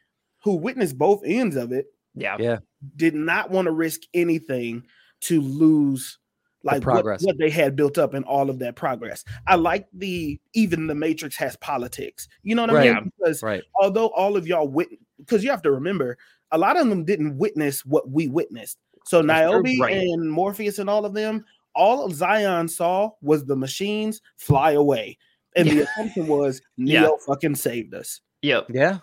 who 0.42 0.56
witnessed 0.56 0.98
both 0.98 1.22
ends 1.24 1.54
of 1.56 1.70
it, 1.72 1.86
yeah. 2.14 2.36
Yeah. 2.38 2.58
did 2.96 3.14
not 3.14 3.50
want 3.50 3.66
to 3.66 3.72
risk 3.72 4.00
anything 4.12 4.84
to 5.20 5.40
lose 5.40 6.18
like 6.64 6.74
what, 6.74 6.82
progress. 6.82 7.22
what 7.24 7.38
they 7.38 7.48
had 7.50 7.74
built 7.76 7.96
up 7.96 8.12
and 8.14 8.24
all 8.24 8.50
of 8.50 8.58
that 8.58 8.76
progress. 8.76 9.24
I 9.46 9.54
like 9.54 9.86
the 9.92 10.40
even 10.52 10.88
the 10.88 10.94
Matrix 10.94 11.36
has 11.36 11.56
politics. 11.56 12.28
You 12.42 12.54
know 12.56 12.62
what 12.62 12.70
I 12.70 12.74
Right. 12.74 12.94
mean? 12.94 13.12
Because 13.18 13.42
Right. 13.42 13.62
although 13.80 14.08
all 14.08 14.36
of 14.36 14.46
y'all 14.46 14.68
wit 14.68 14.88
because 15.18 15.44
you 15.44 15.50
have 15.50 15.62
to 15.62 15.70
remember 15.72 16.18
a 16.52 16.58
lot 16.58 16.78
of 16.78 16.88
them 16.88 17.04
didn't 17.04 17.36
witness 17.36 17.84
what 17.84 18.08
we 18.10 18.28
witnessed. 18.28 18.78
So 19.04 19.20
That's 19.22 19.26
Niobe 19.50 19.80
right. 19.80 19.96
and 19.96 20.30
Morpheus 20.30 20.78
and 20.78 20.88
all 20.88 21.04
of 21.04 21.12
them, 21.14 21.44
all 21.74 22.04
of 22.04 22.14
Zion 22.14 22.68
saw 22.68 23.10
was 23.20 23.44
the 23.44 23.56
machines 23.56 24.20
fly 24.36 24.72
away. 24.72 25.18
And 25.56 25.68
the 25.68 25.80
assumption 25.80 26.26
was 26.28 26.60
Neo 26.76 27.02
Yeah. 27.02 27.08
fucking 27.26 27.56
saved 27.56 27.94
us. 27.94 28.20
Yep. 28.42 28.68
Yeah. 28.72 28.98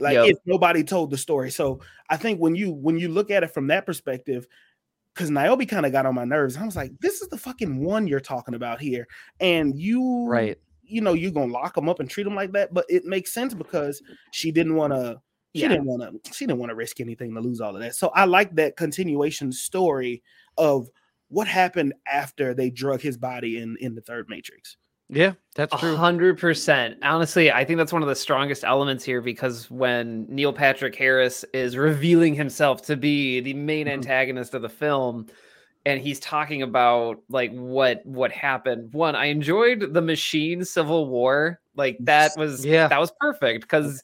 Like 0.00 0.14
Yep. 0.14 0.26
if 0.28 0.38
nobody 0.46 0.82
told 0.82 1.10
the 1.10 1.18
story. 1.18 1.50
So 1.50 1.80
I 2.08 2.16
think 2.16 2.40
when 2.40 2.54
you 2.54 2.72
when 2.72 2.98
you 2.98 3.08
look 3.08 3.30
at 3.30 3.42
it 3.42 3.52
from 3.52 3.66
that 3.68 3.84
perspective, 3.86 4.46
because 5.14 5.30
Niobe 5.30 5.68
kind 5.68 5.84
of 5.84 5.92
got 5.92 6.06
on 6.06 6.14
my 6.14 6.24
nerves. 6.24 6.56
I 6.56 6.64
was 6.64 6.76
like, 6.76 6.92
this 7.00 7.20
is 7.20 7.28
the 7.28 7.36
fucking 7.38 7.82
one 7.82 8.06
you're 8.06 8.20
talking 8.20 8.54
about 8.54 8.80
here. 8.80 9.06
And 9.40 9.76
you 9.78 10.26
Right. 10.28 10.56
you 10.84 11.00
know, 11.02 11.12
you're 11.12 11.32
gonna 11.32 11.52
lock 11.52 11.74
them 11.74 11.88
up 11.88 12.00
and 12.00 12.08
treat 12.08 12.22
them 12.24 12.34
like 12.36 12.52
that. 12.52 12.72
But 12.72 12.86
it 12.88 13.04
makes 13.04 13.32
sense 13.32 13.52
because 13.54 14.00
she 14.32 14.50
didn't 14.52 14.74
want 14.76 14.92
to 14.92 15.20
she 15.54 15.62
Yeah. 15.62 15.68
didn't 15.68 15.86
want 15.86 16.02
to 16.24 16.32
she 16.32 16.46
didn't 16.46 16.58
want 16.58 16.70
to 16.70 16.74
risk 16.76 17.00
anything 17.00 17.34
to 17.34 17.40
lose 17.40 17.60
all 17.60 17.74
of 17.74 17.80
that. 17.82 17.94
So 17.94 18.08
I 18.08 18.24
like 18.24 18.54
that 18.56 18.76
continuation 18.76 19.50
story 19.52 20.22
of 20.56 20.88
what 21.28 21.46
happened 21.48 21.94
after 22.10 22.54
they 22.54 22.70
drug 22.70 23.00
his 23.00 23.16
body 23.16 23.58
in 23.58 23.76
in 23.80 23.94
the 23.94 24.00
third 24.02 24.28
matrix. 24.28 24.76
Yeah. 25.10 25.32
That's 25.54 25.74
true. 25.80 25.96
hundred 25.96 26.38
percent. 26.38 26.98
Honestly, 27.02 27.50
I 27.50 27.64
think 27.64 27.78
that's 27.78 27.94
one 27.94 28.02
of 28.02 28.08
the 28.08 28.14
strongest 28.14 28.62
elements 28.62 29.02
here 29.04 29.22
because 29.22 29.70
when 29.70 30.26
Neil 30.28 30.52
Patrick 30.52 30.94
Harris 30.94 31.44
is 31.54 31.76
revealing 31.78 32.34
himself 32.34 32.82
to 32.82 32.96
be 32.96 33.40
the 33.40 33.54
main 33.54 33.86
Mhm. 33.86 33.92
antagonist 33.92 34.52
of 34.54 34.60
the 34.60 34.68
film, 34.68 35.26
and 35.86 35.98
he's 35.98 36.20
talking 36.20 36.60
about 36.60 37.22
like 37.30 37.50
what 37.52 38.04
what 38.04 38.30
happened. 38.32 38.92
One, 38.92 39.16
I 39.16 39.26
enjoyed 39.26 39.94
the 39.94 40.02
machine 40.02 40.62
civil 40.62 41.08
war. 41.08 41.58
Like 41.74 41.96
that 42.00 42.32
was 42.36 42.66
Yeah. 42.66 42.88
that 42.88 43.00
was 43.00 43.10
perfect 43.18 43.62
because 43.62 44.02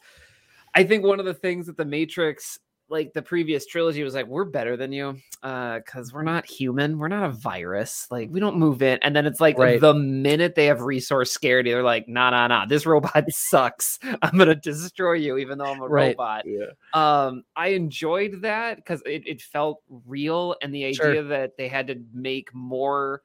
I 0.75 0.85
think 0.85 1.05
one 1.05 1.21
of 1.21 1.27
the 1.27 1.35
things 1.35 1.67
that 1.67 1.77
the 1.77 1.85
Matrix 1.85 2.59
like 2.91 3.15
the 3.15 3.23
previous 3.23 3.65
trilogy 3.65 4.03
was 4.05 4.15
like 4.15 4.27
we're 4.27 4.45
better 4.45 4.77
than 4.77 4.93
you 4.93 5.17
uh 5.43 5.79
because 5.79 6.13
we're 6.13 6.23
not 6.23 6.45
human 6.45 6.99
we're 6.99 7.09
not 7.09 7.25
a 7.25 7.33
virus 7.33 8.07
like 8.11 8.29
we 8.31 8.39
don't 8.39 8.59
move 8.59 8.83
in 8.83 8.99
and 9.01 9.17
then 9.17 9.25
it's 9.25 9.41
like 9.41 9.57
Right. 9.57 9.81
the 9.81 9.95
minute 9.95 10.55
they 10.55 10.67
have 10.67 10.83
resource 10.83 11.31
scarcity 11.33 11.71
they're 11.71 11.83
like 11.83 12.07
nah 12.09 12.29
nah 12.29 12.47
nah 12.47 12.67
this 12.67 12.85
robot 12.85 13.25
sucks 13.31 13.99
i'm 14.21 14.37
gonna 14.37 14.55
destroy 14.55 15.15
you 15.15 15.39
even 15.39 15.57
though 15.57 15.71
i'm 15.71 15.81
a 15.81 15.89
Right. 15.89 16.09
robot 16.09 16.45
Yeah. 16.45 16.67
um 16.93 17.45
i 17.57 17.69
enjoyed 17.69 18.43
that 18.43 18.77
because 18.77 19.03
it, 19.07 19.27
it 19.27 19.41
felt 19.41 19.81
real 20.07 20.55
and 20.61 20.73
the 20.75 20.85
idea 20.85 20.95
Sure. 20.97 21.23
that 21.23 21.57
they 21.57 21.69
had 21.69 21.87
to 21.87 22.03
make 22.13 22.55
more 22.55 23.23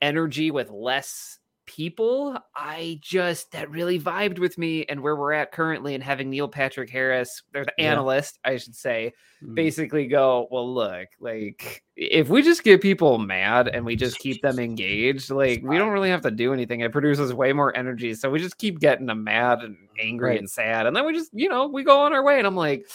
energy 0.00 0.50
with 0.50 0.70
less 0.70 1.38
people 1.68 2.34
i 2.56 2.98
just 3.02 3.52
that 3.52 3.70
really 3.70 4.00
vibed 4.00 4.38
with 4.38 4.56
me 4.56 4.84
and 4.86 5.00
where 5.02 5.14
we're 5.14 5.34
at 5.34 5.52
currently 5.52 5.94
and 5.94 6.02
having 6.02 6.30
neil 6.30 6.48
patrick 6.48 6.88
harris 6.88 7.42
they're 7.52 7.66
the 7.66 7.72
Yeah. 7.76 7.92
analyst 7.92 8.38
i 8.44 8.56
should 8.56 8.74
say 8.74 9.12
Mm. 9.44 9.54
basically 9.54 10.08
go 10.08 10.48
well 10.50 10.74
look 10.74 11.06
like 11.20 11.84
if 11.94 12.28
we 12.28 12.42
just 12.42 12.64
get 12.64 12.82
people 12.82 13.18
mad 13.18 13.68
and 13.68 13.84
we 13.86 13.94
just 13.94 14.18
keep 14.18 14.42
them 14.42 14.58
engaged 14.58 15.30
like 15.30 15.62
we 15.62 15.78
don't 15.78 15.92
really 15.92 16.10
have 16.10 16.22
to 16.22 16.32
do 16.32 16.52
anything 16.52 16.80
it 16.80 16.90
produces 16.90 17.32
way 17.32 17.52
more 17.52 17.76
energy 17.76 18.14
so 18.14 18.28
we 18.30 18.40
just 18.40 18.58
keep 18.58 18.80
getting 18.80 19.06
them 19.06 19.22
mad 19.22 19.60
and 19.60 19.76
angry 20.00 20.30
Right. 20.30 20.38
and 20.40 20.50
sad 20.50 20.86
and 20.86 20.96
then 20.96 21.06
we 21.06 21.12
just 21.12 21.30
you 21.32 21.48
know 21.48 21.68
we 21.68 21.84
go 21.84 22.00
on 22.00 22.12
our 22.12 22.24
way 22.24 22.38
and 22.38 22.48
i'm 22.48 22.56
like 22.56 22.88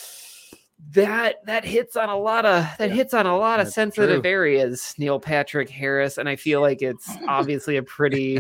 that 0.92 1.38
that 1.46 1.64
hits 1.66 1.96
on 1.96 2.10
a 2.10 2.18
lot 2.18 2.46
of 2.46 2.66
that 2.78 2.90
Yeah. 2.90 2.96
hits 2.96 3.14
on 3.14 3.26
a 3.26 3.38
lot 3.38 3.60
of 3.60 3.68
sensitive 3.70 4.22
true. 4.24 4.30
areas 4.32 4.94
neil 4.98 5.20
patrick 5.20 5.70
harris 5.70 6.18
and 6.18 6.28
i 6.28 6.36
feel 6.36 6.62
like 6.62 6.82
it's 6.82 7.18
obviously 7.28 7.78
a 7.78 7.84
pretty 7.84 8.40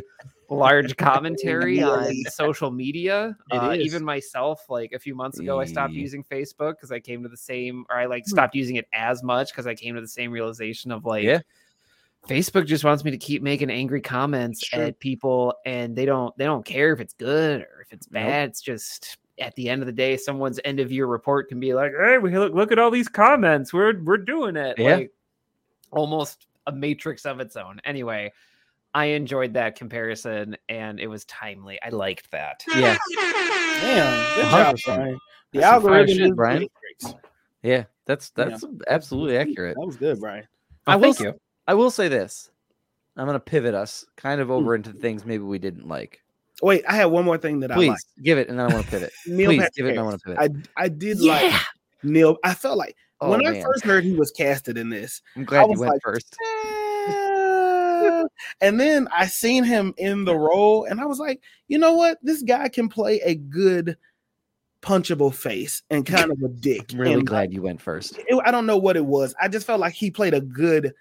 large 0.49 0.95
commentary 0.97 1.81
on 1.81 2.13
social 2.29 2.69
media 2.69 3.35
uh, 3.51 3.75
even 3.79 4.03
myself 4.03 4.61
like 4.69 4.91
a 4.93 4.99
few 4.99 5.15
months 5.15 5.39
ago 5.39 5.59
i 5.59 5.65
stopped 5.65 5.93
using 5.93 6.23
facebook 6.23 6.73
because 6.73 6.91
i 6.91 6.99
came 6.99 7.23
to 7.23 7.29
the 7.29 7.37
same 7.37 7.85
or 7.89 7.97
i 7.97 8.05
like 8.05 8.23
Hmm. 8.25 8.31
stopped 8.31 8.55
using 8.55 8.75
it 8.75 8.85
as 8.93 9.23
much 9.23 9.51
because 9.51 9.65
i 9.67 9.73
came 9.73 9.95
to 9.95 10.01
the 10.01 10.07
same 10.07 10.31
realization 10.31 10.91
of 10.91 11.05
like 11.05 11.23
Yeah. 11.23 11.39
facebook 12.27 12.65
just 12.65 12.83
wants 12.83 13.03
me 13.03 13.11
to 13.11 13.17
keep 13.17 13.41
making 13.41 13.69
angry 13.71 14.01
comments 14.01 14.63
at 14.73 14.99
people 14.99 15.55
and 15.65 15.95
they 15.95 16.05
don't 16.05 16.37
they 16.37 16.45
don't 16.45 16.65
care 16.65 16.93
if 16.93 16.99
it's 16.99 17.13
good 17.13 17.61
or 17.61 17.81
if 17.81 17.91
it's 17.93 18.07
Nope. 18.11 18.23
bad 18.25 18.49
it's 18.49 18.61
just 18.61 19.17
at 19.39 19.55
the 19.55 19.69
end 19.69 19.81
of 19.81 19.85
the 19.85 19.91
day 19.91 20.15
someone's 20.15 20.59
end 20.63 20.79
of 20.79 20.91
year 20.91 21.05
report 21.05 21.49
can 21.49 21.59
be 21.59 21.73
like 21.73 21.91
hey 21.99 22.17
we 22.17 22.37
look, 22.37 22.53
look 22.53 22.71
at 22.71 22.79
all 22.79 22.91
these 22.91 23.07
comments 23.07 23.73
we're 23.73 23.99
we're 24.03 24.17
doing 24.17 24.55
it 24.55 24.77
Yeah. 24.77 24.95
like 24.95 25.11
almost 25.91 26.47
a 26.67 26.71
matrix 26.71 27.25
of 27.25 27.39
its 27.39 27.55
own 27.55 27.79
anyway 27.83 28.31
i 28.93 29.05
enjoyed 29.05 29.53
that 29.53 29.75
comparison 29.75 30.55
and 30.69 30.99
it 30.99 31.07
was 31.07 31.25
timely 31.25 31.79
i 31.83 31.89
liked 31.89 32.29
that 32.31 32.63
Yeah. 32.75 32.97
Damn. 33.83 34.35
Good 34.35 34.49
job, 34.49 34.75
100%. 34.75 34.85
Brian. 34.85 35.19
The 35.51 35.59
That's 35.59 35.73
algorithm 35.73 36.07
shit, 36.07 36.25
is 36.25 36.31
Brian. 36.31 36.67
Yeah. 37.61 37.83
That's 38.05 38.31
Yeah. 38.37 38.45
that's 38.45 38.65
absolutely 38.87 39.37
accurate. 39.37 39.75
That 39.79 39.85
was 39.85 39.97
good, 39.97 40.19
Brian. 40.19 40.47
I 40.87 40.93
I 40.93 40.95
will 40.95 41.13
thank 41.13 41.33
you 41.33 41.39
I 41.67 41.73
will 41.73 41.91
say 41.91 42.07
this. 42.07 42.49
I'm 43.15 43.25
gonna 43.25 43.39
pivot 43.39 43.75
us 43.75 44.05
kind 44.15 44.41
of 44.41 44.49
over 44.51 44.75
hmm. 44.75 44.83
into 44.83 44.93
things 44.99 45.25
maybe 45.25 45.43
we 45.43 45.59
didn't 45.59 45.87
like. 45.87 46.22
Wait, 46.61 46.83
I 46.87 46.95
have 46.95 47.11
one 47.11 47.25
more 47.25 47.37
thing 47.37 47.59
that 47.61 47.71
Please 47.71 47.89
I 47.89 47.91
like. 47.93 47.99
give 48.21 48.37
it, 48.37 48.47
and 48.49 48.59
then 48.59 48.69
I 48.69 48.73
want 48.73 48.85
to 48.85 48.91
pivot. 48.91 49.11
Neil 49.25 49.49
Please 49.49 49.57
Patrick 49.59 49.75
give 49.75 49.85
it, 49.87 49.89
and 49.91 49.99
I 49.99 50.03
want 50.03 50.19
to 50.21 50.25
pivot. 50.35 50.63
I 50.77 50.83
I 50.83 50.87
did 50.89 51.19
like 51.19 51.53
Neil. 52.03 52.37
I 52.43 52.53
felt 52.53 52.77
like 52.77 52.95
oh, 53.21 53.31
when 53.31 53.45
I 53.45 53.61
first 53.61 53.83
heard 53.83 54.03
he 54.03 54.13
was 54.13 54.31
casted 54.31 54.77
in 54.77 54.89
this, 54.89 55.21
I'm 55.35 55.45
glad 55.45 55.63
you 55.63 55.69
was 55.71 55.79
went 55.79 55.93
like, 55.93 56.01
first. 56.03 56.35
"Eh." 56.41 58.23
and 58.61 58.79
then 58.79 59.07
I 59.15 59.27
seen 59.27 59.63
him 59.63 59.93
in 59.97 60.25
the 60.25 60.35
role, 60.35 60.85
and 60.85 60.99
I 61.01 61.05
was 61.05 61.19
like, 61.19 61.41
you 61.67 61.77
know 61.77 61.93
what? 61.93 62.17
This 62.21 62.41
guy 62.43 62.69
can 62.69 62.87
play 62.89 63.19
a 63.21 63.35
good 63.35 63.97
punchable 64.81 65.33
face 65.33 65.81
and 65.89 66.05
kind 66.05 66.29
of 66.31 66.41
a 66.43 66.49
dick. 66.49 66.91
I'm 66.93 66.99
really 66.99 67.13
and 67.13 67.27
glad 67.27 67.53
you 67.53 67.61
went 67.61 67.81
first. 67.81 68.19
it- 68.19 68.41
I 68.45 68.51
don't 68.51 68.65
know 68.65 68.77
what 68.77 68.97
it 68.97 69.05
was. 69.05 69.33
I 69.41 69.47
just 69.47 69.65
felt 69.65 69.79
like 69.79 69.93
he 69.93 70.11
played 70.11 70.33
a 70.33 70.41
good. 70.41 70.93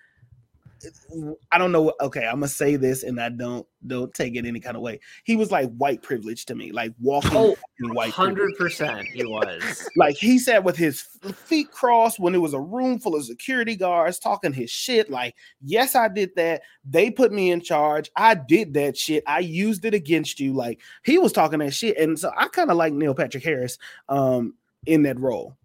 I 1.51 1.59
don't 1.59 1.73
know. 1.73 1.93
Okay, 2.01 2.27
I'm 2.27 2.37
gonna 2.37 2.49
say 2.49 2.77
this, 2.77 3.03
and 3.03 3.21
I 3.21 3.29
don't 3.29 3.67
don't 3.87 4.13
take 4.15 4.35
it 4.37 4.47
any 4.47 4.61
kind 4.61 4.77
of 4.77 4.83
way. 4.83 5.01
He 5.25 5.37
was 5.37 5.51
like 5.51 5.71
white 5.77 6.03
privilege 6.03 6.45
to 6.47 6.55
me, 6.55 6.73
like 6.73 6.93
walking 7.01 7.31
Oh, 7.35 7.57
white 7.81 8.13
100% 8.13 9.05
he 9.05 9.25
was 9.25 9.89
Like 9.97 10.17
he 10.17 10.39
sat 10.39 10.65
with 10.65 10.77
his 10.77 11.03
feet 11.35 11.71
crossed 11.71 12.19
when 12.19 12.35
it 12.35 12.39
was 12.39 12.55
a 12.55 12.61
room 12.61 12.99
full 12.99 13.15
of 13.15 13.25
security 13.25 13.77
guards 13.77 14.19
talking 14.19 14.53
his 14.53 14.71
shit. 14.71 15.11
Like, 15.11 15.35
yes, 15.63 15.95
I 15.95 16.09
did 16.09 16.31
that. 16.37 16.63
They 16.85 17.11
put 17.11 17.33
me 17.33 17.51
in 17.51 17.61
charge. 17.61 18.11
I 18.17 18.35
did 18.35 18.75
that 18.75 18.97
shit. 18.97 19.23
I 19.27 19.41
used 19.41 19.85
it 19.85 19.95
against 19.95 20.41
you. 20.41 20.53
Like 20.53 20.81
he 21.05 21.19
was 21.19 21.33
talking 21.33 21.61
that 21.61 21.75
shit, 21.75 21.99
and 21.99 22.19
so 22.19 22.33
I 22.37 22.49
kind 22.49 22.71
of 22.71 22.77
like 22.77 22.93
Neil 22.93 23.15
Patrick 23.15 23.45
Harris 23.45 23.79
um 24.09 24.55
in 24.87 25.03
that 25.03 25.19
role. 25.21 25.57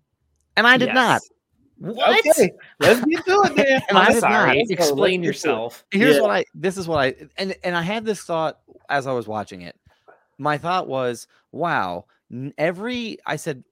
And 0.56 0.66
I 0.68 0.78
did 0.78 0.94
not. 0.94 1.22
Yes. 1.80 1.96
what 1.96 2.20
Okay, 2.28 2.52
let's 2.80 3.06
get 3.06 3.26
to 3.26 3.42
it 3.46 3.56
then. 3.56 3.82
I 3.92 4.00
i'm 4.08 4.14
did 4.14 4.22
not. 4.22 4.32
sorry 4.32 4.58
Let's 4.58 4.70
go, 4.70 4.76
let's 4.76 4.90
explain 4.90 5.22
get 5.22 5.28
yourself 5.28 5.86
Here's 5.92 6.16
Yeah. 6.16 6.22
what 6.22 6.32
I. 6.32 6.46
This 6.56 6.78
is 6.78 6.88
what 6.88 7.00
I. 7.00 7.16
And 7.38 7.56
and 7.64 7.76
I 7.76 7.82
had 7.82 8.06
this 8.06 8.22
thought 8.22 8.60
as 8.90 9.06
I 9.08 9.12
was 9.14 9.28
watching 9.28 9.62
it. 9.62 9.76
My 10.40 10.58
thought 10.58 10.88
was, 10.88 11.28
wow. 11.52 12.06
Every 12.58 13.18
I 13.26 13.36
said, 13.38 13.64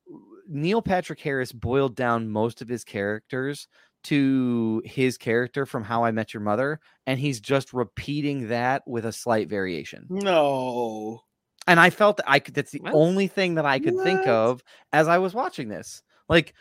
Neil 0.47 0.81
Patrick 0.81 1.19
Harris 1.19 1.51
boiled 1.51 1.95
down 1.95 2.29
most 2.29 2.61
of 2.61 2.67
his 2.67 2.83
characters 2.83 3.67
to 4.05 4.81
his 4.85 5.17
character 5.17 5.65
from 5.65 5.83
How 5.83 6.03
I 6.03 6.11
Met 6.11 6.33
Your 6.33 6.41
Mother, 6.41 6.79
and 7.07 7.19
he's 7.19 7.39
just 7.39 7.73
repeating 7.73 8.49
that 8.49 8.87
with 8.87 9.05
a 9.05 9.11
slight 9.11 9.49
variation. 9.49 10.05
No. 10.09 11.21
and 11.67 11.79
I 11.79 11.89
felt 11.89 12.17
that 12.17 12.29
I 12.29 12.37
could. 12.39 12.53
That's 12.53 12.71
the 12.71 12.79
What? 12.81 12.93
only 12.93 13.27
thing 13.27 13.55
that 13.55 13.65
I 13.65 13.79
could 13.79 13.97
think 14.03 14.25
of 14.27 14.63
as 14.93 15.07
I 15.07 15.17
was 15.17 15.33
watching 15.33 15.67
this. 15.69 16.03
Like 16.29 16.53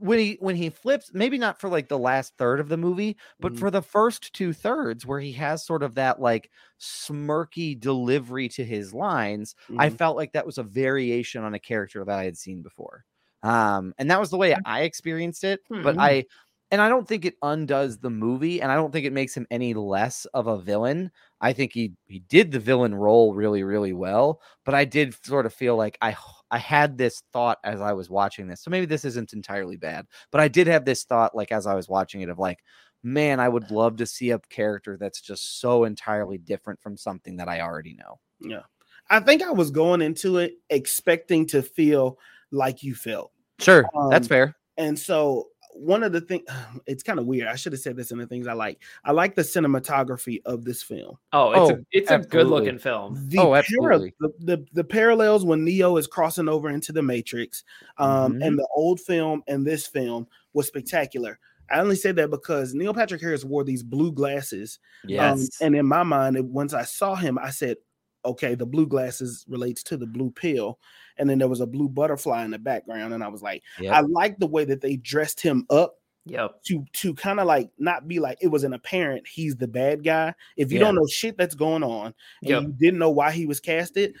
when 0.00 0.18
he 0.18 0.36
when 0.40 0.56
he 0.56 0.70
flips, 0.70 1.10
maybe 1.14 1.38
not 1.38 1.60
for 1.60 1.68
like 1.68 1.88
the 1.88 1.98
last 1.98 2.36
third 2.38 2.60
of 2.60 2.68
the 2.68 2.76
movie, 2.76 3.16
but 3.40 3.54
Mhm. 3.54 3.58
for 3.58 3.70
the 3.70 3.82
first 3.82 4.32
two 4.34 4.52
thirds, 4.52 5.06
where 5.06 5.20
he 5.20 5.32
has 5.32 5.64
sort 5.64 5.82
of 5.82 5.94
that 5.96 6.20
like 6.20 6.50
smirky 6.80 7.78
delivery 7.78 8.48
to 8.50 8.64
his 8.64 8.94
lines. 8.94 9.54
I 9.76 9.88
Mhm. 9.88 9.90
felt 9.90 10.16
like 10.16 10.32
that 10.32 10.46
was 10.46 10.58
a 10.58 10.62
variation 10.62 11.44
on 11.44 11.54
a 11.54 11.58
character 11.60 12.04
that 12.04 12.18
I 12.18 12.24
had 12.24 12.36
seen 12.38 12.62
before. 12.62 13.04
Um, 13.42 13.94
and 13.98 14.10
that 14.10 14.20
was 14.20 14.30
the 14.30 14.36
way 14.38 14.56
I 14.64 14.82
experienced 14.82 15.44
it. 15.44 15.60
But 15.82 15.96
Hmm. 15.98 16.00
I 16.00 16.26
and 16.72 16.80
I 16.80 16.88
don't 16.88 17.06
think 17.08 17.24
it 17.24 17.34
undoes 17.42 17.98
the 17.98 18.10
movie, 18.10 18.62
and 18.62 18.70
I 18.70 18.76
don't 18.76 18.92
think 18.92 19.04
it 19.04 19.12
makes 19.12 19.36
him 19.36 19.46
any 19.50 19.74
less 19.74 20.24
of 20.26 20.46
a 20.46 20.60
villain. 20.60 21.10
I 21.40 21.52
think 21.52 21.72
he 21.72 21.94
he 22.06 22.20
did 22.20 22.52
the 22.52 22.60
villain 22.60 22.94
role 22.94 23.34
really, 23.34 23.62
really 23.64 23.92
well. 23.92 24.40
But 24.64 24.74
I 24.74 24.84
did 24.84 25.14
sort 25.24 25.46
of 25.46 25.54
feel 25.54 25.76
like 25.76 25.98
I 26.00 26.12
I 26.50 26.58
had 26.58 26.98
this 26.98 27.22
thought 27.32 27.58
as 27.64 27.80
I 27.80 27.92
was 27.92 28.10
watching 28.10 28.46
this. 28.48 28.60
So 28.62 28.70
maybe 28.70 28.86
this 28.86 29.04
isn't 29.04 29.32
entirely 29.32 29.76
bad, 29.76 30.06
but 30.30 30.40
I 30.40 30.48
did 30.48 30.66
have 30.66 30.84
this 30.84 31.04
thought 31.04 31.34
like 31.34 31.52
as 31.52 31.66
I 31.66 31.74
was 31.74 31.88
watching 31.88 32.22
it 32.22 32.28
of 32.28 32.38
like, 32.38 32.58
man, 33.02 33.40
I 33.40 33.48
would 33.48 33.70
love 33.70 33.96
to 33.98 34.06
see 34.06 34.30
a 34.30 34.38
character 34.50 34.96
that's 34.98 35.20
just 35.20 35.60
so 35.60 35.84
entirely 35.84 36.38
different 36.38 36.80
from 36.82 36.96
something 36.96 37.36
that 37.36 37.48
I 37.48 37.60
already 37.60 37.94
know. 37.94 38.18
Yeah. 38.40 38.62
I 39.08 39.20
think 39.20 39.42
I 39.42 39.50
was 39.50 39.70
going 39.70 40.02
into 40.02 40.38
it 40.38 40.54
expecting 40.68 41.46
to 41.48 41.62
feel 41.62 42.18
like 42.50 42.82
you 42.82 42.94
felt. 42.94 43.32
Sure, 43.58 43.84
that's 44.10 44.26
Um, 44.26 44.28
fair. 44.28 44.56
And 44.76 44.98
so 44.98 45.48
one 45.74 46.02
of 46.02 46.12
the 46.12 46.20
things 46.20 46.42
it's 46.86 47.02
kind 47.02 47.18
of 47.18 47.26
weird. 47.26 47.48
I 47.48 47.56
should 47.56 47.72
have 47.72 47.80
said 47.80 47.96
this 47.96 48.10
in 48.10 48.18
the 48.18 48.26
things 48.26 48.46
I 48.46 48.52
like. 48.52 48.82
I 49.04 49.12
like 49.12 49.34
the 49.34 49.42
cinematography 49.42 50.40
of 50.44 50.64
this 50.64 50.82
film. 50.82 51.16
oh 51.32 51.50
it's 51.52 51.70
Oh, 51.72 51.74
a 51.74 51.78
it's 51.92 52.10
a 52.10 52.18
good 52.18 52.46
looking 52.48 52.78
film 52.78 53.28
The, 53.28 53.38
Oh, 53.38 53.46
para- 53.46 53.58
absolutely. 53.58 54.14
the, 54.20 54.32
the 54.40 54.66
the 54.72 54.84
parallels 54.84 55.44
when 55.44 55.64
Neo 55.64 55.96
is 55.96 56.06
crossing 56.06 56.48
over 56.48 56.70
into 56.70 56.92
the 56.92 57.02
Matrix, 57.02 57.64
um, 57.98 58.34
Mhm. 58.34 58.46
and 58.46 58.58
the 58.58 58.68
old 58.74 59.00
film 59.00 59.42
and 59.48 59.66
this 59.66 59.86
film 59.86 60.26
was 60.52 60.66
spectacular. 60.66 61.38
I 61.70 61.78
only 61.80 61.94
say 61.96 62.10
that 62.12 62.30
because 62.30 62.74
Neil 62.74 62.92
Patrick 62.92 63.20
Harris 63.20 63.44
wore 63.44 63.62
these 63.62 63.82
blue 63.84 64.10
glasses 64.12 64.80
Yes. 65.04 65.40
Um, 65.60 65.66
and 65.66 65.76
in 65.76 65.86
my 65.86 66.02
mind, 66.02 66.36
once 66.52 66.74
I 66.74 66.82
saw 66.82 67.14
him, 67.14 67.38
I 67.38 67.50
said, 67.50 67.76
okay, 68.24 68.54
the 68.54 68.66
blue 68.66 68.86
glasses 68.86 69.46
relates 69.48 69.82
to 69.84 69.96
the 69.96 70.06
blue 70.06 70.30
pill. 70.30 70.78
And 71.20 71.30
then 71.30 71.38
there 71.38 71.48
was 71.48 71.60
a 71.60 71.66
blue 71.66 71.88
butterfly 71.88 72.44
in 72.44 72.50
the 72.50 72.58
background. 72.58 73.14
And 73.14 73.22
I 73.22 73.28
was 73.28 73.42
like, 73.42 73.62
Yep. 73.78 73.92
I 73.94 74.00
like 74.00 74.38
the 74.38 74.46
way 74.46 74.64
that 74.64 74.80
they 74.80 74.96
dressed 74.96 75.40
him 75.40 75.66
up 75.70 75.96
yep 76.26 76.62
to 76.62 76.84
to 76.92 77.14
kind 77.14 77.40
of 77.40 77.46
like 77.46 77.70
not 77.78 78.06
be 78.06 78.18
like 78.20 78.36
it 78.42 78.48
was 78.48 78.62
an 78.62 78.74
apparent 78.74 79.26
he's 79.26 79.56
the 79.56 79.66
bad 79.68 80.04
guy. 80.04 80.34
If 80.56 80.70
you 80.70 80.78
Yeah. 80.78 80.86
don't 80.86 80.94
know 80.96 81.06
shit 81.06 81.36
that's 81.38 81.54
going 81.54 81.82
on 81.82 82.06
and 82.42 82.50
Yep. 82.50 82.62
you 82.62 82.74
didn't 82.78 82.98
know 82.98 83.10
why 83.10 83.30
he 83.32 83.46
was 83.46 83.58
casted, 83.60 84.14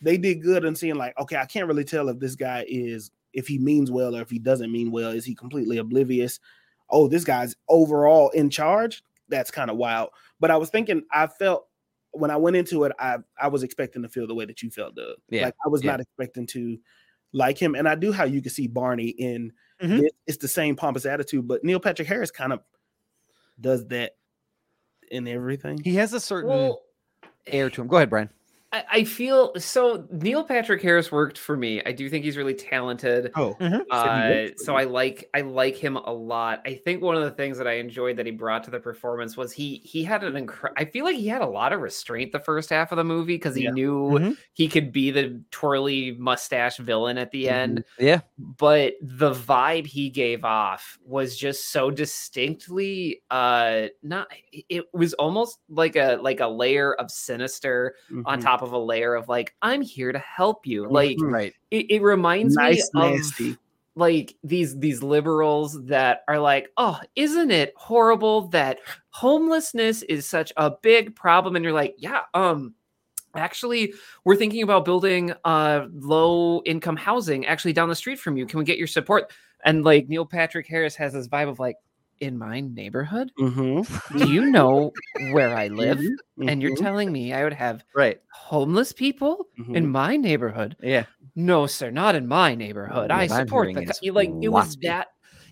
they 0.00 0.16
did 0.16 0.42
good 0.42 0.64
in 0.64 0.74
seeing 0.74 0.96
like, 0.96 1.18
okay, 1.18 1.36
I 1.36 1.46
can't 1.46 1.68
really 1.68 1.84
tell 1.84 2.08
if 2.08 2.18
this 2.18 2.34
guy 2.36 2.64
is 2.68 3.10
if 3.32 3.46
he 3.48 3.58
means 3.58 3.90
well 3.90 4.16
or 4.16 4.20
if 4.22 4.30
he 4.30 4.38
doesn't 4.38 4.70
mean 4.72 4.90
well. 4.90 5.10
Is 5.10 5.24
he 5.24 5.34
completely 5.34 5.78
oblivious? 5.78 6.40
Oh, 6.90 7.08
this 7.08 7.24
guy's 7.24 7.54
overall 7.68 8.30
in 8.30 8.50
charge. 8.50 9.02
That's 9.28 9.50
kind 9.50 9.70
of 9.70 9.76
wild. 9.76 10.10
But 10.40 10.50
I 10.50 10.56
was 10.56 10.70
thinking, 10.70 11.02
I 11.10 11.26
felt 11.26 11.66
when 12.14 12.30
I 12.30 12.36
went 12.36 12.56
into 12.56 12.84
it, 12.84 12.92
I 12.98 13.18
I 13.40 13.48
was 13.48 13.62
expecting 13.62 14.02
to 14.02 14.08
feel 14.08 14.26
the 14.26 14.34
way 14.34 14.44
that 14.44 14.62
you 14.62 14.70
felt, 14.70 14.94
Doug. 14.94 15.16
Yeah, 15.28 15.44
Like 15.46 15.54
I 15.64 15.68
was 15.68 15.82
yeah. 15.82 15.92
not 15.92 16.00
expecting 16.00 16.46
to 16.48 16.78
like 17.32 17.58
him. 17.58 17.74
And 17.74 17.88
I 17.88 17.94
do 17.96 18.12
how 18.12 18.24
you 18.24 18.40
can 18.40 18.50
see 18.50 18.66
Barney 18.68 19.08
in 19.08 19.52
Mhm. 19.82 20.04
it- 20.04 20.14
it's 20.26 20.38
the 20.38 20.48
same 20.48 20.76
pompous 20.76 21.04
attitude, 21.04 21.48
but 21.48 21.64
Neil 21.64 21.80
Patrick 21.80 22.06
Harris 22.08 22.30
kind 22.30 22.52
of 22.52 22.60
does 23.60 23.86
that 23.88 24.16
in 25.10 25.26
everything. 25.28 25.78
he 25.82 25.94
has 25.96 26.12
a 26.12 26.20
certain 26.20 26.50
well 26.50 26.82
air 27.46 27.68
to 27.70 27.80
him. 27.82 27.88
Go 27.88 27.96
ahead, 27.96 28.08
Brian. 28.10 28.30
I, 28.74 28.84
I 28.90 29.04
feel 29.04 29.52
so. 29.56 30.04
Neil 30.10 30.42
Patrick 30.42 30.82
Harris 30.82 31.12
worked 31.12 31.38
for 31.38 31.56
me. 31.56 31.80
I 31.86 31.92
do 31.92 32.10
think 32.10 32.24
he's 32.24 32.36
really 32.36 32.54
talented. 32.54 33.30
Oh, 33.36 33.52
Uh, 33.88 34.48
so 34.56 34.74
I 34.74 34.82
like 34.82 35.30
I 35.32 35.42
like 35.42 35.76
him 35.76 35.94
a 35.96 36.12
lot. 36.12 36.60
I 36.66 36.74
think 36.74 37.00
one 37.00 37.14
of 37.16 37.22
the 37.22 37.30
things 37.30 37.56
that 37.58 37.68
I 37.68 37.74
enjoyed 37.74 38.16
that 38.16 38.26
he 38.26 38.32
brought 38.32 38.64
to 38.64 38.72
the 38.72 38.80
performance 38.80 39.36
was 39.36 39.52
he 39.52 39.80
he 39.84 40.02
had 40.02 40.24
an 40.24 40.34
incre- 40.34 40.72
I 40.76 40.86
feel 40.86 41.04
like 41.04 41.14
he 41.14 41.28
had 41.28 41.40
a 41.40 41.46
lot 41.46 41.72
of 41.72 41.80
restraint 41.82 42.32
the 42.32 42.40
first 42.40 42.68
half 42.70 42.90
of 42.90 42.96
the 42.96 43.04
movie 43.04 43.36
because 43.36 43.54
he 43.54 43.62
Yeah. 43.62 43.70
knew 43.70 43.94
Mhm. 44.10 44.36
he 44.54 44.66
could 44.66 44.90
be 44.90 45.12
the 45.12 45.40
twirly 45.52 46.10
mustache 46.18 46.78
villain 46.78 47.16
at 47.16 47.30
the 47.30 47.48
end. 47.48 47.84
Yeah. 48.00 48.22
But 48.38 48.94
the 49.00 49.30
vibe 49.32 49.86
he 49.86 50.10
gave 50.10 50.44
off 50.44 50.98
was 51.06 51.36
just 51.36 51.70
so 51.70 51.92
distinctly 51.92 53.22
uh 53.30 53.86
not 54.02 54.26
it 54.68 54.86
was 54.92 55.14
almost 55.14 55.58
like 55.68 55.94
a 55.94 56.18
like 56.20 56.40
a 56.40 56.48
layer 56.48 56.94
of 56.94 57.10
sinister 57.10 57.94
on 58.24 58.40
Mhm. 58.40 58.42
top 58.42 58.62
of 58.64 58.72
a 58.72 58.78
layer 58.78 59.14
of 59.14 59.28
like 59.28 59.54
I'm 59.62 59.82
here 59.82 60.10
to 60.10 60.18
help 60.18 60.66
you. 60.66 60.88
Like 60.88 61.18
Mhm. 61.18 61.32
Right. 61.32 61.54
it, 61.70 61.90
it 61.90 62.02
reminds 62.02 62.56
nice, 62.56 62.90
me 62.94 63.14
of 63.14 63.20
like 63.96 64.34
these 64.42 64.78
these 64.78 65.02
liberals 65.02 65.84
that 65.84 66.22
are 66.26 66.38
like 66.40 66.68
oh 66.76 66.98
isn't 67.14 67.50
it 67.50 67.72
horrible 67.76 68.48
that 68.48 68.78
homelessness 69.10 70.02
is 70.02 70.26
such 70.26 70.52
a 70.56 70.70
big 70.82 71.14
problem 71.14 71.54
and 71.54 71.64
you're 71.64 71.72
like 71.72 71.94
yeah 71.98 72.22
um 72.34 72.74
actually 73.36 73.94
we're 74.24 74.34
thinking 74.36 74.62
about 74.62 74.84
building 74.84 75.32
uh 75.44 75.86
low 75.92 76.60
income 76.64 76.96
housing 76.96 77.46
actually 77.46 77.72
down 77.72 77.88
the 77.88 77.94
street 77.94 78.18
from 78.18 78.36
you 78.36 78.46
can 78.46 78.58
we 78.58 78.64
get 78.64 78.78
your 78.78 78.86
support 78.88 79.32
and 79.64 79.84
like 79.84 80.08
neil 80.08 80.26
patrick 80.26 80.66
harris 80.66 80.96
has 80.96 81.12
this 81.12 81.28
vibe 81.28 81.48
of 81.48 81.60
like 81.60 81.76
in 82.20 82.38
my 82.38 82.60
neighborhood 82.60 83.32
Mhm. 83.38 83.84
do 84.16 84.26
you 84.26 84.46
know 84.46 84.96
where 85.16 85.54
i 85.56 85.68
live 85.68 86.02
Mhm. 86.02 86.18
and 86.46 86.62
you're 86.62 86.70
Mhm. 86.70 86.86
telling 86.86 87.12
me 87.12 87.32
i 87.32 87.44
would 87.44 87.52
have 87.54 87.84
Right. 87.94 88.20
homeless 88.28 88.92
people 88.92 89.48
in 89.72 89.86
Mhm. 89.86 89.92
my 89.92 90.16
neighborhood 90.16 90.76
Yeah. 90.80 91.06
no, 91.36 91.66
sir, 91.66 91.90
not 91.90 92.14
in 92.16 92.28
my 92.28 92.54
neighborhood. 92.54 93.10
I 93.10 93.26
What 93.26 93.30
I'm 93.30 93.48
support 93.48 93.74
the 93.74 93.82
co-" 93.82 94.12
like 94.12 94.36
it 94.40 94.48
was 94.48 94.76
that 94.82 95.08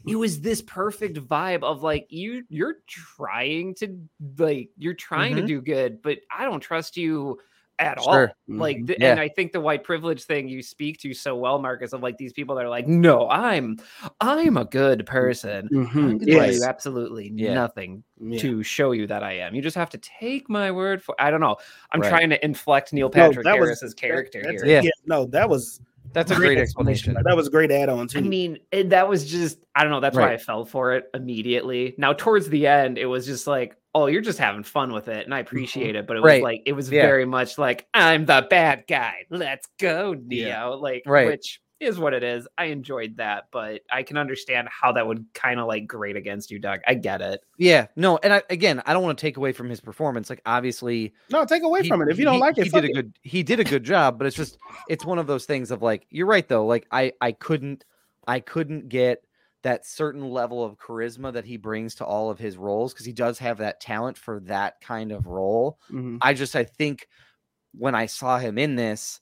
it 0.07 0.17
was 0.17 0.41
this 0.41 0.61
perfect 0.63 1.17
vibe 1.19 1.63
of 1.63 1.83
like 1.83 2.07
you 2.11 2.45
you're 2.49 2.77
trying 2.89 3.75
to 3.77 3.99
like 4.39 4.71
you're 4.77 4.95
trying 4.95 5.37
to 5.37 5.43
Mhm. 5.43 5.53
do 5.53 5.61
good, 5.63 6.03
but 6.03 6.19
I 6.31 6.45
don't 6.45 6.61
trust 6.61 6.97
you 6.97 7.39
at 7.79 8.01
Sure. 8.03 8.29
all. 8.49 8.57
Like 8.57 8.79
Mhm. 8.79 8.87
the, 8.87 8.97
Yeah. 9.01 9.11
and 9.13 9.21
I 9.21 9.29
think 9.29 9.53
the 9.53 9.61
white 9.61 9.83
privilege 9.83 10.25
thing 10.25 10.49
you 10.49 10.63
speak 10.63 11.01
to 11.01 11.13
so 11.15 11.35
well, 11.37 11.59
Marcus, 11.59 11.93
of 11.93 12.03
like 12.03 12.17
these 12.19 12.33
people 12.33 12.55
that 12.57 12.65
are 12.65 12.69
like, 12.69 12.87
no, 12.87 13.29
I'm 13.29 13.79
I'm 14.21 14.57
a 14.57 14.65
good 14.65 15.07
person. 15.07 15.69
I'm 15.73 15.87
Mhm. 15.89 16.19
Yes. 16.23 16.57
you 16.59 16.65
absolutely 16.65 17.33
Yeah. 17.35 17.55
nothing 17.55 18.05
Yeah. 18.21 18.39
to 18.41 18.63
show 18.63 18.93
you 18.93 19.07
that 19.09 19.23
I 19.23 19.33
am. 19.39 19.55
You 19.55 19.63
just 19.63 19.77
have 19.77 19.91
to 19.91 19.99
take 19.99 20.49
my 20.49 20.71
word 20.71 21.03
for 21.03 21.15
I 21.19 21.31
don't 21.31 21.41
know. 21.41 21.57
I'm 21.91 22.01
Right. 22.01 22.09
trying 22.09 22.31
to 22.31 22.45
inflect 22.45 22.93
Neil 22.93 23.07
No, 23.07 23.11
Patrick 23.11 23.45
that 23.45 23.59
was- 23.59 23.69
Harris's 23.69 23.95
character 23.95 24.43
That's- 24.43 24.63
here. 24.63 24.83
Yeah. 24.83 24.91
No, 25.07 25.25
that 25.27 25.49
was 25.49 25.81
That's 26.15 26.31
a 26.31 26.35
great 26.35 26.59
explanation. 26.59 27.17
That 27.25 27.37
was 27.37 27.47
a 27.47 27.51
great 27.51 27.71
add-on 27.71 28.07
too. 28.07 28.19
I 28.19 28.21
mean, 28.23 28.59
it, 28.71 28.91
that 28.91 29.09
was 29.09 29.25
just, 29.31 29.59
I 29.75 29.83
don't 29.83 29.91
know. 29.91 30.01
That's 30.01 30.15
why 30.17 30.33
I 30.35 30.37
fell 30.37 30.67
for 30.67 30.93
it 30.95 31.09
immediately. 31.15 31.95
Now, 31.97 32.13
towards 32.13 32.51
the 32.51 32.67
end, 32.67 32.99
it 32.99 33.07
was 33.07 33.25
just 33.25 33.47
like, 33.47 33.77
oh, 33.95 34.07
you're 34.07 34.23
just 34.23 34.39
having 34.39 34.63
fun 34.63 34.93
with 34.93 35.09
it. 35.09 35.25
And 35.25 35.35
I 35.35 35.41
mm-hmm. 35.41 35.47
appreciate 35.49 35.97
it. 35.97 36.07
But 36.07 36.17
it 36.17 36.21
was 36.21 36.29
Right. 36.31 36.43
like, 36.43 36.63
it 36.65 36.73
was 36.73 36.91
Yeah. 36.91 37.03
very 37.03 37.25
much 37.27 37.59
like, 37.59 37.87
I'm 37.93 38.25
the 38.25 38.47
bad 38.49 38.85
guy. 38.89 39.27
Let's 39.31 39.69
go, 39.79 40.15
Neo. 40.15 40.49
Yeah. 40.49 40.65
Like, 40.65 41.03
Right. 41.05 41.27
which 41.27 41.61
is 41.79 41.99
what 41.99 42.15
it 42.15 42.23
is. 42.23 42.47
I 42.57 42.67
enjoyed 42.67 43.17
that. 43.17 43.49
But 43.51 43.83
I 43.91 44.03
can 44.05 44.17
understand 44.17 44.69
how 44.71 44.93
that 44.93 45.07
would 45.07 45.27
kind 45.35 45.59
of 45.61 45.67
like 45.67 45.87
grate 45.87 46.17
against 46.17 46.51
you, 46.51 46.59
Doug. 46.59 46.81
I 46.87 46.95
get 46.95 47.21
it. 47.21 47.41
Yeah. 47.59 47.89
No, 47.97 48.19
and 48.23 48.33
I, 48.33 48.43
again, 48.51 48.81
I 48.87 48.93
don't 48.93 49.03
want 49.03 49.19
to 49.19 49.21
take 49.21 49.37
away 49.37 49.53
from 49.53 49.69
his 49.69 49.81
performance. 49.81 50.31
Like 50.31 50.41
obviously 50.47 51.13
no, 51.31 51.45
take 51.45 51.63
away 51.65 51.83
he- 51.83 51.89
from 51.89 52.01
it. 52.01 52.09
If 52.09 52.19
you 52.19 52.25
don't 52.25 52.35
he- 52.35 52.41
like 52.41 52.57
it, 52.57 52.65
he 52.65 52.71
fuck 52.71 52.83
did 52.83 52.91
a 52.91 52.91
it. 52.93 52.95
good 52.95 53.13
he 53.23 53.43
did 53.43 53.59
a 53.61 53.65
good 53.65 53.85
job, 53.85 54.17
but 54.17 54.27
it's 54.27 54.37
just 54.37 54.59
it's 54.89 55.05
one 55.05 55.19
of 55.19 55.27
those 55.27 55.45
things 55.45 55.71
of 55.71 55.83
like 55.83 56.07
you're 56.09 56.27
right 56.27 56.47
though. 56.49 56.65
Like 56.67 56.87
I 56.93 57.13
I 57.21 57.33
couldn't 57.33 57.85
I 58.29 58.39
couldn't 58.41 58.89
get 58.89 59.25
that 59.63 59.87
certain 59.87 60.29
level 60.31 60.65
of 60.65 60.77
charisma 60.79 61.33
that 61.33 61.45
he 61.45 61.57
brings 61.57 61.95
to 61.97 62.05
all 62.05 62.31
of 62.31 62.39
his 62.39 62.57
roles 62.57 62.93
because 62.93 63.07
he 63.07 63.13
does 63.13 63.39
have 63.39 63.59
that 63.59 63.81
talent 63.81 64.19
for 64.19 64.41
that 64.41 64.81
kind 64.81 65.13
of 65.13 65.27
role. 65.27 65.79
Mhm. 65.89 66.23
I 66.23 66.35
just 66.35 66.57
I 66.57 66.65
think 66.65 67.09
when 67.73 67.95
I 67.95 68.07
saw 68.07 68.39
him 68.39 68.59
in 68.59 68.77
this, 68.77 69.21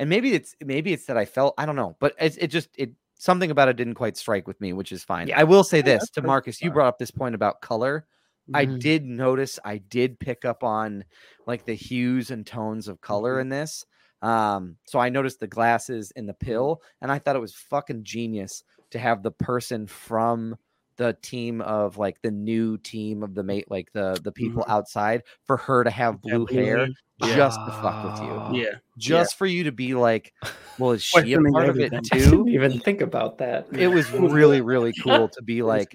and 0.00 0.10
maybe 0.10 0.32
it's 0.34 0.54
maybe 0.64 0.92
it's 0.92 1.06
that 1.06 1.16
I 1.18 1.24
felt 1.26 1.54
I 1.58 1.66
don't 1.66 1.76
know, 1.76 1.96
but 2.00 2.14
it, 2.20 2.38
it 2.42 2.46
just 2.48 2.70
it 2.78 2.92
something 3.18 3.50
about 3.50 3.68
it 3.68 3.76
didn't 3.76 3.94
quite 3.94 4.16
strike 4.16 4.46
with 4.48 4.60
me, 4.60 4.72
which 4.72 4.92
is 4.92 5.04
fine. 5.04 5.28
Yeah. 5.28 5.40
I 5.40 5.44
will 5.44 5.64
say 5.64 5.82
this 5.82 6.10
to 6.10 6.22
Marcus, 6.22 6.62
you 6.62 6.70
brought 6.70 6.88
up 6.88 6.98
this 6.98 7.10
point 7.10 7.34
about 7.34 7.60
color. 7.62 8.06
I 8.54 8.64
Mhm. 8.64 8.66
did 8.66 9.04
notice, 9.04 9.58
I 9.64 9.78
did 9.78 10.18
pick 10.20 10.44
up 10.44 10.62
on 10.64 11.04
like 11.46 11.64
the 11.64 11.74
hues 11.74 12.30
and 12.30 12.46
tones 12.46 12.88
of 12.88 13.00
color 13.00 13.38
Mhm. 13.38 13.40
in 13.40 13.48
this. 13.48 13.86
Um, 14.22 14.76
so 14.86 14.98
I 14.98 15.08
noticed 15.08 15.40
the 15.40 15.46
glasses 15.48 16.12
and 16.16 16.28
the 16.28 16.34
pill, 16.34 16.82
and 17.00 17.10
I 17.12 17.18
thought 17.18 17.36
it 17.36 17.40
was 17.40 17.54
fucking 17.54 18.04
genius 18.04 18.64
to 18.92 18.98
have 18.98 19.22
the 19.22 19.32
person 19.32 19.86
from 19.86 20.56
the 20.96 21.16
team 21.22 21.60
of 21.62 21.96
like 21.98 22.20
the 22.22 22.30
new 22.30 22.78
team 22.78 23.22
of 23.22 23.34
the 23.34 23.42
mate, 23.42 23.70
like 23.70 23.90
the 23.92 24.20
the 24.22 24.32
people 24.32 24.64
outside, 24.68 25.22
for 25.44 25.56
her 25.56 25.84
to 25.84 25.90
have 25.90 26.16
Yeah, 26.24 26.36
blue 26.36 26.46
hair 26.46 26.88
Yeah. 27.18 27.34
just 27.34 27.60
to 27.66 27.72
fuck 27.72 28.02
with 28.02 28.20
you, 28.22 28.40
Yeah. 28.48 28.74
just 28.98 29.36
for 29.36 29.46
you 29.46 29.64
to 29.64 29.72
be 29.72 29.94
like, 29.94 30.32
well, 30.78 30.92
is 30.92 31.02
she 31.02 31.32
a 31.34 31.38
part 31.52 31.68
of 31.68 31.80
it 31.80 31.90
too? 32.04 32.46
even 32.48 32.78
think 32.80 33.00
about 33.00 33.38
that. 33.38 33.66
It 33.72 33.88
was 33.88 34.10
really, 34.18 34.60
really 34.60 34.92
cool 35.02 35.28
to 35.30 35.42
be 35.42 35.62
like, 35.62 35.94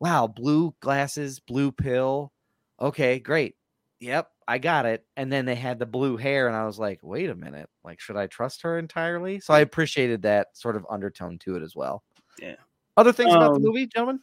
wow, 0.00 0.26
blue 0.26 0.74
glasses, 0.80 1.40
blue 1.40 1.72
pill. 1.72 2.32
Okay, 2.80 3.18
great. 3.18 3.54
Yep, 4.00 4.28
I 4.48 4.58
got 4.58 4.86
it. 4.86 5.04
And 5.16 5.30
then 5.30 5.44
they 5.44 5.54
had 5.54 5.78
the 5.78 5.86
blue 5.86 6.16
hair, 6.16 6.48
and 6.48 6.56
I 6.56 6.64
was 6.64 6.78
like, 6.78 6.98
wait 7.02 7.28
a 7.28 7.34
minute. 7.34 7.68
Like, 7.84 8.00
should 8.00 8.16
I 8.16 8.26
trust 8.26 8.62
her 8.62 8.78
entirely? 8.78 9.38
So 9.40 9.52
I 9.52 9.60
appreciated 9.60 10.22
that 10.22 10.56
sort 10.56 10.74
of 10.74 10.86
undertone 10.90 11.38
to 11.40 11.54
it 11.56 11.62
as 11.62 11.76
well. 11.76 12.02
Yeah. 12.40 12.56
Other 12.96 13.12
things 13.12 13.32
about 13.32 13.50
the 13.50 13.56
Um, 13.56 13.62
movie, 13.62 13.86
gentlemen? 13.86 14.20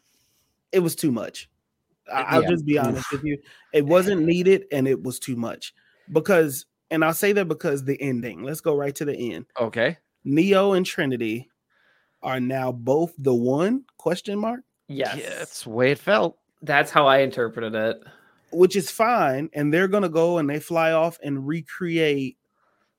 it 0.72 0.80
was 0.80 0.96
too 0.96 1.12
much. 1.12 1.50
I- 2.12 2.24
I'll 2.24 2.42
yeah. 2.44 2.50
just 2.50 2.66
be 2.66 2.78
honest 2.78 3.10
with 3.12 3.24
you. 3.24 3.38
It 3.72 3.86
wasn't 3.86 4.22
needed 4.26 4.66
and 4.72 4.88
it 4.88 5.02
was 5.02 5.20
too 5.20 5.36
much. 5.36 5.74
Because 6.12 6.66
and 6.92 7.04
I'll 7.06 7.14
say 7.14 7.32
that 7.34 7.48
because 7.48 7.84
the 7.84 8.00
ending. 8.02 8.44
Let's 8.44 8.62
go 8.62 8.76
right 8.76 8.94
to 8.96 9.06
the 9.06 9.34
end. 9.34 9.46
Okay. 9.60 9.98
Neo 10.24 10.74
and 10.74 10.86
Trinity 10.86 11.50
are 12.22 12.40
now 12.40 12.72
both 12.72 13.14
the 13.18 13.34
one 13.34 13.86
question 13.98 14.38
mark, 14.40 14.62
Yes. 14.88 15.18
Yeah, 15.18 15.30
that's 15.38 15.64
the 15.64 15.70
way 15.70 15.92
it 15.92 16.00
felt. 16.00 16.38
That's 16.62 16.92
how 16.92 17.08
I 17.08 17.20
interpreted 17.20 17.74
it. 17.76 18.04
Which 18.52 18.76
is 18.76 18.92
fine. 18.92 19.50
And 19.54 19.74
they're 19.74 19.88
gonna 19.88 20.10
go 20.10 20.38
and 20.38 20.50
they 20.50 20.60
fly 20.60 20.92
off 20.92 21.18
and 21.24 21.48
recreate 21.48 22.38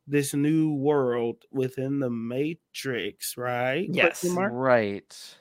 this 0.07 0.34
new 0.34 0.72
world 0.74 1.44
within 1.51 1.99
the 1.99 2.11
Matrix, 2.11 3.36
right? 3.36 3.88
Yes. 3.90 4.24
Right. 4.24 5.36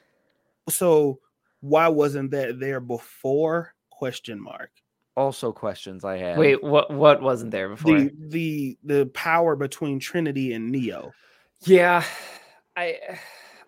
So 0.69 1.19
why 1.61 1.87
wasn't 1.87 2.31
that 2.31 2.59
there 2.59 2.79
before? 2.79 3.73
Question 3.89 4.41
mark. 4.41 4.71
Also, 5.15 5.51
questions 5.53 6.03
I 6.03 6.17
had. 6.17 6.37
Wait, 6.37 6.61
what 6.61 6.91
what 6.91 7.21
wasn't 7.21 7.51
there 7.51 7.69
before? 7.69 7.97
The 7.97 8.11
the 8.17 8.77
the 8.83 9.05
power 9.07 9.55
between 9.55 9.99
Trinity 9.99 10.53
and 10.53 10.71
Neo. 10.71 11.13
Yeah, 11.61 12.03
I 12.75 12.99
I 13.07 13.19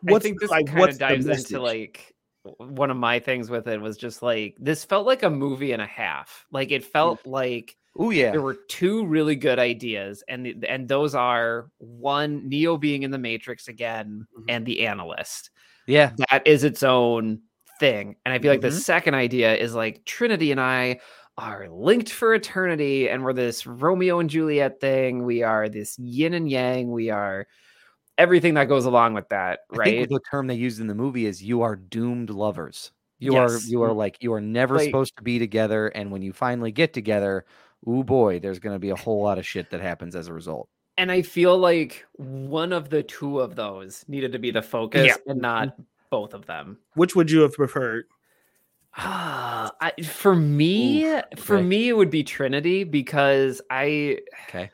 What's 0.01 0.23
think 0.23 0.39
this 0.39 0.49
like, 0.49 0.67
kind 0.67 0.79
what's 0.79 0.95
of 0.95 0.99
the 0.99 1.05
dives 1.05 1.25
into 1.27 1.61
like 1.61 1.97
w- 1.97 2.16
one 2.57 2.91
of 2.91 2.97
my 2.97 3.19
things 3.19 3.49
with 3.49 3.67
it 3.67 3.79
was 3.81 3.97
just 3.97 4.21
like 4.23 4.55
this 4.59 4.83
felt 4.85 5.05
like 5.05 5.23
a 5.23 5.29
movie 5.29 5.71
and 5.71 5.81
a 5.81 5.85
half. 5.87 6.45
Like 6.51 6.71
it 6.71 6.83
felt 6.83 7.25
like 7.25 7.75
Oh 7.99 8.09
yeah. 8.11 8.31
there 8.31 8.41
were 8.41 8.57
two 8.67 9.05
really 9.05 9.35
good 9.35 9.59
ideas, 9.59 10.23
and 10.27 10.45
the, 10.45 10.55
and 10.69 10.87
those 10.87 11.15
are 11.15 11.69
one 11.79 12.47
Neo 12.47 12.77
being 12.77 13.03
in 13.03 13.11
the 13.11 13.17
Matrix 13.17 13.67
again, 13.67 14.27
Mhm. 14.37 14.45
and 14.49 14.65
the 14.65 14.85
Analyst. 14.85 15.49
Yeah. 15.87 16.11
That 16.29 16.45
is 16.45 16.63
its 16.63 16.83
own 16.83 17.41
thing, 17.79 18.15
and 18.25 18.33
I 18.33 18.39
feel 18.39 18.51
like 18.51 18.61
the 18.61 18.67
Mhm. 18.69 18.81
second 18.81 19.13
idea 19.15 19.55
is 19.55 19.73
like 19.75 20.03
Trinity 20.05 20.51
and 20.51 20.59
I 20.61 20.99
are 21.39 21.67
linked 21.69 22.11
for 22.11 22.33
eternity, 22.33 23.09
and 23.09 23.23
we're 23.23 23.33
this 23.33 23.65
Romeo 23.67 24.19
and 24.19 24.29
Juliet 24.29 24.79
thing. 24.79 25.23
We 25.23 25.43
are 25.43 25.69
this 25.69 25.97
yin 25.99 26.33
and 26.33 26.49
yang. 26.49 26.91
We 26.91 27.09
are 27.11 27.47
everything 28.17 28.53
that 28.55 28.65
goes 28.65 28.85
along 28.85 29.13
with 29.13 29.29
that, 29.29 29.59
I 29.71 29.75
right? 29.77 29.85
think 29.85 30.09
the 30.09 30.19
term 30.31 30.47
they 30.47 30.55
used 30.55 30.79
in 30.79 30.87
the 30.87 30.95
movie 30.95 31.25
is 31.25 31.41
you 31.43 31.61
are 31.61 31.75
doomed 31.75 32.29
lovers. 32.29 32.91
You 33.19 33.33
Yes. 33.33 33.65
are 33.65 33.67
you 33.69 33.81
are 33.83 33.93
like 33.93 34.21
you 34.21 34.31
are 34.33 34.41
never 34.41 34.75
Like- 34.75 34.85
supposed 34.85 35.15
to 35.17 35.23
be 35.23 35.39
together, 35.39 35.87
and 35.87 36.11
when 36.11 36.21
you 36.21 36.33
finally 36.33 36.71
get 36.71 36.93
together, 36.93 37.45
oh 37.85 38.03
boy, 38.03 38.39
there's 38.39 38.59
gonna 38.59 38.79
be 38.79 38.89
a 38.91 38.95
whole 38.95 39.21
lot 39.23 39.37
of 39.37 39.45
shit 39.45 39.69
that 39.71 39.81
happens 39.81 40.15
as 40.15 40.27
a 40.27 40.33
result. 40.33 40.69
and 40.99 41.11
I 41.11 41.21
feel 41.21 41.55
like 41.59 42.07
one 42.15 42.73
of 42.73 42.89
the 42.89 43.03
two 43.03 43.39
of 43.39 43.55
those 43.55 44.03
needed 44.07 44.31
to 44.31 44.39
be 44.39 44.49
the 44.49 44.63
focus 44.63 45.05
Yeah. 45.05 45.15
and 45.31 45.39
not 45.39 45.75
both 46.09 46.33
of 46.33 46.47
them. 46.47 46.79
Which 46.95 47.15
would 47.15 47.29
you 47.29 47.41
have 47.41 47.53
preferred? 47.53 48.05
Ah, 48.95 49.71
I, 49.81 49.91
for 50.01 50.35
me, 50.35 51.03
for 51.35 51.57
okay. 51.57 51.63
me, 51.65 51.89
it 51.89 51.93
would 51.93 52.09
be 52.09 52.23
Trinity 52.23 52.83
because 52.83 53.61
I, 53.69 54.19
Okay. 54.49 54.71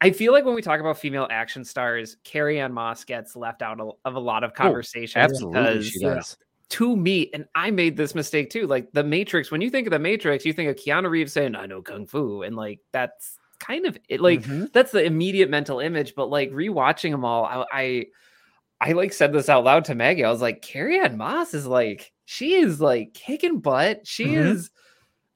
I 0.00 0.10
feel 0.10 0.32
like 0.32 0.44
when 0.44 0.54
we 0.54 0.62
talk 0.62 0.80
about 0.80 0.98
female 0.98 1.28
action 1.30 1.64
stars, 1.64 2.16
Carrie 2.24 2.58
Ann 2.60 2.72
Moss 2.72 3.04
gets 3.04 3.36
left 3.36 3.60
out 3.62 3.78
of, 3.80 4.14
a 4.14 4.18
lot 4.20 4.44
of 4.44 4.54
conversations 4.54 5.16
Absolutely, 5.22 5.60
because 5.60 5.86
she 5.88 5.98
does. 6.00 6.36
to 6.70 6.96
me, 6.96 7.30
and 7.34 7.44
I 7.54 7.70
made 7.70 7.96
this 7.96 8.14
mistake 8.14 8.48
too. 8.50 8.66
Like 8.66 8.90
the 8.92 9.04
Matrix, 9.04 9.50
when 9.50 9.60
you 9.60 9.68
think 9.70 9.86
of 9.86 9.90
the 9.90 9.98
Matrix, 9.98 10.44
you 10.46 10.52
think 10.52 10.70
of 10.70 10.76
Keanu 10.76 11.10
Reeves 11.10 11.32
saying, 11.32 11.54
"I 11.54 11.66
know 11.66 11.82
kung 11.82 12.06
fu," 12.06 12.42
and 12.42 12.56
like 12.56 12.80
that's 12.92 13.36
kind 13.58 13.84
of 13.86 13.98
it, 14.08 14.20
like 14.20 14.42
Mhm. 14.42 14.72
that's 14.72 14.90
the 14.92 15.04
immediate 15.04 15.50
mental 15.50 15.80
image. 15.80 16.14
But 16.14 16.30
like 16.30 16.50
rewatching 16.50 17.10
them 17.10 17.24
all, 17.24 17.44
I, 17.44 17.64
I 17.72 18.06
I 18.80 18.92
like 18.92 19.12
said 19.12 19.32
this 19.34 19.50
out 19.50 19.64
loud 19.64 19.84
to 19.86 19.94
Maggie. 19.94 20.24
I 20.24 20.30
was 20.30 20.40
like, 20.40 20.62
Carrie 20.62 20.98
Ann 21.00 21.18
Moss 21.18 21.52
is 21.52 21.66
like 21.66 22.12
she 22.24 22.54
is 22.54 22.80
like 22.80 23.12
kicking 23.12 23.58
butt. 23.60 24.06
She 24.06 24.28
Mhm. 24.28 24.46
is 24.52 24.70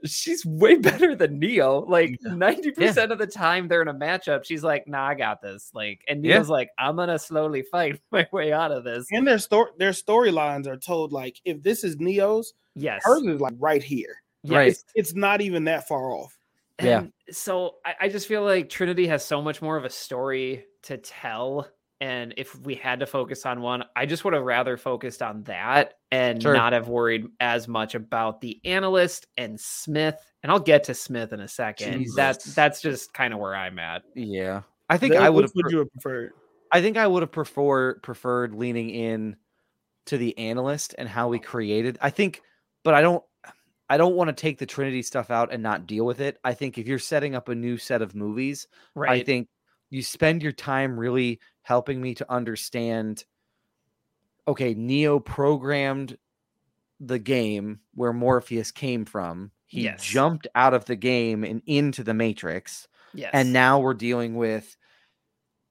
she's 0.05 0.45
way 0.45 0.77
better 0.89 1.15
than 1.15 1.39
Neo. 1.39 1.81
Like 1.81 2.17
Yeah. 2.23 2.33
90% 2.33 3.11
of 3.11 3.19
the 3.19 3.27
time 3.27 3.69
they're 3.69 3.83
in 3.83 3.89
a 3.89 3.95
matchup, 3.95 4.45
she's 4.45 4.63
like, 4.65 4.87
nah, 4.87 5.07
I 5.09 5.15
got 5.15 5.41
this. 5.43 5.71
Like, 5.75 6.03
and 6.09 6.25
Yeah. 6.25 6.37
Neo's 6.39 6.49
like, 6.49 6.71
I'm 6.79 6.97
gonna 6.97 7.19
slowly 7.19 7.63
fight 7.63 8.01
my 8.13 8.27
way 8.33 8.53
out 8.53 8.73
of 8.73 8.85
this. 8.85 9.07
And 9.11 9.27
their 9.27 9.39
story 9.39 9.71
their 9.79 9.91
storylines 9.93 10.67
are 10.67 10.77
told 10.77 11.13
like 11.13 11.41
if 11.45 11.63
this 11.63 11.85
is 11.85 11.99
Neo's, 11.99 12.55
Yes. 12.75 13.03
hers 13.05 13.23
is 13.23 13.41
like 13.41 13.55
right 13.59 13.83
here. 13.83 14.17
Right. 14.47 14.69
It's, 14.73 14.85
it's 14.95 15.15
not 15.15 15.41
even 15.41 15.65
that 15.65 15.89
far 15.89 16.13
off. 16.13 16.37
Yeah. 16.83 17.05
So 17.31 17.77
I, 17.87 17.95
I 18.03 18.09
just 18.09 18.27
feel 18.27 18.43
like 18.43 18.69
Trinity 18.69 19.07
has 19.07 19.25
so 19.25 19.41
much 19.41 19.63
more 19.63 19.77
of 19.77 19.85
a 19.85 19.91
story 19.91 20.65
to 20.83 20.97
tell. 20.99 21.69
And 22.05 22.35
if 22.37 22.55
we 22.61 22.75
had 22.75 23.01
to 23.01 23.07
focus 23.07 23.47
on 23.47 23.63
one, 23.63 23.83
I 23.97 24.05
just 24.05 24.27
would 24.27 24.35
have 24.35 24.43
rather 24.43 24.77
focused 24.77 25.23
on 25.23 25.43
that 25.45 25.95
and 26.11 26.43
Sure. 26.43 26.53
not 26.53 26.75
have 26.75 26.87
worried 26.87 27.29
as 27.41 27.67
much 27.67 27.95
about 27.95 28.43
the 28.43 28.61
analyst 28.67 29.27
and 29.39 29.59
Smith. 29.59 30.23
And 30.43 30.53
I'll 30.53 30.61
get 30.61 30.85
to 30.85 30.95
Smith 30.95 31.33
in 31.33 31.41
a 31.41 31.49
second. 31.49 32.07
That's 32.15 32.39
Jesus. 32.45 32.55
that's 32.55 32.83
just 32.83 33.15
kind 33.15 33.33
of 33.33 33.41
where 33.41 33.55
I'm 33.55 33.79
at. 33.79 34.03
Yeah. 34.15 34.63
I 34.91 34.99
think 34.99 35.15
That- 35.15 35.23
I 35.23 35.31
would 35.31 35.45
have 35.45 35.53
would 35.55 35.73
you 35.73 35.79
have 35.79 35.91
preferred? 35.93 36.33
I 36.71 36.83
think 36.83 36.99
I 36.99 37.07
would 37.07 37.23
have 37.23 37.33
prefer 37.33 37.95
preferred 38.01 38.55
leaning 38.55 38.91
in 38.91 39.37
to 40.05 40.19
the 40.19 40.37
analyst 40.37 40.95
and 40.99 41.09
how 41.09 41.29
we 41.29 41.39
created. 41.39 41.97
I 42.03 42.11
think, 42.11 42.43
but 42.83 42.93
I 42.93 43.01
don't. 43.01 43.25
I 43.89 43.97
don't 43.97 44.15
want 44.15 44.29
to 44.29 44.35
take 44.35 44.59
the 44.59 44.67
Trinity 44.67 45.01
stuff 45.03 45.31
out 45.31 45.53
and 45.53 45.63
not 45.63 45.87
deal 45.87 46.05
with 46.05 46.21
it. 46.21 46.39
I 46.45 46.53
think 46.53 46.77
if 46.77 46.87
you're 46.87 46.99
setting 46.99 47.35
up 47.35 47.49
a 47.49 47.55
new 47.55 47.79
set 47.79 48.03
of 48.03 48.15
movies, 48.15 48.67
right. 48.95 49.11
I 49.11 49.25
think 49.25 49.49
you 49.91 50.03
spend 50.03 50.43
your 50.43 50.53
time 50.53 50.99
really 50.99 51.39
helping 51.65 52.01
me 52.01 52.15
to 52.15 52.33
understand. 52.33 53.25
Okay, 54.47 54.75
Neo 54.75 55.19
programmed 55.19 56.17
the 57.01 57.19
game 57.19 57.81
where 57.95 58.13
Morpheus 58.13 58.71
came 58.71 59.05
from. 59.05 59.51
He 59.67 59.83
Yes. 59.83 60.03
jumped 60.05 60.47
out 60.55 60.73
of 60.75 60.85
the 60.85 60.95
game 60.97 61.43
and 61.43 61.61
into 61.67 62.05
the 62.05 62.15
Matrix 62.15 62.87
yes. 63.13 63.31
and 63.33 63.53
now 63.53 63.81
we're 63.81 63.95
dealing 63.95 64.37
with 64.37 64.77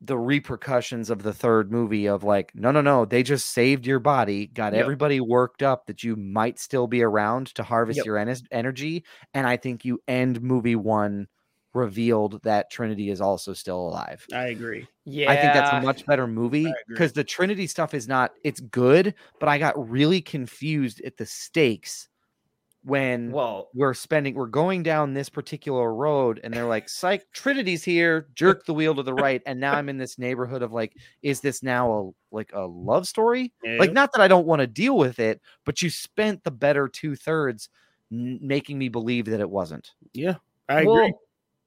the 0.02 0.18
repercussions 0.18 1.10
of 1.10 1.24
the 1.24 1.32
third 1.32 1.72
movie 1.72 2.08
of 2.08 2.26
like 2.26 2.52
no 2.56 2.72
no 2.72 2.82
no 2.82 3.06
they 3.06 3.24
just 3.24 3.52
saved 3.52 3.86
your 3.88 4.00
body 4.00 4.48
got 4.48 4.74
Yep. 4.74 4.82
everybody 4.82 5.22
worked 5.22 5.64
up 5.64 5.86
that 5.86 6.04
you 6.04 6.18
might 6.18 6.60
still 6.60 6.88
be 6.88 7.02
around 7.02 7.48
to 7.56 7.64
harvest 7.64 7.98
Yep. 7.98 8.06
your 8.06 8.18
ener- 8.18 8.46
energy 8.52 9.06
and 9.34 9.48
i 9.48 9.56
think 9.56 9.86
you 9.86 10.02
end 10.06 10.41
movie 10.41 10.76
one 10.76 11.28
revealed 11.74 12.41
that 12.43 12.69
trinity 12.69 13.09
is 13.09 13.21
also 13.21 13.53
still 13.53 13.80
alive 13.88 14.26
I 14.34 14.47
agree. 14.47 14.88
yeah, 15.05 15.32
I 15.32 15.36
think 15.36 15.53
that's 15.53 15.71
a 15.71 15.82
much 15.82 16.05
better 16.05 16.28
movie 16.28 16.74
because 16.88 17.13
the 17.13 17.24
Trinity 17.24 17.67
stuff 17.67 17.93
is 17.93 18.07
not 18.07 18.32
it's 18.43 18.59
good, 18.59 19.15
but 19.39 19.49
I 19.49 19.57
got 19.57 19.89
really 19.89 20.21
confused 20.21 21.01
at 21.05 21.17
the 21.17 21.26
stakes 21.26 22.09
when 22.84 23.32
well. 23.32 23.69
we're 23.74 23.93
spending 23.93 24.36
we're 24.36 24.45
going 24.45 24.84
down 24.84 25.13
this 25.13 25.30
particular 25.30 25.93
road 25.93 26.41
and 26.43 26.53
they're 26.53 26.67
like 26.67 26.89
psych 26.89 27.26
trinity's 27.32 27.82
here 27.82 28.28
jerk 28.36 28.65
the 28.65 28.74
wheel 28.74 28.93
to 28.93 29.03
the 29.03 29.13
right 29.13 29.41
and 29.45 29.57
now 29.57 29.74
i'm 29.74 29.88
in 29.88 29.97
this 29.97 30.19
neighborhood 30.19 30.61
of 30.61 30.74
like 30.74 30.93
is 31.21 31.39
this 31.39 31.63
now 31.63 31.89
a 31.89 32.36
like 32.36 32.51
a 32.53 32.59
love 32.59 33.07
story 33.07 33.53
like 33.80 33.93
not 33.93 34.11
that 34.11 34.21
i 34.21 34.28
don't 34.28 34.45
want 34.45 34.59
to 34.59 34.67
deal 34.67 34.97
with 34.97 35.17
it 35.19 35.39
but 35.63 35.82
you 35.82 35.89
spent 35.89 36.43
the 36.43 36.51
better 36.51 36.89
two-thirds 36.89 37.69
n- 38.11 38.38
making 38.41 38.78
me 38.78 38.89
believe 38.89 39.26
that 39.26 39.39
it 39.39 39.49
wasn't 39.49 39.91
yeah, 40.13 40.36
I 40.67 40.82
agree. 40.82 41.13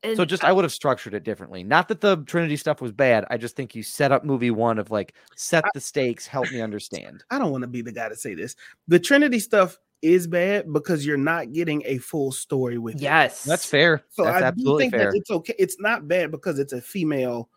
Well, 0.07 0.11
and 0.11 0.17
so 0.17 0.25
just 0.25 0.45
i 0.45 0.53
would 0.53 0.65
have 0.65 0.73
structured 0.73 1.15
it 1.15 1.25
differently 1.25 1.63
not 1.63 1.89
that 1.89 2.01
the 2.01 2.17
trinity 2.25 2.57
stuff 2.57 2.81
was 2.81 2.93
bad 2.93 3.25
i 3.31 3.37
just 3.37 3.57
think 3.57 3.75
you 3.75 3.83
set 3.83 4.13
up 4.13 4.25
movie 4.25 4.51
one 4.51 4.79
of 4.79 4.91
like 4.91 5.15
set 5.35 5.65
the 5.75 5.81
stakes 5.81 6.27
help 6.27 6.51
me 6.51 6.61
understand 6.61 7.25
I 7.31 7.39
don't 7.39 7.53
want 7.53 7.63
to 7.63 7.69
be 7.69 7.83
the 7.83 7.93
guy 7.93 8.09
to 8.09 8.17
say 8.17 8.35
this. 8.35 8.57
The 8.89 8.99
Trinity 8.99 9.39
stuff 9.39 9.79
is 10.03 10.27
bad 10.27 10.73
because 10.73 11.05
you're 11.05 11.17
not 11.17 11.53
getting 11.53 11.83
a 11.85 11.99
full 11.99 12.33
story 12.33 12.79
with 12.79 12.97
it. 12.97 13.03
yes, 13.03 13.45
that's 13.45 13.65
fair 13.65 14.05
So 14.11 14.25
that's 14.25 14.43
I 14.43 14.51
do 14.51 14.79
think 14.79 14.93
fair 14.93 15.11
that 15.11 15.17
it's 15.17 15.31
okay. 15.31 15.55
It's 15.59 15.81
not 15.81 16.07
bad 16.07 16.31
because 16.31 16.59
it's 16.59 16.73
a 16.73 16.81
female 16.81 17.49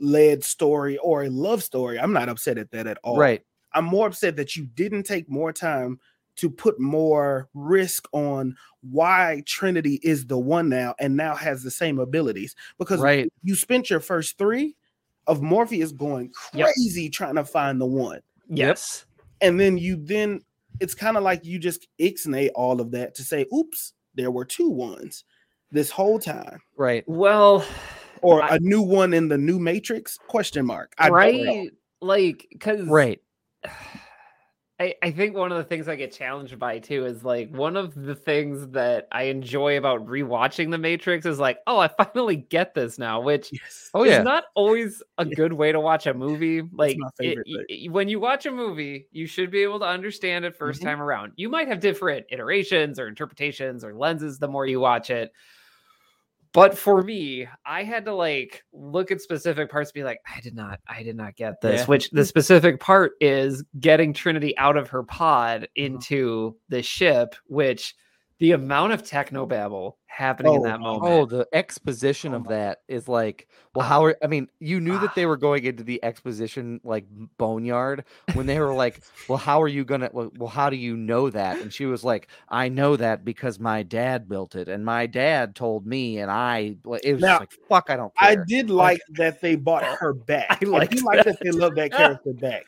led 0.00 0.44
story 0.44 0.98
or 0.98 1.24
a 1.24 1.30
love 1.30 1.62
story. 1.62 1.98
I'm 1.98 2.12
not 2.12 2.28
upset 2.28 2.58
at 2.58 2.70
that 2.72 2.86
at 2.86 2.98
all. 3.02 3.18
right 3.18 3.42
I'm 3.72 3.84
more 3.84 4.06
upset 4.06 4.36
that 4.36 4.54
you 4.54 4.66
didn't 4.66 5.02
take 5.02 5.28
more 5.28 5.52
time 5.52 5.98
to 6.36 6.50
put 6.50 6.78
more 6.80 7.48
risk 7.54 8.06
on 8.12 8.56
why 8.90 9.42
Trinity 9.46 10.00
is 10.02 10.26
the 10.26 10.38
one 10.38 10.68
now 10.68 10.94
and 10.98 11.16
now 11.16 11.34
has 11.34 11.62
the 11.62 11.70
same 11.70 11.98
abilities 11.98 12.54
because 12.78 13.00
right 13.00 13.32
you 13.42 13.54
spent 13.54 13.88
your 13.90 14.00
first 14.00 14.36
three 14.38 14.76
of 15.26 15.40
Morpheus 15.42 15.92
going 15.92 16.32
Yep. 16.52 16.66
crazy 16.74 17.08
trying 17.08 17.36
to 17.36 17.44
find 17.44 17.80
the 17.80 17.86
one. 17.86 18.20
yes. 18.48 19.06
And 19.40 19.58
then 19.58 19.78
you 19.78 19.96
then 19.96 20.40
it's 20.80 20.94
kind 20.94 21.16
of 21.16 21.22
like 21.22 21.44
you 21.44 21.58
just 21.58 21.86
ixnay 22.00 22.50
all 22.54 22.80
of 22.80 22.90
that 22.90 23.14
to 23.14 23.22
say, 23.22 23.46
oops, 23.54 23.92
there 24.14 24.30
were 24.30 24.44
two 24.44 24.68
ones 24.68 25.24
this 25.70 25.90
whole 25.90 26.18
time. 26.18 26.60
right 26.76 27.04
Well, 27.06 27.64
Or 28.22 28.42
I- 28.42 28.56
a 28.56 28.58
new 28.60 28.80
one 28.82 29.12
in 29.14 29.28
the 29.28 29.36
new 29.38 29.58
matrix? 29.58 30.18
Question 30.28 30.66
mark. 30.66 30.94
I 30.98 31.08
don't 31.10 31.44
know. 31.44 31.52
right? 31.54 31.70
Like, 32.00 32.46
because 32.50 32.86
right 32.88 33.20
I, 34.84 34.94
I 35.02 35.10
think 35.12 35.34
one 35.34 35.50
of 35.52 35.58
the 35.58 35.64
things 35.64 35.88
I 35.88 35.96
get 35.96 36.12
challenged 36.12 36.58
by 36.58 36.78
too 36.78 37.06
is 37.06 37.24
like 37.24 37.50
one 37.50 37.76
of 37.76 37.94
the 37.94 38.14
things 38.14 38.66
that 38.68 39.08
I 39.12 39.24
enjoy 39.24 39.78
about 39.78 40.06
rewatching 40.06 40.70
The 40.70 40.78
Matrix 40.78 41.24
is 41.26 41.38
like, 41.38 41.58
oh, 41.66 41.78
I 41.78 41.88
finally 41.88 42.36
get 42.36 42.74
this 42.74 42.98
now, 42.98 43.20
which 43.20 43.50
Yes. 43.52 43.90
oh 43.94 44.04
is 44.04 44.10
yeah 44.10 44.22
not 44.22 44.44
always 44.54 45.02
a 45.18 45.24
good 45.24 45.52
way 45.54 45.72
to 45.72 45.80
watch 45.80 46.06
a 46.06 46.12
movie. 46.14 46.62
Like, 46.72 46.96
my 46.98 47.08
it- 47.20 47.90
when 47.90 48.08
you 48.08 48.20
watch 48.20 48.46
a 48.46 48.50
movie, 48.50 49.08
you 49.12 49.26
should 49.26 49.50
be 49.50 49.62
able 49.62 49.78
to 49.78 49.86
understand 49.86 50.44
it 50.44 50.56
1st 50.56 50.80
Mhm. 50.80 50.84
time 50.84 51.00
around. 51.02 51.32
You 51.36 51.48
might 51.48 51.68
have 51.68 51.80
different 51.80 52.26
iterations 52.30 52.98
or 52.98 53.08
interpretations 53.08 53.84
or 53.84 53.94
lenses 53.94 54.38
the 54.38 54.48
more 54.48 54.66
you 54.66 54.80
watch 54.80 55.10
it. 55.10 55.32
But 56.54 56.78
for 56.78 57.02
me, 57.02 57.46
I 57.66 57.82
had 57.82 58.04
to 58.06 58.14
like 58.14 58.62
look 58.72 59.10
at 59.10 59.20
specific 59.20 59.70
parts, 59.70 59.92
be 59.92 60.04
like, 60.04 60.20
I 60.34 60.40
did 60.40 60.54
not, 60.54 60.80
I 60.88 61.02
did 61.02 61.16
not 61.16 61.34
get 61.36 61.60
this. 61.60 61.80
Yeah. 61.80 61.86
Which 61.86 62.10
the 62.10 62.24
specific 62.24 62.80
part 62.80 63.12
is 63.20 63.62
getting 63.80 64.14
Trinity 64.14 64.56
out 64.56 64.76
of 64.76 64.88
her 64.88 65.02
pod 65.02 65.64
Uh-huh. 65.64 65.66
into 65.74 66.56
the 66.68 66.82
ship, 66.82 67.34
which 67.48 67.94
the 68.38 68.52
amount 68.52 68.92
of 68.92 69.02
technobabble 69.02 69.94
happening 70.14 70.54
in 70.54 70.60
Oh, 70.60 70.64
that 70.64 70.80
oh, 70.80 71.00
moment. 71.00 71.12
Oh, 71.12 71.26
the 71.26 71.48
exposition 71.52 72.34
Oh 72.34 72.36
of 72.36 72.48
that 72.48 72.82
is 72.88 73.08
like, 73.08 73.48
well, 73.74 73.84
Ah. 73.84 73.88
how 73.88 74.04
are, 74.04 74.16
I 74.22 74.28
mean, 74.28 74.48
you 74.60 74.80
knew 74.80 74.98
that 75.00 75.14
they 75.14 75.26
were 75.26 75.36
going 75.36 75.64
into 75.64 75.82
the 75.82 76.02
exposition 76.04 76.80
like 76.84 77.04
boneyard 77.38 78.04
when 78.34 78.46
they 78.46 78.60
were 78.60 78.72
like, 78.74 79.02
well, 79.28 79.38
how 79.38 79.60
are 79.62 79.68
you 79.68 79.84
gonna, 79.84 80.10
well, 80.12 80.30
well, 80.38 80.48
how 80.48 80.70
do 80.70 80.76
you 80.76 80.96
know 80.96 81.30
that? 81.30 81.58
And 81.60 81.72
she 81.72 81.86
was 81.86 82.04
like, 82.04 82.28
I 82.48 82.68
know 82.68 82.96
that 82.96 83.24
because 83.24 83.58
my 83.58 83.82
dad 83.82 84.28
built 84.28 84.54
it 84.54 84.68
and 84.68 84.84
my 84.84 85.06
dad 85.06 85.54
told 85.56 85.86
me, 85.86 86.18
and 86.18 86.30
I, 86.30 86.76
it 87.02 87.14
was 87.14 87.22
Now, 87.22 87.40
like, 87.40 87.52
fuck, 87.68 87.90
I 87.90 87.96
don't 87.96 88.12
I 88.18 88.36
did 88.48 88.70
like 88.70 89.00
that 89.14 89.40
they 89.40 89.56
bought 89.56 89.84
her 89.98 90.12
back. 90.12 90.62
I 90.62 90.66
I, 90.66 90.68
liked 90.68 91.02
like 91.02 91.24
that 91.24 91.38
they 91.42 91.50
love 91.50 91.74
that 91.74 91.90
character 91.96 92.32
back. 92.32 92.64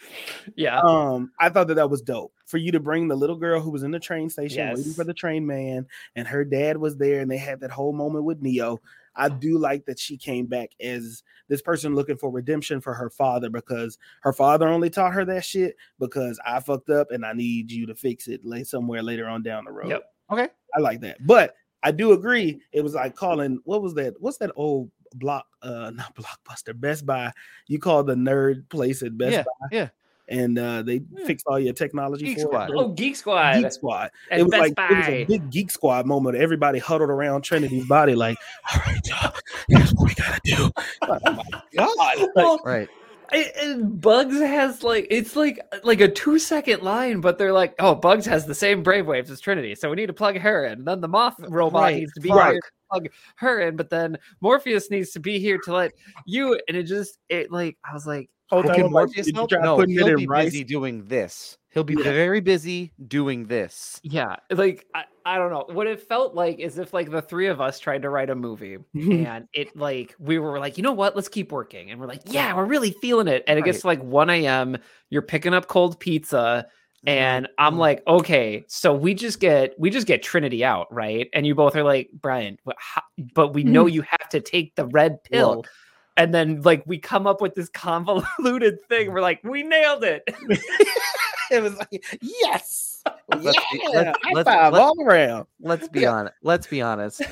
yeah. 0.56 0.80
Um, 0.80 1.30
I 1.38 1.48
thought 1.48 1.68
that 1.68 1.74
that 1.74 1.88
was 1.90 2.02
dope 2.02 2.32
for 2.46 2.58
you 2.58 2.70
to 2.72 2.78
bring 2.80 3.08
the 3.08 3.16
little 3.16 3.34
girl 3.36 3.60
who 3.60 3.70
was 3.70 3.82
in 3.82 3.90
the 3.90 3.98
train 3.98 4.30
station 4.30 4.72
waiting 4.74 4.92
for 4.92 5.02
the 5.04 5.14
train 5.14 5.46
man, 5.46 5.86
and 6.14 6.28
her 6.28 6.44
dad 6.44 6.76
was 6.76 6.96
there, 6.96 7.20
and 7.20 7.30
they 7.30 7.35
had 7.36 7.60
that 7.60 7.70
whole 7.70 7.92
moment 7.92 8.24
with 8.24 8.42
Neo. 8.42 8.80
I 9.14 9.28
do 9.28 9.58
like 9.58 9.86
that 9.86 9.98
she 9.98 10.16
came 10.16 10.46
back 10.46 10.70
as 10.80 11.22
this 11.48 11.62
person 11.62 11.94
looking 11.94 12.16
for 12.16 12.30
redemption 12.30 12.80
for 12.80 12.92
her 12.94 13.08
father 13.08 13.48
because 13.48 13.98
her 14.20 14.32
father 14.32 14.68
only 14.68 14.90
taught 14.90 15.14
her 15.14 15.24
that 15.24 15.44
shit 15.44 15.76
because 15.98 16.38
I 16.46 16.60
fucked 16.60 16.90
up 16.90 17.10
and 17.10 17.24
I 17.24 17.32
need 17.32 17.70
you 17.72 17.86
to 17.86 17.94
fix 17.94 18.28
it 18.28 18.44
lay 18.44 18.64
somewhere 18.64 19.02
later 19.02 19.26
on 19.26 19.42
down 19.42 19.64
the 19.64 19.72
road. 19.72 19.88
Yep. 19.88 20.02
Okay. 20.32 20.48
I 20.74 20.80
like 20.80 21.00
that. 21.00 21.24
But 21.26 21.54
I 21.82 21.92
do 21.92 22.12
agree. 22.12 22.60
It 22.72 22.82
was 22.82 22.94
like 22.94 23.14
calling 23.14 23.60
what 23.64 23.82
was 23.82 23.94
that? 23.94 24.14
What's 24.20 24.38
that 24.38 24.52
old 24.56 24.90
block 25.14 25.46
uh 25.62 25.90
not 25.94 26.14
blockbuster 26.14 26.78
Best 26.78 27.06
Buy? 27.06 27.32
You 27.68 27.78
call 27.78 28.04
the 28.04 28.14
nerd 28.14 28.68
place 28.68 29.02
at 29.02 29.16
Best 29.16 29.32
yeah, 29.32 29.42
Buy 29.42 29.68
yeah. 29.72 29.88
And 30.28 30.58
uh 30.58 30.82
they 30.82 31.00
Yeah. 31.16 31.26
fixed 31.26 31.46
all 31.46 31.58
your 31.58 31.72
technology 31.72 32.26
Geek 32.26 32.36
for 32.36 32.40
Squad. 32.42 32.70
it. 32.70 32.76
Oh, 32.76 32.88
Geek 32.88 33.16
Squad. 33.16 33.62
Geek 33.62 33.72
Squad. 33.72 34.10
at 34.30 34.40
it 34.40 34.42
was 34.42 34.50
Best 34.50 34.60
like 34.78 34.90
it 34.90 34.96
was 34.96 35.06
a 35.08 35.24
big 35.24 35.50
Geek 35.50 35.70
Squad 35.70 36.06
moment. 36.06 36.36
Everybody 36.36 36.78
huddled 36.78 37.10
around 37.10 37.42
Trinity's 37.42 37.86
body, 37.86 38.14
like, 38.14 38.36
all 38.74 38.80
right, 38.86 39.00
y'all, 39.06 39.32
here's 39.68 39.92
what 39.94 40.08
we 40.08 40.14
gotta 40.14 40.40
do. 40.44 40.70
Oh 41.02 41.18
my 41.22 41.42
god. 41.76 41.88
Like, 41.96 42.18
Well, 42.34 42.60
Right. 42.64 42.88
I- 43.32 43.52
and 43.60 44.00
Bugs 44.00 44.38
has 44.38 44.84
like 44.84 45.08
it's 45.10 45.34
like 45.34 45.58
like 45.82 46.00
a 46.00 46.06
two 46.08 46.38
second 46.38 46.82
line, 46.82 47.20
but 47.20 47.38
they're 47.38 47.52
like, 47.52 47.74
oh, 47.80 47.94
Bugs 47.94 48.24
has 48.26 48.46
the 48.46 48.54
same 48.54 48.84
brainwaves 48.84 49.30
as 49.30 49.40
Trinity, 49.40 49.74
so 49.74 49.90
we 49.90 49.96
need 49.96 50.06
to 50.06 50.12
plug 50.12 50.38
her 50.38 50.64
in. 50.66 50.74
And 50.78 50.86
then 50.86 51.00
the 51.00 51.08
Moth 51.08 51.34
robot 51.48 51.82
Right, 51.82 51.96
needs 51.96 52.12
to 52.12 52.20
be 52.20 52.30
right. 52.30 52.52
here 52.52 52.60
to 52.60 52.70
plug 52.92 53.08
her 53.38 53.60
in, 53.62 53.74
but 53.76 53.90
then 53.90 54.16
Morpheus 54.40 54.90
needs 54.92 55.10
to 55.10 55.20
be 55.20 55.40
here 55.40 55.58
to 55.64 55.72
let 55.72 55.92
you. 56.24 56.58
And 56.68 56.76
it 56.76 56.84
just 56.84 57.18
it 57.28 57.50
like 57.50 57.76
I 57.84 57.92
was 57.94 58.06
like, 58.06 58.30
whole 58.50 58.60
Well, 58.60 58.68
time 58.68 58.76
can 58.76 58.86
I'm 58.86 58.92
Morpheus 58.92 59.30
help? 59.34 59.50
No, 59.52 59.80
he'll 59.80 60.16
be 60.16 60.26
rice? 60.26 60.46
busy 60.46 60.64
doing 60.64 61.04
this. 61.04 61.58
He'll 61.70 61.84
be 61.84 61.94
Yeah. 61.94 62.04
very 62.04 62.40
busy 62.40 62.92
doing 63.06 63.46
this. 63.46 64.00
Yeah, 64.02 64.36
like 64.50 64.86
I, 64.94 65.04
I 65.26 65.36
don't 65.36 65.50
know 65.50 65.66
what 65.74 65.86
it 65.86 66.00
felt 66.00 66.34
like 66.34 66.58
is 66.58 66.78
if 66.78 66.94
like 66.94 67.10
the 67.10 67.20
three 67.20 67.48
of 67.48 67.60
us 67.60 67.78
tried 67.78 68.02
to 68.02 68.08
write 68.08 68.30
a 68.30 68.34
movie 68.34 68.78
and 68.94 69.46
it 69.52 69.76
like 69.76 70.14
we 70.18 70.38
were 70.38 70.58
like, 70.58 70.78
you 70.78 70.82
know 70.82 70.92
what, 70.92 71.14
let's 71.16 71.28
keep 71.28 71.52
working, 71.52 71.90
and 71.90 72.00
we're 72.00 72.06
like, 72.06 72.22
yeah, 72.24 72.54
we're 72.54 72.64
really 72.64 72.92
feeling 72.92 73.28
it, 73.28 73.44
and 73.46 73.58
it 73.58 73.64
gets 73.64 73.82
to 73.82 73.88
like 73.88 74.02
one 74.02 74.30
a.m. 74.30 74.78
You're 75.10 75.22
picking 75.22 75.52
up 75.52 75.68
cold 75.68 76.00
pizza, 76.00 76.66
and 77.06 77.46
I'm 77.58 77.76
like, 77.76 78.02
okay, 78.08 78.64
so 78.68 78.94
we 78.94 79.12
just 79.12 79.38
get 79.38 79.78
we 79.78 79.90
just 79.90 80.06
get 80.06 80.22
Trinity 80.22 80.64
out, 80.64 80.86
right? 80.90 81.28
And 81.34 81.46
you 81.46 81.54
both 81.54 81.76
are 81.76 81.84
like, 81.84 82.08
Brian, 82.14 82.58
but, 82.64 82.76
how, 82.78 83.02
but 83.34 83.52
we 83.52 83.64
know 83.64 83.84
you 83.86 84.00
have 84.02 84.28
to 84.30 84.40
take 84.40 84.76
the 84.76 84.86
red 84.86 85.22
pill. 85.24 85.56
Look. 85.56 85.68
And 86.16 86.32
then, 86.34 86.62
like, 86.62 86.82
we 86.86 86.98
come 86.98 87.26
up 87.26 87.40
with 87.40 87.54
this 87.54 87.68
convoluted 87.68 88.78
thing. 88.88 89.12
We're 89.12 89.20
like, 89.20 89.40
we 89.44 89.62
nailed 89.62 90.02
it. 90.04 90.22
it 91.50 91.62
was 91.62 91.76
like, 91.76 92.04
yes, 92.22 93.02
Let's 93.36 93.58
be- 93.72 93.82
let's- 93.92 94.18
let's- 94.32 94.48
five 94.48 94.72
let's- 94.72 94.82
all 94.82 94.94
around. 95.04 95.46
Let's 95.60 95.88
be 95.88 96.06
honest. 96.06 96.34
Let's 96.42 96.66
be 96.66 96.80
honest. 96.82 97.22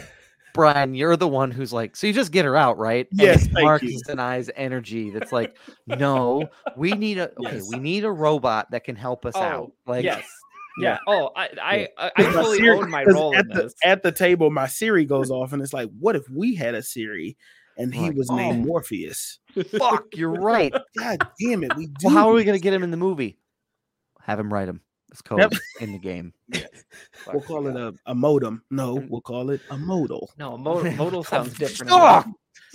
Brian, 0.52 0.94
you're 0.94 1.16
the 1.16 1.26
one 1.26 1.50
who's 1.50 1.72
like, 1.72 1.96
so 1.96 2.06
you 2.06 2.12
just 2.12 2.30
get 2.30 2.44
her 2.44 2.56
out, 2.56 2.78
right? 2.78 3.08
And 3.10 3.20
Yes, 3.20 3.44
it's 3.44 3.52
thank 3.52 3.64
Marcus 3.64 3.90
you. 3.90 4.00
and 4.08 4.20
I's 4.20 4.50
energy 4.54 5.10
that's 5.10 5.32
like, 5.32 5.56
no, 5.88 6.48
we 6.76 6.92
need 6.92 7.18
a 7.18 7.30
okay, 7.44 7.56
Yes. 7.56 7.68
we 7.72 7.80
need 7.80 8.04
a 8.04 8.10
robot 8.12 8.70
that 8.70 8.84
can 8.84 8.94
help 8.94 9.26
us 9.26 9.34
out. 9.34 9.70
Oh, 9.70 9.74
Like, 9.86 10.04
yes. 10.04 10.18
Yeah. 10.78 10.90
Yeah. 10.90 10.98
Oh, 11.08 11.30
I 11.34 11.48
I, 11.60 11.88
I, 11.98 12.10
I 12.16 12.22
My 12.22 12.32
fully 12.32 12.58
Siri- 12.58 12.70
own 12.78 12.88
my 12.90 13.04
'cause 13.04 13.14
role 13.14 13.34
at 13.34 13.40
in 13.46 13.48
the, 13.48 13.62
this. 13.64 13.74
At 13.84 14.02
the 14.04 14.12
table, 14.12 14.48
my 14.50 14.68
Siri 14.68 15.04
goes 15.04 15.28
off, 15.30 15.52
and 15.52 15.60
it's 15.60 15.72
like, 15.72 15.88
what 15.98 16.14
if 16.14 16.22
we 16.30 16.54
had 16.54 16.74
a 16.76 16.82
Siri 16.84 17.36
and 17.78 17.94
he 17.94 18.02
Like, 18.08 18.16
was 18.16 18.30
oh 18.30 18.36
named 18.36 18.64
oh. 18.64 18.66
Morpheus? 18.68 19.38
fuck, 19.78 20.04
you're 20.14 20.30
right. 20.30 20.72
God 20.98 21.26
damn 21.40 21.64
it, 21.64 21.76
we 21.76 21.86
do. 21.86 22.06
Well, 22.06 22.14
how 22.14 22.28
are 22.30 22.34
we 22.34 22.44
gonna 22.44 22.58
get 22.58 22.72
him 22.74 22.82
in 22.82 22.90
the 22.90 22.96
movie? 22.96 23.38
Have 24.22 24.38
him 24.40 24.52
write 24.52 24.68
him. 24.68 24.80
It's 25.10 25.22
code 25.22 25.38
Yep. 25.40 25.52
in 25.80 25.92
the 25.92 25.98
game. 25.98 26.32
We'll 27.32 27.42
call 27.42 27.66
it 27.68 27.76
a, 27.76 27.94
a 28.06 28.14
modem. 28.14 28.62
No, 28.70 28.96
mm-hmm. 28.96 29.08
we'll 29.08 29.20
call 29.20 29.50
it 29.50 29.60
a 29.70 29.76
modal. 29.78 30.30
No, 30.38 30.56
modal, 30.58 30.90
modal 30.92 31.24
sounds 31.24 31.54
different. 31.54 31.90
Fuck! 31.90 32.28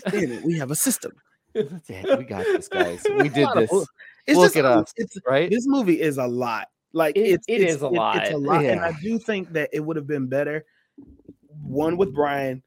Damn 0.09 0.31
it, 0.31 0.43
we 0.43 0.57
have 0.57 0.71
a 0.71 0.75
system. 0.75 1.11
Yeah, 1.53 2.15
we 2.15 2.23
got 2.25 2.43
this, 2.45 2.67
guys. 2.67 3.03
We 3.17 3.29
did 3.29 3.43
Lot 3.43 3.57
of 3.63 3.69
this, 3.69 3.87
It's 4.27 4.37
Look 4.37 4.45
just 4.45 4.57
at 4.57 4.65
us, 4.65 4.93
It's, 4.97 5.17
right? 5.27 5.49
this 5.49 5.65
movie 5.67 5.99
is 5.99 6.17
a 6.17 6.25
lot. 6.27 6.67
Like 6.93 7.15
It- 7.17 7.21
it's 7.21 7.45
it 7.47 7.61
it's, 7.61 7.75
is 7.75 7.81
a 7.83 7.87
It's 7.87 8.31
a 8.31 8.37
lot. 8.37 8.39
lot, 8.39 8.65
and 8.65 8.79
I 8.79 8.93
do 9.01 9.19
think 9.19 9.51
that 9.53 9.69
it 9.73 9.79
would 9.81 9.95
have 9.97 10.07
been 10.07 10.27
better. 10.27 10.65
One 11.61 11.97
with 11.97 12.13
Brian, 12.13 12.63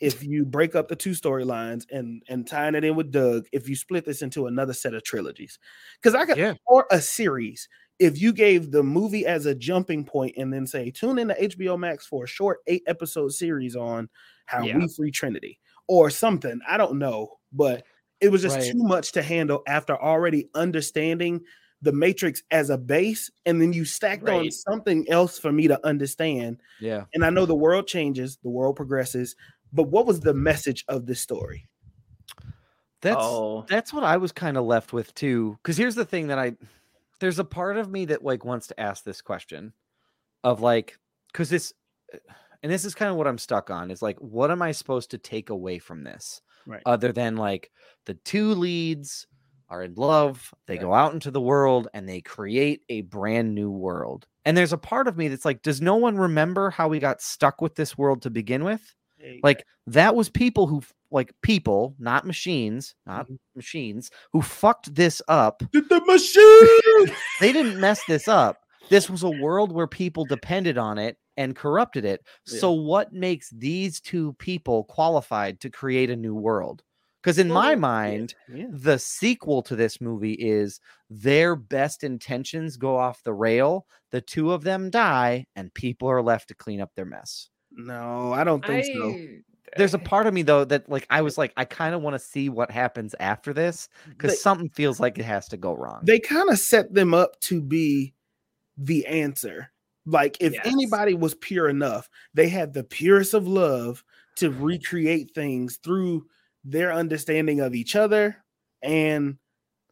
if 0.00 0.24
you 0.24 0.44
break 0.44 0.74
up 0.74 0.88
the 0.88 0.96
two 0.96 1.10
storylines 1.10 1.84
and 1.90 2.22
and 2.28 2.46
tying 2.46 2.74
it 2.74 2.84
in 2.84 2.96
with 2.96 3.10
Doug, 3.12 3.46
if 3.52 3.68
you 3.68 3.76
split 3.76 4.04
this 4.06 4.22
into 4.22 4.46
another 4.46 4.72
set 4.72 4.94
of 4.94 5.02
trilogies, 5.04 5.58
because 6.00 6.14
I 6.14 6.24
could 6.26 6.38
Yeah. 6.38 6.54
or 6.66 6.86
a 6.90 7.00
series. 7.00 7.68
If 7.98 8.18
you 8.20 8.32
gave 8.32 8.70
the 8.70 8.82
movie 8.82 9.26
as 9.26 9.44
a 9.44 9.54
jumping 9.54 10.04
point 10.06 10.34
and 10.38 10.50
then 10.52 10.66
say 10.66 10.90
tune 10.90 11.18
in 11.18 11.28
to 11.28 11.34
HBO 11.42 11.76
Max 11.78 12.06
for 12.06 12.24
a 12.24 12.28
short 12.28 12.60
eight 12.66 12.82
episode 12.86 13.32
series 13.32 13.76
on 13.76 14.08
how 14.46 14.64
Yeah. 14.64 14.78
we 14.78 14.88
free 14.88 15.10
Trinity 15.10 15.58
or 15.86 16.08
something, 16.08 16.60
I 16.66 16.78
don't 16.78 16.98
know, 16.98 17.38
but 17.52 17.84
it 18.20 18.30
was 18.30 18.40
just 18.42 18.56
Right. 18.58 18.72
too 18.72 18.82
much 18.82 19.12
to 19.12 19.22
handle 19.22 19.62
after 19.66 20.00
already 20.00 20.48
understanding 20.54 21.42
the 21.82 21.92
matrix 21.92 22.42
as 22.50 22.68
a 22.68 22.76
base 22.76 23.30
and 23.46 23.60
then 23.60 23.72
you 23.72 23.86
stacked 23.86 24.28
on 24.28 24.50
something 24.50 25.08
else 25.10 25.38
for 25.38 25.50
me 25.50 25.66
to 25.66 25.86
understand 25.86 26.60
Yeah. 26.78 27.04
and 27.14 27.24
i 27.24 27.30
know 27.30 27.46
the 27.46 27.54
world 27.54 27.86
changes 27.86 28.36
the 28.42 28.50
world 28.50 28.76
progresses 28.76 29.34
but 29.72 29.84
what 29.84 30.06
was 30.06 30.20
the 30.20 30.34
message 30.34 30.84
of 30.88 31.06
this 31.06 31.20
story 31.20 31.68
That's 33.02 33.16
oh, 33.18 33.64
that's 33.68 33.92
what 33.92 34.04
I 34.04 34.16
was 34.16 34.32
kind 34.32 34.56
of 34.56 34.64
left 34.64 34.92
with 34.92 35.14
too. 35.14 35.56
Because 35.62 35.76
here's 35.76 35.94
the 35.94 36.04
thing 36.04 36.26
that 36.28 36.38
I 36.38 36.52
there's 37.20 37.38
a 37.38 37.44
part 37.44 37.76
of 37.76 37.90
me 37.90 38.06
that 38.06 38.24
like 38.24 38.44
wants 38.44 38.66
to 38.68 38.80
ask 38.80 39.04
this 39.04 39.20
question 39.22 39.72
of 40.44 40.60
like 40.60 40.98
because 41.32 41.50
this 41.50 41.72
and 42.62 42.70
this 42.70 42.84
is 42.84 42.94
kind 42.94 43.10
of 43.10 43.16
what 43.16 43.26
I'm 43.26 43.38
stuck 43.38 43.70
on 43.70 43.90
is 43.90 44.02
like 44.02 44.18
what 44.18 44.50
am 44.50 44.62
I 44.62 44.72
supposed 44.72 45.10
to 45.12 45.18
take 45.18 45.50
away 45.50 45.78
from 45.78 46.04
this 46.04 46.42
Right. 46.66 46.82
other 46.86 47.10
than 47.10 47.36
like 47.36 47.70
the 48.06 48.14
two 48.14 48.54
leads 48.54 49.26
are 49.70 49.82
in 49.82 49.94
love 49.94 50.52
they 50.66 50.74
Yeah. 50.74 50.82
go 50.82 50.94
out 50.94 51.14
into 51.14 51.30
the 51.30 51.40
world 51.40 51.88
and 51.94 52.08
they 52.08 52.20
create 52.20 52.82
a 52.90 53.00
brand 53.02 53.54
new 53.54 53.70
world 53.70 54.26
and 54.44 54.56
there's 54.56 54.72
a 54.74 54.78
part 54.78 55.08
of 55.08 55.16
me 55.16 55.28
that's 55.28 55.44
like 55.44 55.62
does 55.62 55.80
no 55.80 55.96
one 55.96 56.16
remember 56.16 56.70
how 56.70 56.86
we 56.88 56.98
got 56.98 57.22
stuck 57.22 57.60
with 57.62 57.74
this 57.76 57.96
world 57.96 58.22
to 58.22 58.30
begin 58.30 58.62
with 58.62 58.94
like 59.42 59.64
that 59.86 60.14
was 60.14 60.28
people 60.28 60.66
who 60.66 60.82
like 61.10 61.32
people 61.42 61.94
not 61.98 62.26
machines 62.26 62.94
not 63.06 63.28
Mhm. 63.28 63.38
machines 63.56 64.10
who 64.32 64.40
fucked 64.42 64.94
this 64.94 65.20
up. 65.28 65.62
Did 65.72 65.88
the 65.88 66.00
machine! 66.06 67.14
They 67.40 67.52
didn't 67.52 67.80
mess 67.80 68.00
this 68.06 68.28
up. 68.28 68.58
This 68.90 69.08
was 69.10 69.22
a 69.22 69.30
world 69.30 69.72
where 69.72 69.86
people 69.86 70.24
depended 70.24 70.78
on 70.78 70.98
it 70.98 71.16
and 71.36 71.56
corrupted 71.56 72.04
it. 72.04 72.22
Yeah. 72.46 72.58
so 72.60 72.72
what 72.72 73.12
makes 73.12 73.50
these 73.50 74.00
two 74.00 74.34
people 74.34 74.84
qualified 74.84 75.60
to 75.60 75.70
create 75.70 76.10
a 76.10 76.16
new 76.16 76.34
world? 76.34 76.82
Because 77.22 77.38
in 77.38 77.48
my 77.48 77.70
Well, 77.70 77.80
mind 77.80 78.34
yeah. 78.52 78.66
the 78.70 78.98
sequel 78.98 79.62
to 79.64 79.76
this 79.76 80.00
movie 80.00 80.32
is 80.34 80.80
their 81.10 81.54
best 81.56 82.02
intentions 82.04 82.76
go 82.76 82.96
off 82.96 83.22
the 83.22 83.32
rail 83.34 83.86
the 84.10 84.20
two 84.22 84.52
of 84.52 84.64
them 84.64 84.90
die 84.90 85.46
and 85.54 85.72
people 85.74 86.08
are 86.08 86.22
left 86.22 86.48
to 86.48 86.54
clean 86.54 86.80
up 86.80 86.90
their 86.94 87.04
mess 87.04 87.48
no 87.72 88.32
i 88.32 88.44
don't 88.44 88.64
think 88.66 88.84
so 88.84 89.16
there's 89.76 89.94
a 89.94 89.98
part 89.98 90.26
of 90.26 90.34
me 90.34 90.42
though 90.42 90.64
that 90.64 90.88
like 90.88 91.06
I 91.10 91.22
was 91.22 91.38
like 91.38 91.52
I 91.56 91.64
kind 91.64 91.94
of 91.94 92.02
want 92.02 92.14
to 92.14 92.18
see 92.18 92.48
what 92.48 92.70
happens 92.70 93.14
after 93.20 93.52
this 93.52 93.88
because 94.08 94.40
something 94.40 94.68
feels 94.70 94.98
like 94.98 95.18
it 95.18 95.24
has 95.24 95.46
to 95.48 95.56
go 95.56 95.74
wrong. 95.74 96.00
they 96.02 96.18
kind 96.18 96.50
of 96.50 96.58
set 96.58 96.92
them 96.92 97.14
up 97.14 97.38
to 97.42 97.60
be 97.60 98.14
the 98.76 99.06
answer. 99.06 99.70
Like 100.06 100.38
if 100.40 100.54
Yes. 100.54 100.62
anybody 100.64 101.14
was 101.14 101.34
pure 101.34 101.68
enough, 101.68 102.08
they 102.34 102.48
had 102.48 102.72
the 102.72 102.84
purest 102.84 103.34
of 103.34 103.46
love 103.46 104.02
to 104.36 104.50
recreate 104.50 105.32
things 105.34 105.78
through 105.82 106.26
their 106.64 106.92
understanding 106.92 107.60
of 107.60 107.74
each 107.74 107.94
other. 107.94 108.36
And 108.82 109.38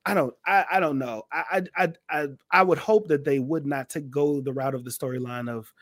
I 0.05 0.15
don't, 0.15 0.35
I, 0.47 0.65
I 0.73 0.81
don't 0.81 0.99
know. 0.99 1.25
I, 1.31 1.63
I, 1.77 1.85
I, 1.85 1.93
I, 2.11 2.27
I 2.51 2.63
would 2.63 2.79
hope 2.79 3.09
that 3.09 3.25
they 3.25 3.39
would 3.39 3.67
not 3.67 3.91
to 3.91 4.01
go 4.01 4.41
the 4.41 4.53
route 4.53 4.75
of 4.75 4.85
the 4.85 4.91
storyline 4.91 5.51
of 5.51 5.73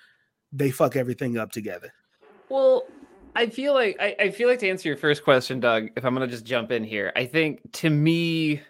they 0.57 0.70
fuck 0.70 0.97
everything 0.97 1.37
up 1.37 1.53
together. 1.53 1.93
Well, 2.49 2.85
I 3.35 3.47
feel 3.49 3.74
like 3.74 3.97
I, 4.01 4.16
I 4.19 4.31
feel 4.31 4.49
like 4.49 4.61
to 4.61 4.69
answer 4.69 4.89
your 4.89 4.97
first 4.97 5.23
question, 5.23 5.61
Doug. 5.61 5.89
If 5.97 6.05
I'm 6.05 6.15
gonna 6.15 6.27
just 6.27 6.45
jump 6.45 6.73
in 6.73 6.85
here, 6.85 7.12
I 7.15 7.27
think 7.27 7.61
to 7.74 7.91
me, 7.91 8.62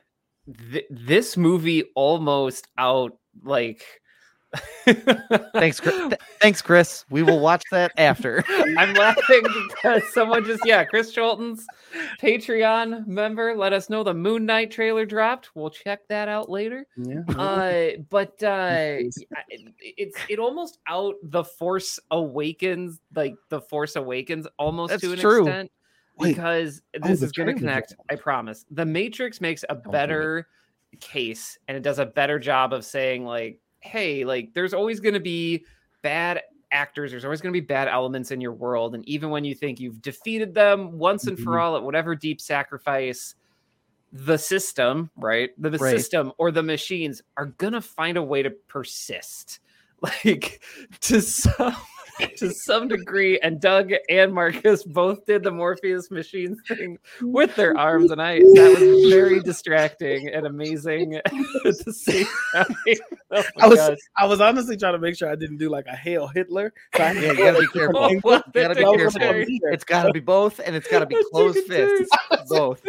th- 0.73 0.87
this 0.91 1.37
movie 1.37 1.85
almost 1.95 2.69
out 2.77 3.19
like. 3.43 3.85
thanks, 5.53 5.81
Chris. 5.81 5.95
th- 6.09 6.21
thanks, 6.41 6.63
Chris. 6.63 7.05
We 7.11 7.23
will 7.23 7.41
watch 7.41 7.63
that 7.71 7.93
after. 7.97 8.45
I'm 8.77 8.95
laughing 8.95 9.43
because 9.69 10.03
someone 10.13 10.45
just 10.45 10.65
yeah, 10.65 10.85
Chris 10.85 11.13
Cholton's 11.15 11.67
Patreon 12.21 13.07
member 13.07 13.57
let 13.57 13.73
us 13.73 13.91
know 13.91 14.03
the 14.03 14.15
Moon 14.15 14.47
Knight 14.47 14.71
trailer 14.71 15.07
dropped. 15.07 15.51
We'll 15.55 15.71
check 15.71 16.07
that 16.09 16.29
out 16.29 16.49
later. 16.49 16.87
Yeah. 16.97 17.23
Uh, 17.37 17.91
but 18.11 18.43
uh, 18.43 18.99
it's 19.81 20.19
it 20.29 20.39
almost 20.39 20.79
out 20.89 21.15
the 21.23 21.45
Force 21.45 21.99
Awakens, 22.11 23.01
like 23.15 23.35
the 23.49 23.61
Force 23.61 23.97
Awakens, 23.97 24.47
almost 24.59 24.91
That's 24.91 25.03
to 25.03 25.13
an 25.13 25.19
true. 25.19 25.47
extent. 25.47 25.71
Wait. 26.19 26.35
Because 26.35 26.81
Oh, 26.95 27.09
this 27.09 27.21
the 27.21 27.27
is 27.27 27.33
going 27.33 27.49
to 27.49 27.55
connect. 27.55 27.95
I 28.11 28.17
promise. 28.17 28.65
The 28.71 28.87
Matrix 28.87 29.41
makes 29.41 29.65
a 29.69 29.75
better 29.75 30.49
case, 31.01 31.59
and 31.69 31.77
it 31.77 31.83
does 31.83 31.99
a 31.99 32.07
better 32.07 32.39
job 32.39 32.73
of 32.73 32.85
saying 32.85 33.25
like, 33.25 33.61
"Hey, 33.81 34.25
like, 34.25 34.53
there's 34.55 34.75
always 34.75 35.01
going 35.01 35.15
to 35.15 35.21
be 35.21 35.65
bad." 36.03 36.43
actors 36.73 37.13
there's 37.13 37.25
always 37.25 37.41
going 37.41 37.55
to 37.55 37.59
be 37.61 37.65
bad 37.65 37.87
elements 37.87 38.33
in 38.33 38.41
your 38.41 38.53
world 38.53 38.97
and 38.97 39.09
even 39.09 39.31
when 39.31 39.45
you 39.45 39.55
think 39.55 39.79
you've 39.79 40.03
defeated 40.03 40.53
them 40.53 40.99
once 40.99 41.29
and 41.29 41.39
for 41.39 41.53
Mhm. 41.53 41.61
all 41.61 41.77
at 41.77 41.83
whatever 41.85 42.17
deep 42.17 42.41
sacrifice 42.41 43.37
the 44.13 44.37
system, 44.37 45.11
right? 45.17 45.51
The, 45.59 45.71
the 45.71 45.79
Right. 45.79 45.91
system 45.97 46.33
or 46.39 46.51
the 46.51 46.65
machines 46.65 47.23
are 47.37 47.47
gonna 47.47 47.81
find 47.81 48.17
a 48.17 48.23
way 48.23 48.43
to 48.43 48.51
persist, 48.51 49.61
like 50.03 50.61
to 51.03 51.21
some 51.23 51.77
to 52.37 52.53
some 52.53 52.89
degree. 52.89 53.39
And 53.41 53.61
Doug 53.61 53.93
and 54.09 54.33
Marcus 54.33 54.83
both 54.85 55.25
did 55.27 55.43
the 55.43 55.51
Morpheus 55.51 56.11
machines 56.11 56.59
thing 56.67 56.99
with 57.21 57.55
their 57.57 57.77
arms, 57.77 58.11
and 58.11 58.21
I 58.21 58.39
that 58.41 58.77
was 58.81 59.13
very 59.13 59.41
distracting 59.41 60.29
and 60.29 60.47
amazing 60.47 61.21
to 61.65 61.73
see. 61.93 62.25
same 62.25 62.27
time. 62.55 62.77
Oh 63.33 63.43
I 63.61 63.67
was 63.67 63.77
gosh. 63.77 63.99
I 64.17 64.25
was 64.27 64.41
honestly 64.41 64.77
trying 64.77 64.93
to 64.93 65.01
make 65.01 65.17
sure 65.17 65.29
I 65.29 65.35
didn't 65.35 65.57
do 65.57 65.69
like 65.69 65.87
a 65.87 65.97
hail 65.97 66.29
Hitler. 66.29 66.73
So 66.97 67.03
I 67.03 67.11
Yeah, 67.11 67.33
you 67.33 67.37
gotta 67.37 67.59
be 67.59 67.67
careful. 67.67 67.99
Oh, 67.99 68.15
what 68.21 68.45
You 68.55 68.63
gotta 68.63 68.77
be 68.77 68.83
careful. 68.83 69.21
It's 69.73 69.83
got 69.83 70.05
to 70.05 70.13
be 70.13 70.21
both, 70.21 70.61
and 70.65 70.77
it's 70.77 70.87
got 70.87 71.01
to 71.01 71.07
be 71.07 71.17
A 71.17 71.25
closed 71.33 71.59
fists. 71.67 72.09
Both. 72.49 72.83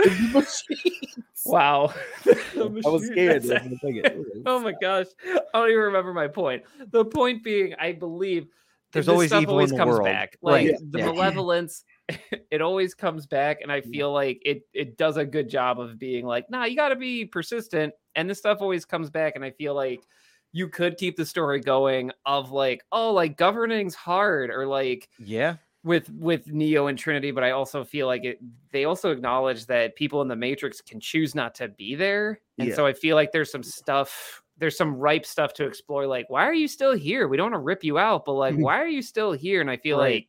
Wow. 1.46 1.94
I 2.26 2.64
was 2.66 3.08
scared. 3.08 3.44
That's- 3.44 3.68
for 3.68 3.88
a 3.88 4.04
second. 4.04 4.44
Oh 4.46 4.60
my 4.60 4.74
gosh. 4.80 5.08
I 5.26 5.40
don't 5.54 5.70
even 5.70 5.80
remember 5.82 6.14
my 6.14 6.28
point. 6.28 6.64
The 6.92 7.06
point 7.06 7.44
being, 7.44 7.74
I 7.80 7.94
believe 7.94 8.48
There's 8.94 9.10
always 9.10 9.30
stuff 9.30 9.42
evil 9.42 9.54
always 9.54 9.72
in 9.72 9.72
the 9.72 9.78
comes 9.78 9.90
world. 9.90 10.06
back. 10.06 10.38
Like 10.42 10.66
Right, 10.66 10.92
the 10.92 11.00
yeah. 11.00 11.06
malevolence, 11.14 11.84
it 12.52 12.62
always 12.62 12.94
comes 12.96 13.26
back. 13.28 13.60
And 13.62 13.72
I 13.72 13.82
feel 13.82 14.12
like 14.14 14.42
it 14.46 14.64
it 14.74 14.98
does 14.98 15.18
a 15.18 15.26
good 15.26 15.50
job 15.50 15.80
of 15.80 16.00
being 16.00 16.26
like, 16.26 16.50
nah, 16.50 16.66
you 16.66 16.76
gotta 16.76 16.96
be 16.96 17.26
persistent. 17.26 17.94
And 18.16 18.30
this 18.30 18.40
stuff 18.40 18.60
always 18.62 18.86
comes 18.86 19.10
back. 19.10 19.34
And 19.36 19.44
I 19.46 19.52
feel 19.52 19.74
like 19.76 20.08
you 20.54 20.70
could 20.70 20.98
keep 20.98 21.18
the 21.18 21.26
story 21.26 21.60
going 21.60 22.12
of 22.26 22.52
like, 22.52 22.84
oh, 22.92 23.14
like 23.14 23.38
governing's 23.38 23.96
hard, 23.96 24.50
or 24.50 24.66
like 24.68 25.10
Yeah. 25.18 25.58
with 25.84 26.10
with 26.12 26.48
Neo 26.48 26.88
and 26.88 26.98
Trinity, 26.98 27.32
but 27.32 27.44
I 27.44 27.52
also 27.52 27.84
feel 27.84 28.08
like 28.08 28.26
it 28.26 28.40
they 28.72 28.86
also 28.86 29.12
acknowledge 29.12 29.66
that 29.68 29.96
people 29.96 30.22
in 30.22 30.28
the 30.28 30.36
Matrix 30.36 30.82
can 30.82 31.00
choose 31.00 31.36
not 31.36 31.56
to 31.56 31.68
be 31.70 31.96
there. 31.96 32.42
And 32.60 32.70
Yeah. 32.70 32.76
so 32.76 32.86
I 32.86 32.94
feel 32.94 33.16
like 33.16 33.32
there's 33.32 33.52
some 33.52 33.64
stuff 33.64 34.44
there's 34.58 34.78
some 34.78 34.96
ripe 34.96 35.26
stuff 35.26 35.54
to 35.54 35.66
explore 35.66 36.08
like 36.08 36.30
why 36.30 36.44
are 36.46 36.54
you 36.54 36.68
still 36.68 36.94
here? 36.94 37.28
We 37.28 37.38
don't 37.38 37.52
want 37.52 37.62
to 37.62 37.66
rip 37.66 37.84
you 37.84 37.98
out, 38.00 38.26
but 38.26 38.34
like 38.34 38.56
why 38.58 38.82
are 38.82 38.88
you 38.88 39.02
still 39.02 39.32
here? 39.32 39.62
And 39.62 39.70
I 39.70 39.78
feel 39.78 39.98
Right. 40.00 40.16
like 40.16 40.28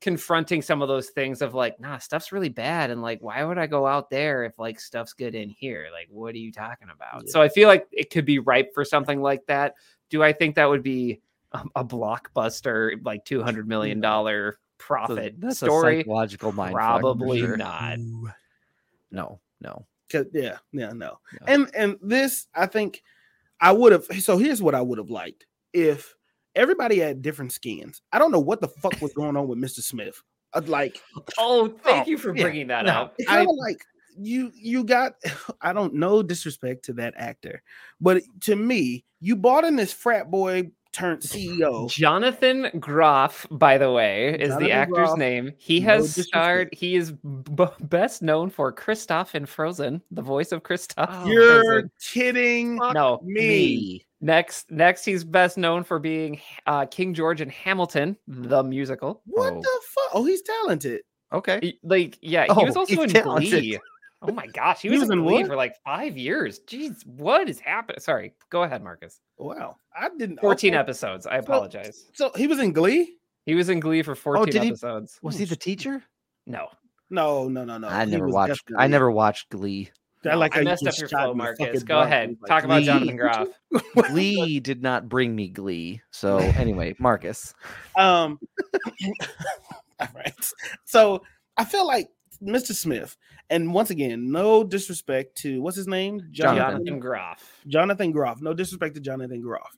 confronting 0.00 0.62
some 0.62 0.80
of 0.80 0.86
those 0.86 1.08
things 1.10 1.42
of 1.42 1.54
like, 1.54 1.80
nah, 1.80 1.98
stuff's 1.98 2.30
really 2.30 2.48
bad 2.48 2.90
and 2.90 3.02
like 3.02 3.20
why 3.20 3.42
would 3.44 3.58
I 3.58 3.66
go 3.66 3.84
out 3.86 4.10
there 4.10 4.44
if 4.44 4.58
like 4.58 4.78
stuff's 4.78 5.12
good 5.12 5.34
in 5.34 5.48
here? 5.50 5.88
Like 5.92 6.06
what 6.10 6.34
are 6.34 6.38
you 6.38 6.52
talking 6.52 6.88
about? 6.94 7.24
Yeah. 7.26 7.30
So 7.32 7.42
I 7.42 7.48
feel 7.48 7.66
like 7.68 7.86
it 7.90 8.10
could 8.10 8.24
be 8.24 8.38
ripe 8.38 8.72
for 8.74 8.84
something 8.84 9.20
like 9.20 9.44
that. 9.46 9.74
Do 10.10 10.22
I 10.22 10.32
think 10.32 10.54
that 10.54 10.68
would 10.68 10.82
be 10.84 11.20
a, 11.52 11.62
a 11.76 11.84
blockbuster 11.84 13.04
like 13.04 13.24
200 13.24 13.66
million 13.66 14.00
dollar 14.00 14.52
So 14.52 14.58
profit 14.78 15.34
that's 15.40 15.56
story? 15.56 15.96
a 15.96 16.00
psychological 16.02 16.52
mind. 16.52 16.74
Probably 16.74 17.40
sure. 17.40 17.56
not. 17.56 17.98
No, 19.10 19.40
no. 19.60 19.84
'Cause- 20.10 20.26
yeah, 20.32 20.58
yeah, 20.72 20.92
no. 20.92 21.18
Yeah. 21.32 21.38
And 21.54 21.70
and 21.74 21.96
this, 22.00 22.46
I 22.54 22.66
think, 22.66 23.02
I 23.60 23.72
would 23.72 23.92
have. 23.92 24.04
So 24.20 24.38
here's 24.38 24.62
what 24.62 24.74
I 24.74 24.80
would 24.80 24.98
have 24.98 25.10
liked 25.10 25.46
if 25.72 26.14
everybody 26.54 26.98
had 26.98 27.22
different 27.22 27.52
skins. 27.52 28.00
I 28.12 28.18
don't 28.18 28.32
know 28.32 28.40
what 28.40 28.60
the 28.60 28.68
fuck 28.68 29.00
was 29.00 29.12
going 29.12 29.36
on 29.36 29.48
with 29.48 29.58
Mr. 29.58 29.80
Smith. 29.80 30.22
I'd 30.54 30.68
Like, 30.68 31.00
Oh, 31.38 31.68
thank 31.84 32.06
Oh, 32.06 32.10
you 32.10 32.18
for 32.18 32.34
yeah. 32.34 32.42
bringing 32.42 32.66
that 32.68 32.86
No. 32.86 32.92
up. 32.92 33.14
I- 33.28 33.44
kind 33.44 33.48
like 33.58 33.78
you 34.20 34.50
you 34.54 34.82
got. 34.84 35.14
I 35.60 35.72
don't 35.72 35.94
know 35.94 36.22
disrespect 36.22 36.84
to 36.86 36.92
that 36.94 37.14
actor, 37.16 37.62
but 38.00 38.22
to 38.42 38.56
me, 38.56 39.04
you 39.20 39.36
bought 39.36 39.64
in 39.64 39.76
this 39.76 39.92
frat 39.92 40.30
boy 40.30 40.70
turned 40.92 41.20
CEO. 41.22 41.88
Jonathan 41.90 42.70
Groff, 42.80 43.46
by 43.50 43.78
the 43.78 43.92
way, 43.92 44.34
is 44.38 44.56
the 44.58 44.70
actor's 44.72 45.08
Groff, 45.08 45.18
name. 45.18 45.52
He 45.58 45.80
has 45.82 46.26
starred. 46.26 46.68
He 46.72 46.96
is 46.96 47.12
b- 47.12 47.64
best 47.80 48.22
known 48.22 48.50
for 48.50 48.72
Kristoff 48.72 49.34
in 49.34 49.46
Frozen, 49.46 50.02
the 50.10 50.22
voice 50.22 50.52
of 50.52 50.62
Kristoff. 50.62 51.26
You're 51.26 51.62
Frozen. 51.64 51.90
kidding 52.00 52.76
no. 52.76 53.20
me. 53.22 54.04
Next, 54.20 54.70
next, 54.70 55.04
he's 55.04 55.22
best 55.22 55.56
known 55.58 55.84
for 55.84 55.98
being 56.00 56.40
uh, 56.66 56.86
King 56.86 57.14
George 57.14 57.40
in 57.40 57.48
Hamilton, 57.50 58.16
the 58.26 58.64
musical. 58.64 59.22
What 59.26 59.52
Oh. 59.52 59.60
the 59.60 59.80
fuck? 59.84 60.10
Oh, 60.14 60.24
he's 60.24 60.42
talented. 60.42 61.02
Okay. 61.32 61.74
Like, 61.84 62.18
yeah, 62.20 62.44
he 62.44 62.50
Oh, 62.50 62.64
was 62.64 62.76
also 62.76 63.02
in 63.02 63.10
talented. 63.10 63.50
Glee. 63.50 63.78
Oh 64.20 64.32
my 64.32 64.46
gosh, 64.48 64.82
he 64.82 64.88
He 64.88 64.92
was, 64.92 65.00
was 65.00 65.10
in 65.10 65.20
in 65.20 65.24
Glee 65.24 65.44
for 65.44 65.54
like 65.54 65.76
five 65.84 66.16
years. 66.16 66.60
Jeez, 66.66 67.06
what 67.06 67.48
is 67.48 67.60
happening? 67.60 68.00
Sorry, 68.00 68.34
go 68.50 68.64
ahead, 68.64 68.82
Marcus. 68.82 69.20
Wow, 69.38 69.76
I 69.96 70.08
didn't. 70.16 70.40
14 70.40 70.74
okay. 70.74 70.78
episodes. 70.78 71.26
I 71.26 71.36
apologize. 71.36 72.06
So 72.14 72.32
he 72.34 72.46
was 72.46 72.58
in 72.58 72.72
Glee. 72.72 73.16
He 73.46 73.54
was 73.54 73.68
in 73.68 73.80
Glee 73.80 74.02
for 74.02 74.14
14 74.14 74.52
did 74.52 74.62
he- 74.62 74.68
episodes. 74.70 75.18
Was 75.22 75.38
he 75.38 75.44
the 75.44 75.56
teacher? 75.56 76.02
No. 76.46 76.68
No, 77.10 77.48
no, 77.48 77.64
no, 77.64 77.78
no. 77.78 77.88
I 77.88 78.04
he 78.04 78.10
never 78.10 78.26
was 78.26 78.34
watched. 78.34 78.68
I 78.76 78.86
never 78.86 79.10
watched 79.10 79.48
Glee. 79.50 79.90
I 80.28 80.34
like 80.34 80.56
I 80.56 80.62
messed 80.62 80.86
up 80.86 80.98
your 80.98 81.08
shot 81.08 81.22
flow, 81.24 81.34
Marcus. 81.34 81.66
fucking 81.66 81.80
Go 81.86 82.00
ahead. 82.00 82.36
Like, 82.40 82.48
Talk 82.48 82.64
about 82.64 82.78
Glee. 82.78 82.86
Jonathan 82.86 83.16
Groff. 83.16 83.48
Glee 84.10 84.60
did 84.60 84.82
not 84.82 85.08
bring 85.08 85.34
me 85.34 85.48
Glee. 85.48 86.02
So 86.10 86.38
anyway, 86.38 86.94
Marcus. 86.98 87.54
Um, 87.96 88.38
all 90.00 90.08
right. 90.14 90.52
So 90.84 91.22
I 91.56 91.64
feel 91.64 91.86
like 91.86 92.08
Mr. 92.42 92.74
Smith, 92.74 93.16
and 93.50 93.72
once 93.72 93.90
again, 93.90 94.30
no 94.30 94.62
disrespect 94.64 95.36
to 95.38 95.60
what's 95.62 95.76
his 95.76 95.86
name, 95.88 96.28
Jonathan. 96.30 96.84
Jonathan 96.84 97.00
Groff. 97.00 97.62
Jonathan 97.66 98.12
Groff. 98.12 98.40
No 98.42 98.52
disrespect 98.54 98.94
to 98.96 99.00
Jonathan 99.00 99.40
Groff, 99.40 99.76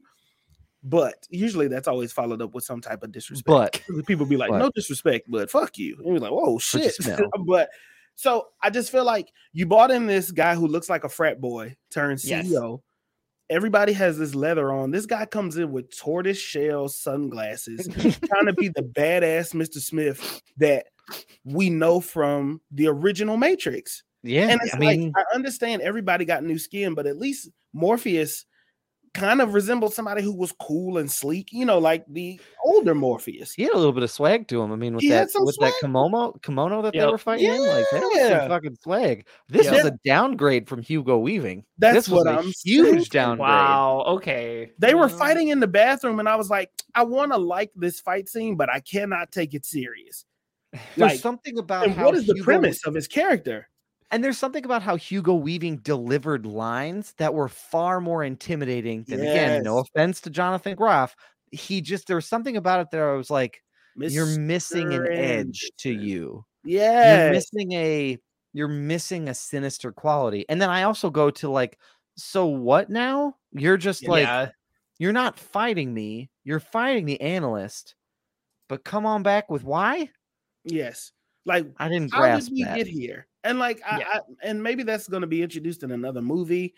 but 0.82 1.26
usually 1.30 1.68
that's 1.68 1.88
always 1.88 2.12
followed 2.12 2.42
up 2.42 2.54
with 2.54 2.64
some 2.64 2.80
type 2.80 3.02
of 3.02 3.12
disrespect. 3.12 3.82
But 3.88 4.06
people 4.06 4.26
be 4.26 4.36
like, 4.36 4.50
But- 4.50 4.58
no 4.58 4.70
disrespect, 4.74 5.26
but 5.30 5.50
fuck 5.50 5.78
you. 5.78 5.96
And 5.98 6.06
you're 6.06 6.18
like, 6.18 6.32
whoa, 6.32 6.58
shit. 6.58 6.94
but 7.46 7.68
so 8.16 8.48
I 8.62 8.70
just 8.70 8.90
feel 8.92 9.04
like 9.04 9.32
you 9.52 9.66
bought 9.66 9.90
in 9.90 10.06
this 10.06 10.30
guy 10.30 10.54
who 10.54 10.66
looks 10.66 10.88
like 10.90 11.04
a 11.04 11.08
frat 11.08 11.40
boy 11.40 11.76
turned 11.90 12.22
Yes. 12.24 12.46
CEO. 12.46 12.80
Everybody 13.48 13.92
has 13.94 14.16
this 14.16 14.34
leather 14.34 14.70
on. 14.70 14.90
This 14.92 15.06
guy 15.06 15.26
comes 15.26 15.56
in 15.56 15.72
with 15.72 15.96
tortoise 15.96 16.38
shell 16.38 16.86
sunglasses, 16.88 17.88
trying 17.98 18.46
to 18.46 18.52
be 18.52 18.68
the 18.68 18.82
badass 18.82 19.54
Mr. 19.54 19.78
Smith 19.80 20.40
that 20.58 20.86
we 21.44 21.70
know 21.70 22.00
from 22.00 22.60
the 22.70 22.88
original 22.88 23.36
Matrix. 23.36 24.02
yeah, 24.22 24.48
And 24.48 24.60
it's 24.62 24.74
I 24.74 24.78
mean, 24.78 25.12
I 25.16 25.24
understand 25.34 25.82
everybody 25.82 26.24
got 26.24 26.44
new 26.44 26.58
skin, 26.58 26.94
but 26.94 27.06
at 27.06 27.18
least 27.18 27.50
Morpheus 27.72 28.44
kind 29.12 29.40
of 29.40 29.54
resembled 29.54 29.92
somebody 29.92 30.22
who 30.22 30.32
was 30.32 30.52
cool 30.52 30.98
and 30.98 31.10
sleek, 31.10 31.48
you 31.52 31.64
know, 31.64 31.78
like 31.78 32.04
the 32.08 32.40
older 32.64 32.94
Morpheus. 32.94 33.52
he 33.52 33.64
had 33.64 33.72
a 33.72 33.76
little 33.76 33.92
bit 33.92 34.02
of 34.02 34.10
swag 34.10 34.46
to 34.48 34.62
him. 34.62 34.72
I 34.72 34.76
mean, 34.76 34.94
with 34.94 35.02
He 35.02 35.10
that 35.10 35.30
some 35.30 35.44
with 35.44 35.56
that 35.60 35.72
kimono 35.80 36.32
kimono 36.42 36.82
that 36.82 36.92
they 36.92 37.04
were 37.04 37.18
fighting 37.18 37.46
in, 37.46 37.60
like 37.66 37.84
that 37.90 38.02
was 38.02 38.28
some 38.28 38.48
fucking 38.48 38.76
swag. 38.82 39.26
This 39.48 39.64
Yep. 39.66 39.74
was 39.74 39.84
a 39.86 39.98
downgrade 40.04 40.68
from 40.68 40.82
Hugo 40.82 41.18
Weaving. 41.18 41.64
That's 41.78 41.94
this 41.94 42.08
was 42.08 42.24
what 42.24 42.34
a 42.34 42.38
I'm 42.38 42.52
huge 42.64 42.84
saying. 42.84 43.04
downgrade. 43.10 43.48
Wow. 43.48 44.04
Okay. 44.06 44.70
They 44.78 44.94
were 44.94 45.08
mm-hmm. 45.08 45.18
fighting 45.18 45.48
in 45.48 45.60
the 45.60 45.68
bathroom, 45.68 46.20
and 46.20 46.28
I 46.28 46.36
was 46.36 46.50
like, 46.50 46.70
I 46.94 47.02
want 47.02 47.32
to 47.32 47.38
like 47.38 47.72
this 47.74 48.00
fight 48.00 48.28
scene, 48.28 48.56
but 48.56 48.70
I 48.70 48.80
cannot 48.80 49.32
take 49.32 49.54
it 49.54 49.66
serious. 49.66 50.24
There's 50.72 50.96
Like, 50.96 51.20
something 51.20 51.58
about 51.58 51.84
and 51.84 51.94
how 51.94 52.06
what 52.06 52.14
is 52.14 52.26
the 52.26 52.40
premise 52.42 52.86
of 52.86 52.94
his 52.94 53.08
character? 53.08 53.68
And 54.12 54.24
there's 54.24 54.38
something 54.38 54.64
about 54.64 54.82
how 54.82 54.96
Hugo 54.96 55.34
Weaving 55.34 55.78
delivered 55.78 56.44
lines 56.44 57.14
that 57.18 57.32
were 57.32 57.48
far 57.48 58.00
more 58.00 58.24
intimidating 58.24 59.04
than 59.04 59.20
again, 59.20 59.62
no 59.62 59.78
offense 59.78 60.20
to 60.22 60.30
Jonathan 60.30 60.74
Groff. 60.74 61.14
He 61.52 61.80
just 61.80 62.06
there 62.06 62.16
was 62.16 62.26
something 62.26 62.56
about 62.56 62.80
it 62.80 62.90
that 62.90 63.00
I 63.00 63.12
was 63.12 63.30
like, 63.30 63.62
you're 63.96 64.38
missing 64.38 64.92
an 64.94 65.06
edge 65.12 65.70
to 65.78 65.90
you. 65.92 66.44
Yeah, 66.64 67.24
You're 67.24 67.32
missing 67.32 67.72
a 67.72 68.18
you're 68.52 68.68
missing 68.68 69.28
a 69.28 69.34
sinister 69.34 69.92
quality. 69.92 70.44
And 70.48 70.60
then 70.60 70.70
I 70.70 70.82
also 70.82 71.08
go 71.08 71.30
to 71.30 71.48
like, 71.48 71.78
so 72.16 72.46
what 72.46 72.90
now? 72.90 73.36
You're 73.52 73.76
just 73.76 74.06
like 74.08 74.52
you're 74.98 75.12
not 75.12 75.38
fighting 75.38 75.94
me, 75.94 76.30
you're 76.44 76.60
fighting 76.60 77.06
the 77.06 77.20
analyst, 77.20 77.94
but 78.68 78.84
come 78.84 79.06
on 79.06 79.22
back 79.22 79.50
with 79.50 79.62
why? 79.62 80.10
Yes. 80.64 81.12
Like, 81.46 81.66
I 81.78 81.88
didn't 81.88 82.12
how 82.12 82.38
did 82.38 82.50
we 82.50 82.64
that. 82.64 82.76
get 82.76 82.86
here? 82.86 83.26
And 83.44 83.58
like, 83.58 83.80
I, 83.88 83.98
Yeah. 83.98 84.06
I 84.14 84.20
and 84.42 84.62
maybe 84.62 84.82
that's 84.82 85.08
going 85.08 85.22
to 85.22 85.26
be 85.26 85.42
introduced 85.42 85.82
in 85.82 85.90
another 85.90 86.20
movie 86.20 86.74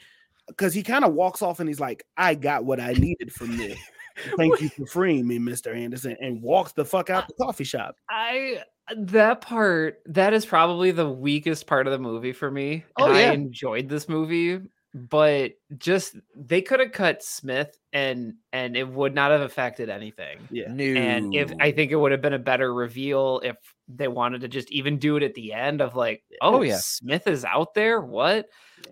because 0.49 0.75
he 0.75 0.83
kind 0.83 1.05
of 1.05 1.15
walks 1.15 1.43
off 1.43 1.61
and 1.61 1.69
he's 1.69 1.81
like, 1.81 2.05
"I 2.17 2.35
got 2.35 2.65
what 2.65 2.81
I 2.81 2.93
needed 2.93 3.33
from 3.33 3.57
this. 3.57 3.79
Thank 4.37 4.61
you 4.61 4.69
for 4.69 4.87
freeing 4.87 5.27
me, 5.27 5.39
Mister 5.39 5.73
Anderson," 5.73 6.17
and 6.21 6.43
walks 6.43 6.73
the 6.73 6.85
fuck 6.85 7.11
out 7.11 7.27
the 7.29 7.35
coffee 7.35 7.65
shop. 7.65 7.97
I 8.11 8.63
uh, 8.91 8.95
that 8.99 9.41
part 9.41 10.01
that 10.07 10.33
is 10.33 10.45
probably 10.45 10.91
the 10.91 11.09
weakest 11.09 11.67
part 11.67 11.87
of 11.87 11.93
the 11.93 11.99
movie 11.99 12.33
for 12.33 12.51
me. 12.51 12.85
Oh, 12.99 13.07
and 13.07 13.17
yeah. 13.17 13.31
I 13.31 13.33
enjoyed 13.33 13.89
this 13.89 14.09
movie, 14.09 14.61
but 14.95 15.53
just 15.79 16.17
they 16.37 16.61
could 16.61 16.81
have 16.81 16.93
cut 16.93 17.23
Smith 17.23 17.79
and 17.93 18.35
and 18.53 18.77
it 18.77 18.87
would 18.87 19.15
not 19.15 19.31
have 19.31 19.41
affected 19.41 19.89
anything. 19.89 20.39
Yeah, 20.51 20.67
No. 20.69 20.85
And 20.85 21.35
if 21.35 21.51
I 21.61 21.73
think 21.73 21.93
it 21.93 21.97
would 21.97 22.13
have 22.13 22.21
been 22.21 22.35
a 22.35 22.39
better 22.39 22.75
reveal 22.75 23.41
if 23.43 23.57
they 23.89 24.09
wanted 24.09 24.43
to 24.43 24.49
just 24.49 24.71
even 24.71 24.99
do 24.99 25.17
it 25.17 25.23
at 25.23 25.35
the 25.35 25.53
end 25.55 25.81
of 25.81 25.97
like, 25.97 26.23
oh, 26.43 26.57
Oh, 26.57 26.63
yeah. 26.63 26.79
Smith 26.79 27.27
is 27.27 27.45
out 27.45 27.75
there. 27.75 28.01
What? 28.01 28.47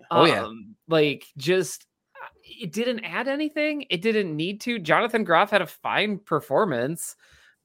Oh, 0.09 0.25
yeah. 0.25 0.43
Um, 0.45 0.75
Like 0.87 1.25
just 1.37 1.85
uh, 2.21 2.27
it 2.43 2.73
didn't 2.73 3.01
add 3.03 3.27
anything. 3.27 3.85
It 3.91 4.01
didn't 4.01 4.35
need 4.35 4.61
to. 4.61 4.79
Jonathan 4.79 5.23
Groff 5.23 5.51
had 5.51 5.61
a 5.61 5.67
fine 5.67 6.17
performance. 6.17 7.15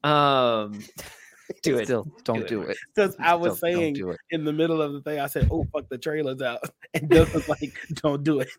Um, 0.03 0.79
do 1.63 1.77
it. 1.77 1.85
Still, 1.85 2.07
don't 2.23 2.41
it, 2.41 2.47
do 2.47 2.61
it. 2.61 2.77
because 2.93 3.15
I 3.19 3.35
was 3.35 3.57
Still, 3.57 3.71
saying 3.71 3.93
do 3.95 4.11
it. 4.11 4.19
in 4.31 4.43
the 4.43 4.53
middle 4.53 4.81
of 4.81 4.93
the 4.93 5.01
thing, 5.01 5.19
I 5.19 5.27
said, 5.27 5.47
"Oh 5.51 5.65
fuck, 5.73 5.87
the 5.89 5.97
trailer's 5.97 6.41
out," 6.41 6.61
and 6.93 7.09
Doug 7.09 7.29
was 7.33 7.47
like, 7.47 7.73
"Don't 7.93 8.23
do 8.23 8.41
it." 8.41 8.49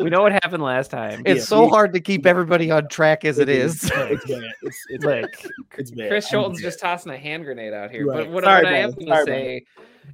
we 0.00 0.10
know 0.10 0.22
what 0.22 0.32
happened 0.32 0.62
last 0.62 0.90
time. 0.90 1.22
It's 1.26 1.40
Yeah, 1.40 1.44
so 1.44 1.64
we- 1.64 1.68
hard 1.70 1.92
to 1.94 2.00
keep 2.00 2.26
everybody 2.26 2.70
on 2.70 2.88
track 2.88 3.24
as 3.24 3.38
it 3.38 3.48
is. 3.48 3.84
It's 3.84 3.90
bad. 3.90 4.42
It's, 4.62 4.86
it's 4.90 5.04
like 5.04 5.46
It's 5.78 5.90
bad. 5.90 6.08
Chris 6.10 6.26
I'm 6.26 6.30
Schulten's 6.30 6.60
just 6.62 6.80
tossing 6.80 7.12
a 7.12 7.16
hand 7.18 7.44
grenade 7.44 7.72
out 7.72 7.90
here. 7.90 8.06
Right. 8.06 8.18
But 8.24 8.30
what, 8.30 8.44
Sorry 8.44 8.64
what 8.64 8.72
I 8.72 8.76
about 8.78 8.84
am 8.84 8.90
going 8.92 9.06
to 9.06 9.12
about 9.12 9.26
say 9.26 9.64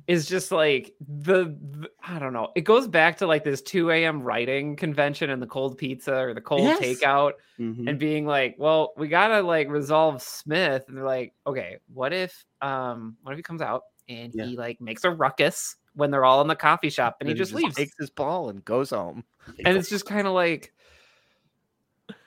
is 0.09 0.27
just 0.27 0.51
like 0.52 0.93
the, 1.06 1.56
the- 1.61 1.89
I 2.02 2.19
don't 2.19 2.32
know. 2.32 2.48
It 2.56 2.62
goes 2.62 2.89
back 2.89 3.16
to 3.19 3.27
like 3.27 3.44
this 3.44 3.62
2 3.62 3.90
a.m. 3.90 4.23
writing 4.23 4.77
convention 4.77 5.31
and 5.31 5.40
the 5.40 5.47
cold 5.47 5.78
pizza 5.78 6.15
or 6.16 6.35
the 6.35 6.40
cold 6.40 6.62
Yes. 6.62 6.81
takeout 6.81 7.32
Mhm. 7.61 7.89
and 7.89 7.98
being 7.98 8.27
like, 8.27 8.56
well, 8.59 8.93
we 8.97 9.06
gotta 9.09 9.40
like 9.43 9.69
resolve 9.69 10.20
Smith. 10.23 10.85
And 10.89 10.97
they're 10.97 11.05
like, 11.05 11.32
okay, 11.47 11.78
what 11.93 12.12
if 12.12 12.44
um 12.61 13.16
what 13.23 13.32
if 13.32 13.36
he 13.39 13.43
comes 13.43 13.62
out 13.62 13.82
and 14.09 14.32
Yeah. 14.35 14.44
he 14.47 14.56
like 14.56 14.81
makes 14.81 15.05
a 15.05 15.11
ruckus 15.11 15.77
when 15.94 16.10
they're 16.10 16.24
all 16.24 16.40
in 16.40 16.48
the 16.48 16.56
coffee 16.56 16.90
shop 16.90 17.16
and 17.20 17.28
he 17.28 17.34
Then 17.34 17.38
just 17.38 17.52
leaves. 17.54 17.74
takes 17.76 17.94
his 17.98 18.10
ball 18.10 18.48
and 18.48 18.64
goes 18.64 18.90
home. 18.90 19.24
And 19.64 19.76
it's 19.76 19.88
just 19.88 20.06
kind 20.06 20.26
of 20.26 20.32
like 20.32 20.72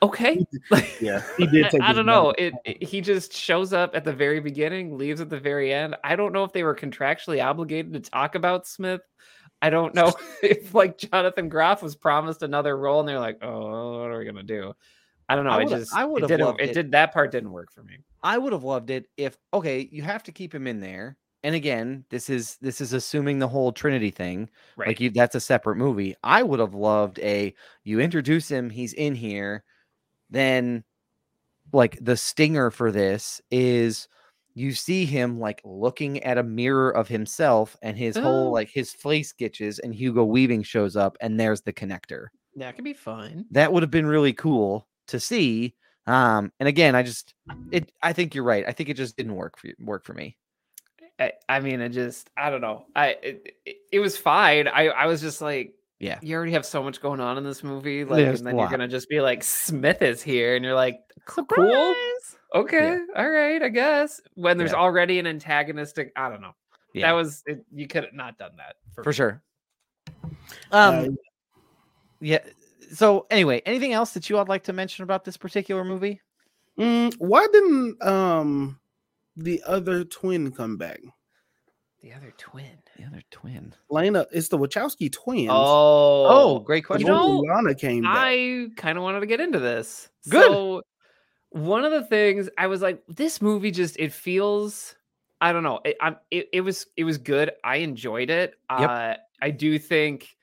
okay. 0.02 0.46
Yeah, 1.02 1.22
he 1.38 1.46
did. 1.48 1.66
I, 1.82 1.90
I 1.90 1.94
don't 1.94 2.06
know. 2.06 2.32
It, 2.38 2.54
it- 2.66 2.84
he 2.84 3.02
just 3.02 3.34
shows 3.34 3.74
up 3.74 3.96
at 3.96 4.04
the 4.04 4.14
very 4.14 4.40
beginning, 4.40 4.98
leaves 4.98 5.22
at 5.22 5.30
the 5.30 5.40
very 5.40 5.74
end. 5.74 5.96
I 6.04 6.16
don't 6.16 6.34
know 6.34 6.44
if 6.44 6.54
they 6.54 6.64
were 6.64 6.76
contractually 6.76 7.44
obligated 7.44 7.94
to 7.94 8.00
talk 8.00 8.36
about 8.36 8.68
Smith 8.68 9.02
I 9.62 9.72
don't 9.72 9.96
know 9.96 10.14
if 10.44 10.74
like 10.76 10.98
Jonathan 11.00 11.50
Groff 11.50 11.82
was 11.82 11.96
promised 11.96 12.44
another 12.44 12.78
role 12.78 13.00
and 13.00 13.10
they're 13.10 13.20
like, 13.20 13.40
oh, 13.42 14.02
what 14.02 14.12
are 14.12 14.20
we 14.20 14.26
gonna 14.26 14.44
do? 14.44 14.74
I 15.30 15.36
don't 15.36 15.46
know. 15.46 15.52
I 15.52 15.62
I, 15.62 15.66
just 15.66 15.94
I 15.96 16.06
would've 16.06 16.30
didn't- 16.30 16.60
it 16.60 16.70
it. 16.70 16.74
did 16.74 16.92
that 16.92 17.12
part 17.14 17.32
didn't 17.32 17.52
work 17.52 17.72
for 17.74 17.84
me. 17.84 17.98
I 18.24 18.38
would 18.38 18.54
have 18.54 18.64
loved 18.64 18.90
it 18.92 19.08
if 19.18 19.36
okay, 19.54 19.88
you 19.92 20.04
have 20.04 20.24
to 20.24 20.32
keep 20.32 20.54
him 20.54 20.68
in 20.68 20.80
there. 20.80 21.18
And 21.48 21.56
again, 21.56 22.04
this 22.10 22.30
is 22.30 22.58
this 22.60 22.82
is 22.82 22.92
assuming 22.92 23.40
the 23.40 23.48
whole 23.48 23.72
Trinity 23.72 24.12
thing. 24.12 24.50
Right. 24.76 24.90
Like 24.90 25.00
you 25.00 25.10
that's 25.12 25.34
a 25.34 25.40
separate 25.40 25.78
movie. 25.78 26.14
I 26.22 26.44
would 26.44 26.60
have 26.60 26.74
loved 26.74 27.20
a 27.20 27.54
you 27.86 28.02
introduce 28.02 28.50
him, 28.52 28.70
he's 28.70 28.92
in 28.92 29.16
here, 29.16 29.64
then 30.30 30.84
like 31.72 31.98
the 32.02 32.18
stinger 32.18 32.70
for 32.70 32.92
this 32.92 33.40
is 33.50 34.10
you 34.56 34.74
see 34.74 35.06
him 35.06 35.40
like 35.40 35.62
looking 35.64 36.22
at 36.24 36.38
a 36.38 36.44
mirror 36.44 36.92
of 36.92 37.08
himself 37.08 37.78
and 37.82 37.96
his 37.98 38.18
Oh. 38.18 38.22
whole 38.24 38.52
like 38.52 38.70
his 38.70 38.92
face 38.92 39.30
sketches 39.30 39.80
and 39.80 39.96
Hugo 39.96 40.26
Weaving 40.26 40.64
shows 40.64 40.98
up 40.98 41.16
and 41.22 41.40
there's 41.40 41.62
the 41.62 41.72
connector. 41.72 42.28
that 42.58 42.76
could 42.76 42.84
be 42.84 42.94
fun. 42.94 43.46
That 43.52 43.72
would 43.72 43.84
have 43.84 43.92
been 43.92 44.06
really 44.08 44.34
cool 44.34 44.86
to 45.08 45.18
see. 45.18 45.76
Um 46.08 46.52
and 46.60 46.68
again, 46.68 46.94
I 46.94 47.04
just 47.04 47.34
it 47.72 47.90
I 48.04 48.12
think 48.12 48.36
you're 48.36 48.44
right. 48.44 48.66
I 48.68 48.74
think 48.74 48.90
it 48.90 48.98
just 48.98 49.16
didn't 49.16 49.36
work 49.36 49.58
for 49.58 49.68
you, 49.68 49.76
work 49.80 50.04
for 50.04 50.14
me. 50.14 50.36
I, 51.20 51.34
I 51.50 51.60
mean, 51.60 51.82
it 51.82 51.90
just 51.90 52.30
I 52.38 52.50
don't 52.50 52.62
know. 52.62 52.86
I 52.96 53.08
it, 53.22 53.58
it, 53.66 53.76
it 53.94 54.00
was 54.00 54.18
fine. 54.18 54.68
I 54.68 54.88
I 54.90 55.06
was 55.08 55.22
just 55.22 55.42
like, 55.42 55.74
Yeah. 56.00 56.20
you 56.22 56.36
already 56.36 56.52
have 56.52 56.66
so 56.66 56.84
much 56.84 57.02
going 57.02 57.20
on 57.20 57.38
in 57.38 57.44
this 57.44 57.64
movie, 57.64 58.04
like, 58.04 58.18
There's 58.18 58.40
and 58.40 58.48
then 58.48 58.58
you're 58.58 58.70
gonna 58.70 58.88
just 58.88 59.10
be 59.10 59.20
like, 59.22 59.44
Smith 59.44 60.02
is 60.02 60.22
here, 60.22 60.56
and 60.56 60.64
you're 60.64 60.76
like, 60.76 61.00
cool, 61.26 61.96
okay, 62.54 62.98
all 63.16 63.30
right, 63.30 63.62
I 63.62 63.70
guess. 63.70 64.22
When 64.36 64.58
there's 64.58 64.74
Yeah. 64.74 64.78
already 64.78 65.18
an 65.20 65.28
antagonistic, 65.28 66.12
I 66.16 66.30
don't 66.30 66.42
know. 66.42 66.56
Yeah. 66.94 67.08
That 67.08 67.14
was 67.14 67.44
it, 67.46 67.66
you 67.74 67.88
could 67.88 68.04
have 68.06 68.14
not 68.14 68.38
done 68.38 68.52
that 68.58 68.76
for 68.94 69.04
me. 69.04 69.14
sure. 69.14 69.42
Uh, 70.72 71.06
Um 71.06 71.18
yeah. 72.20 72.40
So 72.94 73.28
anyway, 73.30 73.62
anything 73.66 73.94
else 73.94 74.14
that 74.14 74.30
you 74.30 74.38
would 74.38 74.50
like 74.50 74.64
to 74.64 74.74
mention 74.74 75.04
about 75.04 75.26
this 75.26 75.38
particular 75.38 75.84
movie? 75.84 76.22
mm, 76.80 77.14
why 77.18 77.48
didn't 77.52 78.04
um 78.06 78.80
the 79.38 79.62
other 79.66 80.04
twin 80.04 80.52
come 80.52 80.76
back? 80.78 81.00
The 82.02 82.14
other 82.14 82.34
twin. 82.38 82.78
The 82.98 83.06
other 83.06 83.22
twin. 83.32 83.74
Lena, 83.90 84.26
it's 84.32 84.50
the 84.50 84.58
Wachowski 84.58 85.12
twins. 85.12 85.50
Oh, 85.52 86.26
Oh, 86.28 86.60
great 86.60 86.86
question. 86.86 87.08
you 87.08 87.14
know, 87.14 87.38
Lana 87.40 87.74
came 87.76 88.04
back. 88.04 88.16
I 88.18 88.68
kind 88.76 88.98
of 88.98 89.04
wanted 89.04 89.22
to 89.22 89.26
get 89.26 89.40
into 89.40 89.60
this. 89.60 90.10
Good. 90.30 90.44
So 90.44 90.82
one 91.52 91.86
of 91.86 91.92
the 91.92 92.04
things 92.04 92.50
I 92.58 92.68
was 92.68 92.82
like, 92.82 93.02
this 93.08 93.42
movie 93.42 93.72
just 93.72 93.98
it 93.98 94.12
feels. 94.14 94.96
I 95.42 95.52
don't 95.54 95.64
know. 95.64 95.80
It, 95.86 95.98
I'm, 96.02 96.18
it, 96.32 96.50
it 96.54 96.62
was 96.62 96.88
it 96.98 97.04
was 97.04 97.18
good. 97.18 97.52
I 97.64 97.78
enjoyed 97.78 98.30
it. 98.30 98.56
Yep. 98.72 98.90
Uh, 98.90 99.14
I 99.42 99.50
do 99.52 99.78
think 99.80 100.22
the, 100.22 100.26
it- 100.26 100.37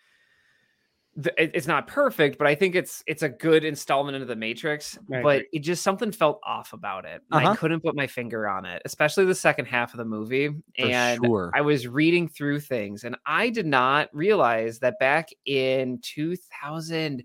it's 1.16 1.66
not 1.66 1.86
perfect, 1.86 2.38
but 2.38 2.46
I 2.46 2.54
think 2.54 2.74
it's 2.74 3.04
it's 3.06 3.22
a 3.22 3.28
good 3.28 3.64
installment 3.64 4.16
into 4.16 4.26
the 4.26 4.36
Matrix. 4.36 4.98
But 5.08 5.44
it 5.52 5.60
just 5.60 5.82
something 5.82 6.10
felt 6.10 6.40
off 6.42 6.72
about 6.72 7.04
it. 7.04 7.22
Uh-huh. 7.30 7.50
I 7.50 7.56
couldn't 7.56 7.80
put 7.80 7.94
my 7.94 8.06
finger 8.06 8.48
on 8.48 8.64
it, 8.64 8.82
especially 8.84 9.24
the 9.24 9.34
second 9.34 9.66
half 9.66 9.92
of 9.92 9.98
the 9.98 10.04
movie. 10.04 10.48
For 10.48 10.86
and 10.86 11.20
sure. 11.24 11.52
I 11.54 11.60
was 11.60 11.86
reading 11.86 12.28
through 12.28 12.60
things, 12.60 13.04
and 13.04 13.16
I 13.26 13.50
did 13.50 13.66
not 13.66 14.08
realize 14.12 14.80
that 14.80 14.98
back 14.98 15.30
in 15.46 16.00
2000. 16.02 17.22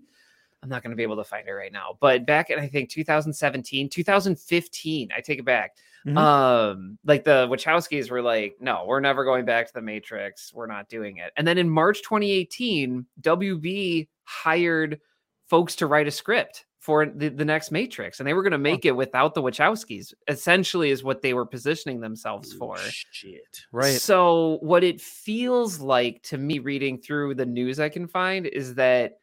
I'm 0.62 0.68
not 0.68 0.82
going 0.82 0.90
to 0.90 0.96
be 0.96 1.02
able 1.02 1.16
to 1.16 1.24
find 1.24 1.48
it 1.48 1.52
right 1.52 1.72
now, 1.72 1.96
but 2.00 2.26
back 2.26 2.50
in 2.50 2.58
I 2.58 2.68
think 2.68 2.90
2017, 2.90 3.88
2015, 3.88 5.08
I 5.16 5.20
take 5.20 5.38
it 5.38 5.44
back. 5.44 5.74
Mhm. 6.06 6.16
Um, 6.16 6.98
like 7.04 7.24
the 7.24 7.46
Wachowskis 7.48 8.10
were 8.10 8.22
like, 8.22 8.56
no, 8.60 8.84
we're 8.86 9.00
never 9.00 9.24
going 9.24 9.44
back 9.44 9.66
to 9.66 9.72
the 9.74 9.82
Matrix. 9.82 10.52
We're 10.54 10.66
not 10.66 10.88
doing 10.88 11.18
it. 11.18 11.32
And 11.36 11.46
then 11.46 11.58
in 11.58 11.68
March 11.68 12.02
2018, 12.02 13.04
WB 13.20 14.08
hired 14.24 15.00
folks 15.48 15.76
to 15.76 15.86
write 15.86 16.06
a 16.06 16.10
script 16.10 16.64
for 16.78 17.04
the, 17.04 17.28
the 17.28 17.44
next 17.44 17.70
Matrix, 17.70 18.18
and 18.20 18.26
they 18.26 18.32
were 18.32 18.42
going 18.42 18.52
to 18.52 18.58
make 18.58 18.86
it 18.86 18.96
without 18.96 19.34
the 19.34 19.42
Wachowskis. 19.42 20.14
Essentially, 20.28 20.90
is 20.90 21.04
what 21.04 21.20
they 21.20 21.34
were 21.34 21.44
positioning 21.44 22.00
themselves 22.00 22.54
for. 22.54 22.78
Shit. 22.78 23.66
right. 23.70 24.00
So, 24.00 24.56
what 24.62 24.82
it 24.82 25.00
feels 25.00 25.80
like 25.80 26.22
to 26.24 26.38
me 26.38 26.58
reading 26.58 26.98
through 26.98 27.34
the 27.34 27.44
news 27.44 27.78
I 27.78 27.90
can 27.90 28.08
find 28.08 28.46
is 28.46 28.76
that 28.76 29.18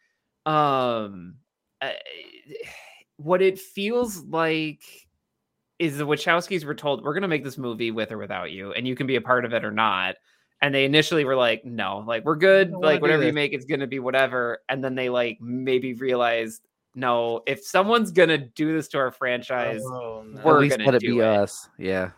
um 0.45 1.35
uh, 1.81 1.89
what 3.17 3.41
it 3.41 3.59
feels 3.59 4.23
like 4.25 4.83
is 5.79 5.97
the 5.97 6.05
Wachowskis 6.07 6.63
were 6.65 6.73
told 6.75 7.03
we're 7.03 7.13
going 7.13 7.21
to 7.21 7.27
make 7.27 7.43
this 7.43 7.57
movie 7.57 7.91
with 7.91 8.11
or 8.11 8.17
without 8.17 8.51
you 8.51 8.73
and 8.73 8.87
you 8.87 8.95
can 8.95 9.05
be 9.07 9.15
a 9.15 9.21
part 9.21 9.45
of 9.45 9.53
it 9.53 9.63
or 9.63 9.71
not. 9.71 10.15
And 10.61 10.73
they 10.73 10.85
initially 10.85 11.23
were 11.23 11.35
like, 11.35 11.65
no, 11.65 12.03
like 12.07 12.25
we're 12.25 12.35
good. 12.35 12.71
Like 12.71 12.99
whatever 13.01 13.23
you 13.23 13.31
make, 13.33 13.53
it's 13.53 13.65
going 13.65 13.79
to 13.81 13.85
be 13.87 13.99
whatever. 13.99 14.59
And 14.69 14.83
then 14.83 14.95
they 14.95 15.07
like 15.09 15.39
maybe 15.39 15.93
realized, 15.93 16.63
no, 16.95 17.43
if 17.45 17.63
someone's 17.63 18.09
going 18.09 18.29
to 18.29 18.39
do 18.39 18.73
this 18.73 18.87
to 18.89 18.97
our 18.97 19.11
franchise, 19.11 19.81
Oh, 19.85 20.23
no. 20.27 20.41
We're 20.43 20.55
At 20.55 20.61
least 20.61 20.77
gonna 20.77 20.89
let 20.89 20.95
it 20.95 21.01
do 21.01 21.11
be 21.13 21.19
it. 21.19 21.25
us. 21.25 21.69
Yeah. 21.77 22.09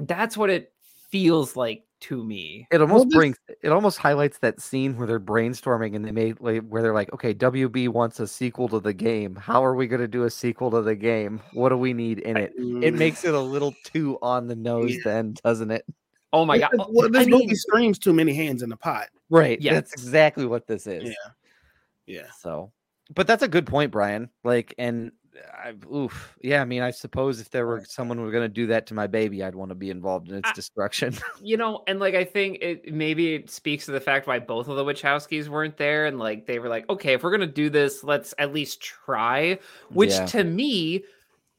that's 0.00 0.36
what 0.36 0.50
it 0.50 0.72
feels 1.08 1.56
like 1.56 1.84
to 2.00 2.22
me. 2.24 2.66
It 2.70 2.80
almost 2.80 3.06
this- 3.08 3.14
brings 3.16 3.36
it 3.62 3.68
almost 3.70 3.98
highlights 3.98 4.38
that 4.38 4.60
scene 4.60 4.96
where 4.96 5.06
they're 5.06 5.18
brainstorming 5.20 5.96
and 5.96 6.04
they 6.04 6.12
made 6.12 6.40
like 6.40 6.62
where 6.68 6.82
they're 6.82 6.94
like, 6.94 7.12
okay, 7.12 7.34
WB 7.34 7.88
wants 7.88 8.20
a 8.20 8.26
sequel 8.26 8.68
to 8.68 8.80
the 8.80 8.92
game. 8.94 9.34
How 9.34 9.64
are 9.64 9.74
we 9.74 9.86
going 9.86 10.00
to 10.00 10.08
do 10.08 10.24
a 10.24 10.30
sequel 10.30 10.70
to 10.72 10.82
the 10.82 10.94
game? 10.94 11.40
What 11.52 11.70
do 11.70 11.76
we 11.76 11.92
need 11.92 12.20
in 12.20 12.36
it? 12.36 12.52
It 12.56 12.94
makes 12.94 13.24
it 13.24 13.34
a 13.34 13.40
little 13.40 13.74
too 13.84 14.18
on 14.22 14.46
the 14.46 14.56
nose, 14.56 14.94
Yeah. 14.94 15.00
then, 15.04 15.34
doesn't 15.44 15.70
it? 15.70 15.84
Oh 16.32 16.44
my 16.44 16.58
god! 16.58 16.70
Well, 16.74 16.90
oh, 16.94 17.08
this 17.08 17.26
I 17.26 17.30
movie 17.30 17.46
mean- 17.46 17.56
screams 17.56 17.98
too 17.98 18.12
many 18.12 18.34
hands 18.34 18.62
in 18.62 18.68
the 18.68 18.76
pot. 18.76 19.08
Right. 19.30 19.60
Yeah. 19.60 19.74
That's 19.74 19.92
exactly 19.92 20.46
what 20.46 20.66
this 20.66 20.86
is. 20.86 21.04
Yeah. 21.04 21.12
Yeah. 22.06 22.26
So, 22.40 22.72
but 23.14 23.26
that's 23.26 23.42
a 23.42 23.48
good 23.48 23.66
point, 23.66 23.90
Brian. 23.90 24.28
Like, 24.44 24.74
and 24.78 25.10
I, 25.52 25.74
oof, 25.94 26.36
yeah. 26.42 26.60
I 26.62 26.64
mean, 26.64 26.82
I 26.82 26.90
suppose 26.90 27.40
if 27.40 27.50
there 27.50 27.66
were 27.66 27.84
someone 27.84 28.18
who 28.18 28.24
were 28.24 28.30
going 28.30 28.44
to 28.44 28.48
do 28.48 28.66
that 28.68 28.86
to 28.88 28.94
my 28.94 29.06
baby, 29.06 29.42
I'd 29.42 29.54
want 29.54 29.70
to 29.70 29.74
be 29.74 29.90
involved 29.90 30.28
in 30.30 30.36
its 30.36 30.48
I- 30.50 30.52
destruction. 30.52 31.14
you 31.42 31.56
know, 31.56 31.82
and 31.86 31.98
like 32.00 32.14
I 32.14 32.24
think 32.24 32.58
it 32.60 32.92
maybe 32.92 33.34
it 33.34 33.50
speaks 33.50 33.84
to 33.86 33.92
the 33.92 34.00
fact 34.00 34.26
why 34.26 34.38
both 34.38 34.68
of 34.68 34.76
the 34.76 34.84
Wachowskis 34.84 35.48
weren't 35.48 35.76
there, 35.76 36.06
and 36.06 36.18
like 36.18 36.46
they 36.46 36.58
were 36.58 36.68
like, 36.68 36.88
okay, 36.90 37.12
if 37.14 37.22
we're 37.22 37.30
gonna 37.30 37.46
do 37.46 37.70
this, 37.70 38.02
let's 38.04 38.34
at 38.38 38.52
least 38.52 38.80
try. 38.80 39.58
Which 39.90 40.10
Yeah. 40.10 40.26
to 40.26 40.44
me 40.44 41.04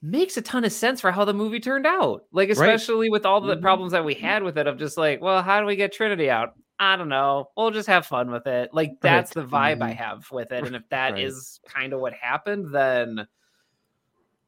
makes 0.01 0.37
a 0.37 0.41
ton 0.41 0.63
of 0.63 0.71
sense 0.71 1.01
for 1.01 1.11
how 1.11 1.25
the 1.25 1.33
movie 1.33 1.59
turned 1.59 1.85
out. 1.85 2.23
Like 2.31 2.49
especially 2.49 3.09
with 3.09 3.25
all 3.25 3.41
the 3.41 3.57
Mhm. 3.57 3.61
problems 3.61 3.91
that 3.91 4.05
we 4.05 4.13
had 4.13 4.43
with 4.43 4.57
it, 4.57 4.65
of 4.67 4.77
just 4.77 4.97
like, 4.97 5.21
well, 5.21 5.41
how 5.43 5.59
do 5.59 5.65
we 5.65 5.75
get 5.75 5.91
Trinity 5.91 6.29
out? 6.29 6.53
I 6.81 6.95
don't 6.95 7.09
know. 7.09 7.49
We'll 7.57 7.71
just 7.71 7.89
have 7.89 8.05
fun 8.05 8.31
with 8.31 8.47
it. 8.47 8.69
Like 8.73 8.93
that's 9.01 9.33
the 9.33 9.43
vibe 9.43 9.81
I 9.81 9.91
Mhm. 9.91 9.95
have 9.97 10.31
with 10.31 10.53
it, 10.53 10.65
and 10.65 10.75
if 10.77 10.87
that 10.89 11.19
is 11.19 11.59
Right. 11.65 11.73
kind 11.73 11.93
of 11.93 11.99
what 11.99 12.13
happened, 12.13 12.73
then 12.73 13.27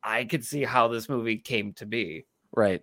I 0.04 0.26
could 0.26 0.44
see 0.46 0.64
how 0.64 0.88
this 0.88 1.08
movie 1.10 1.38
came 1.38 1.74
to 1.74 1.86
be. 1.86 2.26
right. 2.56 2.82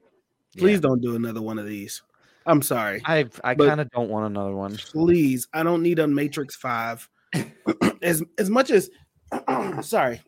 Please 0.57 0.74
Yeah. 0.77 0.81
don't 0.89 1.03
do 1.03 1.15
another 1.15 1.43
one 1.43 1.59
of 1.59 1.66
these. 1.66 2.03
I'm 2.47 2.62
sorry. 2.62 3.03
I 3.05 3.27
I 3.45 3.55
kind 3.55 3.81
of 3.81 3.90
don't 3.90 4.09
want 4.09 4.27
another 4.27 4.55
one. 4.57 4.77
Please, 4.78 5.47
I 5.53 5.62
don't 5.62 5.82
need 5.82 5.99
a 5.99 6.07
Matrix 6.09 6.57
Five. 6.57 7.09
as 8.03 8.23
as 8.39 8.49
much 8.49 8.70
as 8.70 8.89
sorry, 9.82 10.23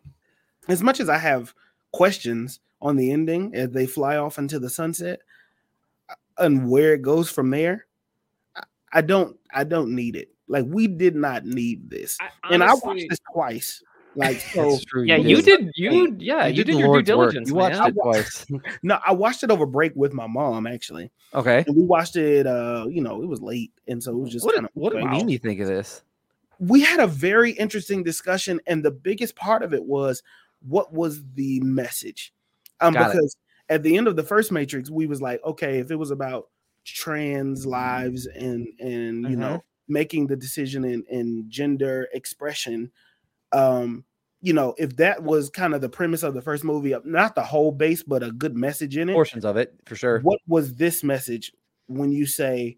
as 0.69 0.83
much 0.83 1.01
as 1.01 1.09
I 1.09 1.17
have 1.17 1.55
questions 1.93 2.61
on 2.83 2.97
the 2.97 3.11
ending 3.11 3.55
as 3.55 3.71
they 3.71 3.87
fly 3.87 4.17
off 4.17 4.39
into 4.39 4.59
the 4.59 4.69
sunset 4.71 5.21
uh, 6.11 6.15
and 6.39 6.69
where 6.71 6.93
it 6.95 7.03
goes 7.03 7.31
from 7.31 7.49
there, 7.51 7.87
I- 8.55 8.63
I 8.93 9.01
don't 9.01 9.39
I 9.55 9.65
don't 9.65 9.95
need 9.95 10.17
it. 10.17 10.29
Like 10.49 10.67
we 10.69 10.87
did 10.87 11.17
not 11.17 11.47
need 11.47 11.89
this, 11.89 12.19
I, 12.21 12.29
and 12.55 12.63
I 12.63 12.75
watched 12.75 13.07
this 13.09 13.19
twice. 13.33 13.83
Like 14.17 14.37
so, 14.55 14.71
That's 14.73 14.85
true. 14.85 15.05
Yeah, 15.05 15.17
you 15.17 15.41
did. 15.43 15.71
You 15.77 16.17
yeah, 16.19 16.47
you, 16.47 16.65
did, 16.65 16.75
the 16.75 16.79
your 16.79 16.89
Lord's 16.89 17.07
due 17.07 17.17
work. 17.17 17.31
diligence. 17.33 17.49
You 17.49 17.55
watched 17.55 17.79
man. 17.79 17.89
it 17.89 17.95
twice. 18.03 18.47
no, 18.83 18.99
I 19.07 19.13
watched 19.13 19.43
it 19.45 19.51
over 19.51 19.67
break 19.67 19.93
with 19.95 20.13
my 20.13 20.27
mom 20.27 20.67
actually, 20.67 21.11
Okay. 21.35 21.65
and 21.67 21.77
we 21.77 21.83
watched 21.85 22.17
it. 22.17 22.47
Uh, 22.47 22.87
you 22.89 23.03
know, 23.03 23.23
it 23.23 23.27
was 23.27 23.41
late, 23.41 23.73
and 23.87 24.03
so 24.03 24.13
it 24.13 24.19
was 24.19 24.31
just 24.33 24.45
What, 24.45 24.55
kind 24.55 24.67
of 24.67 24.73
what 24.75 24.93
do 24.93 24.99
you 24.99 25.05
wow. 25.05 25.13
mean 25.13 25.29
you 25.29 25.39
think 25.39 25.61
of 25.61 25.69
this? 25.69 26.03
we 26.63 26.83
had 26.83 27.01
a 27.01 27.07
very 27.07 27.53
interesting 27.53 28.03
discussion 28.03 28.61
and 28.67 28.85
the 28.85 28.91
biggest 28.91 29.35
part 29.35 29.63
of 29.63 29.73
it 29.73 29.83
was 29.83 30.23
what 30.61 30.93
was 30.93 31.25
the 31.33 31.59
message 31.61 32.35
um 32.83 32.93
Got 32.93 33.01
it. 33.01 33.13
because 33.15 33.35
at 33.71 33.83
the 33.83 33.97
end 33.97 34.07
of 34.07 34.15
the 34.15 34.23
first 34.23 34.53
matrix 34.53 34.91
we 34.91 35.07
was 35.07 35.23
like 35.23 35.41
okay 35.43 35.79
if 35.79 35.91
it 35.91 35.97
was 35.97 36.11
about 36.11 36.51
trans 36.85 37.65
lives 37.65 38.27
and 38.27 38.69
and 38.79 39.23
you 39.23 39.37
Mhm. 39.37 39.39
know 39.39 39.65
making 39.89 40.27
the 40.27 40.37
decision 40.37 40.85
in 40.85 41.03
in 41.09 41.47
gender 41.49 42.09
expression 42.13 42.91
um 43.53 44.05
you 44.41 44.53
know 44.53 44.75
if 44.79 44.97
that 44.97 45.23
was 45.23 45.51
kind 45.51 45.75
of 45.75 45.81
the 45.81 45.89
premise 45.89 46.23
of 46.23 46.35
the 46.35 46.41
first 46.43 46.65
movie 46.65 46.95
not 47.05 47.35
the 47.35 47.43
whole 47.43 47.73
base 47.73 48.03
but 48.03 48.23
a 48.23 48.31
good 48.33 48.57
message 48.57 48.97
in 48.97 49.09
it 49.09 49.13
Portions 49.15 49.45
of 49.45 49.57
it, 49.57 49.75
for 49.87 49.97
sure. 49.97 50.21
what 50.21 50.39
was 50.47 50.75
this 50.75 51.03
message 51.05 51.53
when 51.87 52.11
you 52.13 52.27
say 52.27 52.77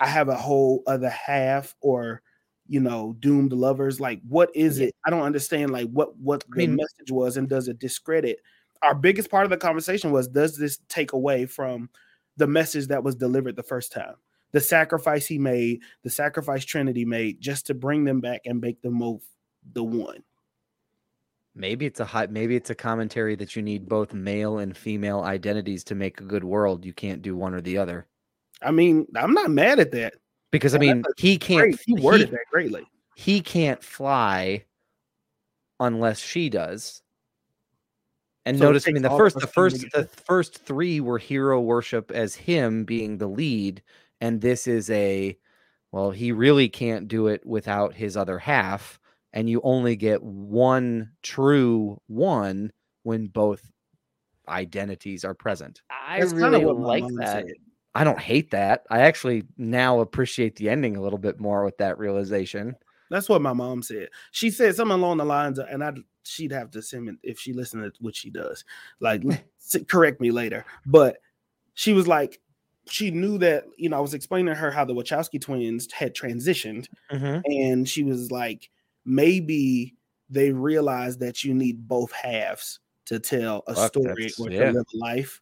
I 0.00 0.06
have 0.08 0.28
a 0.28 0.34
whole 0.36 0.82
other 0.86 1.10
half 1.10 1.74
or 1.80 2.20
you 2.66 2.80
know 2.80 3.14
doomed 3.20 3.52
lovers 3.52 4.00
like 4.00 4.20
what 4.28 4.50
is 4.56 4.80
it? 4.80 4.94
I 5.06 5.10
don't 5.10 5.22
understand 5.22 5.70
like 5.70 5.88
what 5.90 6.16
what 6.18 6.42
I 6.52 6.56
the 6.56 6.66
mean- 6.66 6.76
message 6.76 7.10
was 7.10 7.36
and 7.36 7.48
does 7.48 7.68
it 7.68 7.78
discredit? 7.78 8.38
Our 8.82 8.94
biggest 8.94 9.30
part 9.30 9.44
of 9.44 9.50
the 9.50 9.56
conversation 9.56 10.10
was 10.10 10.26
does 10.28 10.56
this 10.56 10.78
take 10.88 11.12
away 11.12 11.46
from 11.46 11.88
the 12.38 12.46
message 12.46 12.88
that 12.88 13.04
was 13.04 13.14
delivered 13.14 13.54
the 13.56 13.62
first 13.62 13.92
time? 13.92 14.14
The 14.52 14.60
sacrifice 14.60 15.26
he 15.26 15.38
made, 15.38 15.82
the 16.02 16.10
sacrifice 16.10 16.64
Trinity 16.64 17.04
made, 17.04 17.40
just 17.40 17.66
to 17.66 17.74
bring 17.74 18.04
them 18.04 18.20
back 18.20 18.40
and 18.46 18.60
make 18.60 18.80
them 18.82 18.98
both 18.98 19.22
the 19.72 19.84
one. 19.84 20.22
Maybe 21.54 21.86
it's 21.86 22.00
a 22.00 22.04
hot. 22.04 22.30
Maybe 22.30 22.56
it's 22.56 22.70
a 22.70 22.74
commentary 22.74 23.36
that 23.36 23.54
you 23.54 23.62
need 23.62 23.88
both 23.88 24.12
male 24.12 24.58
and 24.58 24.76
female 24.76 25.20
identities 25.20 25.84
to 25.84 25.94
make 25.94 26.20
a 26.20 26.24
good 26.24 26.42
world. 26.44 26.84
You 26.84 26.92
can't 26.92 27.22
do 27.22 27.36
one 27.36 27.54
or 27.54 27.60
the 27.60 27.78
other. 27.78 28.06
I 28.60 28.70
mean, 28.72 29.06
I'm 29.16 29.32
not 29.32 29.50
mad 29.50 29.78
at 29.78 29.92
that. 29.92 30.14
Because 30.50 30.74
I 30.74 30.78
mean, 30.78 31.04
he 31.16 31.38
can't. 31.38 31.60
Great. 31.60 31.80
He 31.86 31.94
he- 31.94 32.00
worded 32.02 32.30
that 32.32 32.46
greatly. 32.50 32.84
he 33.14 33.40
can't 33.40 33.82
fly 33.82 34.64
unless 35.80 36.18
she 36.18 36.48
does. 36.48 37.02
And 38.46 38.58
So 38.58 38.64
notice, 38.64 38.86
I 38.86 38.90
mean, 38.90 39.02
the 39.02 39.10
first, 39.10 39.38
the 39.38 39.46
first, 39.46 39.90
the 39.92 40.04
first 40.04 40.58
three 40.58 41.00
were 41.00 41.18
hero 41.18 41.60
worship 41.60 42.10
as 42.10 42.34
him 42.34 42.84
being 42.84 43.16
the 43.16 43.26
lead, 43.26 43.82
and 44.20 44.40
this 44.40 44.66
is 44.66 44.90
a, 44.90 45.38
well, 45.92 46.10
he 46.10 46.30
really 46.30 46.68
can't 46.68 47.08
do 47.08 47.28
it 47.28 47.44
without 47.46 47.94
his 47.94 48.16
other 48.16 48.38
half, 48.38 49.00
and 49.34 49.50
you 49.50 49.60
only 49.64 49.96
get 49.96 50.22
one 50.22 51.10
true 51.22 52.00
one 52.06 52.72
when 53.02 53.26
both 53.26 53.60
identities 54.48 55.24
are 55.24 55.34
present. 55.34 55.82
I 55.90 56.20
That's 56.20 56.32
kinda 56.32 56.50
really 56.50 56.64
what 56.64 56.78
like 56.78 57.04
that. 57.18 57.44
said. 57.46 57.52
I 57.96 58.04
don't 58.04 58.18
hate 58.18 58.50
that. 58.52 58.84
I 58.90 59.00
actually 59.00 59.44
now 59.56 60.00
appreciate 60.00 60.56
the 60.56 60.70
ending 60.70 60.96
a 60.96 61.02
little 61.02 61.18
bit 61.18 61.38
more 61.38 61.64
with 61.64 61.76
that 61.78 61.98
realization. 61.98 62.74
That's 63.10 63.28
what 63.28 63.42
my 63.42 63.52
mom 63.52 63.82
said. 63.82 64.08
She 64.30 64.50
said 64.50 64.74
something 64.74 64.98
along 64.98 65.18
the 65.18 65.24
lines 65.24 65.58
of, 65.58 65.66
and 65.68 65.84
I 65.84 65.92
she'd 66.22 66.52
have 66.52 66.70
to 66.70 66.80
send 66.80 67.04
me 67.04 67.12
if 67.22 67.38
she 67.38 67.52
listened 67.52 67.84
to 67.84 67.92
what 68.00 68.16
she 68.16 68.30
does. 68.30 68.64
Like 69.00 69.22
correct 69.88 70.20
me 70.20 70.30
later. 70.30 70.64
But 70.86 71.18
she 71.74 71.92
was 71.92 72.06
like, 72.06 72.40
she 72.86 73.10
knew 73.10 73.38
that, 73.38 73.64
you 73.76 73.88
know, 73.88 73.96
I 73.96 74.00
was 74.00 74.14
explaining 74.14 74.46
to 74.46 74.54
her 74.54 74.70
how 74.70 74.84
the 74.84 74.94
Wachowski 74.94 75.40
twins 75.40 75.90
had 75.90 76.14
transitioned, 76.14 76.86
mm-hmm. 77.10 77.40
and 77.46 77.88
she 77.88 78.04
was 78.04 78.30
like, 78.30 78.70
maybe 79.04 79.94
they 80.30 80.50
realized 80.52 81.20
that 81.20 81.44
you 81.44 81.54
need 81.54 81.86
both 81.86 82.12
halves 82.12 82.80
to 83.06 83.18
tell 83.18 83.62
a 83.66 83.74
Fuck, 83.74 83.88
story 83.88 84.06
that's- 84.24 84.40
or 84.40 84.50
yeah. 84.50 84.70
live 84.70 84.86
life. 84.94 85.40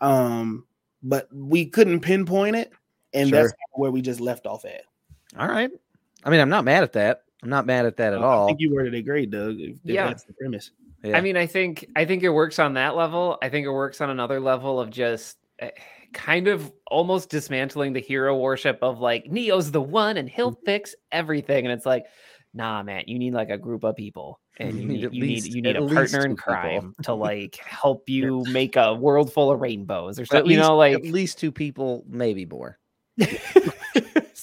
Um, 0.00 0.66
but 1.02 1.28
we 1.32 1.66
couldn't 1.66 2.00
pinpoint 2.00 2.56
it, 2.56 2.72
and 3.14 3.28
Sure. 3.28 3.42
that's 3.42 3.52
where 3.72 3.90
we 3.90 4.02
just 4.02 4.20
left 4.20 4.46
off 4.46 4.64
at. 4.64 4.82
All 5.38 5.48
right. 5.48 5.70
I 6.24 6.30
mean, 6.30 6.40
I'm 6.40 6.48
not 6.48 6.64
mad 6.64 6.82
at 6.82 6.92
that. 6.94 7.22
I'm 7.42 7.48
not 7.50 7.66
mad 7.66 7.86
at 7.86 7.96
that 7.98 8.12
at 8.12 8.20
Uh, 8.22 8.26
all. 8.26 8.44
I 8.44 8.48
think 8.48 8.60
you 8.60 8.74
worded 8.74 8.94
it 8.94 9.02
great, 9.02 9.30
Doug. 9.30 9.60
If, 9.60 9.76
if 9.76 9.78
Yeah. 9.84 10.08
that's 10.08 10.24
the 10.24 10.32
premise. 10.32 10.72
Yeah. 11.04 11.16
I 11.16 11.20
mean, 11.20 11.36
I 11.36 11.46
think 11.46 11.86
I 11.94 12.04
think 12.04 12.22
it 12.24 12.30
works 12.30 12.58
on 12.58 12.74
that 12.74 12.96
level. 12.96 13.38
I 13.42 13.48
think 13.48 13.66
it 13.66 13.70
works 13.70 14.00
on 14.00 14.10
another 14.10 14.40
level 14.40 14.80
of 14.80 14.90
just 14.90 15.36
eh, 15.60 15.70
kind 16.12 16.48
of 16.48 16.72
almost 16.88 17.28
dismantling 17.30 17.92
the 17.92 18.00
hero 18.00 18.36
worship 18.36 18.78
of 18.82 18.98
like 19.00 19.30
Neo's 19.30 19.70
the 19.70 19.80
one 19.82 20.16
and 20.16 20.28
he'll 20.28 20.58
fix 20.64 20.94
everything, 21.12 21.64
and 21.66 21.72
it's 21.72 21.86
like, 21.86 22.06
nah, 22.54 22.82
man, 22.82 23.04
you 23.06 23.18
need 23.18 23.34
like 23.34 23.50
a 23.50 23.58
group 23.58 23.84
of 23.84 23.96
people, 23.96 24.40
and 24.58 24.80
You 24.80 24.86
need 24.88 25.00
you 25.02 25.10
least- 25.10 25.46
need 25.46 25.54
you 25.54 25.62
need 25.62 25.76
a 25.76 25.86
partner 25.86 26.24
in 26.24 26.36
crime 26.36 26.94
to 27.02 27.14
like 27.28 27.56
help 27.56 28.08
you 28.08 28.44
make 28.48 28.76
a 28.76 28.94
world 28.94 29.32
full 29.32 29.50
of 29.50 29.60
rainbows 29.60 30.18
or 30.18 30.26
something. 30.26 30.50
You 30.50 30.58
know, 30.58 30.76
like 30.76 30.94
at 30.94 31.02
least 31.04 31.38
two 31.38 31.52
people, 31.52 32.04
maybe 32.08 32.46
more. 32.46 32.78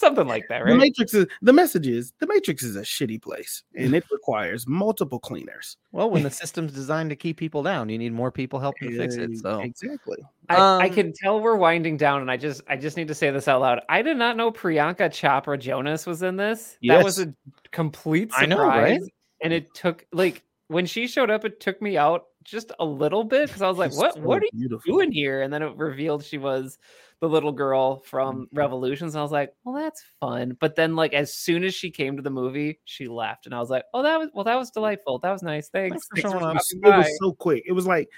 something 0.04 0.28
like 0.28 0.48
that, 0.50 0.64
right? 0.64 0.70
The? 0.72 0.78
Matrix 0.78 1.14
is 1.14 1.26
the 1.42 1.54
message 1.54 1.88
is 1.88 2.14
the 2.20 2.28
Matrix 2.28 2.64
is 2.64 2.76
a 2.76 2.82
shitty 2.82 3.22
place 3.22 3.64
and 3.76 3.96
it 3.96 4.04
requires 4.12 4.68
multiple 4.68 5.20
cleaners. 5.20 5.78
Well, 5.92 6.10
when 6.10 6.24
the 6.24 6.30
system's 6.44 6.74
designed 6.74 7.10
to 7.10 7.16
keep 7.16 7.38
people 7.38 7.64
down, 7.64 7.90
you 7.90 7.98
need 7.98 8.14
more 8.14 8.32
people 8.32 8.60
helping 8.60 8.92
to 8.92 8.98
fix 8.98 9.16
it. 9.16 9.38
So 9.38 9.60
exactly. 9.62 10.18
I, 10.50 10.56
I 10.56 10.88
Um, 10.88 10.94
can 10.94 11.14
tell 11.14 11.40
we're 11.40 11.56
winding 11.56 11.98
down, 11.98 12.22
and 12.22 12.30
I 12.30 12.38
just 12.38 12.62
I 12.68 12.76
just 12.76 12.98
need 12.98 13.08
to 13.08 13.16
say 13.16 13.32
this 13.32 13.48
out 13.48 13.62
loud. 13.62 13.82
I 13.90 14.02
did 14.02 14.18
not 14.18 14.36
know 14.38 14.52
Priyanka 14.52 15.10
Chopra 15.10 15.58
Jonas 15.60 16.06
was 16.06 16.22
in 16.22 16.36
this. 16.36 16.78
That 16.84 17.04
was 17.04 17.20
a 17.20 17.34
complete 17.72 18.32
I 18.36 18.42
surprise. 18.42 18.50
know, 18.50 18.68
right? 18.68 19.02
And 19.42 19.54
it 19.54 19.74
took 19.74 20.06
like 20.12 20.44
when 20.68 20.86
she 20.86 21.08
showed 21.08 21.30
up, 21.30 21.46
it 21.46 21.60
took 21.60 21.82
me 21.82 21.98
out 21.98 22.26
just 22.44 22.72
a 22.80 22.86
little 22.86 23.24
bit 23.24 23.48
because 23.48 23.62
I 23.62 23.70
was 23.70 23.78
like, 23.78 23.92
She's 23.92 23.98
"What? 24.00 24.16
so 24.16 24.22
what 24.22 24.42
are 24.44 24.48
you 24.54 24.80
doing 24.86 25.12
here?" 25.12 25.42
And 25.42 25.54
then 25.54 25.62
it 25.62 25.76
revealed 25.76 26.24
she 26.24 26.38
was 26.38 26.78
the 27.20 27.30
little 27.30 27.52
girl 27.52 28.00
from 28.02 28.46
Mm-hmm. 28.46 28.58
Revolutions. 28.58 29.16
And 29.16 29.20
I 29.20 29.24
was 29.24 29.32
like, 29.32 29.54
"Well, 29.64 29.76
that's 29.76 30.04
fun." 30.20 30.58
But 30.60 30.76
then, 30.76 30.96
like 30.96 31.14
as 31.14 31.34
soon 31.34 31.64
as 31.64 31.74
she 31.74 31.90
came 31.92 32.16
to 32.18 32.22
the 32.22 32.30
movie, 32.30 32.80
she 32.86 33.08
left, 33.08 33.46
and 33.46 33.56
I 33.56 33.60
was 33.60 33.70
like, 33.70 33.84
"Oh, 33.94 34.04
that 34.04 34.18
was 34.20 34.30
well, 34.34 34.44
that 34.46 34.56
was 34.56 34.72
delightful. 34.72 35.20
That 35.20 35.32
was 35.32 35.44
nice. 35.44 35.70
Thanks." 35.70 36.08
for 36.16 36.18
showing 36.18 36.36
It 36.44 36.54
was, 36.54 36.74
it 36.74 36.98
was 36.98 37.18
so 37.20 37.34
quick. 37.34 37.64
It 37.66 37.74
was 37.74 37.88
like 37.88 38.10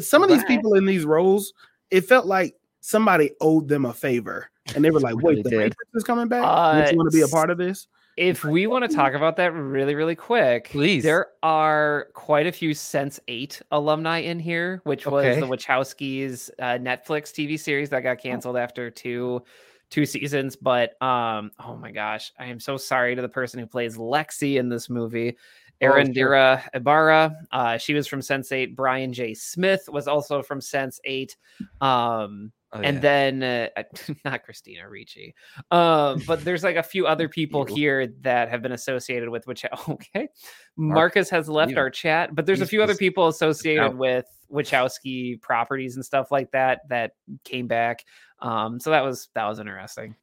some 0.00 0.22
of 0.22 0.28
these 0.28 0.38
Right. 0.38 0.48
people 0.48 0.74
in 0.74 0.84
these 0.84 1.04
roles, 1.04 1.52
it 1.90 2.02
felt 2.02 2.26
like 2.26 2.54
somebody 2.80 3.32
owed 3.40 3.68
them 3.68 3.84
a 3.84 3.92
favor. 3.92 4.50
And 4.74 4.84
they 4.84 4.90
were 4.90 4.98
like, 5.00 5.14
really 5.16 5.36
wait, 5.36 5.44
the 5.44 5.50
did. 5.50 5.58
Matrix 5.58 5.90
is 5.94 6.02
coming 6.04 6.26
back? 6.26 6.44
Uh, 6.44 6.80
Don't 6.80 6.90
you 6.90 6.96
want 6.98 7.10
to 7.10 7.16
be 7.16 7.22
a 7.22 7.28
part 7.28 7.50
of 7.50 7.58
this? 7.58 7.86
If 8.16 8.44
we 8.44 8.66
want 8.66 8.88
to 8.88 8.96
talk 8.96 9.12
about 9.12 9.36
that 9.36 9.52
really, 9.52 9.94
really 9.94 10.14
quick, 10.14 10.70
Please. 10.70 11.02
There 11.02 11.28
are 11.42 12.08
quite 12.14 12.46
a 12.46 12.52
few 12.52 12.70
Sense8 12.70 13.60
alumni 13.70 14.18
in 14.20 14.38
here, 14.38 14.80
which 14.84 15.06
was 15.06 15.26
Okay. 15.26 15.38
the 15.40 15.46
Wachowskis' 15.46 16.48
uh, 16.58 16.78
Netflix 16.78 17.30
TV 17.32 17.60
series 17.60 17.90
that 17.90 18.02
got 18.02 18.18
canceled 18.18 18.56
after 18.56 18.90
two 18.90 19.42
two 19.90 20.06
seasons. 20.06 20.56
But 20.56 21.00
um, 21.02 21.50
oh 21.60 21.76
my 21.76 21.92
gosh, 21.92 22.32
I 22.38 22.46
am 22.46 22.58
so 22.58 22.76
sorry 22.76 23.14
to 23.14 23.22
the 23.22 23.28
person 23.28 23.60
who 23.60 23.66
plays 23.66 23.96
Lexi 23.96 24.56
in 24.58 24.68
this 24.68 24.88
movie. 24.88 25.36
Oh. 25.82 25.86
Eréndira 25.86 26.62
Ibarra, 26.74 27.36
uh, 27.52 27.76
she 27.76 27.92
was 27.92 28.06
from 28.06 28.20
Sense8. 28.20 28.74
Brian 28.74 29.12
J. 29.12 29.34
Smith 29.34 29.88
was 29.92 30.08
also 30.08 30.42
from 30.42 30.60
Sense8. 30.60 31.36
Um, 31.82 32.50
Oh, 32.72 32.80
and 32.80 32.96
yeah. 32.96 33.00
then 33.00 33.42
uh, 33.42 33.82
not 34.24 34.42
Christina 34.44 34.88
Ricci, 34.88 35.34
um, 35.70 36.20
but 36.26 36.44
there's 36.44 36.64
like 36.64 36.76
a 36.76 36.82
few 36.82 37.06
other 37.06 37.28
people 37.28 37.64
here 37.64 38.08
that 38.22 38.48
have 38.48 38.60
been 38.60 38.72
associated 38.72 39.28
with 39.28 39.46
which 39.46 39.64
okay. 39.88 40.28
Marcus 40.76 41.30
has 41.30 41.48
left 41.48 41.72
ew. 41.72 41.78
our 41.78 41.90
chat, 41.90 42.34
but 42.34 42.44
there's 42.44 42.60
a 42.60 42.66
few 42.66 42.82
other 42.82 42.96
people 42.96 43.28
associated 43.28 43.96
with 43.96 44.26
Wachowski 44.52 45.40
properties 45.40 45.94
and 45.94 46.04
stuff 46.04 46.32
like 46.32 46.50
that 46.50 46.80
that 46.88 47.12
came 47.44 47.68
back. 47.68 48.04
Um, 48.40 48.80
so 48.80 48.90
that 48.90 49.04
was 49.04 49.28
that 49.34 49.46
was 49.46 49.60
interesting. 49.60 50.16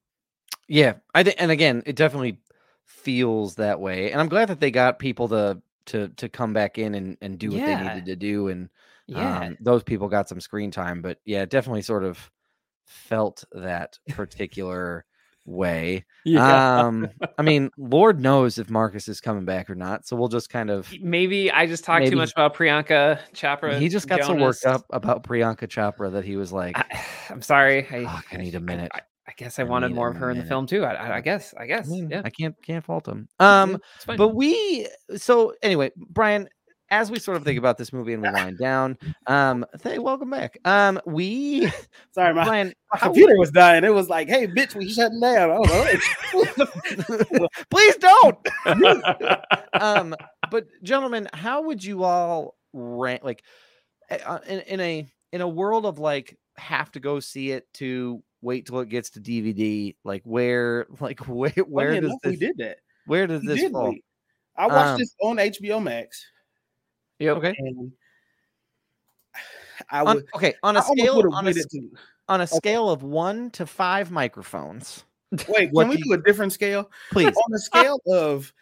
yeah, 0.68 0.96
I 1.16 1.24
think, 1.24 1.38
and 1.40 1.50
again, 1.50 1.82
it 1.86 1.96
definitely 1.96 2.40
feels 2.86 3.56
that 3.56 3.80
way, 3.80 4.12
and 4.12 4.20
I'm 4.20 4.30
glad 4.30 4.50
that 4.50 4.60
they 4.60 4.70
got 4.70 5.00
people 5.00 5.30
to 5.30 5.62
to 5.86 6.10
to 6.10 6.28
come 6.28 6.52
back 6.52 6.78
in 6.78 6.94
and 6.94 7.18
and 7.22 7.40
do 7.40 7.52
what 7.52 7.66
they 7.66 7.76
needed 7.76 8.06
to 8.06 8.16
do, 8.18 8.50
and 8.50 8.70
Yeah, 9.08 9.40
um, 9.40 9.58
those 9.60 9.84
people 9.84 10.08
got 10.08 10.30
some 10.30 10.40
screen 10.40 10.72
time. 10.72 11.02
But 11.02 11.20
yeah, 11.26 11.46
definitely 11.46 11.82
sort 11.82 12.04
of 12.04 12.32
felt 12.86 13.44
that 13.52 13.98
particular 14.10 15.06
way. 15.46 16.06
Um, 16.26 17.10
I 17.38 17.42
mean, 17.42 17.70
Lord 17.78 18.22
knows 18.22 18.58
if 18.58 18.70
Marcus 18.70 19.10
is 19.10 19.20
coming 19.20 19.44
back 19.44 19.70
or 19.70 19.76
not, 19.76 20.08
so 20.08 20.16
we'll 20.16 20.30
just 20.30 20.50
kind 20.50 20.70
of. 20.70 20.90
maybe 21.02 21.52
I 21.52 21.66
just 21.66 21.84
talked 21.84 22.08
too 22.08 22.16
much 22.16 22.32
about 22.32 22.56
Priyanka 22.56 23.20
Chopra. 23.34 23.78
He 23.78 23.90
just 23.90 24.08
got 24.08 24.22
so 24.22 24.28
Jonas. 24.28 24.42
worked 24.42 24.66
up 24.66 24.86
about 24.92 25.24
Priyanka 25.24 25.68
Chopra 25.68 26.12
that 26.14 26.24
he 26.24 26.38
was 26.38 26.54
like, 26.54 26.78
I, 26.78 27.06
I'm 27.30 27.42
sorry. 27.42 27.88
I, 27.92 28.22
I 28.32 28.38
need 28.38 28.56
a 28.56 28.62
minute. 28.62 28.90
I, 28.94 29.02
I 29.28 29.34
guess 29.36 29.60
I 29.60 29.64
I 29.64 29.66
wanted 29.66 29.92
more 29.94 30.10
of 30.10 30.16
her 30.18 30.32
in 30.32 30.38
the 30.38 30.46
film 30.46 30.66
too. 30.66 30.86
I, 30.86 30.94
I, 30.94 31.16
I 31.18 31.22
guess. 31.22 31.54
I 31.58 31.64
I, 31.64 31.68
guess. 31.68 31.88
mean, 31.88 32.10
yeah. 32.10 32.22
I 32.24 32.30
can't 32.30 32.56
can't 32.64 32.84
fault 32.84 33.08
him. 33.08 33.28
Um, 33.40 33.80
but 34.06 34.30
we 34.30 34.88
so 35.18 35.54
anyway, 35.62 35.92
Brian, 35.96 36.48
as 36.90 37.10
we 37.10 37.18
sort 37.20 37.38
of 37.38 37.44
think 37.44 37.58
about 37.58 37.78
this 37.78 37.92
movie 37.94 38.14
and 38.14 38.22
we 38.22 38.30
wind 38.34 38.58
down, 38.60 38.98
um, 39.28 39.66
hey, 39.84 40.00
welcome 40.00 40.30
back. 40.30 40.58
Um, 40.66 41.00
we 41.06 41.72
Sorry, 42.12 42.34
my, 42.34 42.44
Brian, 42.46 42.74
my 42.94 43.00
computer 43.00 43.38
was 43.38 43.52
dying. 43.52 43.84
It 43.84 43.94
was 43.94 44.10
like, 44.10 44.28
hey, 44.30 44.48
bitch, 44.48 44.76
we 44.76 44.92
shutting 44.92 45.20
down. 45.20 45.60
Like, 45.62 46.02
please 47.70 47.96
don't. 47.98 48.48
um, 49.74 50.16
but 50.52 50.68
gentlemen, 50.84 51.28
how 51.34 51.64
would 51.64 51.84
you 51.84 52.04
all 52.04 52.56
rank 52.74 53.24
like 53.24 53.44
eh, 54.10 54.18
uh, 54.26 54.40
in, 54.48 54.60
in 54.62 54.80
a 54.80 55.08
in 55.32 55.42
a 55.42 55.48
world 55.48 55.86
of 55.86 56.00
like 56.00 56.38
have 56.58 56.92
to 56.92 57.00
go 57.00 57.20
see 57.20 57.52
it 57.52 57.72
to 57.74 58.22
wait 58.42 58.66
till 58.66 58.80
it 58.80 58.90
gets 58.90 59.10
to 59.12 59.20
DVD? 59.22 59.96
Like 60.04 60.22
where 60.26 60.88
like 61.00 61.20
where 61.28 61.50
where 61.52 61.90
Funny 61.90 62.02
does 62.02 62.10
enough, 62.12 62.20
we 62.26 62.36
did 62.36 62.58
that. 62.58 62.78
where 63.06 63.28
does 63.28 63.42
We 63.42 63.48
this 63.48 63.72
fall? 63.72 63.90
wait. 63.92 64.04
I 64.56 64.68
watched 64.68 64.78
Um, 64.92 64.98
this 65.00 65.16
on 65.22 65.38
HBO 65.38 65.82
Max, 65.82 66.24
Yep. 67.20 67.38
Okay. 67.38 67.54
and 67.58 67.92
I 69.90 70.02
On, 70.02 70.16
would. 70.18 70.26
okay, 70.36 70.54
on 70.64 70.78
I 70.78 70.80
a 70.80 70.84
almost 70.84 71.00
scale 71.00 71.24
on 71.34 71.44
a, 71.46 71.48
waited 71.48 71.60
s- 71.60 71.66
to- 71.68 71.90
on 72.30 72.42
a 72.42 72.48
scale 72.48 72.90
of 72.90 73.04
one 73.04 73.50
to 73.52 73.66
five 73.66 74.12
microphones, 74.12 75.04
Wait, 75.50 75.72
can 75.74 75.88
we 75.90 75.98
do 75.98 76.04
do 76.04 76.14
a 76.14 76.18
different 76.18 76.54
scale? 76.54 76.90
please. 77.12 77.28
on 77.28 77.54
a 77.54 77.58
scale 77.60 78.00
of 78.08 78.54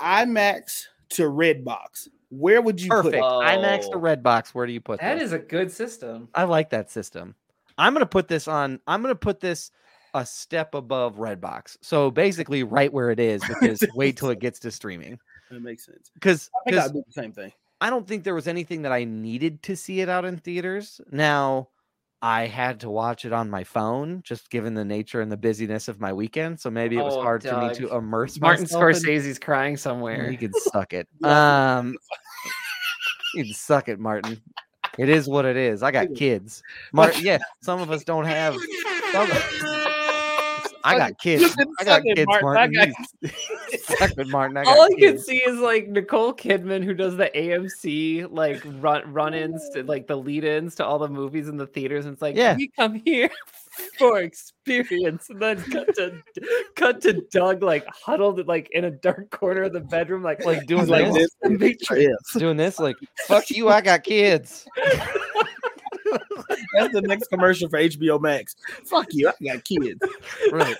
IMAX 0.00 0.84
to 1.10 1.22
Redbox, 1.24 2.08
where 2.30 2.62
would 2.62 2.80
you 2.80 2.88
Perfect. 2.90 3.14
put? 3.16 3.22
IMAX 3.22 3.90
to 3.90 3.96
Oh. 3.96 4.00
Redbox. 4.00 4.48
Where 4.54 4.66
do 4.66 4.72
you 4.72 4.80
put 4.80 5.00
That 5.00 5.14
this? 5.18 5.24
is 5.26 5.32
a 5.32 5.38
good 5.38 5.70
system. 5.70 6.28
I 6.34 6.44
like 6.44 6.70
that 6.70 6.90
system. 6.90 7.34
I'm 7.78 7.92
gonna 7.92 8.06
put 8.06 8.28
this 8.28 8.48
on. 8.48 8.80
I'm 8.86 9.02
gonna 9.02 9.14
put 9.14 9.40
this 9.40 9.70
a 10.14 10.24
step 10.24 10.74
above 10.74 11.16
Redbox. 11.16 11.78
So 11.82 12.10
basically, 12.10 12.62
right 12.62 12.92
where 12.92 13.10
it 13.10 13.18
is, 13.20 13.42
because 13.46 13.82
wait 13.94 14.16
till 14.16 14.30
it 14.30 14.38
gets 14.40 14.58
to 14.60 14.70
streaming. 14.70 15.18
That 15.50 15.60
makes 15.60 15.84
sense. 15.86 16.10
Because 16.14 16.50
I 16.66 16.70
think 16.70 16.82
I'd 16.82 16.92
do 16.92 17.02
the 17.06 17.12
same 17.12 17.32
thing. 17.32 17.52
I 17.82 17.90
don't 17.90 18.06
think 18.06 18.22
there 18.22 18.34
was 18.34 18.46
anything 18.46 18.82
that 18.82 18.92
I 18.92 19.02
needed 19.04 19.62
to 19.64 19.74
see 19.76 20.00
it 20.00 20.08
out 20.08 20.24
in 20.24 20.36
theaters. 20.38 21.00
Now, 21.10 21.68
I 22.22 22.46
had 22.46 22.78
to 22.80 22.88
watch 22.90 23.24
it 23.24 23.32
on 23.32 23.50
my 23.50 23.64
phone, 23.64 24.22
just 24.24 24.50
given 24.50 24.74
the 24.74 24.84
nature 24.84 25.20
and 25.20 25.32
the 25.32 25.36
busyness 25.36 25.88
of 25.88 25.98
my 26.00 26.12
weekend. 26.12 26.60
So 26.60 26.70
maybe 26.70 26.96
it 26.96 27.02
was 27.02 27.14
Oh, 27.16 27.22
hard 27.22 27.42
for 27.42 27.56
me 27.60 27.74
to 27.74 27.88
Doug. 27.88 27.92
immerse 27.98 28.38
Martin 28.40 28.62
myself. 28.62 28.82
in- 28.84 28.94
Scorsese's 29.02 29.38
crying 29.40 29.76
somewhere. 29.76 30.30
You 30.30 30.38
can 30.38 30.52
suck 30.54 30.92
it. 30.92 31.08
Um, 31.24 31.96
you 33.34 33.44
can 33.44 33.52
suck 33.54 33.88
it, 33.88 33.98
Martin. 33.98 34.40
It 34.98 35.08
is 35.08 35.26
what 35.28 35.44
it 35.44 35.56
is. 35.56 35.82
I 35.82 35.90
got 35.90 36.14
kids. 36.14 36.62
Martin, 36.92 37.24
yeah, 37.24 37.38
some 37.62 37.80
of 37.80 37.90
us 37.90 38.04
don't 38.04 38.26
have. 38.38 38.54
I 40.84 40.98
got 40.98 41.18
kids. 41.18 41.54
I 41.80 41.84
got 41.84 42.02
kids, 42.02 42.24
Martin. 42.26 42.46
I 42.46 42.66
Martin. 42.66 42.94
got 44.16 44.26
Martin. 44.28 44.56
I 44.56 44.64
got 44.64 44.76
All 44.78 44.82
I 44.84 44.88
can 44.98 45.18
see 45.18 45.38
is 45.38 45.58
like 45.58 45.88
Nicole 45.88 46.32
Kidman, 46.34 46.84
who 46.84 46.94
does 46.94 47.16
the 47.16 47.30
AMC 47.34 48.28
like 48.30 48.62
run 48.80 49.12
run-ins 49.12 49.68
to 49.74 49.82
like 49.84 50.06
the 50.06 50.16
lead-ins 50.16 50.74
to 50.76 50.84
all 50.84 50.98
the 50.98 51.08
movies 51.08 51.48
in 51.48 51.56
the 51.56 51.66
theaters, 51.66 52.06
and 52.06 52.12
it's 52.14 52.22
like, 52.22 52.36
Yeah. 52.36 52.56
we 52.56 52.68
come 52.68 52.94
here 53.04 53.30
for 53.98 54.20
experience, 54.20 55.30
and 55.30 55.40
then 55.40 55.62
cut 55.62 55.94
to 55.96 56.22
cut 56.76 57.00
to 57.02 57.22
Doug 57.30 57.62
like 57.62 57.86
huddled 57.86 58.46
like 58.46 58.68
in 58.72 58.84
a 58.84 58.90
dark 58.90 59.30
corner 59.30 59.62
of 59.62 59.72
the 59.72 59.80
bedroom, 59.80 60.22
like 60.22 60.44
Like 60.44 60.66
doing 60.66 60.86
like 60.86 61.12
this, 61.12 61.30
this. 61.42 62.18
Doing 62.36 62.56
this. 62.56 62.78
Like 62.78 62.96
fuck 63.26 63.50
you. 63.50 63.68
I 63.68 63.80
got 63.80 64.02
kids. 64.04 64.66
That's 66.74 66.92
the 66.92 67.02
next 67.02 67.28
commercial 67.28 67.68
for 67.68 67.78
HBO 67.78 68.20
Max. 68.20 68.56
Fuck 68.84 69.08
you. 69.10 69.28
I 69.28 69.44
got 69.44 69.64
kids. 69.64 70.00
Right. 70.50 70.76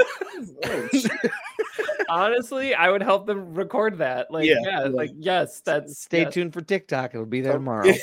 Oh. 0.64 0.89
Honestly, 2.09 2.74
I 2.74 2.90
would 2.90 3.02
help 3.02 3.26
them 3.26 3.55
record 3.55 3.98
that. 3.98 4.30
Like, 4.30 4.47
yeah, 4.47 4.56
Yeah, 4.62 4.80
yeah. 4.82 4.86
like 4.89 5.10
yes, 5.16 5.60
that's 5.60 5.98
Stay 6.01 6.22
yes. 6.22 6.34
tuned 6.34 6.52
for 6.52 6.60
TikTok. 6.60 7.14
It'll 7.14 7.26
be 7.26 7.40
there 7.40 7.55
tomorrow. 7.55 7.93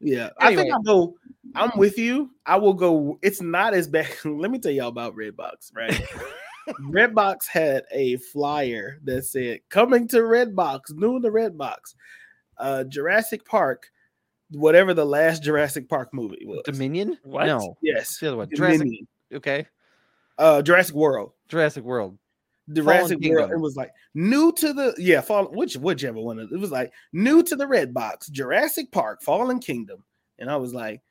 Yeah, 0.00 0.30
I 0.38 0.54
think 0.54 0.72
I'll 0.72 0.82
go. 0.82 1.16
I'm 1.54 1.76
with 1.76 1.98
you. 1.98 2.30
I 2.46 2.56
will 2.56 2.74
go. 2.74 3.18
It's 3.22 3.42
not 3.42 3.74
as 3.74 3.88
bad. 3.88 4.08
Let 4.24 4.50
me 4.50 4.58
tell 4.58 4.72
y'all 4.72 4.88
about 4.88 5.16
Redbox, 5.16 5.74
right? 5.74 6.00
Redbox 6.80 7.46
had 7.48 7.84
a 7.90 8.16
flyer 8.16 8.98
that 9.04 9.24
said 9.24 9.60
coming 9.70 10.06
to 10.08 10.18
Redbox, 10.18 10.92
new 10.94 11.20
to 11.20 11.30
Redbox, 11.30 11.94
uh, 12.58 12.84
Jurassic 12.84 13.44
Park, 13.44 13.90
whatever 14.50 14.94
the 14.94 15.04
last 15.04 15.42
Jurassic 15.42 15.88
Park 15.88 16.12
movie 16.12 16.44
was. 16.46 16.62
Dominion? 16.64 17.18
What? 17.22 17.46
No. 17.46 17.76
yes, 17.82 18.10
It's 18.10 18.18
the 18.18 18.28
other 18.28 18.36
one. 18.38 18.48
Jurassic. 18.54 18.78
Dominion. 18.80 19.08
Okay. 19.34 19.66
Uh, 20.38 20.62
Jurassic 20.62 20.94
World. 20.94 21.32
Jurassic 21.48 21.84
World. 21.84 22.18
Jurassic 22.72 23.18
World. 23.18 23.22
Kingdom. 23.22 23.50
It 23.50 23.60
was 23.60 23.76
like 23.76 23.90
new 24.14 24.52
to 24.52 24.72
the 24.72 24.94
yeah, 24.98 25.20
fall 25.20 25.46
which 25.46 25.76
whichever 25.76 26.20
one. 26.20 26.38
It 26.38 26.58
was 26.58 26.70
like 26.70 26.92
new 27.12 27.42
to 27.42 27.56
the 27.56 27.64
Redbox, 27.64 28.30
Jurassic 28.30 28.92
Park, 28.92 29.22
Fallen 29.22 29.58
Kingdom. 29.58 30.04
And 30.38 30.50
I 30.50 30.56
was 30.56 30.72
like, 30.74 31.02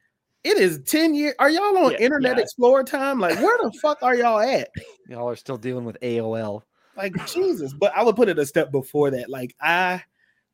it 0.43 0.57
is 0.57 0.80
10 0.85 1.14
years. 1.14 1.34
Are 1.39 1.49
y'all 1.49 1.77
on 1.77 1.91
Yeah, 1.91 1.97
Internet 1.97 2.38
yeah. 2.38 2.43
Explorer 2.43 2.84
time? 2.84 3.19
Like, 3.19 3.35
where 3.39 3.57
the 3.57 3.72
fuck 3.81 4.01
are 4.01 4.15
y'all 4.15 4.39
at? 4.39 4.69
Y'all 5.09 5.30
are 5.30 5.35
still 5.35 5.57
dealing 5.57 5.85
with 5.85 5.97
AOL. 6.01 6.64
Like, 6.95 7.14
Jesus. 7.27 7.73
But 7.73 7.93
I 7.95 8.03
would 8.03 8.15
put 8.15 8.30
it 8.30 8.39
a 8.39 8.45
step 8.45 8.72
before 8.72 9.11
that. 9.11 9.30
Like, 9.30 9.55
I 9.61 10.03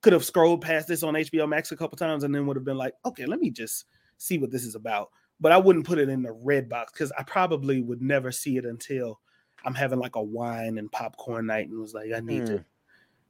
could 0.04 0.14
have 0.14 0.24
scrolled 0.24 0.62
past 0.62 0.88
this 0.88 1.02
on 1.02 1.16
HBO 1.16 1.48
Max 1.50 1.72
a 1.72 1.76
couple 1.78 1.98
times 1.98 2.24
and 2.24 2.36
then 2.36 2.46
would 2.46 2.58
have 2.58 2.66
been 2.66 2.78
like, 2.78 2.94
okay, 3.06 3.26
let 3.26 3.40
me 3.40 3.50
just 3.50 3.86
see 4.18 4.38
what 4.38 4.52
this 4.52 4.64
is 4.64 4.76
about. 4.76 5.10
But 5.40 5.52
I 5.52 5.58
wouldn't 5.58 5.86
put 5.88 5.98
it 5.98 6.10
in 6.10 6.22
the 6.22 6.30
Redbox 6.30 6.88
because 6.94 7.12
I 7.18 7.24
probably 7.24 7.82
would 7.82 8.02
never 8.02 8.32
see 8.32 8.58
it 8.58 8.66
until 8.66 9.20
I'm 9.66 9.74
having 9.74 10.00
like 10.00 10.16
a 10.16 10.22
wine 10.22 10.78
and 10.78 10.92
popcorn 10.92 11.48
night 11.48 11.70
and 11.70 11.80
was 11.80 11.94
like, 11.94 12.12
I 12.16 12.20
need 12.20 12.46
to, 12.48 12.58
hmm. 12.58 12.64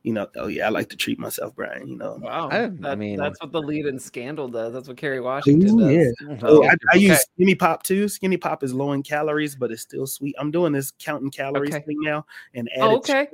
you 0.02 0.14
know, 0.14 0.28
oh 0.36 0.48
yeah, 0.48 0.66
I 0.66 0.70
like 0.70 0.90
to 0.90 0.98
treat 0.98 1.20
myself, 1.20 1.56
Brian. 1.56 1.88
You 1.88 1.96
know. 1.98 2.18
Wow, 2.20 2.50
I- 2.52 2.72
I 2.88 2.96
mean- 2.96 3.18
that's 3.18 3.40
what 3.40 3.52
the 3.52 3.62
lead 3.62 3.86
in 3.86 4.00
Scandal 4.00 4.48
does. 4.48 4.74
That's 4.74 4.88
what 4.88 4.98
Kerry 4.98 5.22
Washington 5.22 5.80
Ooh, 5.80 5.96
does. 5.96 6.16
yeah. 6.28 6.38
Oh, 6.42 6.60
Oh, 6.60 6.64
I, 6.64 6.70
I 6.70 6.96
okay. 6.96 7.00
use 7.00 7.20
Skinny 7.36 7.56
Pop 7.56 7.84
too. 7.84 8.08
Skinny 8.08 8.38
Pop 8.38 8.64
is 8.64 8.74
low 8.74 8.92
in 8.94 9.04
calories, 9.04 9.56
but 9.56 9.72
it's 9.72 9.84
still 9.84 10.08
sweet. 10.08 10.36
I'm 10.40 10.50
doing 10.52 10.74
this 10.74 10.92
counting 11.00 11.30
calories 11.32 11.74
Okay. 11.76 11.86
thing 11.86 11.98
now 12.02 12.26
and 12.56 12.68
oh, 12.78 12.82
added 12.82 12.92
Oh, 12.94 12.98
okay. 12.98 13.28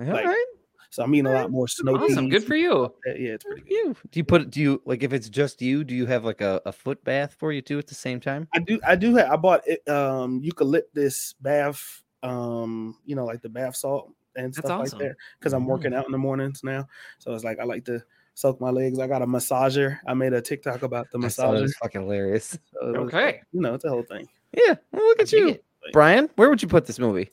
All 0.00 0.06
like, 0.06 0.24
right. 0.24 0.44
So 0.92 1.02
I'm 1.02 1.14
eating 1.14 1.26
a 1.26 1.32
lot 1.32 1.50
more 1.50 1.66
snow 1.68 1.96
awesome. 1.96 2.28
Good 2.28 2.44
for 2.44 2.54
you. 2.54 2.94
Yeah, 3.06 3.32
it's 3.32 3.44
pretty 3.44 3.62
good. 3.62 3.70
You 3.70 3.96
do 4.10 4.20
you 4.20 4.24
put 4.24 4.50
do 4.50 4.60
you 4.60 4.82
like 4.84 5.02
if 5.02 5.14
it's 5.14 5.30
just 5.30 5.62
you? 5.62 5.84
Do 5.84 5.94
you 5.94 6.04
have 6.04 6.22
like 6.22 6.42
a, 6.42 6.60
a 6.66 6.72
foot 6.72 7.02
bath 7.02 7.34
for 7.38 7.50
you 7.50 7.62
too 7.62 7.78
at 7.78 7.86
the 7.86 7.94
same 7.94 8.20
time? 8.20 8.46
I 8.54 8.58
do. 8.58 8.78
I 8.86 8.94
do. 8.94 9.16
Have, 9.16 9.30
I 9.30 9.36
bought 9.36 9.62
it, 9.66 9.88
um 9.88 10.40
eucalyptus 10.42 11.34
bath. 11.40 12.02
Um, 12.22 12.98
you 13.06 13.16
know, 13.16 13.24
like 13.24 13.40
the 13.40 13.48
bath 13.48 13.74
salt 13.74 14.12
and 14.36 14.54
stuff 14.54 14.70
awesome. 14.70 14.98
like 14.98 15.08
that. 15.08 15.16
Because 15.38 15.54
I'm 15.54 15.66
working 15.66 15.94
out 15.94 16.04
in 16.04 16.12
the 16.12 16.18
mornings 16.18 16.62
now, 16.62 16.86
so 17.18 17.32
it's 17.32 17.42
like 17.42 17.58
I 17.58 17.64
like 17.64 17.86
to 17.86 18.02
soak 18.34 18.60
my 18.60 18.68
legs. 18.68 18.98
I 18.98 19.06
got 19.06 19.22
a 19.22 19.26
massager. 19.26 19.98
I 20.06 20.12
made 20.12 20.34
a 20.34 20.42
TikTok 20.42 20.82
about 20.82 21.10
the 21.10 21.20
I 21.24 21.28
saw 21.28 21.52
that. 21.52 21.58
massager. 21.60 21.64
It's 21.64 21.76
fucking 21.78 22.02
hilarious. 22.02 22.58
So 22.74 22.88
it 22.88 22.98
was, 22.98 23.14
Okay. 23.14 23.40
you 23.52 23.62
know, 23.62 23.72
it's 23.72 23.84
a 23.84 23.88
whole 23.88 24.02
thing. 24.02 24.28
Yeah. 24.52 24.74
Well, 24.92 25.02
look 25.02 25.20
at 25.20 25.32
you. 25.32 25.58
Brian. 25.94 26.28
Where 26.36 26.50
would 26.50 26.60
you 26.60 26.68
put 26.68 26.84
this 26.84 26.98
movie? 26.98 27.30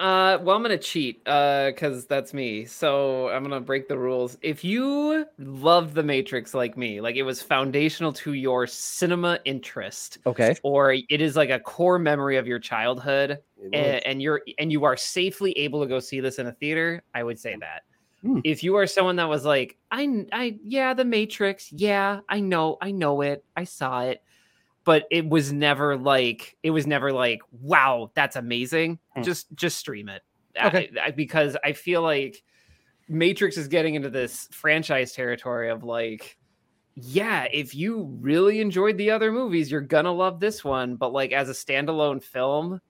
Uh, 0.00 0.38
well, 0.42 0.54
I'm 0.54 0.62
gonna 0.62 0.78
cheat, 0.78 1.20
uh, 1.26 1.66
because 1.66 2.06
that's 2.06 2.32
me. 2.32 2.64
So 2.64 3.28
I'm 3.30 3.42
gonna 3.42 3.60
break 3.60 3.88
the 3.88 3.98
rules. 3.98 4.38
If 4.42 4.62
you 4.62 5.26
loved 5.38 5.94
The 5.94 6.04
Matrix 6.04 6.54
like 6.54 6.76
me, 6.76 7.00
like 7.00 7.16
it 7.16 7.24
was 7.24 7.42
foundational 7.42 8.12
to 8.14 8.34
your 8.34 8.66
cinema 8.68 9.40
interest, 9.44 10.18
Okay. 10.24 10.54
or 10.62 10.92
it 10.92 11.20
is 11.20 11.34
like 11.34 11.50
a 11.50 11.58
core 11.58 11.98
memory 11.98 12.36
of 12.36 12.46
your 12.46 12.60
childhood, 12.60 13.38
and, 13.72 14.06
and 14.06 14.22
you're 14.22 14.42
and 14.60 14.70
you 14.70 14.84
are 14.84 14.96
safely 14.96 15.50
able 15.58 15.80
to 15.82 15.88
go 15.88 15.98
see 15.98 16.20
this 16.20 16.38
in 16.38 16.46
a 16.46 16.52
theater, 16.52 17.02
I 17.14 17.24
would 17.24 17.40
say 17.40 17.56
that. 17.58 17.82
Hmm. 18.22 18.40
If 18.44 18.62
you 18.62 18.76
are 18.76 18.86
someone 18.86 19.16
that 19.16 19.28
was 19.28 19.44
like, 19.44 19.78
I, 19.90 20.26
I, 20.32 20.58
yeah, 20.64 20.94
The 20.94 21.04
Matrix, 21.04 21.72
yeah, 21.72 22.20
I 22.28 22.40
know, 22.40 22.76
I 22.80 22.90
know 22.90 23.20
it, 23.20 23.44
I 23.56 23.64
saw 23.64 24.02
it, 24.02 24.22
but 24.88 25.04
it 25.10 25.28
was 25.28 25.52
never 25.52 25.98
like, 25.98 26.56
it 26.62 26.70
was 26.70 26.86
never 26.86 27.12
like, 27.12 27.40
wow, 27.52 28.10
that's 28.14 28.36
amazing. 28.36 28.98
Hmm. 29.14 29.20
Just, 29.22 29.54
just 29.54 29.76
stream 29.76 30.08
it, 30.08 30.22
Okay. 30.58 30.90
I- 30.98 31.08
I- 31.08 31.10
because 31.10 31.58
I 31.62 31.74
feel 31.74 32.00
like 32.00 32.42
Matrix 33.06 33.58
is 33.58 33.68
getting 33.68 33.96
into 33.96 34.08
this 34.08 34.48
franchise 34.50 35.12
territory 35.12 35.68
of 35.68 35.84
like, 35.84 36.38
yeah, 36.94 37.46
if 37.52 37.74
you 37.74 38.16
really 38.18 38.60
enjoyed 38.62 38.96
the 38.96 39.10
other 39.10 39.30
movies, 39.30 39.70
you're 39.70 39.82
gonna 39.82 40.10
love 40.10 40.40
this 40.40 40.64
one. 40.64 40.96
But 40.96 41.12
like 41.12 41.32
as 41.32 41.50
a 41.50 41.52
standalone 41.52 42.22
film, 42.22 42.80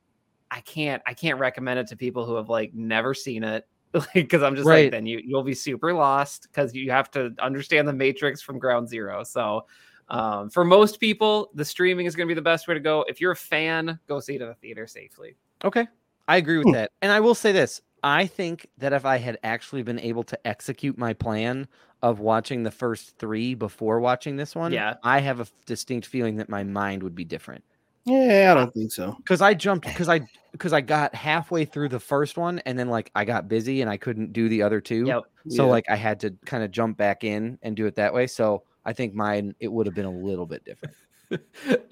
I 0.52 0.60
can't 0.60 1.02
I 1.04 1.14
can't 1.14 1.40
recommend 1.40 1.80
it 1.80 1.88
to 1.88 1.96
people 1.96 2.24
who 2.26 2.36
have 2.36 2.48
like 2.48 2.72
never 2.74 3.12
seen 3.12 3.42
it. 3.42 3.66
Because 4.14 4.44
I'm 4.44 4.54
just 4.54 4.68
Right. 4.68 4.84
like, 4.84 4.92
then 4.92 5.04
you 5.06 5.20
you'll 5.24 5.42
be 5.42 5.52
super 5.54 5.92
lost 5.92 6.46
because 6.48 6.74
you 6.76 6.92
have 6.92 7.10
to 7.10 7.34
understand 7.40 7.88
the 7.88 7.92
Matrix 7.92 8.40
from 8.40 8.60
ground 8.60 8.88
zero. 8.88 9.24
So 9.24 9.66
um, 10.10 10.50
for 10.50 10.64
most 10.64 11.00
people, 11.00 11.50
the 11.54 11.64
streaming 11.64 12.06
is 12.06 12.16
going 12.16 12.26
to 12.26 12.30
be 12.30 12.34
the 12.34 12.42
best 12.42 12.68
way 12.68 12.74
to 12.74 12.80
go. 12.80 13.04
If 13.08 13.20
you're 13.20 13.32
a 13.32 13.36
fan, 13.36 13.98
go 14.08 14.20
see 14.20 14.34
it 14.36 14.42
in 14.42 14.48
the 14.48 14.54
theater 14.54 14.86
safely. 14.86 15.36
Okay. 15.64 15.86
I 16.26 16.36
agree 16.36 16.58
with 16.58 16.66
Hmm. 16.68 16.72
that. 16.72 16.90
And 17.02 17.10
I 17.12 17.20
will 17.20 17.34
say 17.34 17.52
this. 17.52 17.80
I 18.02 18.26
think 18.26 18.66
that 18.78 18.92
if 18.92 19.04
I 19.04 19.18
had 19.18 19.38
actually 19.42 19.82
been 19.82 19.98
able 19.98 20.22
to 20.24 20.46
execute 20.46 20.96
my 20.96 21.12
plan 21.14 21.66
of 22.02 22.20
watching 22.20 22.62
the 22.62 22.70
first 22.70 23.18
three 23.18 23.54
before 23.54 23.98
watching 24.00 24.36
this 24.36 24.54
one, 24.54 24.72
Yeah. 24.72 24.94
I 25.02 25.18
have 25.20 25.40
a 25.40 25.46
distinct 25.66 26.06
feeling 26.06 26.36
that 26.36 26.48
my 26.48 26.62
mind 26.62 27.02
would 27.02 27.14
be 27.14 27.24
different. 27.24 27.64
yeah, 28.04 28.52
I 28.52 28.54
don't 28.54 28.72
think 28.72 28.90
so. 28.92 29.14
Because 29.18 29.42
I 29.42 29.52
jumped 29.52 29.86
because 29.86 30.08
I 30.08 30.20
because 30.52 30.72
I 30.72 30.80
got 30.80 31.14
halfway 31.14 31.66
through 31.66 31.90
the 31.90 32.00
first 32.00 32.38
one 32.38 32.58
and 32.60 32.78
then 32.78 32.88
like 32.88 33.10
I 33.14 33.26
got 33.26 33.48
busy 33.48 33.82
and 33.82 33.90
I 33.90 33.98
couldn't 33.98 34.32
do 34.32 34.48
the 34.48 34.62
other 34.62 34.80
two. 34.80 35.04
Yep. 35.06 35.22
So 35.48 35.64
Yeah. 35.66 35.70
like 35.70 35.84
I 35.90 35.96
had 35.96 36.18
to 36.20 36.30
kind 36.46 36.62
of 36.64 36.70
jump 36.70 36.96
back 36.96 37.22
in 37.24 37.58
and 37.62 37.76
do 37.76 37.84
it 37.86 37.96
that 37.96 38.14
way. 38.14 38.26
So 38.26 38.62
I 38.88 38.94
think 38.94 39.12
mine 39.12 39.54
it 39.60 39.68
would 39.70 39.84
have 39.84 39.94
been 39.94 40.06
a 40.06 40.10
little 40.10 40.46
bit 40.46 40.64
different. 40.64 40.94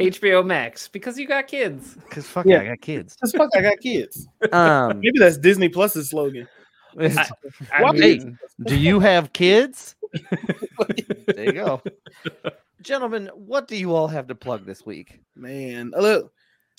HBO 0.00 0.46
Max 0.46 0.88
because 0.88 1.18
you 1.18 1.28
got 1.28 1.46
kids. 1.46 1.94
Because 1.94 2.26
fuck 2.26 2.46
Yeah. 2.46 2.54
yeah, 2.54 2.60
I 2.62 2.66
got 2.68 2.80
kids. 2.80 3.16
Just 3.22 3.36
fuck, 3.36 3.50
I 3.54 3.60
got 3.60 3.78
kids. 3.80 4.26
Um, 4.50 5.00
Maybe 5.04 5.18
that's 5.18 5.36
Disney 5.36 5.68
Plus's 5.68 6.08
slogan. 6.08 6.48
I 6.98 7.28
Why 7.80 7.92
mean, 7.92 8.38
do 8.64 8.74
you 8.74 8.98
have 8.98 9.30
kids? 9.34 9.94
there 11.26 11.44
you 11.44 11.52
go. 11.52 11.82
Gentlemen, 12.80 13.28
what 13.34 13.68
do 13.68 13.76
you 13.76 13.94
all 13.94 14.08
have 14.08 14.26
to 14.28 14.34
plug 14.34 14.64
this 14.64 14.86
week? 14.86 15.20
Man, 15.34 15.92
look, 15.94 16.32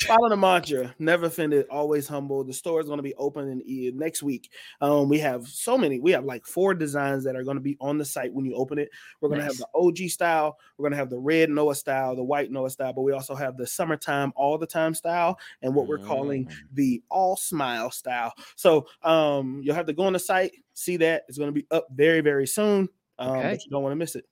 follow 0.05 0.29
the 0.29 0.37
mantra: 0.37 0.93
never 0.99 1.25
offended, 1.25 1.65
always 1.69 2.07
humble. 2.07 2.43
The 2.43 2.53
store 2.53 2.79
is 2.81 2.87
going 2.87 2.97
to 2.97 3.03
be 3.03 3.15
open 3.15 3.61
in 3.65 3.97
next 3.97 4.21
week. 4.21 4.51
Um, 4.81 5.09
we 5.09 5.19
have 5.19 5.47
so 5.47 5.77
many. 5.77 5.99
We 5.99 6.11
have 6.11 6.25
like 6.25 6.45
four 6.45 6.73
designs 6.73 7.23
that 7.23 7.35
are 7.35 7.43
going 7.43 7.57
to 7.57 7.61
be 7.61 7.77
on 7.81 7.97
the 7.97 8.05
site 8.05 8.33
when 8.33 8.45
you 8.45 8.55
open 8.55 8.77
it. 8.77 8.89
We're 9.21 9.29
going 9.29 9.39
to 9.39 9.45
have 9.45 9.57
the 9.57 9.67
OG 9.73 10.09
style. 10.09 10.57
We're 10.77 10.83
going 10.83 10.91
to 10.91 10.97
have 10.97 11.09
the 11.09 11.17
red 11.19 11.49
Noah 11.49 11.75
style, 11.75 12.15
the 12.15 12.23
white 12.23 12.51
Noah 12.51 12.69
style, 12.69 12.93
but 12.93 13.01
we 13.01 13.11
also 13.13 13.35
have 13.35 13.57
the 13.57 13.65
summertime, 13.65 14.33
all 14.35 14.57
the 14.57 14.67
time 14.67 14.93
style, 14.93 15.39
and 15.61 15.73
what 15.73 15.87
we're 15.87 15.97
calling 15.97 16.45
Mm. 16.45 16.51
the 16.73 17.03
all 17.09 17.35
smile 17.35 17.89
style. 17.89 18.33
So 18.55 18.87
um, 19.03 19.61
you'll 19.63 19.75
have 19.75 19.87
to 19.87 19.93
go 19.93 20.03
on 20.03 20.13
the 20.13 20.19
site, 20.19 20.51
see 20.73 20.97
that 20.97 21.23
it's 21.27 21.37
going 21.37 21.49
to 21.49 21.53
be 21.59 21.65
up 21.71 21.87
very, 21.91 22.21
very 22.21 22.45
soon. 22.47 22.89
Um, 23.19 23.29
Okay. 23.37 23.49
but 23.53 23.65
you 23.65 23.71
don't 23.71 23.81
want 23.81 23.91
to 23.93 23.97
miss 23.97 24.15
it. 24.15 24.25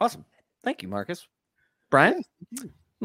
Awesome. 0.00 0.24
Thank 0.62 0.82
you, 0.82 0.88
Marcus. 0.88 1.26
Brian? 1.90 2.22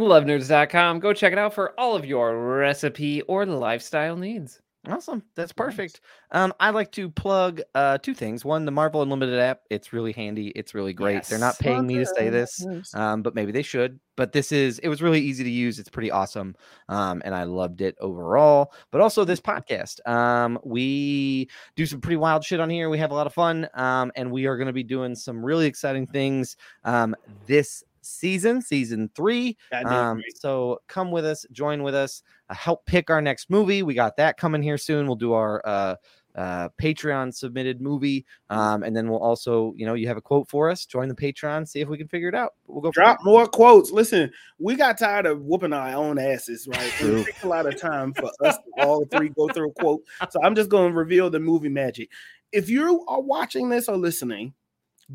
lovenerds.com. 0.01 0.99
Go 0.99 1.13
check 1.13 1.33
it 1.33 1.39
out 1.39 1.53
for 1.53 1.79
all 1.79 1.95
of 1.95 2.05
your 2.05 2.37
recipe 2.57 3.21
or 3.23 3.45
lifestyle 3.45 4.15
needs. 4.15 4.61
Awesome. 4.87 5.21
That's 5.35 5.51
Nice. 5.51 5.65
perfect. 5.67 6.01
Um, 6.31 6.53
I 6.61 6.69
like 6.69 6.89
to 6.93 7.09
plug 7.09 7.59
uh 7.75 7.97
two 7.97 8.13
things. 8.13 8.45
One, 8.45 8.63
the 8.63 8.71
Marvel 8.71 9.01
Unlimited 9.01 9.37
app. 9.37 9.59
It's 9.69 9.91
really 9.91 10.13
handy. 10.13 10.47
It's 10.55 10.73
really 10.73 10.93
great. 10.93 11.25
They're 11.25 11.37
not 11.37 11.55
Yes. 11.55 11.61
paying 11.61 11.85
me 11.85 11.97
to 11.97 12.05
say 12.05 12.29
this. 12.29 12.65
Um, 12.93 13.21
but 13.21 13.35
maybe 13.35 13.51
they 13.51 13.61
should. 13.61 13.99
But 14.15 14.31
this 14.31 14.53
is 14.53 14.79
it 14.79 14.87
was 14.87 15.01
really 15.01 15.19
easy 15.19 15.43
to 15.43 15.49
use. 15.49 15.79
It's 15.79 15.89
pretty 15.89 16.09
awesome. 16.11 16.55
Um, 16.87 17.21
and 17.25 17.35
I 17.35 17.43
loved 17.43 17.81
it 17.81 17.97
overall. 17.99 18.71
But 18.89 19.01
also 19.01 19.25
this 19.25 19.41
podcast. 19.41 19.99
Um, 20.07 20.57
we 20.63 21.49
do 21.75 21.85
some 21.85 21.99
pretty 21.99 22.17
wild 22.17 22.45
shit 22.45 22.61
on 22.61 22.69
here. 22.69 22.89
We 22.89 22.99
have 22.99 23.11
a 23.11 23.15
lot 23.15 23.27
of 23.27 23.33
fun. 23.33 23.67
Um, 23.73 24.13
and 24.15 24.31
we 24.31 24.45
are 24.45 24.57
gonna 24.57 24.71
be 24.73 24.83
doing 24.83 25.13
some 25.13 25.45
really 25.45 25.65
exciting 25.67 26.07
things 26.07 26.55
um 26.85 27.17
this 27.47 27.83
season, 28.01 28.61
season 28.61 29.09
three. 29.15 29.57
Um, 29.85 30.21
so 30.35 30.79
come 30.87 31.11
with 31.11 31.25
us, 31.25 31.45
join 31.51 31.83
with 31.83 31.95
us, 31.95 32.23
uh, 32.49 32.53
help 32.53 32.85
pick 32.85 33.09
our 33.09 33.21
next 33.21 33.49
movie. 33.49 33.83
We 33.83 33.93
got 33.93 34.17
that 34.17 34.37
coming 34.37 34.63
here 34.63 34.77
soon. 34.77 35.07
We'll 35.07 35.15
do 35.15 35.33
our 35.33 35.61
uh, 35.65 35.95
uh, 36.35 36.69
Patreon 36.81 37.33
submitted 37.33 37.81
movie, 37.81 38.25
um, 38.49 38.83
and 38.83 38.95
then 38.95 39.09
we'll 39.09 39.21
also, 39.21 39.73
you 39.75 39.85
know, 39.85 39.93
you 39.95 40.07
have 40.07 40.17
a 40.17 40.21
quote 40.21 40.47
for 40.47 40.69
us. 40.69 40.85
Join 40.85 41.09
the 41.09 41.15
Patreon, 41.15 41.67
see 41.67 41.81
if 41.81 41.89
we 41.89 41.97
can 41.97 42.07
figure 42.07 42.29
it 42.29 42.35
out. 42.35 42.53
We'll 42.67 42.81
go 42.81 42.91
Drop 42.91 43.17
more 43.23 43.47
quotes. 43.47 43.91
Listen, 43.91 44.31
we 44.57 44.75
got 44.75 44.97
tired 44.97 45.25
of 45.25 45.41
whooping 45.41 45.73
our 45.73 45.89
own 45.95 46.17
asses, 46.19 46.67
right? 46.67 46.93
It 47.01 47.25
takes 47.25 47.43
a 47.43 47.47
lot 47.47 47.65
of 47.65 47.77
time 47.79 48.13
for 48.13 48.31
us 48.45 48.55
to 48.57 48.83
all 48.85 49.05
three 49.05 49.29
go 49.29 49.47
through 49.49 49.69
a 49.69 49.73
quote. 49.73 50.01
So 50.29 50.39
I'm 50.43 50.55
just 50.55 50.69
going 50.69 50.91
to 50.91 50.97
reveal 50.97 51.29
the 51.29 51.39
movie 51.39 51.69
magic. 51.69 52.09
If 52.51 52.69
you 52.69 53.05
are 53.07 53.21
watching 53.21 53.69
this 53.69 53.89
or 53.89 53.97
listening, 53.97 54.53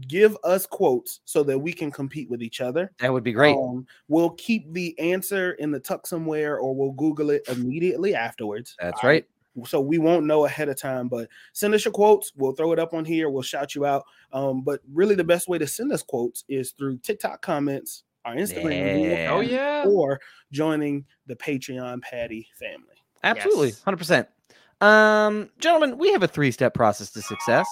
give 0.09 0.37
us 0.45 0.67
quotes 0.67 1.21
so 1.25 1.43
that 1.45 1.59
we 1.59 1.73
can 1.73 1.91
compete 1.91 2.29
with 2.31 2.43
each 2.43 2.61
other. 2.61 2.91
That 2.99 3.13
would 3.13 3.25
be 3.25 3.33
great. 3.33 3.57
Um, 3.57 3.87
we'll 4.09 4.31
keep 4.31 4.73
the 4.73 4.99
answer 4.99 5.53
in 5.53 5.71
the 5.71 5.81
tuck 5.81 6.07
somewhere, 6.07 6.59
or 6.59 6.75
we'll 6.75 6.93
Google 6.93 7.31
it 7.31 7.43
immediately 7.49 8.15
afterwards. 8.15 8.77
That's 8.81 9.03
All 9.03 9.11
right. 9.11 9.25
so 9.67 9.81
we 9.81 9.99
won't 9.99 10.27
know 10.27 10.47
ahead 10.47 10.69
of 10.69 10.77
time 10.77 11.07
but 11.07 11.29
send 11.53 11.73
us 11.75 11.85
your 11.85 11.93
quotes 11.93 12.33
we'll 12.35 12.51
throw 12.57 12.73
it 12.73 12.79
up 12.81 12.93
on 12.93 13.05
here 13.05 13.31
we'll 13.31 13.41
shout 13.41 13.73
you 13.77 13.87
out 13.87 14.03
um 14.33 14.63
but 14.63 14.81
really 14.93 15.15
the 15.15 15.23
best 15.23 15.47
way 15.47 15.59
to 15.59 15.67
send 15.69 15.93
us 15.93 16.03
quotes 16.03 16.43
is 16.49 16.73
through 16.73 16.99
tiktok 16.99 17.41
comments 17.41 18.03
our 18.25 18.35
instagram 18.35 19.09
Yeah. 19.09 19.29
Oh 19.31 19.39
yeah. 19.43 19.85
or 19.87 20.19
joining 20.51 21.05
the 21.29 21.37
patreon 21.37 22.03
patty 22.03 22.49
family 22.59 22.97
Absolutely, 23.23 23.69
Yes. 23.69 23.83
hundred 23.85 23.99
percent. 23.99 24.29
Um, 24.81 25.49
gentlemen, 25.61 25.97
we 25.99 26.11
have 26.13 26.23
a 26.25 26.29
three-step 26.29 26.75
process 26.75 27.11
to 27.13 27.23
success. 27.23 27.67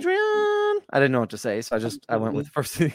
Patreon. 0.00 0.74
I 0.90 0.98
didn't 1.00 1.12
know 1.12 1.20
what 1.20 1.30
to 1.30 1.38
say, 1.38 1.60
so 1.62 1.76
I 1.76 1.78
just 1.78 2.04
I 2.08 2.16
went 2.16 2.34
with 2.34 2.46
the 2.46 2.52
first 2.52 2.74
thing. 2.76 2.92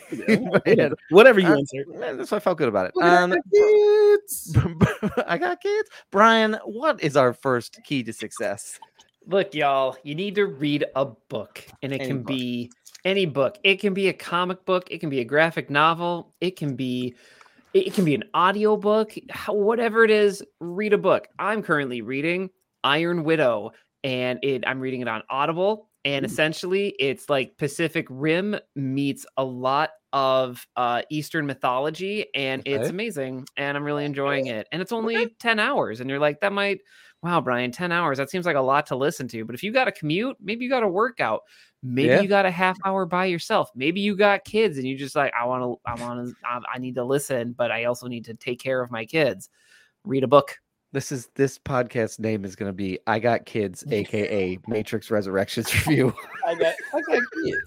in 0.65 0.93
whatever 1.09 1.39
you 1.39 1.47
Uh, 1.47 1.57
insert 1.57 1.87
Man, 1.99 2.17
That's 2.17 2.31
why 2.31 2.37
I 2.37 2.39
felt 2.39 2.57
good 2.57 2.67
about 2.69 2.87
it. 2.87 3.01
Um, 3.01 3.35
kids. 3.53 4.55
I 5.27 5.37
got 5.37 5.61
kids. 5.61 5.89
Brian, 6.11 6.57
what 6.65 7.01
is 7.03 7.17
our 7.17 7.33
first 7.33 7.79
key 7.83 8.03
to 8.03 8.13
success? 8.13 8.79
Look, 9.27 9.53
y'all, 9.53 9.97
you 10.03 10.15
need 10.15 10.35
to 10.35 10.45
read 10.47 10.85
a 10.95 11.05
book, 11.05 11.63
and 11.83 11.91
it 11.93 12.01
Any 12.01 12.07
can 12.07 12.17
book. 12.23 12.27
be 12.27 12.71
any 13.05 13.25
book. 13.25 13.57
It 13.63 13.79
can 13.79 13.93
be 13.93 14.09
a 14.09 14.13
comic 14.13 14.63
book, 14.65 14.89
it 14.91 14.99
can 14.99 15.09
be 15.09 15.19
a 15.19 15.25
graphic 15.25 15.69
novel, 15.69 16.33
it 16.41 16.55
can 16.55 16.75
be 16.75 17.15
it 17.73 17.93
can 17.93 18.03
be 18.03 18.13
an 18.15 18.23
audio 18.33 18.75
book, 18.75 19.13
whatever 19.47 20.03
it 20.03 20.11
is, 20.11 20.43
read 20.59 20.91
a 20.91 20.97
book. 20.97 21.27
I'm 21.39 21.63
currently 21.63 22.01
reading 22.01 22.49
Iron 22.83 23.23
Widow 23.23 23.71
and 24.03 24.39
it 24.43 24.63
I'm 24.67 24.79
reading 24.79 25.01
it 25.01 25.07
on 25.07 25.23
Audible 25.29 25.89
and 26.05 26.25
essentially 26.25 26.89
it's 26.99 27.29
like 27.29 27.57
Pacific 27.57 28.07
Rim 28.09 28.55
meets 28.75 29.25
a 29.37 29.43
lot 29.43 29.91
of 30.13 30.65
uh 30.75 31.03
Eastern 31.09 31.45
mythology 31.45 32.25
and 32.35 32.61
it's 32.65 32.89
amazing 32.89 33.47
and 33.57 33.77
I'm 33.77 33.83
really 33.83 34.05
enjoying 34.05 34.47
it. 34.47 34.67
And 34.71 34.81
it's 34.81 34.91
only 34.91 35.35
10 35.39 35.59
hours 35.59 35.99
and 35.99 36.09
you're 36.09 36.19
like 36.19 36.39
that 36.41 36.53
might 36.53 36.79
wow, 37.23 37.39
Brian, 37.39 37.71
10 37.71 37.91
hours. 37.91 38.17
That 38.17 38.31
seems 38.31 38.45
like 38.47 38.55
a 38.55 38.61
lot 38.61 38.87
to 38.87 38.95
listen 38.95 39.27
to. 39.29 39.45
But 39.45 39.53
if 39.53 39.61
you 39.63 39.71
got 39.71 39.87
a 39.87 39.91
commute, 39.91 40.37
maybe 40.41 40.65
you 40.65 40.71
got 40.71 40.81
a 40.83 40.87
workout, 40.87 41.41
maybe 41.83 42.15
Yeah. 42.15 42.21
you 42.21 42.27
got 42.27 42.45
a 42.47 42.51
half 42.51 42.77
hour 42.83 43.05
by 43.05 43.25
yourself, 43.25 43.69
maybe 43.75 44.01
you 44.01 44.15
got 44.15 44.43
kids 44.43 44.77
and 44.77 44.87
you 44.87 44.97
just 44.97 45.15
like, 45.15 45.31
I 45.39 45.45
want 45.45 45.63
to, 45.63 45.79
I 45.85 45.95
want 46.01 46.27
to, 46.29 46.35
I, 46.43 46.59
I 46.75 46.77
need 46.79 46.95
to 46.95 47.03
listen, 47.03 47.53
but 47.53 47.71
I 47.71 47.85
also 47.85 48.07
need 48.07 48.25
to 48.25 48.33
take 48.33 48.59
care 48.59 48.81
of 48.81 48.89
my 48.89 49.05
kids. 49.05 49.49
Read 50.03 50.23
a 50.23 50.27
book. 50.27 50.57
This 50.93 51.11
is 51.11 51.27
this 51.35 51.57
podcast 51.57 52.19
name 52.19 52.43
is 52.43 52.55
going 52.55 52.68
to 52.69 52.73
be 52.73 52.99
I 53.07 53.19
got 53.19 53.45
kids, 53.45 53.84
aka 53.91 54.59
Matrix 54.68 55.09
Resurrections 55.09 55.73
review. 55.88 56.13
i 56.45 56.53
got 56.55 56.73
i 56.93 56.99
got 57.01 57.22
kids 57.43 57.61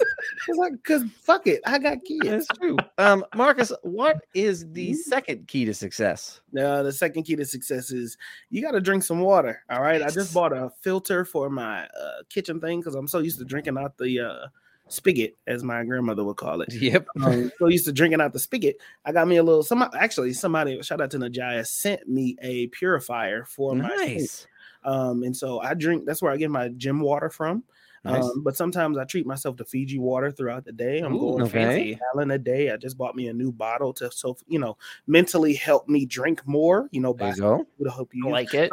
like 0.56 0.72
because 0.72 1.04
fuck 1.22 1.46
it 1.46 1.60
i 1.64 1.78
got 1.78 1.98
kids 2.04 2.46
That's 2.46 2.58
true. 2.58 2.76
Um, 2.98 3.24
Marcus, 3.34 3.72
what 3.82 4.18
is 4.34 4.70
the 4.72 4.90
Mhm. 4.90 4.96
second 4.96 5.48
key 5.48 5.64
to 5.64 5.72
success? 5.72 6.40
Now, 6.52 6.82
the 6.82 6.92
second 6.92 7.22
key 7.22 7.36
to 7.36 7.46
success 7.46 7.90
is 7.90 8.18
you 8.50 8.60
got 8.60 8.72
to 8.72 8.80
drink 8.80 9.02
some 9.04 9.20
water. 9.20 9.62
All 9.70 9.80
right. 9.80 10.02
I 10.02 10.10
just 10.10 10.34
bought 10.34 10.52
a 10.52 10.70
filter 10.82 11.24
for 11.24 11.48
my 11.48 11.84
uh, 11.84 12.22
kitchen 12.28 12.60
thing 12.60 12.80
because 12.80 12.94
I'm 12.94 13.08
so 13.08 13.20
used 13.20 13.38
to 13.38 13.44
drinking 13.46 13.78
out 13.78 13.96
the 13.96 14.20
uh, 14.20 14.46
spigot, 14.88 15.36
as 15.46 15.62
my 15.62 15.84
grandmother 15.84 16.24
would 16.24 16.36
call 16.36 16.60
it. 16.60 16.72
Yep. 16.72 17.06
Um, 17.22 17.50
so 17.58 17.68
used 17.68 17.86
to 17.86 17.92
drinking 17.92 18.20
out 18.20 18.32
the 18.32 18.38
spigot. 18.38 18.76
I 19.04 19.12
got 19.12 19.28
me 19.28 19.36
a 19.36 19.42
little. 19.42 19.62
Some 19.62 19.82
actually 19.98 20.32
somebody 20.32 20.80
shout 20.82 21.00
out 21.00 21.10
to 21.12 21.18
Najaya 21.18 21.66
sent 21.66 22.08
me 22.08 22.36
a 22.42 22.66
purifier 22.68 23.44
for 23.44 23.74
my 23.74 23.88
sink. 23.96 24.20
Nice. 24.20 24.46
Um, 24.84 25.22
and 25.22 25.36
so 25.36 25.60
I 25.60 25.74
drink. 25.74 26.04
That's 26.06 26.20
where 26.22 26.32
I 26.32 26.36
get 26.36 26.50
my 26.50 26.68
gym 26.68 27.00
water 27.00 27.30
from. 27.30 27.64
Nice. 28.04 28.22
Um, 28.22 28.42
but 28.42 28.54
sometimes 28.54 28.98
I 28.98 29.04
treat 29.04 29.26
myself 29.26 29.56
to 29.56 29.64
Fiji 29.64 29.98
water 29.98 30.30
throughout 30.30 30.66
the 30.66 30.72
day. 30.72 30.98
I'm 30.98 31.14
Ooh, 31.16 31.20
going 31.20 31.42
okay. 31.44 31.52
fancy. 31.52 31.98
gallon 32.12 32.30
a 32.32 32.38
day. 32.38 32.70
I 32.70 32.76
just 32.76 32.98
bought 32.98 33.16
me 33.16 33.28
a 33.28 33.32
new 33.32 33.50
bottle 33.50 33.94
to 33.94 34.10
so 34.10 34.36
you 34.46 34.58
know 34.58 34.76
mentally 35.06 35.54
help 35.54 35.88
me 35.88 36.04
drink 36.04 36.46
more. 36.46 36.88
You 36.92 37.00
know, 37.00 37.14
there 37.14 37.30
by 37.30 37.34
you 37.34 37.40
go. 37.40 37.66
to 37.82 37.90
help 37.90 38.10
you 38.12 38.28
I 38.28 38.30
like 38.30 38.52
it. 38.52 38.70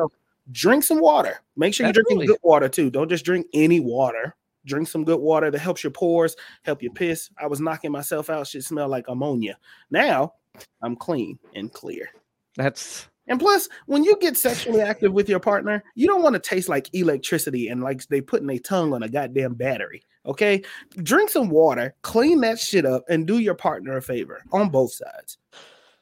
drink 0.51 0.83
some 0.83 0.99
water. 0.99 1.39
Make 1.55 1.73
sure 1.73 1.85
you're 1.85 1.93
drinking 1.93 2.25
good 2.25 2.39
water 2.43 2.67
too. 2.67 2.89
Don't 2.89 3.07
just 3.07 3.23
drink 3.23 3.47
any 3.53 3.79
water. 3.79 4.35
Drink 4.65 4.87
some 4.87 5.03
good 5.03 5.19
water 5.19 5.49
that 5.51 5.59
helps 5.59 5.83
your 5.83 5.91
pores, 5.91 6.35
help 6.63 6.81
your 6.81 6.93
piss. 6.93 7.29
I 7.37 7.47
was 7.47 7.59
knocking 7.59 7.91
myself 7.91 8.29
out. 8.29 8.47
Shit 8.47 8.63
smelled 8.63 8.91
like 8.91 9.07
ammonia. 9.07 9.57
Now 9.89 10.33
I'm 10.81 10.95
clean 10.95 11.39
and 11.55 11.71
clear. 11.71 12.09
That's 12.57 13.07
And 13.27 13.39
plus, 13.39 13.69
when 13.85 14.03
you 14.03 14.17
get 14.19 14.37
sexually 14.37 14.81
active 14.81 15.13
with 15.13 15.29
your 15.29 15.39
partner, 15.39 15.83
you 15.95 16.07
don't 16.07 16.23
want 16.23 16.33
to 16.33 16.39
taste 16.39 16.69
like 16.69 16.93
electricity 16.93 17.69
and 17.69 17.81
like 17.81 18.05
they 18.07 18.21
putting 18.21 18.47
their 18.47 18.59
tongue 18.59 18.93
on 18.93 19.03
a 19.03 19.09
goddamn 19.09 19.53
battery. 19.53 20.03
Okay, 20.25 20.61
drink 20.97 21.31
some 21.31 21.49
water, 21.49 21.95
clean 22.03 22.41
that 22.41 22.59
shit 22.59 22.85
up, 22.85 23.03
and 23.09 23.25
do 23.25 23.39
your 23.39 23.55
partner 23.55 23.97
a 23.97 24.01
favor 24.01 24.43
on 24.51 24.69
both 24.69 24.93
sides. 24.93 25.37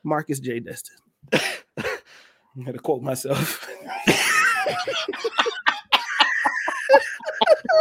Marcus 0.04 0.40
J. 0.40 0.60
Destin. 0.60 0.98
I'm 1.34 2.66
gonna 2.66 2.80
quote 2.80 3.02
myself. 3.02 3.66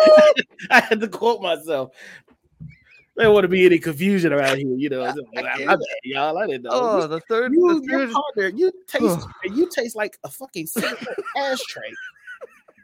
I 0.70 0.80
had 0.80 1.00
to 1.00 1.08
quote 1.08 1.42
myself. 1.42 1.90
There 3.18 3.32
want 3.32 3.42
to 3.42 3.48
be 3.48 3.66
any 3.66 3.80
confusion 3.80 4.32
around 4.32 4.58
here, 4.58 4.74
you 4.76 4.88
know. 4.88 5.04
it's 5.04 5.18
like, 5.34 5.66
My 5.66 5.74
bad, 5.74 5.80
y'all. 6.04 6.38
I 6.38 6.46
didn't 6.46 6.62
know. 6.62 6.70
oh 6.72 7.06
the 7.08 7.18
third. 7.20 7.52
You, 7.52 7.80
the 7.80 7.86
third 7.88 8.12
partner, 8.12 8.48
you 8.48 8.70
taste, 8.86 9.26
you 9.44 9.68
taste 9.74 9.96
like 9.96 10.16
a 10.22 10.30
fucking 10.30 10.68
ashtray. 11.36 11.90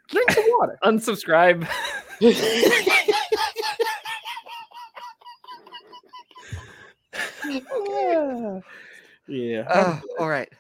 Drink 0.09 0.31
some 0.33 0.45
water. 0.49 0.77
Unsubscribe. 0.83 1.69
yeah. 9.29 9.65
Uh, 9.69 10.01
all 10.19 10.29
right. 10.29 10.53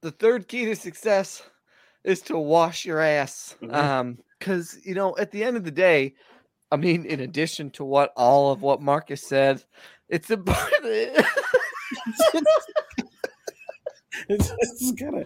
The 0.00 0.10
third 0.10 0.48
key 0.48 0.64
to 0.64 0.74
success 0.74 1.42
is 2.02 2.20
to 2.22 2.38
wash 2.38 2.84
your 2.84 3.00
ass. 3.00 3.56
Mhm. 3.62 3.74
Um, 3.74 4.18
because 4.42 4.78
you 4.84 4.94
know, 4.94 5.16
at 5.18 5.30
the 5.30 5.44
end 5.44 5.56
of 5.56 5.62
the 5.64 5.70
day, 5.70 6.14
I 6.72 6.76
mean, 6.76 7.06
in 7.06 7.20
addition 7.20 7.70
to 7.72 7.84
what 7.84 8.12
all 8.16 8.50
of 8.50 8.62
what 8.62 8.82
Marcus 8.82 9.22
said, 9.22 9.62
it's 10.08 10.30
important. 10.30 11.26
it's, 14.28 14.52
it's 14.58 14.92
kinda, 14.98 15.24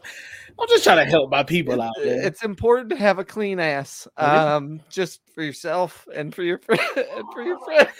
I'm 0.59 0.69
just 0.69 0.85
trying 0.85 1.05
to 1.05 1.11
help 1.11 1.31
my 1.31 1.43
people 1.43 1.81
out 1.81 1.95
there. 2.03 2.27
it's 2.27 2.43
important 2.43 2.91
to 2.91 2.97
have 2.97 3.19
a 3.19 3.25
clean 3.25 3.59
ass. 3.59 4.07
Um, 4.19 4.81
just 4.91 5.21
for 5.35 5.43
yourself 5.43 6.07
and 6.15 6.35
for 6.35 6.43
your 6.43 6.59
friend 6.59 6.81
and 6.97 7.25
for 7.33 7.43
your 7.43 7.59
friends. 7.65 7.91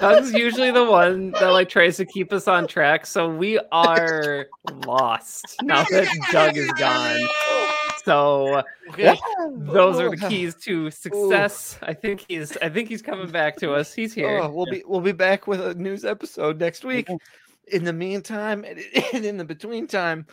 Doug's 0.00 0.32
usually 0.32 0.70
the 0.70 0.84
one 0.84 1.32
that 1.32 1.48
like 1.48 1.68
tries 1.68 1.98
to 1.98 2.06
keep 2.06 2.32
us 2.32 2.48
on 2.48 2.66
track. 2.66 3.04
So 3.06 3.28
we 3.28 3.58
are 3.72 4.46
lost 4.86 5.56
now 5.62 5.84
that 5.90 6.08
Doug 6.32 6.56
is 6.56 6.72
gone. 6.72 7.28
So 8.04 8.62
Okay. 8.90 9.16
those 9.56 10.00
are 10.00 10.10
the 10.10 10.16
keys 10.16 10.54
to 10.56 10.90
success. 10.90 11.78
I 11.82 11.94
think 11.94 12.24
he's 12.28 12.56
I 12.58 12.68
think 12.68 12.88
he's 12.88 13.02
coming 13.02 13.30
back 13.30 13.56
to 13.58 13.72
us. 13.72 13.92
He's 13.92 14.12
here. 14.12 14.40
Oh, 14.42 14.50
we'll 14.50 14.66
be 14.66 14.82
we'll 14.86 15.00
be 15.00 15.12
back 15.12 15.46
with 15.46 15.60
a 15.60 15.74
news 15.74 16.04
episode 16.04 16.58
next 16.58 16.84
week. 16.84 17.06
Mm-hmm. 17.06 17.76
In 17.76 17.84
the 17.84 17.92
meantime, 17.92 18.64
and 18.64 18.80
and 19.14 19.24
in 19.24 19.36
the 19.36 19.44
between 19.44 19.86
time, 19.86 20.26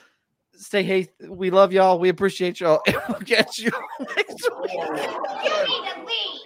say 0.55 0.81
hey. 0.83 1.09
We 1.27 1.51
love 1.51 1.71
y'all. 1.71 1.99
We 1.99 2.09
appreciate 2.09 2.59
y'all. 2.59 2.81
And 2.87 2.97
we'll 3.07 3.19
catch 3.19 3.59
you 3.59 3.71
next 3.99 4.49
week. 4.61 4.71
You 4.73 4.93
need 4.93 5.93
to 5.93 6.05
leave. 6.05 6.39